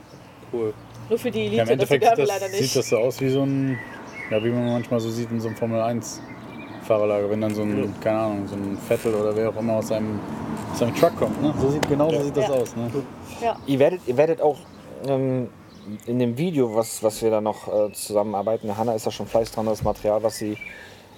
cool. 0.52 0.72
Nur 1.08 1.18
für 1.18 1.30
die 1.30 1.40
Ja, 1.40 1.46
Elite, 1.46 1.60
Im 1.62 1.66
das 1.66 1.70
Endeffekt 1.90 2.00
gehören 2.02 2.16
sieht 2.16 2.26
wir 2.26 2.26
das, 2.34 2.40
leider 2.50 2.54
sieht 2.64 2.76
das 2.76 2.88
so 2.88 2.96
aus 2.98 3.20
wie 3.20 3.28
so 3.28 3.42
ein, 3.42 3.78
ja, 4.30 4.42
wie 4.42 4.50
man 4.50 4.72
manchmal 4.72 5.00
so 5.00 5.10
sieht 5.10 5.30
in 5.30 5.40
so 5.40 5.48
einem 5.48 5.56
Formel 5.56 5.80
1 5.80 6.20
Fahrerlager, 6.86 7.30
wenn 7.30 7.40
dann 7.40 7.54
so 7.54 7.62
ein, 7.62 7.94
keine 8.02 8.18
Ahnung, 8.18 8.46
so 8.46 8.54
ein 8.56 8.76
Vettel 8.88 9.14
oder 9.14 9.34
wer 9.36 9.50
auch 9.50 9.56
immer 9.56 9.74
aus 9.74 9.88
seinem, 9.88 10.20
aus 10.74 10.80
seinem 10.80 10.94
Truck 10.96 11.16
kommt. 11.16 11.40
Ne? 11.40 11.54
So 11.60 11.70
sieht, 11.70 11.88
genau 11.88 12.10
so 12.10 12.20
sieht 12.22 12.36
das 12.36 12.48
Ja. 12.48 12.54
aus. 12.54 12.76
Ne? 12.76 12.90
ja. 13.40 13.56
Ihr 13.66 13.78
werdet, 13.78 14.00
ihr 14.06 14.16
werdet 14.16 14.40
auch 14.40 14.56
ähm, 15.06 15.48
in 16.06 16.18
dem 16.18 16.36
Video, 16.36 16.74
was, 16.74 17.02
was 17.02 17.22
wir 17.22 17.30
da 17.30 17.40
noch 17.40 17.68
äh, 17.68 17.92
zusammenarbeiten, 17.92 18.76
Hanna 18.76 18.94
ist 18.94 19.06
da 19.06 19.10
schon 19.12 19.26
fleißig 19.26 19.54
dran, 19.54 19.66
das 19.66 19.84
Material, 19.84 20.22
was 20.22 20.38
sie 20.38 20.56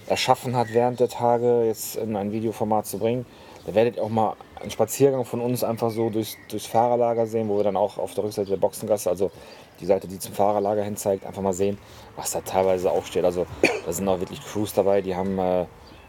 erschaffen 0.09 0.55
hat 0.55 0.69
während 0.73 1.01
der 1.01 1.09
Tage, 1.09 1.65
jetzt 1.65 1.97
in 1.97 2.17
ein 2.17 2.33
Videoformat 2.33 2.87
zu 2.87 2.99
bringen. 2.99 3.25
Da 3.67 3.75
werdet 3.75 3.97
ihr 3.97 4.03
auch 4.03 4.11
mal 4.11 4.35
einen 4.61 4.71
Spaziergang 4.71 5.25
von 5.25 5.41
uns 5.41 5.65
einfach 5.65 5.91
so 5.91 6.11
durchs, 6.11 6.37
durchs 6.49 6.67
Fahrerlager 6.67 7.27
sehen, 7.27 7.49
wo 7.49 7.57
wir 7.57 7.65
dann 7.65 7.77
auch 7.77 7.99
auf 7.99 8.15
der 8.15 8.25
Rückseite 8.25 8.51
der 8.51 8.57
Boxengasse, 8.59 9.09
also 9.09 9.31
die 9.81 9.87
Seite, 9.87 10.07
die 10.07 10.19
zum 10.19 10.35
Fahrerlager 10.35 10.83
hin 10.83 10.97
zeigt, 10.97 11.25
einfach 11.27 11.43
mal 11.43 11.53
sehen, 11.53 11.79
was 12.15 12.31
da 12.31 12.41
teilweise 12.43 12.91
aufsteht. 12.91 13.25
Also 13.25 13.47
da 13.85 13.93
sind 13.93 14.07
auch 14.09 14.21
wirklich 14.21 14.41
Crews 14.45 14.75
dabei, 14.75 15.01
die 15.01 15.17
haben 15.17 15.39
äh, 15.39 15.65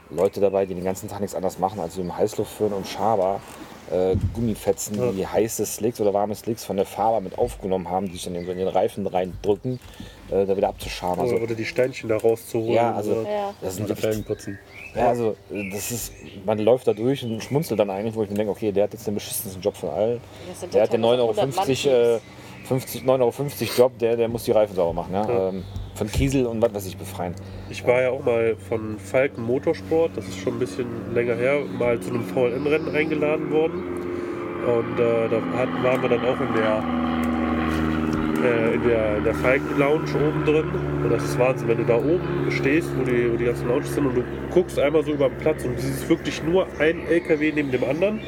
Leute 0.10 0.40
dabei, 0.40 0.66
die 0.66 0.74
den 0.76 0.84
ganzen 0.84 1.10
Tag 1.10 1.20
nichts 1.22 1.36
anderes 1.36 1.60
machen, 1.60 1.80
als 1.80 1.98
im 1.98 2.16
Heißluftföhn 2.16 2.74
und 2.74 2.88
Schaber 2.88 3.40
äh, 3.92 4.16
Gummifetzen, 4.34 4.98
Ja. 5.00 5.12
die 5.12 5.26
heiße 5.26 5.66
Slicks 5.66 6.02
oder 6.02 6.14
warme 6.14 6.36
Slicks 6.36 6.66
von 6.66 6.76
der 6.76 6.86
Farbe 6.86 7.22
mit 7.24 7.38
aufgenommen 7.38 7.90
haben, 7.90 8.08
die 8.08 8.14
sich 8.14 8.26
dann 8.26 8.36
in 8.36 8.46
so 8.46 8.52
in 8.52 8.58
den 8.58 8.68
Reifen 8.68 9.08
reindrücken, 9.08 9.80
äh, 10.30 10.46
da 10.46 10.58
wieder 10.58 10.68
abzuschaben. 10.68 11.22
Also, 11.22 11.36
oder, 11.38 11.56
die 11.56 11.64
Steinchen 11.64 12.10
da 12.10 12.18
rauszuholen. 12.18 12.74
Ja, 12.74 12.94
also- 12.94 13.22
Ja. 13.24 13.54
das 13.62 13.76
sind 13.76 13.86
Oder 13.86 13.90
wirklich 13.96 14.06
Felgen 14.06 14.24
putzen. 14.26 14.60
Ja, 14.94 15.08
also 15.10 15.38
äh, 15.54 15.70
das 15.72 15.92
ist, 15.92 16.12
man 16.46 16.60
läuft 16.60 16.88
da 16.88 16.94
durch 16.94 17.24
und 17.24 17.42
schmunzelt 17.42 17.80
dann 17.80 17.90
eigentlich, 17.90 18.16
wo 18.16 18.24
ich 18.24 18.30
mir 18.30 18.36
denke, 18.36 18.52
okay, 18.52 18.74
der 18.74 18.86
hat 18.86 18.94
jetzt 18.94 19.08
den 19.08 19.14
beschissensten 19.14 19.62
Job 19.62 19.76
von 19.78 19.90
allen. 19.90 20.20
Der 20.74 20.84
hat 20.84 20.92
den 20.92 21.02
teilweise 21.02 21.42
9,50 21.42 21.90
Euro, 21.90 22.16
äh, 22.16 22.20
50, 22.66 23.04
9,50 23.06 23.62
Euro 23.70 23.78
Job, 23.78 23.98
der, 24.00 24.18
der 24.18 24.28
muss 24.28 24.44
die 24.44 24.52
Reifen 24.52 24.76
sauber 24.76 24.94
machen. 24.94 25.14
Ja? 25.14 25.30
Ja. 25.30 25.50
Ähm, 25.50 25.64
von 25.98 26.08
Kiesel 26.08 26.46
und 26.46 26.62
was 26.62 26.74
weiß 26.74 26.86
ich 26.86 26.98
befreien. 26.98 27.34
Ich 27.70 27.86
war 27.86 28.02
ja 28.02 28.12
auch 28.12 28.24
mal 28.24 28.56
von 28.70 28.98
Falken 29.00 29.44
Motorsport, 29.44 30.12
das 30.16 30.28
ist 30.28 30.40
schon 30.40 30.54
ein 30.54 30.60
bisschen 30.60 30.86
länger 31.14 31.36
her, 31.36 31.60
mal 31.78 32.00
zu 32.00 32.12
einem 32.12 32.24
VLN-Rennen 32.24 32.96
eingeladen 32.96 33.52
worden. 33.52 33.84
Und 34.66 35.00
äh, 35.00 35.30
da 35.30 35.42
hatten, 35.58 35.84
waren 35.84 36.02
wir 36.02 36.10
dann 36.10 36.26
auch 36.26 36.40
in 36.40 36.54
der, 36.54 36.84
äh, 38.44 38.76
in 38.76 38.84
der, 38.84 39.18
in 39.18 39.24
der 39.24 39.36
Falken-Lounge 39.36 40.10
oben 40.16 40.46
drin. 40.46 40.66
Und 41.04 41.10
das 41.10 41.24
ist 41.24 41.40
Wahnsinn, 41.40 41.68
wenn 41.68 41.78
du 41.78 41.86
da 41.86 41.98
oben 41.98 42.52
stehst, 42.52 42.90
wo 42.98 43.04
die, 43.04 43.32
wo 43.32 43.38
die 43.38 43.46
ganzen 43.46 43.68
Lounges 43.68 43.94
sind 43.94 44.06
und 44.06 44.16
du 44.16 44.24
guckst 44.52 44.78
einmal 44.78 45.04
so 45.04 45.12
über 45.14 45.30
den 45.30 45.38
Platz 45.38 45.64
und 45.64 45.78
du 45.78 45.82
siehst 45.82 46.08
wirklich 46.10 46.44
nur 46.44 46.68
ein 46.80 47.08
LKW 47.08 47.52
neben 47.54 47.72
dem 47.72 47.84
anderen, 47.84 48.20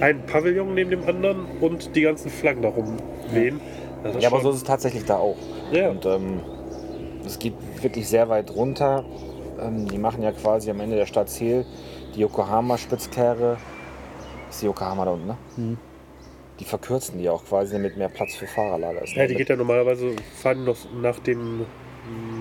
ein 0.00 0.24
Pavillon 0.26 0.74
neben 0.74 0.90
dem 0.90 1.04
anderen 1.08 1.46
und 1.60 1.96
die 1.96 2.02
ganzen 2.02 2.30
Flaggen 2.30 2.62
da 2.62 2.68
rumwehen. 2.68 3.60
Ist 4.04 4.22
Ja, 4.22 4.28
aber 4.28 4.40
so 4.40 4.50
ist 4.50 4.56
es 4.56 4.64
tatsächlich 4.64 5.04
da 5.04 5.16
auch. 5.16 5.36
Ja. 5.72 5.88
Und 5.88 6.04
ähm, 6.04 6.40
es 7.26 7.38
geht 7.38 7.54
wirklich 7.82 8.08
sehr 8.08 8.28
weit 8.28 8.50
runter. 8.54 9.04
Ähm, 9.60 9.88
die 9.88 9.98
machen 9.98 10.22
ja 10.22 10.32
quasi 10.32 10.70
am 10.70 10.80
Ende 10.80 10.96
der 10.96 11.06
Stadt 11.06 11.28
Ziel 11.28 11.64
die 12.14 12.20
Yokohama-Spitzkehre. 12.20 13.58
Ist 14.48 14.62
die 14.62 14.66
Yokohama 14.66 15.04
da 15.04 15.10
unten, 15.12 15.26
ne? 15.26 15.36
Mhm. 15.56 15.78
Die 16.60 16.64
verkürzen 16.64 17.18
die 17.18 17.28
auch 17.28 17.44
quasi, 17.44 17.74
damit 17.74 17.98
mehr 17.98 18.08
Platz 18.08 18.34
für 18.34 18.46
Fahrerlager 18.46 19.02
ist. 19.02 19.14
Ja, 19.14 19.26
die 19.26 19.34
geht 19.34 19.50
ja 19.50 19.56
normalerweise, 19.56 20.12
fahren 20.40 20.64
noch 20.64 20.78
nach 21.02 21.18
dem 21.18 21.66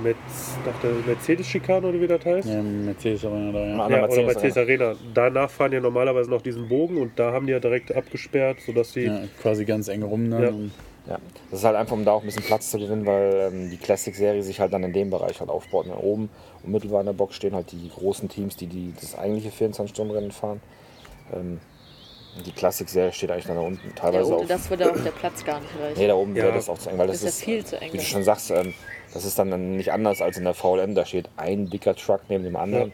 Metz, 0.03 0.57
nach 0.65 0.79
der 0.81 0.91
Mercedes-Schikane 1.05 1.87
oder 1.87 1.99
wie 1.99 2.07
das 2.07 2.23
heißt. 2.23 2.47
Ja, 2.47 2.61
Mercedes 2.61 3.25
Arena 3.25 3.51
da, 3.51 3.59
ja. 3.59 3.75
Ja, 3.75 3.85
oder 3.85 4.01
Mercedes 4.01 4.25
Mercedes 4.25 4.57
Arena. 4.57 4.95
Danach 5.13 5.49
fahren 5.49 5.73
ja 5.73 5.81
normalerweise 5.81 6.29
noch 6.29 6.41
diesen 6.41 6.69
Bogen 6.69 6.97
und 6.97 7.19
da 7.19 7.33
haben 7.33 7.47
die 7.47 7.51
ja 7.51 7.59
direkt 7.59 7.93
abgesperrt, 7.93 8.59
sodass 8.65 8.93
sie. 8.93 9.05
ja. 9.05 9.23
Quasi 9.41 9.65
ganz 9.65 9.89
eng 9.89 10.03
rum 10.03 10.29
dann. 10.29 10.41
Ja. 10.41 10.51
Und 11.05 11.11
Ja, 11.11 11.19
das 11.51 11.59
ist 11.59 11.65
halt 11.65 11.75
einfach, 11.75 11.93
um 11.93 12.05
da 12.05 12.11
auch 12.13 12.21
ein 12.21 12.25
bisschen 12.25 12.43
Platz 12.43 12.71
zu 12.71 12.79
gewinnen, 12.79 13.05
weil 13.05 13.51
ähm, 13.53 13.69
die 13.69 13.77
Classic-Serie 13.77 14.43
sich 14.43 14.59
halt 14.59 14.73
dann 14.73 14.83
in 14.83 14.93
dem 14.93 15.09
Bereich 15.09 15.39
halt 15.39 15.49
aufbaut. 15.49 15.85
Und 15.87 15.93
oben 15.93 16.29
unmittelbar 16.63 17.01
in 17.01 17.05
der 17.07 17.13
Box 17.13 17.35
stehen 17.35 17.53
halt 17.55 17.71
die 17.71 17.89
großen 17.89 18.27
Teams, 18.29 18.55
die, 18.55 18.67
die 18.67 18.93
das 18.99 19.17
eigentliche 19.17 19.49
24-Stunden-Rennen 19.49 20.31
fahren. 20.31 20.61
Ähm, 21.33 21.59
die 22.45 22.51
Classic-Serie 22.51 23.13
steht 23.13 23.31
eigentlich 23.31 23.45
dann 23.45 23.55
da 23.55 23.61
unten. 23.61 23.87
Ja, 23.87 23.93
Teilweise 23.95 24.25
ohne 24.33 24.35
auf. 24.41 24.47
das 24.47 24.69
würde 24.69 24.91
auch 24.91 24.97
der 25.03 25.11
Platz 25.11 25.45
gar 25.45 25.59
nicht 25.61 25.71
reichen. 25.79 25.99
Nee, 25.99 26.07
da 26.07 26.15
oben 26.15 26.35
Ja. 26.35 26.43
wäre 26.43 26.53
das 26.55 26.67
auch 26.69 26.77
zu 26.77 26.89
eng, 26.89 26.97
weil 26.97 27.07
das, 27.07 27.21
Das 27.21 27.29
ist 27.35 27.39
ja 27.41 27.45
viel 27.45 27.65
zu 27.65 27.79
eng. 27.79 27.93
Wie 27.93 27.97
du 27.97 28.03
schon 28.03 28.23
sagst, 28.23 28.51
ähm, 28.51 28.73
das 29.13 29.23
ist 29.23 29.39
dann 29.39 29.77
nicht 29.77 29.91
anders 29.93 30.21
als 30.21 30.37
in 30.37 30.43
der 30.43 30.53
VLN. 30.53 30.95
Da 30.95 31.05
steht 31.05 31.29
ein 31.37 31.69
dicker 31.69 31.95
Truck 31.95 32.21
neben 32.27 32.43
dem 32.43 32.55
anderen. 32.57 32.91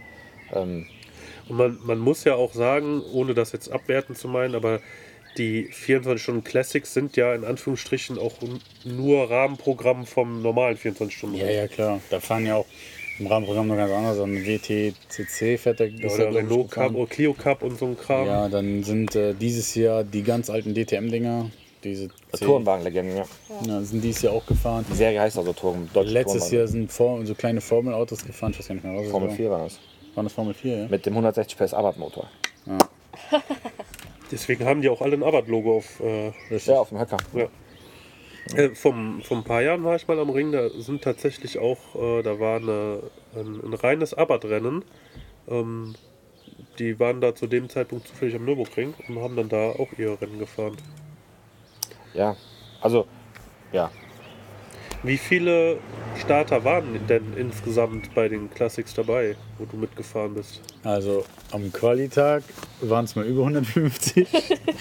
Ähm, 0.54 0.86
Und 1.50 1.58
man, 1.58 1.80
man 1.84 1.98
muss 1.98 2.24
ja 2.24 2.36
auch 2.36 2.54
sagen, 2.54 3.02
ohne 3.14 3.34
das 3.34 3.52
jetzt 3.52 3.72
abwerten 3.72 4.16
zu 4.16 4.28
meinen, 4.28 4.54
aber 4.54 4.80
die 5.38 5.64
24 5.72 6.22
Stunden 6.22 6.44
Classics 6.44 6.94
sind 6.94 7.16
ja 7.18 7.34
in 7.34 7.46
Anführungsstrichen 7.46 8.18
auch 8.18 8.34
nur 8.84 9.30
Rahmenprogramm 9.30 10.06
vom 10.06 10.42
normalen 10.42 10.78
24 10.78 11.18
Stunden. 11.18 11.36
ja, 11.38 11.50
ja, 11.50 11.68
klar. 11.68 12.02
Da 12.10 12.20
fahren 12.20 12.46
ja 12.46 12.56
auch 12.56 12.66
im 13.20 13.28
Rahmenprogramm 13.28 13.68
noch 13.68 13.78
ganz 13.78 13.92
anders. 13.92 14.20
An 14.20 14.36
WTCC 14.46 15.58
fährt 15.60 15.80
der 15.80 15.88
Ja, 15.90 16.10
oder 16.10 16.26
er, 16.26 16.36
Renault 16.36 16.72
Cup 16.72 16.96
oder 16.96 17.10
Clio 17.10 17.34
Cup 17.34 17.64
und 17.64 17.78
so 17.78 17.86
ein 17.86 17.98
Kram. 17.98 18.26
Ja, 18.26 18.50
dann 18.50 18.84
sind 18.84 19.16
äh, 19.16 19.34
dieses 19.34 19.76
Jahr 19.76 20.04
die 20.04 20.24
ganz 20.24 20.50
alten 20.50 20.74
DTM-Dinger, 20.74 21.50
diese 21.84 22.10
Tourenwagenlegenden, 22.40 23.18
ja. 23.18 23.26
ja, 23.68 23.82
sind 23.82 24.04
dieses 24.04 24.24
Jahr 24.24 24.34
auch 24.34 24.46
gefahren. 24.46 24.86
Die 24.90 24.96
Serie 24.96 25.22
heißt 25.22 25.38
also 25.38 25.54
Touren. 25.54 25.90
Deutsche 25.94 26.12
Letztes 26.12 26.34
Tourenwagen. 26.34 26.58
Jahr 26.58 26.68
sind 26.68 26.92
Form, 26.92 27.26
so 27.26 27.36
kleine 27.36 27.62
Formelautos 27.62 28.26
gefahren, 28.26 28.52
ich 28.52 28.60
weiß 28.60 28.68
gar 28.68 28.76
nicht 28.76 28.84
mehr, 28.84 28.96
was 28.96 29.06
es 29.06 29.12
Formel 29.12 29.30
war. 29.30 29.36
4 29.36 29.50
war 29.52 29.64
das. 29.64 29.80
Waren 30.16 30.26
das 30.26 30.34
Formel 30.34 30.54
4, 30.54 30.78
ja? 30.78 30.88
Mit 30.88 31.06
dem 31.06 31.14
160 31.14 31.58
PS 31.58 31.74
Abarth-Motor. 31.74 32.30
Deswegen 34.32 34.66
haben 34.66 34.82
die 34.82 34.90
auch 34.90 35.02
alle 35.02 35.16
ein 35.16 35.24
Abarth-Logo 35.24 35.78
auf. 35.78 36.00
Äh. 36.00 36.32
Ja, 36.50 36.80
auf 36.80 36.90
dem 36.90 37.00
Höcker. 37.00 37.18
ja. 37.34 37.48
Äh, 38.56 38.70
vom, 38.76 39.22
ein 39.30 39.44
paar 39.44 39.62
Jahren 39.62 39.84
war 39.84 39.96
ich 39.96 40.08
mal 40.08 40.20
am 40.20 40.30
Ring, 40.30 40.52
da 40.52 40.70
sind 40.70 41.04
tatsächlich 41.04 41.60
auch, 41.60 41.96
äh, 41.96 42.24
da 42.24 42.40
war 42.40 42.58
eine, 42.58 43.04
ein, 43.36 43.62
ein 43.64 43.74
reines 43.74 44.14
Abarth-Rennen. 44.14 44.84
Ähm, 45.48 45.96
die 46.80 47.00
waren 47.00 47.22
da 47.22 47.36
zu 47.36 47.48
dem 47.48 47.70
Zeitpunkt 47.70 48.08
zufällig 48.08 48.36
am 48.36 48.46
Nürburgring 48.46 48.94
und 49.08 49.20
haben 49.20 49.36
dann 49.36 49.50
da 49.50 49.72
auch 49.72 49.90
ihre 49.98 50.20
Rennen 50.20 50.40
gefahren. 50.40 50.76
Ja, 52.14 52.36
also, 52.82 53.06
ja. 53.72 53.92
Wie 55.04 55.18
viele 55.18 55.80
Starter 56.20 56.64
waren 56.64 57.08
denn 57.08 57.34
insgesamt 57.36 58.14
bei 58.14 58.28
den 58.28 58.52
Classics 58.52 58.94
dabei, 58.94 59.36
wo 59.58 59.66
du 59.66 59.76
mitgefahren 59.78 60.36
bist? 60.36 60.62
Also 60.84 61.26
am 61.52 61.74
Qualitag 61.74 62.44
waren 62.82 63.06
es 63.06 63.16
mal 63.16 63.26
über 63.26 63.42
150. 63.42 64.28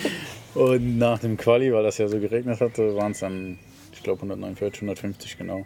Und 0.55 0.99
nach 0.99 1.21
dem 1.21 1.39
Quali, 1.39 1.73
weil 1.73 1.85
das 1.85 1.97
ja 1.97 2.07
so 2.07 2.21
geregnet 2.21 2.61
hatte, 2.61 2.97
waren 2.97 3.13
es 3.13 3.21
dann, 3.21 3.59
ich 3.93 4.03
glaube, 4.03 4.19
149, 4.23 4.83
150 4.83 5.39
genau. 5.39 5.65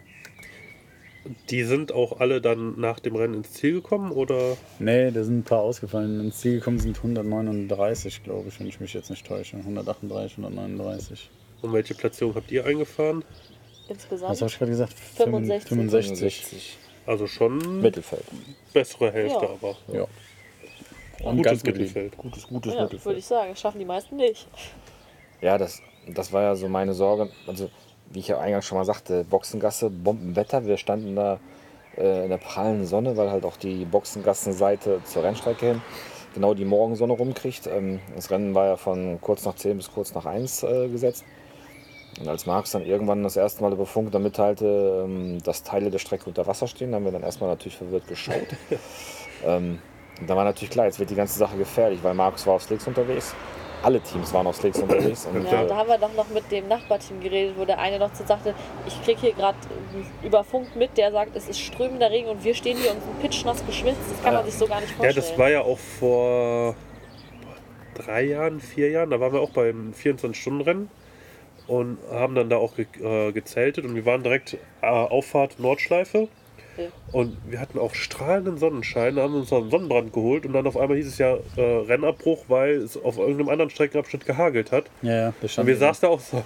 Die 1.49 1.63
sind 1.63 1.91
auch 1.91 2.21
alle 2.21 2.39
dann 2.39 2.79
nach 2.79 2.99
dem 2.99 3.15
Rennen 3.15 3.33
ins 3.33 3.51
Ziel 3.51 3.73
gekommen 3.73 4.11
oder? 4.11 4.55
Nee, 4.79 5.11
da 5.11 5.23
sind 5.23 5.39
ein 5.39 5.43
paar 5.43 5.61
ausgefallen. 5.61 6.21
Ins 6.21 6.39
Ziel 6.39 6.59
gekommen 6.59 6.79
sind 6.79 6.95
139, 6.97 8.23
glaube 8.23 8.47
ich, 8.47 8.59
wenn 8.59 8.67
ich 8.67 8.79
mich 8.79 8.93
jetzt 8.93 9.09
nicht 9.09 9.25
täusche. 9.25 9.57
138, 9.57 10.37
139. 10.37 11.29
Und 11.61 11.73
welche 11.73 11.95
Platzierung 11.95 12.35
habt 12.35 12.51
ihr 12.51 12.65
eingefahren? 12.65 13.25
Insgesamt. 13.87 14.31
Was 14.31 14.41
habe 14.41 14.51
ich 14.51 14.57
gerade 14.57 14.71
gesagt? 14.71 14.93
65. 14.93 15.69
65. 15.69 16.77
Also 17.05 17.27
schon 17.27 17.81
Mittelfeld. 17.81 18.23
bessere 18.73 19.11
Hälfte, 19.11 19.45
Ja. 19.45 19.49
aber 19.51 19.75
Ja. 19.93 20.07
Und 21.23 21.37
gutes. 21.37 21.63
Mittelfeld. 21.63 22.17
Gutes, 22.17 22.47
gutes 22.47 22.73
ja, 22.73 22.79
würde 22.79 22.95
Mittelfeld. 22.95 23.17
ich 23.17 23.25
sagen. 23.25 23.49
Das 23.51 23.59
schaffen 23.59 23.79
die 23.79 23.85
meisten 23.85 24.15
nicht. 24.15 24.47
Ja, 25.41 25.57
das, 25.57 25.81
das 26.07 26.33
war 26.33 26.41
ja 26.41 26.55
so 26.55 26.67
meine 26.67 26.93
Sorge. 26.93 27.29
Also, 27.47 27.69
wie 28.11 28.19
ich 28.19 28.27
ja 28.27 28.39
eingangs 28.39 28.65
schon 28.65 28.77
mal 28.77 28.85
sagte, 28.85 29.23
Boxengasse, 29.23 29.89
Bombenwetter. 29.89 30.65
Wir 30.65 30.77
standen 30.77 31.15
da 31.15 31.39
äh, 31.97 32.23
in 32.23 32.29
der 32.29 32.37
prallen 32.37 32.85
Sonne, 32.85 33.17
weil 33.17 33.29
halt 33.31 33.45
auch 33.45 33.57
die 33.57 33.85
Boxengassenseite 33.85 35.01
zur 35.05 35.23
Rennstrecke 35.23 35.65
hin 35.67 35.81
genau 36.35 36.53
die 36.53 36.65
Morgensonne 36.65 37.13
rumkriegt. 37.13 37.65
Ähm, 37.67 37.99
das 38.15 38.29
Rennen 38.29 38.53
war 38.53 38.67
ja 38.67 38.77
von 38.77 39.19
kurz 39.21 39.45
nach 39.45 39.55
10 39.55 39.77
bis 39.77 39.91
kurz 39.91 40.13
nach 40.13 40.25
1 40.25 40.63
äh, 40.63 40.89
gesetzt. 40.89 41.23
Und 42.19 42.27
als 42.29 42.45
Marx 42.45 42.71
dann 42.71 42.85
irgendwann 42.85 43.23
das 43.23 43.35
erste 43.35 43.61
Mal 43.61 43.73
über 43.73 43.85
Funk 43.85 44.11
dann 44.11 44.23
mitteilte, 44.23 45.03
ähm, 45.05 45.41
dass 45.43 45.63
Teile 45.63 45.89
der 45.91 45.99
Strecke 45.99 46.25
unter 46.27 46.47
Wasser 46.47 46.67
stehen, 46.67 46.95
haben 46.95 47.03
wir 47.03 47.11
dann 47.11 47.23
erstmal 47.23 47.49
natürlich 47.49 47.77
verwirrt 47.77 48.07
geschaut. 48.07 48.47
ähm, 49.45 49.79
und 50.21 50.29
da 50.29 50.35
war 50.35 50.45
natürlich 50.45 50.69
klar, 50.69 50.85
jetzt 50.85 50.97
wird 50.99 51.09
die 51.09 51.15
ganze 51.15 51.37
Sache 51.37 51.57
gefährlich, 51.57 51.99
weil 52.03 52.13
Markus 52.13 52.47
war 52.47 52.53
auf 52.53 52.63
Slicks 52.63 52.87
unterwegs. 52.87 53.35
Alle 53.83 53.99
Teams 53.99 54.33
waren 54.33 54.47
auf 54.47 54.55
Slicks 54.55 54.79
unterwegs. 54.79 55.25
Und, 55.25 55.43
Ja, 55.43 55.63
äh, 55.63 55.67
da 55.67 55.75
haben 55.75 55.89
wir 55.89 55.97
doch 55.97 56.13
noch 56.13 56.29
mit 56.29 56.49
dem 56.51 56.69
Nachbarteam 56.69 57.19
geredet, 57.19 57.55
wo 57.57 57.65
der 57.65 57.77
eine 57.79 57.99
noch 57.99 58.15
so 58.15 58.25
sagte, 58.25 58.55
ich 58.87 59.03
kriege 59.03 59.19
hier 59.19 59.33
gerade 59.33 59.57
über 60.23 60.45
Funk 60.45 60.73
mit, 60.77 60.97
der 60.97 61.11
sagt, 61.11 61.35
es 61.35 61.49
ist 61.49 61.59
strömender 61.59 62.09
Regen 62.09 62.29
und 62.29 62.43
wir 62.45 62.55
stehen 62.55 62.77
hier 62.77 62.91
und 62.91 63.03
sind 63.03 63.19
pitschnass 63.21 63.63
geschwitzt. 63.67 63.99
Das 64.09 64.23
kann 64.23 64.33
man 64.35 64.45
sich 64.45 64.55
so 64.55 64.67
gar 64.67 64.79
nicht 64.79 64.91
Ja, 64.91 64.95
vorstellen. 64.95 65.27
das 65.27 65.37
war 65.37 65.49
ja 65.49 65.61
auch 65.61 65.77
vor 65.77 66.75
drei 67.93 68.23
Jahren, 68.23 68.61
vier 68.61 68.89
Jahren, 68.89 69.09
da 69.09 69.19
waren 69.19 69.33
wir 69.33 69.41
auch 69.41 69.51
beim 69.51 69.91
24-Stunden-Rennen 69.91 70.89
und 71.67 71.97
haben 72.11 72.35
dann 72.35 72.49
da 72.49 72.57
auch 72.57 72.75
ge 72.75 72.85
äh, 73.01 73.31
gezeltet 73.31 73.85
und 73.85 73.95
wir 73.95 74.05
waren 74.05 74.23
direkt 74.23 74.57
äh, 74.81 74.85
Auffahrt 74.85 75.59
Nordschleife. 75.59 76.27
Ja. 76.77 76.87
Und 77.13 77.37
wir 77.49 77.61
hatten 77.61 77.79
auch 77.79 77.95
strahlenden 77.95 78.57
Sonnenschein, 78.57 79.15
haben 79.17 79.33
uns 79.35 79.49
noch 79.49 79.61
einen 79.61 79.71
Sonnenbrand 79.71 80.11
geholt 80.11 80.45
und 80.45 80.53
dann 80.53 80.67
auf 80.67 80.75
einmal 80.75 80.97
hieß 80.97 81.07
es 81.07 81.17
ja 81.17 81.37
äh, 81.55 81.61
Rennabbruch, 81.61 82.45
weil 82.49 82.75
es 82.75 83.01
auf 83.01 83.17
irgendeinem 83.17 83.49
anderen 83.49 83.69
Streckenabschnitt 83.69 84.25
gehagelt 84.25 84.71
hat. 84.73 84.85
Ja, 85.01 85.15
ja, 85.15 85.25
das 85.41 85.43
Und 85.43 85.49
stand 85.49 85.67
wir 85.67 85.77
saßen 85.77 86.01
da 86.01 86.13
auch 86.13 86.19
so, 86.19 86.43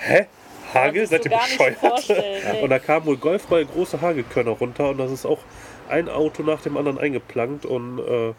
hä? 0.00 0.26
Hagel? 0.74 1.06
Seid 1.06 1.24
ihr 1.24 1.30
bescheuert? 1.30 1.76
nee. 2.08 2.62
Und 2.62 2.70
da 2.70 2.78
kamen 2.78 3.06
wohl 3.06 3.16
Golfball 3.16 3.64
große 3.64 4.00
Hagelkörner 4.00 4.52
runter 4.52 4.90
und 4.90 4.98
das 4.98 5.10
ist 5.10 5.26
auch 5.26 5.40
ein 5.88 6.08
Auto 6.08 6.42
nach 6.42 6.62
dem 6.62 6.76
anderen 6.76 6.98
eingeplankt 6.98 7.66
und 7.66 7.98
äh, 7.98 8.32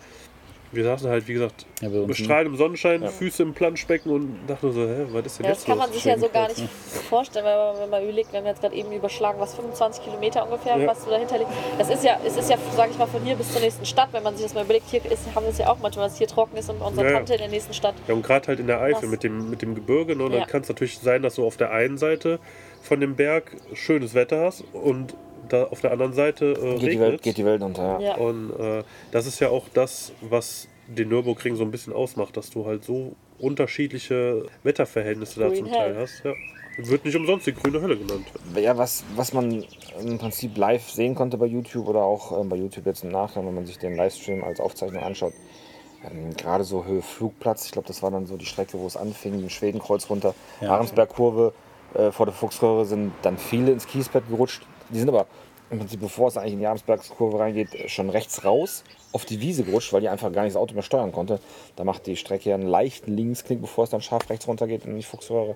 wir 0.72 0.84
saßen 0.84 1.10
halt, 1.10 1.28
wie 1.28 1.34
gesagt, 1.34 1.66
Ja, 1.82 1.90
uns 1.90 2.08
bestrahlt 2.08 2.48
im 2.48 2.56
Sonnenschein, 2.56 3.08
Füße 3.08 3.44
im 3.44 3.54
Planschbecken 3.54 4.12
und 4.12 4.40
dachten 4.48 4.72
so, 4.72 4.82
hä, 4.88 5.06
was 5.12 5.26
ist 5.26 5.40
denn 5.40 5.46
Ja, 5.46 5.52
das 5.52 5.60
jetzt 5.60 5.66
kann 5.68 5.78
man 5.78 5.92
sich 5.92 6.04
ja 6.06 6.18
so 6.18 6.30
gar 6.30 6.48
nicht 6.48 6.62
vorstellen, 7.10 7.46
wenn 7.46 7.56
man, 7.58 7.80
wenn 7.80 7.90
man 7.90 8.04
überlegt, 8.04 8.32
wir 8.32 8.40
haben 8.40 8.46
jetzt 8.46 8.62
gerade 8.62 8.76
eben 8.76 8.92
überschlagen, 8.92 9.40
was 9.40 9.54
25 9.56 10.04
Kilometer 10.04 10.46
ungefähr, 10.46 10.78
Ja. 10.78 10.88
was 10.88 11.04
so 11.04 11.10
dahinter 11.10 11.38
liegt. 11.38 11.50
Das 11.78 11.90
ist 11.90 12.04
ja, 12.04 12.18
es 12.26 12.38
ist 12.38 12.50
ja, 12.50 12.58
sage 12.76 12.92
ich 12.92 12.98
mal, 12.98 13.08
von 13.08 13.22
hier 13.24 13.36
bis 13.36 13.52
zur 13.52 13.62
nächsten 13.62 13.86
Stadt, 13.86 14.10
wenn 14.12 14.24
man 14.24 14.36
sich 14.36 14.46
das 14.46 14.54
mal 14.54 14.64
überlegt, 14.64 14.86
hier 14.90 15.04
ist, 15.12 15.34
haben 15.36 15.44
wir 15.46 15.52
es 15.52 15.58
ja 15.58 15.70
auch 15.70 15.78
manchmal, 15.82 16.06
dass 16.06 16.14
es 16.14 16.18
hier 16.20 16.28
trocken 16.28 16.56
ist 16.58 16.70
und 16.70 16.80
bei 16.80 16.86
unserer 16.86 17.06
Ja, 17.06 17.12
ja. 17.12 17.18
Tante 17.18 17.34
in 17.34 17.40
der 17.40 17.48
nächsten 17.50 17.74
Stadt. 17.74 17.96
Ja, 18.08 18.14
und 18.14 18.24
gerade 18.24 18.48
halt 18.48 18.60
in 18.60 18.68
der 18.68 18.80
Eifel 18.82 19.10
mit 19.10 19.24
dem, 19.24 19.50
mit 19.50 19.62
dem 19.62 19.76
Gebirge, 19.76 20.16
ne, 20.16 20.24
Ja. 20.24 20.30
dann 20.30 20.48
kann 20.48 20.62
es 20.62 20.70
natürlich 20.70 21.00
sein, 21.00 21.22
dass 21.22 21.36
du 21.36 21.46
auf 21.46 21.58
der 21.58 21.72
einen 21.72 21.98
Seite 21.98 22.40
von 22.82 23.00
dem 23.00 23.16
Berg 23.16 23.52
schönes 23.74 24.14
Wetter 24.14 24.42
hast 24.46 24.64
und 24.74 25.16
da 25.54 25.66
auf 25.66 25.82
der 25.82 25.91
anderen 25.91 26.14
Seite 26.14 26.54
äh, 26.54 26.80
Geht 26.80 26.93
die, 26.93 26.99
Welt, 26.99 27.22
geht 27.22 27.38
die 27.38 27.45
Welt 27.45 27.62
unter. 27.62 27.99
Ja. 27.99 28.16
Und 28.16 28.52
äh, 28.60 28.84
das 29.12 29.26
ist 29.28 29.39
ja 29.39 29.49
auch 29.49 29.66
das, 29.74 30.12
was 30.22 30.68
den 30.88 31.10
Nürburgring 31.10 31.56
so 31.56 31.64
ein 31.64 31.72
bisschen 31.72 31.93
ausmacht, 31.93 32.36
dass 32.38 32.49
du 32.49 32.66
halt 32.66 32.84
so 32.84 33.16
unterschiedliche 33.39 34.45
Wetterverhältnisse 34.64 35.39
da 35.39 35.47
Green 35.47 35.66
zum 35.66 35.72
Teil 35.72 35.95
Hell. 35.95 36.02
hast. 36.02 36.24
Ja. 36.24 36.34
Wird 36.78 37.04
nicht 37.06 37.16
umsonst 37.16 37.45
die 37.47 37.54
grüne 37.54 37.82
Hölle 37.82 37.97
genannt. 37.97 38.26
Ja, 38.56 38.78
was, 38.78 39.04
was 39.16 39.34
man 39.34 39.66
im 39.99 40.18
Prinzip 40.18 40.58
live 40.58 40.89
sehen 40.89 41.16
konnte 41.16 41.38
bei 41.38 41.45
YouTube 41.45 41.88
oder 41.88 42.02
auch 42.02 42.39
ähm, 42.39 42.49
bei 42.49 42.56
YouTube 42.56 42.86
jetzt 42.86 43.04
im 43.04 43.12
Nachgang, 43.12 43.45
wenn 43.45 43.54
man 43.56 43.66
sich 43.66 43.78
den 43.78 43.95
Livestream 43.95 44.43
als 44.43 44.60
Aufzeichnung 44.60 45.04
anschaut, 45.04 45.34
ähm, 46.10 46.36
gerade 46.36 46.64
so 46.64 46.86
Höhe 46.86 47.02
Flugplatz, 47.02 47.66
ich 47.66 47.72
glaube, 47.74 47.88
das 47.88 48.02
war 48.02 48.10
dann 48.10 48.26
so 48.26 48.38
die 48.38 48.45
Strecke, 48.45 48.80
wo 48.80 48.88
es 48.88 48.95
anfing, 48.95 49.39
den 49.39 49.49
Schwedenkreuz 49.49 50.10
runter, 50.10 50.34
Ja. 50.62 50.72
Ahrensbergkurve, 50.72 51.54
äh, 51.93 52.12
vor 52.12 52.26
der 52.26 52.34
Fuchsröhre 52.34 52.86
sind 52.86 53.12
dann 53.22 53.38
viele 53.38 53.72
ins 53.72 53.86
Kiesbett 53.86 54.24
gerutscht. 54.30 54.66
Die 54.89 54.99
sind 54.99 55.10
aber 55.10 55.28
im 55.72 55.80
Prinzip, 55.80 56.00
bevor 56.00 56.28
es 56.28 56.38
eigentlich 56.38 56.54
in 56.54 56.60
die 56.60 56.68
Ahrensbergskurve 56.68 57.40
reingeht, 57.40 57.90
schon 57.90 58.10
rechts 58.10 58.44
raus 58.44 58.84
auf 59.14 59.26
die 59.26 59.42
Wiese 59.42 59.64
gerutscht, 59.64 59.92
weil 59.94 60.02
die 60.02 60.10
einfach 60.10 60.32
gar 60.32 60.44
nicht 60.44 60.56
das 60.56 60.62
Auto 60.62 60.74
mehr 60.74 60.84
steuern 60.84 61.12
konnte. 61.12 61.40
Da 61.76 61.84
macht 61.84 62.06
die 62.08 62.16
Strecke 62.16 62.50
ja 62.50 62.56
einen 62.56 62.68
leichten 62.68 63.16
Linksknick, 63.16 63.62
bevor 63.62 63.86
es 63.86 63.90
dann 63.90 64.02
scharf 64.02 64.30
rechts 64.30 64.48
runter 64.48 64.68
geht 64.68 64.86
in 64.86 64.96
die 64.96 65.04
Fuchsröhre. 65.04 65.56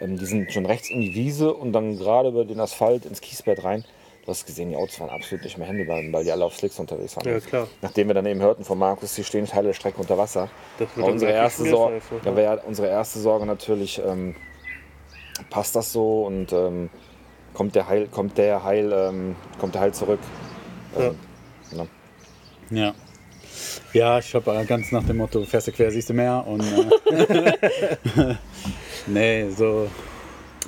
Ähm, 0.00 0.18
die 0.18 0.26
sind 0.26 0.52
schon 0.52 0.66
rechts 0.66 0.90
in 0.90 1.00
die 1.00 1.14
Wiese 1.14 1.52
und 1.54 1.72
dann 1.72 1.98
gerade 1.98 2.28
über 2.28 2.44
den 2.44 2.60
Asphalt 2.60 3.06
ins 3.06 3.20
Kiesbett 3.20 3.64
rein. 3.64 3.84
Du 4.24 4.30
hast 4.30 4.44
gesehen, 4.44 4.70
die 4.70 4.76
Autos 4.76 4.98
waren 4.98 5.10
absolut 5.10 5.44
nicht 5.44 5.56
mehr 5.56 5.68
handelbar, 5.68 6.00
weil 6.10 6.24
die 6.24 6.32
alle 6.32 6.44
auf 6.44 6.56
Slicks 6.56 6.78
unterwegs 6.80 7.16
waren. 7.16 7.28
Ja, 7.28 7.38
klar. 7.38 7.68
Nachdem 7.80 8.08
wir 8.08 8.14
dann 8.14 8.26
eben 8.26 8.40
hörten 8.40 8.64
von 8.64 8.76
Markus, 8.76 9.14
sie 9.14 9.22
stehen 9.22 9.46
Teile 9.46 9.68
der 9.68 9.74
Strecke 9.74 10.00
unter 10.00 10.18
Wasser. 10.18 10.50
Das 10.78 10.88
wird 10.96 11.06
War 11.06 11.12
unsere 11.12 11.30
erste, 11.30 11.64
Sorge, 11.64 12.00
so. 12.10 12.18
da 12.24 12.34
wäre 12.34 12.60
unsere 12.66 12.88
erste 12.88 13.20
Sorge 13.20 13.46
natürlich, 13.46 14.02
ähm, 14.04 14.34
passt 15.48 15.76
das 15.76 15.92
so 15.92 16.24
und 16.24 16.52
ähm, 16.52 16.90
kommt 17.56 17.74
der 17.74 17.88
Heil, 17.88 18.06
kommt 18.08 18.36
der 18.36 18.62
Heil, 18.64 18.92
ähm, 18.92 19.34
kommt 19.58 19.74
der 19.74 19.80
Heil 19.80 19.94
zurück? 19.94 20.20
Ähm, 20.94 21.16
ne? 21.72 21.88
Ja. 22.70 22.94
Ja, 23.94 24.18
ich 24.18 24.34
habe 24.34 24.62
ganz 24.66 24.92
nach 24.92 25.04
dem 25.04 25.16
Motto, 25.16 25.42
fährst 25.44 25.68
du 25.68 25.72
quer, 25.72 25.90
siehst 25.90 26.10
du 26.10 26.12
mehr. 26.12 26.44
Und, 26.46 26.60
äh, 26.60 28.34
nee, 29.06 29.48
so. 29.48 29.88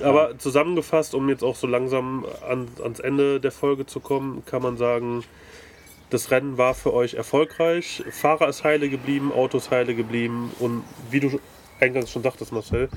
Aber 0.02 0.38
zusammengefasst, 0.38 1.14
um 1.14 1.28
jetzt 1.28 1.44
auch 1.44 1.56
so 1.56 1.66
langsam 1.66 2.24
an, 2.48 2.68
ans 2.82 3.00
Ende 3.00 3.38
der 3.38 3.52
Folge 3.52 3.84
zu 3.84 4.00
kommen, 4.00 4.42
kann 4.46 4.62
man 4.62 4.78
sagen, 4.78 5.24
das 6.08 6.30
Rennen 6.30 6.56
war 6.56 6.72
für 6.72 6.94
euch 6.94 7.14
erfolgreich. 7.14 8.02
Fahrer 8.10 8.48
ist 8.48 8.64
heile 8.64 8.88
geblieben, 8.88 9.30
Autos 9.30 9.70
heile 9.70 9.94
geblieben 9.94 10.52
und 10.58 10.84
wie 11.10 11.20
du 11.20 11.38
eingangs 11.80 12.10
schon 12.10 12.22
sagtest, 12.22 12.52
Marcel, 12.52 12.88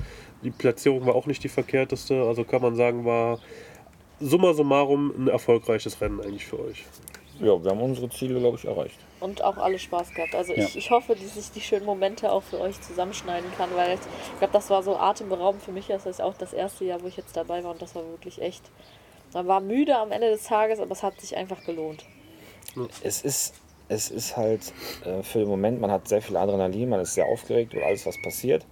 die 0.42 0.50
Platzierung 0.50 1.04
war 1.04 1.14
auch 1.14 1.26
nicht 1.26 1.44
die 1.44 1.50
verkehrteste. 1.50 2.22
Also 2.22 2.44
kann 2.44 2.62
man 2.62 2.74
sagen, 2.74 3.04
war 3.04 3.38
summa 4.22 4.54
summarum 4.54 5.12
ein 5.16 5.28
erfolgreiches 5.28 6.00
Rennen 6.00 6.20
eigentlich 6.20 6.46
für 6.46 6.60
euch. 6.60 6.84
Ja, 7.40 7.62
wir 7.62 7.70
haben 7.70 7.80
unsere 7.82 8.08
Ziele, 8.08 8.38
glaube 8.38 8.56
ich, 8.56 8.64
erreicht. 8.64 8.98
Und 9.20 9.42
auch 9.42 9.56
alle 9.56 9.78
Spaß 9.78 10.14
gehabt. 10.14 10.34
Also 10.34 10.52
Ja. 10.54 10.64
ich, 10.64 10.76
ich 10.76 10.90
hoffe, 10.90 11.14
dass 11.14 11.36
ich 11.36 11.50
die 11.50 11.60
schönen 11.60 11.84
Momente 11.86 12.30
auch 12.30 12.42
für 12.42 12.60
euch 12.60 12.80
zusammenschneiden 12.80 13.50
kann, 13.56 13.70
weil 13.74 13.94
ich 13.94 14.38
glaube, 14.38 14.52
das 14.52 14.70
war 14.70 14.82
so 14.82 14.96
atemberaubend 14.96 15.62
für 15.62 15.72
mich. 15.72 15.86
Das 15.88 16.06
ist 16.06 16.20
auch 16.20 16.34
das 16.34 16.52
erste 16.52 16.84
Jahr, 16.84 17.02
wo 17.02 17.08
ich 17.08 17.16
jetzt 17.16 17.36
dabei 17.36 17.64
war 17.64 17.72
und 17.72 17.82
das 17.82 17.94
war 17.94 18.04
wirklich 18.04 18.40
echt. 18.40 18.62
Man 19.34 19.48
war 19.48 19.60
müde 19.60 19.96
am 19.96 20.12
Ende 20.12 20.30
des 20.30 20.44
Tages, 20.44 20.78
aber 20.78 20.92
es 20.92 21.02
hat 21.02 21.20
sich 21.20 21.36
einfach 21.36 21.64
gelohnt. 21.64 22.04
Es 23.02 23.22
ist, 23.22 23.54
es 23.88 24.10
ist 24.10 24.36
halt 24.36 24.72
äh, 25.04 25.22
für 25.22 25.40
den 25.40 25.48
Moment, 25.48 25.80
man 25.80 25.90
hat 25.90 26.06
sehr 26.06 26.22
viel 26.22 26.36
Adrenalin, 26.36 26.88
man 26.90 27.00
ist 27.00 27.14
sehr 27.14 27.26
aufgeregt 27.26 27.74
über 27.74 27.86
alles, 27.86 28.06
was 28.06 28.20
passiert. 28.22 28.64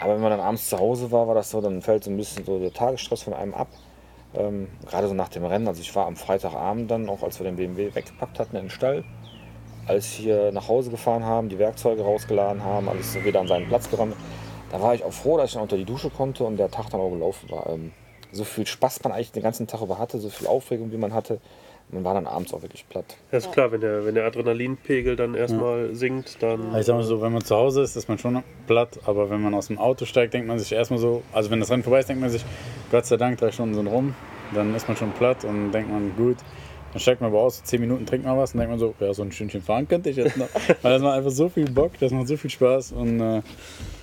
Aber 0.00 0.14
wenn 0.14 0.22
man 0.22 0.30
dann 0.30 0.40
abends 0.40 0.68
zu 0.68 0.78
Hause 0.78 1.10
war, 1.10 1.28
war 1.28 1.34
das 1.34 1.50
so, 1.50 1.60
dann 1.60 1.82
fällt 1.82 2.04
so 2.04 2.10
ein 2.10 2.16
bisschen 2.16 2.44
so 2.44 2.58
der 2.58 2.72
Tagesstress 2.72 3.22
von 3.22 3.34
einem 3.34 3.54
ab. 3.54 3.68
Ähm, 4.34 4.68
gerade 4.86 5.08
so 5.08 5.14
nach 5.14 5.28
dem 5.28 5.44
Rennen. 5.44 5.68
Also 5.68 5.80
ich 5.80 5.94
war 5.94 6.06
am 6.06 6.16
Freitagabend 6.16 6.90
dann, 6.90 7.08
auch 7.08 7.22
als 7.22 7.38
wir 7.38 7.44
den 7.44 7.56
BMW 7.56 7.94
weggepackt 7.94 8.38
hatten 8.38 8.56
in 8.56 8.64
den 8.64 8.70
Stall, 8.70 9.04
als 9.86 10.18
wir 10.22 10.52
nach 10.52 10.68
Hause 10.68 10.90
gefahren 10.90 11.24
haben, 11.24 11.48
die 11.48 11.58
Werkzeuge 11.58 12.02
rausgeladen 12.02 12.64
haben, 12.64 12.88
alles 12.88 13.14
wieder 13.22 13.40
an 13.40 13.48
seinen 13.48 13.68
Platz 13.68 13.90
geräumt. 13.90 14.16
Da 14.70 14.80
war 14.80 14.94
ich 14.94 15.04
auch 15.04 15.12
froh, 15.12 15.36
dass 15.36 15.50
ich 15.50 15.54
dann 15.54 15.62
unter 15.62 15.76
die 15.76 15.84
Dusche 15.84 16.08
konnte 16.08 16.44
und 16.44 16.56
der 16.56 16.70
Tag 16.70 16.88
dann 16.90 17.00
auch 17.00 17.10
gelaufen 17.10 17.50
war. 17.50 17.68
Ähm, 17.68 17.92
so 18.32 18.44
viel 18.44 18.66
Spaß 18.66 19.04
man 19.04 19.12
eigentlich 19.12 19.32
den 19.32 19.42
ganzen 19.42 19.66
Tag 19.66 19.82
über 19.82 19.98
hatte, 19.98 20.18
so 20.18 20.30
viel 20.30 20.46
Aufregung, 20.46 20.90
wie 20.90 20.96
man 20.96 21.12
hatte, 21.12 21.40
man 21.92 22.04
war 22.04 22.14
dann 22.14 22.26
abends 22.26 22.52
auch 22.54 22.62
wirklich 22.62 22.88
platt. 22.88 23.04
Ja, 23.30 23.38
ist 23.38 23.52
klar, 23.52 23.70
wenn 23.70 23.82
der, 23.82 24.06
wenn 24.06 24.14
der 24.14 24.24
Adrenalinpegel 24.24 25.14
dann 25.14 25.34
erstmal 25.34 25.94
sinkt, 25.94 26.42
dann. 26.42 26.74
Ich 26.76 26.86
sag 26.86 26.94
mal 26.94 27.02
so, 27.02 27.20
wenn 27.20 27.32
man 27.32 27.44
zu 27.44 27.54
Hause 27.54 27.82
ist, 27.82 27.96
ist 27.96 28.08
man 28.08 28.18
schon 28.18 28.42
platt, 28.66 28.98
aber 29.04 29.28
wenn 29.28 29.42
man 29.42 29.54
aus 29.54 29.66
dem 29.66 29.78
Auto 29.78 30.06
steigt, 30.06 30.32
denkt 30.32 30.48
man 30.48 30.58
sich 30.58 30.72
erstmal 30.72 30.98
so, 30.98 31.22
also 31.32 31.50
wenn 31.50 31.60
das 31.60 31.70
Rennen 31.70 31.82
vorbei 31.82 32.00
ist, 32.00 32.08
denkt 32.08 32.22
man 32.22 32.30
sich, 32.30 32.44
Gott 32.90 33.04
sei 33.04 33.18
Dank, 33.18 33.38
drei 33.38 33.52
Stunden 33.52 33.74
sind 33.74 33.86
rum, 33.86 34.14
dann 34.54 34.74
ist 34.74 34.88
man 34.88 34.96
schon 34.96 35.12
platt 35.12 35.44
und 35.44 35.72
denkt 35.72 35.90
man, 35.90 36.16
gut, 36.16 36.38
dann 36.92 37.00
steigt 37.00 37.20
man 37.20 37.30
aber 37.30 37.40
aus, 37.40 37.62
zehn 37.62 37.80
Minuten 37.80 38.06
trinkt 38.06 38.26
man 38.26 38.38
was 38.38 38.54
und 38.54 38.60
denkt 38.60 38.70
man 38.70 38.78
so, 38.78 38.94
ja, 38.98 39.12
so 39.12 39.22
ein 39.22 39.30
Stündchen 39.30 39.60
fahren 39.60 39.86
könnte 39.86 40.08
ich 40.08 40.16
jetzt 40.16 40.38
noch. 40.38 40.48
Weil 40.82 40.92
das 40.94 41.02
macht 41.02 41.16
einfach 41.16 41.30
so 41.30 41.50
viel 41.50 41.70
Bock, 41.70 41.92
das 42.00 42.10
macht 42.10 42.28
so 42.28 42.38
viel 42.38 42.50
Spaß 42.50 42.92
und 42.92 43.20
äh, 43.20 43.42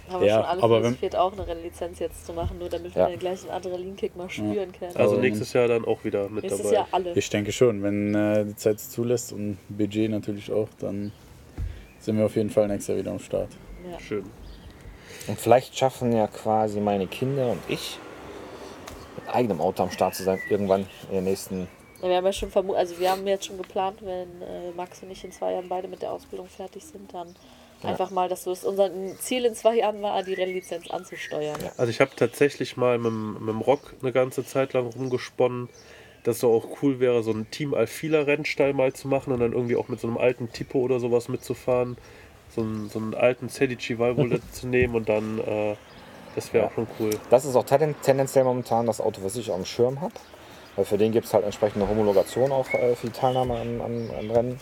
Haben 0.10 0.22
wir 0.22 0.28
Ja, 0.28 0.36
schon 0.38 0.46
alle 0.46 0.64
aber 0.64 0.82
versucht, 0.82 1.16
auch 1.16 1.34
eine 1.34 1.48
Rennlizenz 1.48 2.00
jetzt 2.00 2.26
zu 2.26 2.34
machen, 2.34 2.58
nur 2.60 2.70
damit 2.70 2.96
wir 2.96 3.04
Ja. 3.04 3.10
den 3.10 3.20
gleichen 3.20 3.50
Adrenalinkick 3.50 4.16
mal 4.16 4.30
spüren 4.30 4.72
können. 4.72 4.96
Also 4.96 5.18
nächstes 5.18 5.54
Jahr 5.54 5.68
dann 5.68 5.86
auch 5.86 6.04
wieder 6.04 6.30
mit 6.30 6.44
Nächstes 6.44 6.64
dabei. 6.64 6.76
Jahr 6.76 6.88
alle. 6.92 7.14
ich 7.14 7.30
denke 7.30 7.52
schon, 7.52 7.84
wenn 7.84 8.16
äh, 8.16 8.46
die 8.46 8.56
Zeit 8.56 8.78
es 8.78 8.90
zulässt 8.90 9.32
und 9.34 9.58
Budget 9.70 10.10
natürlich 10.10 10.52
auch, 10.52 10.68
dann 10.80 11.12
sind 12.00 12.18
wir 12.18 12.26
auf 12.26 12.36
jeden 12.36 12.50
Fall 12.50 12.68
nächstes 12.68 12.88
Jahr 12.90 12.98
wieder 12.98 13.12
am 13.12 13.20
Start. 13.20 13.50
Ja. 13.90 14.00
Schön. 14.00 14.24
Und 15.28 15.40
vielleicht 15.40 15.78
schaffen 15.78 16.12
ja 16.12 16.28
quasi 16.28 16.80
meine 16.80 17.06
Kinder 17.08 17.52
und 17.52 17.60
ich 17.68 18.00
mit 19.16 19.34
eigenem 19.36 19.62
Auto 19.62 19.84
am 19.84 19.92
Start 19.92 20.16
zu 20.16 20.24
sein, 20.24 20.40
irgendwann 20.50 20.86
in 21.10 21.16
den 21.16 21.24
nächsten. 21.26 21.68
Ja, 22.02 22.08
wir 22.10 22.16
haben 22.16 22.26
ja 22.26 22.34
schon 22.34 22.50
vermutet, 22.50 22.80
also 22.80 23.00
wir 23.00 23.12
haben 23.12 23.28
jetzt 23.28 23.46
schon 23.46 23.58
geplant, 23.58 23.98
wenn 24.02 24.42
äh, 24.42 24.72
Max 24.76 25.04
und 25.04 25.12
ich 25.12 25.24
in 25.24 25.32
zwei 25.32 25.52
Jahren 25.54 25.68
beide 25.68 25.88
mit 25.88 26.02
der 26.02 26.12
Ausbildung 26.14 26.48
fertig 26.48 26.84
sind, 26.86 27.14
dann 27.14 27.28
einfach 27.84 28.10
mal, 28.12 28.28
dass 28.30 28.46
es 28.48 28.64
unser 28.64 28.90
Ziel 29.20 29.46
in 29.46 29.56
zwei 29.56 29.76
Jahren 29.78 30.02
war, 30.02 30.22
die 30.24 30.34
Rennlizenz 30.34 30.90
anzusteuern. 30.90 31.58
Also 31.78 31.90
ich 31.90 32.02
habe 32.02 32.12
tatsächlich 32.16 32.78
mal 32.78 32.98
mit, 32.98 33.08
dem- 33.08 33.34
mit 33.40 33.50
dem 33.50 33.62
Rock 33.62 33.94
eine 34.02 34.12
ganze 34.12 34.46
Zeit 34.46 34.74
lang 34.74 34.88
rumgesponnen, 34.88 35.70
dass 36.24 36.38
es 36.38 36.44
auch 36.44 36.66
cool 36.82 37.00
wäre, 37.00 37.24
so 37.24 37.32
ein 37.32 37.50
Team 37.52 37.74
Alfila 37.74 38.22
Rennstall 38.22 38.74
mal 38.74 38.92
zu 38.94 39.08
machen 39.08 39.32
und 39.34 39.40
dann 39.40 39.54
irgendwie 39.54 39.76
auch 39.78 39.88
mit 39.88 40.00
so 40.00 40.08
einem 40.08 40.18
alten 40.18 40.52
Tipo 40.52 40.80
oder 40.80 41.00
sowas 41.00 41.30
mitzufahren. 41.30 41.98
So 42.56 42.62
einen, 42.62 42.90
so 42.90 43.00
einen 43.00 43.14
alten 43.14 43.48
Cedici 43.50 43.98
Valvolet 44.00 44.42
zu 44.54 44.68
nehmen 44.68 44.96
und 44.96 45.08
dann, 45.08 45.40
äh, 45.40 45.76
das 46.36 46.52
wäre 46.54 46.66
auch 46.66 46.72
schon 46.74 46.88
cool. 47.00 47.12
Das 47.30 47.46
ist 47.46 47.56
auch 47.56 47.64
ten- 47.66 47.96
tendenziell 48.02 48.44
momentan 48.44 48.88
das 48.88 49.00
Auto, 49.00 49.22
was 49.24 49.36
ich 49.36 49.50
auf 49.52 49.56
dem 49.58 49.66
Schirm 49.66 50.02
habe. 50.02 50.14
Weil 50.76 50.86
für 50.86 50.98
den 50.98 51.12
gibt 51.12 51.26
es 51.28 51.34
halt 51.34 51.46
entsprechende 51.46 51.88
Homologation 51.88 52.52
auch 52.52 52.68
äh, 52.74 52.96
für 52.96 53.08
die 53.08 53.14
Teilnahme 53.14 53.56
an 53.56 54.32
Rennen. 54.32 54.60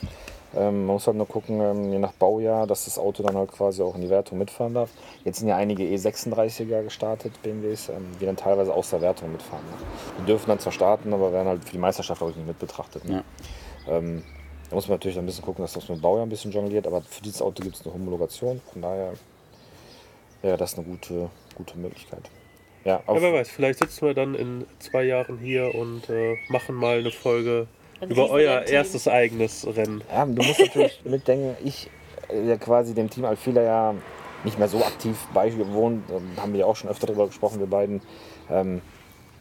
Ähm, 0.55 0.85
man 0.85 0.93
muss 0.93 1.07
halt 1.07 1.17
nur 1.17 1.27
gucken, 1.27 1.59
ähm, 1.59 1.91
je 1.91 1.99
nach 1.99 2.13
Baujahr, 2.13 2.67
dass 2.67 2.85
das 2.85 2.97
Auto 2.97 3.21
dann 3.21 3.35
halt 3.35 3.51
quasi 3.51 3.81
auch 3.81 3.95
in 3.95 4.01
die 4.01 4.09
Wertung 4.09 4.37
mitfahren 4.37 4.73
darf. 4.73 4.89
Jetzt 5.25 5.39
sind 5.39 5.49
ja 5.49 5.57
einige 5.57 5.83
E36er 5.83 6.83
gestartet, 6.83 7.33
BMWs, 7.43 7.89
ähm, 7.89 8.05
die 8.19 8.25
dann 8.25 8.37
teilweise 8.37 8.73
aus 8.73 8.89
der 8.89 9.01
Wertung 9.01 9.31
mitfahren. 9.31 9.63
Ne? 9.65 9.85
Die 10.21 10.25
dürfen 10.25 10.47
dann 10.47 10.59
zwar 10.59 10.71
starten, 10.71 11.13
aber 11.13 11.33
werden 11.33 11.47
halt 11.47 11.63
für 11.65 11.71
die 11.71 11.77
Meisterschaft 11.77 12.21
auch 12.21 12.27
nicht 12.27 12.47
mit 12.47 12.59
betrachtet. 12.59 13.03
Ne? 13.05 13.23
Ähm, 13.89 14.23
da 14.69 14.75
muss 14.75 14.87
man 14.87 14.95
natürlich 14.95 15.17
ein 15.17 15.25
bisschen 15.25 15.43
gucken, 15.43 15.63
dass 15.63 15.73
das 15.73 15.87
mit 15.89 15.97
dem 15.97 16.01
Baujahr 16.01 16.25
ein 16.25 16.29
bisschen 16.29 16.51
jongliert, 16.51 16.87
aber 16.87 17.01
für 17.01 17.21
dieses 17.21 17.41
Auto 17.41 17.63
gibt 17.63 17.75
es 17.75 17.85
eine 17.85 17.93
Homologation. 17.93 18.61
Von 18.71 18.81
daher 18.81 19.13
wäre 20.41 20.57
das 20.57 20.77
eine 20.77 20.85
gute, 20.85 21.29
gute 21.55 21.77
Möglichkeit. 21.77 22.29
Ja, 22.83 23.01
Ja, 23.05 23.21
wer 23.21 23.33
weiß, 23.33 23.49
vielleicht 23.49 23.79
sitzen 23.79 24.05
wir 24.07 24.13
dann 24.13 24.33
in 24.33 24.65
zwei 24.79 25.03
Jahren 25.03 25.37
hier 25.39 25.75
und 25.75 26.09
äh, 26.09 26.37
machen 26.47 26.75
mal 26.75 26.99
eine 26.99 27.11
Folge 27.11 27.67
Ein 27.99 28.09
über 28.09 28.29
euer 28.29 28.37
Riesenrennteam. 28.37 28.75
erstes 28.75 29.07
eigenes 29.07 29.67
Rennen. 29.67 30.03
Ja, 30.11 30.25
du 30.25 30.43
musst 30.43 30.59
natürlich 30.59 31.01
mitdenken, 31.05 31.55
ich 31.63 31.89
äh, 32.29 32.47
ja 32.47 32.57
quasi 32.57 32.93
dem 32.93 33.09
Team 33.09 33.25
Alfila 33.25 33.61
ja 33.61 33.93
nicht 34.43 34.59
mehr 34.59 34.67
so 34.67 34.83
aktiv 34.83 35.17
beigewohnt, 35.33 36.03
haben 36.39 36.53
wir 36.53 36.61
ja 36.61 36.65
auch 36.67 36.75
schon 36.75 36.89
öfter 36.89 37.07
darüber 37.07 37.27
gesprochen, 37.27 37.59
wir 37.59 37.67
beiden, 37.67 38.01
ähm, 38.49 38.81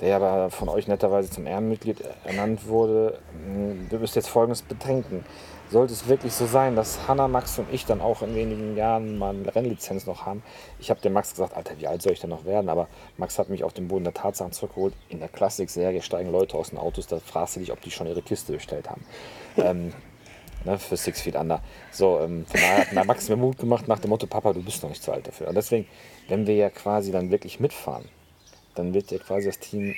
der 0.00 0.08
ja 0.08 0.16
aber 0.16 0.50
von 0.50 0.68
euch 0.68 0.88
netterweise 0.88 1.30
zum 1.30 1.46
Ehrenmitglied 1.46 2.02
ernannt 2.24 2.66
wurde. 2.66 3.18
Ähm, 3.46 3.86
Du 3.90 3.98
müsst 3.98 4.16
jetzt 4.16 4.28
Folgendes 4.28 4.62
bedenken. 4.62 5.24
Sollte 5.68 5.92
es 5.92 6.06
wirklich 6.06 6.32
so 6.32 6.46
sein, 6.46 6.76
dass 6.76 7.08
Hanna, 7.08 7.26
Max 7.26 7.58
und 7.58 7.72
ich 7.72 7.84
dann 7.84 8.00
auch 8.00 8.22
in 8.22 8.36
wenigen 8.36 8.76
Jahren 8.76 9.18
mal 9.18 9.34
eine 9.34 9.52
Rennlizenz 9.52 10.06
noch 10.06 10.24
haben? 10.24 10.44
Ich 10.78 10.90
habe 10.90 11.00
dem 11.00 11.12
Max 11.12 11.30
gesagt, 11.30 11.56
Alter, 11.56 11.78
wie 11.78 11.88
alt 11.88 12.02
soll 12.02 12.12
ich 12.12 12.20
denn 12.20 12.30
noch 12.30 12.44
werden? 12.44 12.68
Aber 12.68 12.86
Max 13.16 13.36
hat 13.36 13.48
mich 13.48 13.64
auf 13.64 13.72
den 13.72 13.88
Boden 13.88 14.04
der 14.04 14.14
Tatsachen 14.14 14.52
zurückgeholt. 14.52 14.94
In 15.08 15.18
der 15.18 15.28
Klassik-Serie 15.28 16.02
steigen 16.02 16.30
Leute 16.30 16.56
aus 16.56 16.70
den 16.70 16.78
Autos, 16.78 17.08
da 17.08 17.18
fragst 17.18 17.56
du 17.56 17.60
dich, 17.60 17.72
ob 17.72 17.80
die 17.80 17.90
schon 17.90 18.06
ihre 18.06 18.22
Kiste 18.22 18.52
bestellt 18.52 18.88
haben. 18.88 19.04
ähm, 19.56 19.92
ne, 20.64 20.78
für 20.78 20.96
Six 20.96 21.20
Feet 21.20 21.34
Under. 21.34 21.60
So, 21.90 22.20
ähm, 22.20 22.46
von 22.46 22.60
daher 22.60 22.86
hat 22.86 23.06
Max 23.06 23.28
mir 23.28 23.36
Mut 23.36 23.58
gemacht 23.58 23.88
nach 23.88 23.98
dem 23.98 24.10
Motto, 24.10 24.28
Papa, 24.28 24.52
du 24.52 24.62
bist 24.62 24.84
noch 24.84 24.90
nicht 24.90 25.02
zu 25.02 25.10
alt 25.10 25.26
dafür. 25.26 25.48
Und 25.48 25.56
deswegen, 25.56 25.88
wenn 26.28 26.46
wir 26.46 26.54
ja 26.54 26.70
quasi 26.70 27.10
dann 27.10 27.32
wirklich 27.32 27.58
mitfahren, 27.58 28.04
dann 28.76 28.94
wird 28.94 29.10
ja 29.10 29.18
quasi 29.18 29.46
das 29.46 29.58
Team 29.58 29.96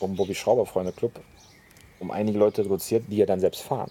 um 0.00 0.16
Bobby 0.16 0.34
Schrauber 0.34 0.64
Freunde 0.64 0.92
Club 0.92 1.20
um 2.00 2.10
einige 2.10 2.38
Leute 2.38 2.64
reduziert, 2.64 3.04
die 3.08 3.18
ja 3.18 3.26
dann 3.26 3.38
selbst 3.38 3.62
fahren. 3.62 3.90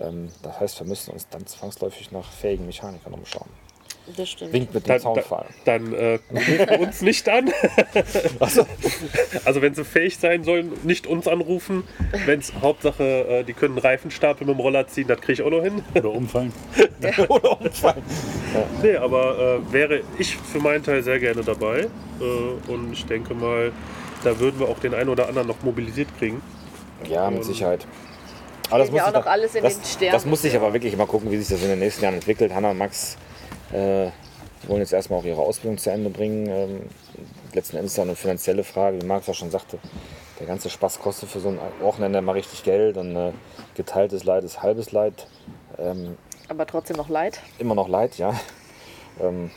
Ähm, 0.00 0.28
das 0.42 0.60
heißt, 0.60 0.80
wir 0.80 0.86
müssen 0.86 1.12
uns 1.12 1.28
dann 1.28 1.46
zwangsläufig 1.46 2.12
nach 2.12 2.30
fähigen 2.30 2.66
Mechanikern 2.66 3.14
umschauen. 3.14 3.48
Das 4.16 4.28
stimmt. 4.28 4.52
Winkt 4.52 4.72
mit 4.72 4.86
dem 4.86 4.88
Dann, 4.88 5.00
Zaunpfahl. 5.00 5.46
dann, 5.64 5.90
dann 5.90 5.94
äh, 5.94 6.18
rufen 6.30 6.86
uns 6.86 7.02
nicht 7.02 7.28
an. 7.28 7.50
Also 9.44 9.62
wenn 9.62 9.74
sie 9.74 9.84
fähig 9.84 10.18
sein 10.18 10.44
sollen, 10.44 10.72
nicht 10.84 11.06
uns 11.06 11.26
anrufen. 11.26 11.84
Wenn 12.24 12.40
es 12.40 12.52
Hauptsache, 12.60 13.02
äh, 13.02 13.44
die 13.44 13.52
können 13.52 13.74
einen 13.74 13.86
Reifenstapel 13.86 14.46
mit 14.46 14.56
dem 14.56 14.60
Roller 14.60 14.86
ziehen, 14.86 15.08
das 15.08 15.20
kriege 15.20 15.34
ich 15.34 15.42
auch 15.42 15.50
noch 15.50 15.62
hin. 15.62 15.82
Oder 15.94 16.10
umfallen. 16.10 16.52
Oder 17.28 17.60
umfallen. 17.60 18.02
Nee, 18.82 18.96
aber 18.96 19.60
äh, 19.68 19.72
wäre 19.72 20.02
ich 20.18 20.36
für 20.36 20.58
meinen 20.58 20.84
Teil 20.84 21.02
sehr 21.02 21.18
gerne 21.18 21.42
dabei. 21.42 21.88
Äh, 22.20 22.70
und 22.70 22.92
ich 22.92 23.06
denke 23.06 23.34
mal, 23.34 23.72
da 24.24 24.38
würden 24.38 24.60
wir 24.60 24.68
auch 24.68 24.78
den 24.78 24.94
einen 24.94 25.08
oder 25.08 25.28
anderen 25.28 25.48
noch 25.48 25.62
mobilisiert 25.62 26.08
kriegen. 26.18 26.42
Ja, 27.08 27.30
mit 27.30 27.44
Sicherheit. 27.44 27.86
Aber 28.70 28.84
Steht 28.84 28.96
ja 28.96 29.08
auch 29.08 29.12
noch 29.12 29.26
alles 29.26 29.54
in 29.54 29.62
das, 29.62 29.78
den 29.78 29.84
Sternen. 29.84 30.12
Das 30.12 30.26
muss 30.26 30.44
ich 30.44 30.56
aber 30.56 30.72
wirklich 30.72 30.96
mal 30.96 31.06
gucken, 31.06 31.30
wie 31.30 31.36
sich 31.36 31.48
das 31.48 31.62
in 31.62 31.68
den 31.68 31.78
nächsten 31.78 32.02
Jahren 32.02 32.14
entwickelt. 32.14 32.52
Hanna 32.54 32.70
und 32.70 32.78
Max 32.78 33.16
äh, 33.72 34.08
wollen 34.66 34.80
jetzt 34.80 34.92
erstmal 34.92 35.20
auch 35.20 35.24
ihre 35.24 35.40
Ausbildung 35.40 35.78
zu 35.78 35.90
Ende 35.90 36.10
bringen. 36.10 36.46
Ähm, 36.48 36.80
letzten 37.52 37.76
Endes 37.76 37.92
ist 37.92 37.96
ja 37.98 38.04
eine 38.04 38.16
finanzielle 38.16 38.64
Frage, 38.64 39.00
wie 39.00 39.06
Max 39.06 39.28
auch 39.28 39.34
schon 39.34 39.50
sagte. 39.50 39.78
Der 40.40 40.46
ganze 40.46 40.68
Spaß 40.68 41.00
kostet 41.00 41.30
für 41.30 41.40
so 41.40 41.48
ein 41.48 41.58
Wochenende 41.80 42.20
mal 42.20 42.32
richtig 42.32 42.62
Geld 42.62 42.96
und 42.96 43.16
äh, 43.16 43.32
geteiltes 43.74 44.24
Leid 44.24 44.44
ist 44.44 44.62
halbes 44.62 44.92
Leid. 44.92 45.26
Ähm, 45.78 46.16
Aber 46.48 46.66
trotzdem 46.66 46.96
noch 46.96 47.08
leid. 47.08 47.40
immer 47.58 47.74
noch 47.74 47.88
Leid, 47.88 48.18
ja. 48.18 48.34
Ähm, 49.20 49.50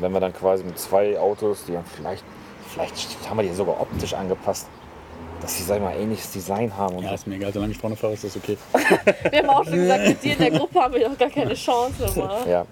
wenn 0.00 0.12
wir 0.12 0.20
dann 0.20 0.32
quasi 0.32 0.64
mit 0.64 0.78
zwei 0.78 1.18
Autos, 1.18 1.66
die 1.66 1.76
haben 1.76 1.84
vielleicht, 1.94 2.24
vielleicht 2.72 3.08
haben 3.28 3.36
wir 3.36 3.42
die 3.42 3.52
sogar 3.52 3.78
optisch 3.78 4.14
angepasst, 4.14 4.68
dass 5.42 5.56
sie, 5.58 5.64
sag 5.64 5.76
ich 5.76 5.82
mal, 5.82 5.94
ähnliches 5.96 6.30
Design 6.30 6.74
haben. 6.76 6.96
Und 6.96 7.04
Ja, 7.04 7.14
ist 7.14 7.26
mir 7.26 7.34
egal, 7.36 7.52
solange 7.52 7.72
ich 7.72 7.78
vorne 7.78 7.96
fahre, 7.96 8.14
ist 8.14 8.24
das 8.24 8.36
okay. 8.36 8.56
Wir 9.30 9.38
haben 9.40 9.50
auch 9.50 9.64
schon 9.64 9.72
gesagt, 9.80 10.06
mit 10.08 10.22
dir 10.22 10.32
in 10.32 10.38
der 10.38 10.50
Gruppe 10.52 10.80
haben 10.80 10.94
wir 10.94 11.08
doch 11.08 11.18
gar 11.18 11.30
keine 11.30 11.54
Chance 11.54 12.04
immer. 12.14 12.46
ja, 12.48 12.66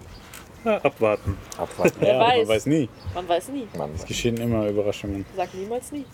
Ja, 0.64 0.76
abwarten. 0.78 1.36
abwarten. 1.58 1.96
Wer 2.00 2.14
ja, 2.14 2.20
weiß. 2.20 2.38
man 2.38 2.48
weiß 2.48 2.66
nie. 2.66 2.88
Man 3.14 3.28
weiß 3.28 3.48
nie. 3.48 3.68
Mann. 3.76 3.90
Es 3.94 4.04
geschehen 4.06 4.36
immer 4.36 4.66
Überraschungen. 4.68 5.24
Sag 5.36 5.52
niemals 5.54 5.90
nie. 5.92 6.04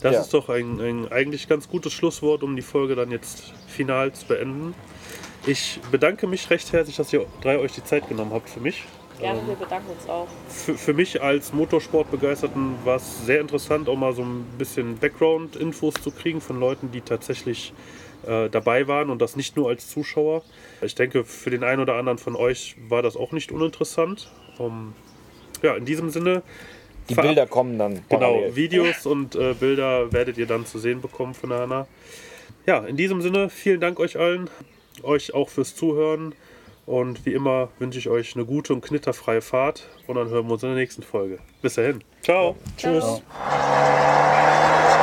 Das 0.00 0.14
Ja. 0.14 0.20
ist 0.20 0.34
doch 0.34 0.48
ein, 0.48 0.80
ein 0.80 1.12
eigentlich 1.12 1.48
ganz 1.48 1.68
gutes 1.68 1.92
Schlusswort, 1.92 2.42
um 2.42 2.56
die 2.56 2.62
Folge 2.62 2.94
dann 2.96 3.10
jetzt 3.10 3.52
final 3.68 4.12
zu 4.12 4.26
beenden. 4.26 4.74
Ich 5.46 5.80
bedanke 5.90 6.26
mich 6.26 6.48
recht 6.50 6.72
herzlich, 6.72 6.96
dass 6.96 7.12
ihr 7.12 7.26
drei 7.40 7.58
euch 7.58 7.72
die 7.72 7.84
Zeit 7.84 8.08
genommen 8.08 8.32
habt 8.32 8.48
für 8.50 8.60
mich. 8.60 8.84
Gerne, 9.18 9.40
wir 9.46 9.54
bedanken 9.54 9.90
uns 9.90 10.08
auch. 10.08 10.28
Für, 10.48 10.74
für 10.74 10.94
mich 10.94 11.22
als 11.22 11.52
Motorsportbegeisterten 11.52 12.74
war 12.84 12.96
es 12.96 13.24
sehr 13.24 13.40
interessant, 13.40 13.88
auch 13.88 13.96
mal 13.96 14.12
so 14.12 14.22
ein 14.22 14.44
bisschen 14.58 14.98
Background-Infos 14.98 15.94
zu 15.94 16.10
kriegen 16.10 16.40
von 16.40 16.58
Leuten, 16.58 16.90
die 16.90 17.00
tatsächlich 17.00 17.72
äh, 18.26 18.48
dabei 18.50 18.88
waren 18.88 19.10
und 19.10 19.20
das 19.20 19.36
nicht 19.36 19.56
nur 19.56 19.68
als 19.68 19.88
Zuschauer. 19.88 20.42
Ich 20.80 20.94
denke, 20.94 21.24
für 21.24 21.50
den 21.50 21.64
einen 21.64 21.80
oder 21.80 21.94
anderen 21.94 22.18
von 22.18 22.36
euch 22.36 22.76
war 22.88 23.02
das 23.02 23.16
auch 23.16 23.32
nicht 23.32 23.52
uninteressant. 23.52 24.30
Um, 24.58 24.94
ja, 25.62 25.76
in 25.76 25.84
diesem 25.84 26.10
Sinne. 26.10 26.42
Die 27.08 27.14
Bilder 27.14 27.46
kommen 27.46 27.78
dann. 27.78 27.94
Genau, 28.08 28.32
parallel. 28.32 28.56
Videos 28.56 29.06
und 29.06 29.34
äh, 29.34 29.54
Bilder 29.54 30.12
werdet 30.12 30.38
ihr 30.38 30.46
dann 30.46 30.66
zu 30.66 30.78
sehen 30.78 31.00
bekommen 31.00 31.34
von 31.34 31.50
der 31.50 31.60
Hanna. 31.60 31.86
Ja, 32.66 32.78
in 32.78 32.96
diesem 32.96 33.22
Sinne, 33.22 33.50
vielen 33.50 33.80
Dank 33.80 33.98
euch 33.98 34.16
allen, 34.18 34.48
euch 35.02 35.34
auch 35.34 35.48
fürs 35.48 35.74
Zuhören. 35.74 36.34
Und 36.84 37.24
wie 37.24 37.32
immer 37.32 37.68
wünsche 37.78 37.98
ich 37.98 38.08
euch 38.08 38.34
eine 38.34 38.44
gute 38.44 38.72
und 38.72 38.80
knitterfreie 38.80 39.40
Fahrt 39.40 39.88
und 40.06 40.16
dann 40.16 40.28
hören 40.28 40.46
wir 40.46 40.54
uns 40.54 40.62
in 40.62 40.70
der 40.70 40.78
nächsten 40.78 41.02
Folge. 41.02 41.38
Bis 41.60 41.74
dahin. 41.74 42.02
Ciao. 42.22 42.56
Ciao. 42.76 42.92
Tschüss. 42.94 43.04
Ciao. 43.04 45.01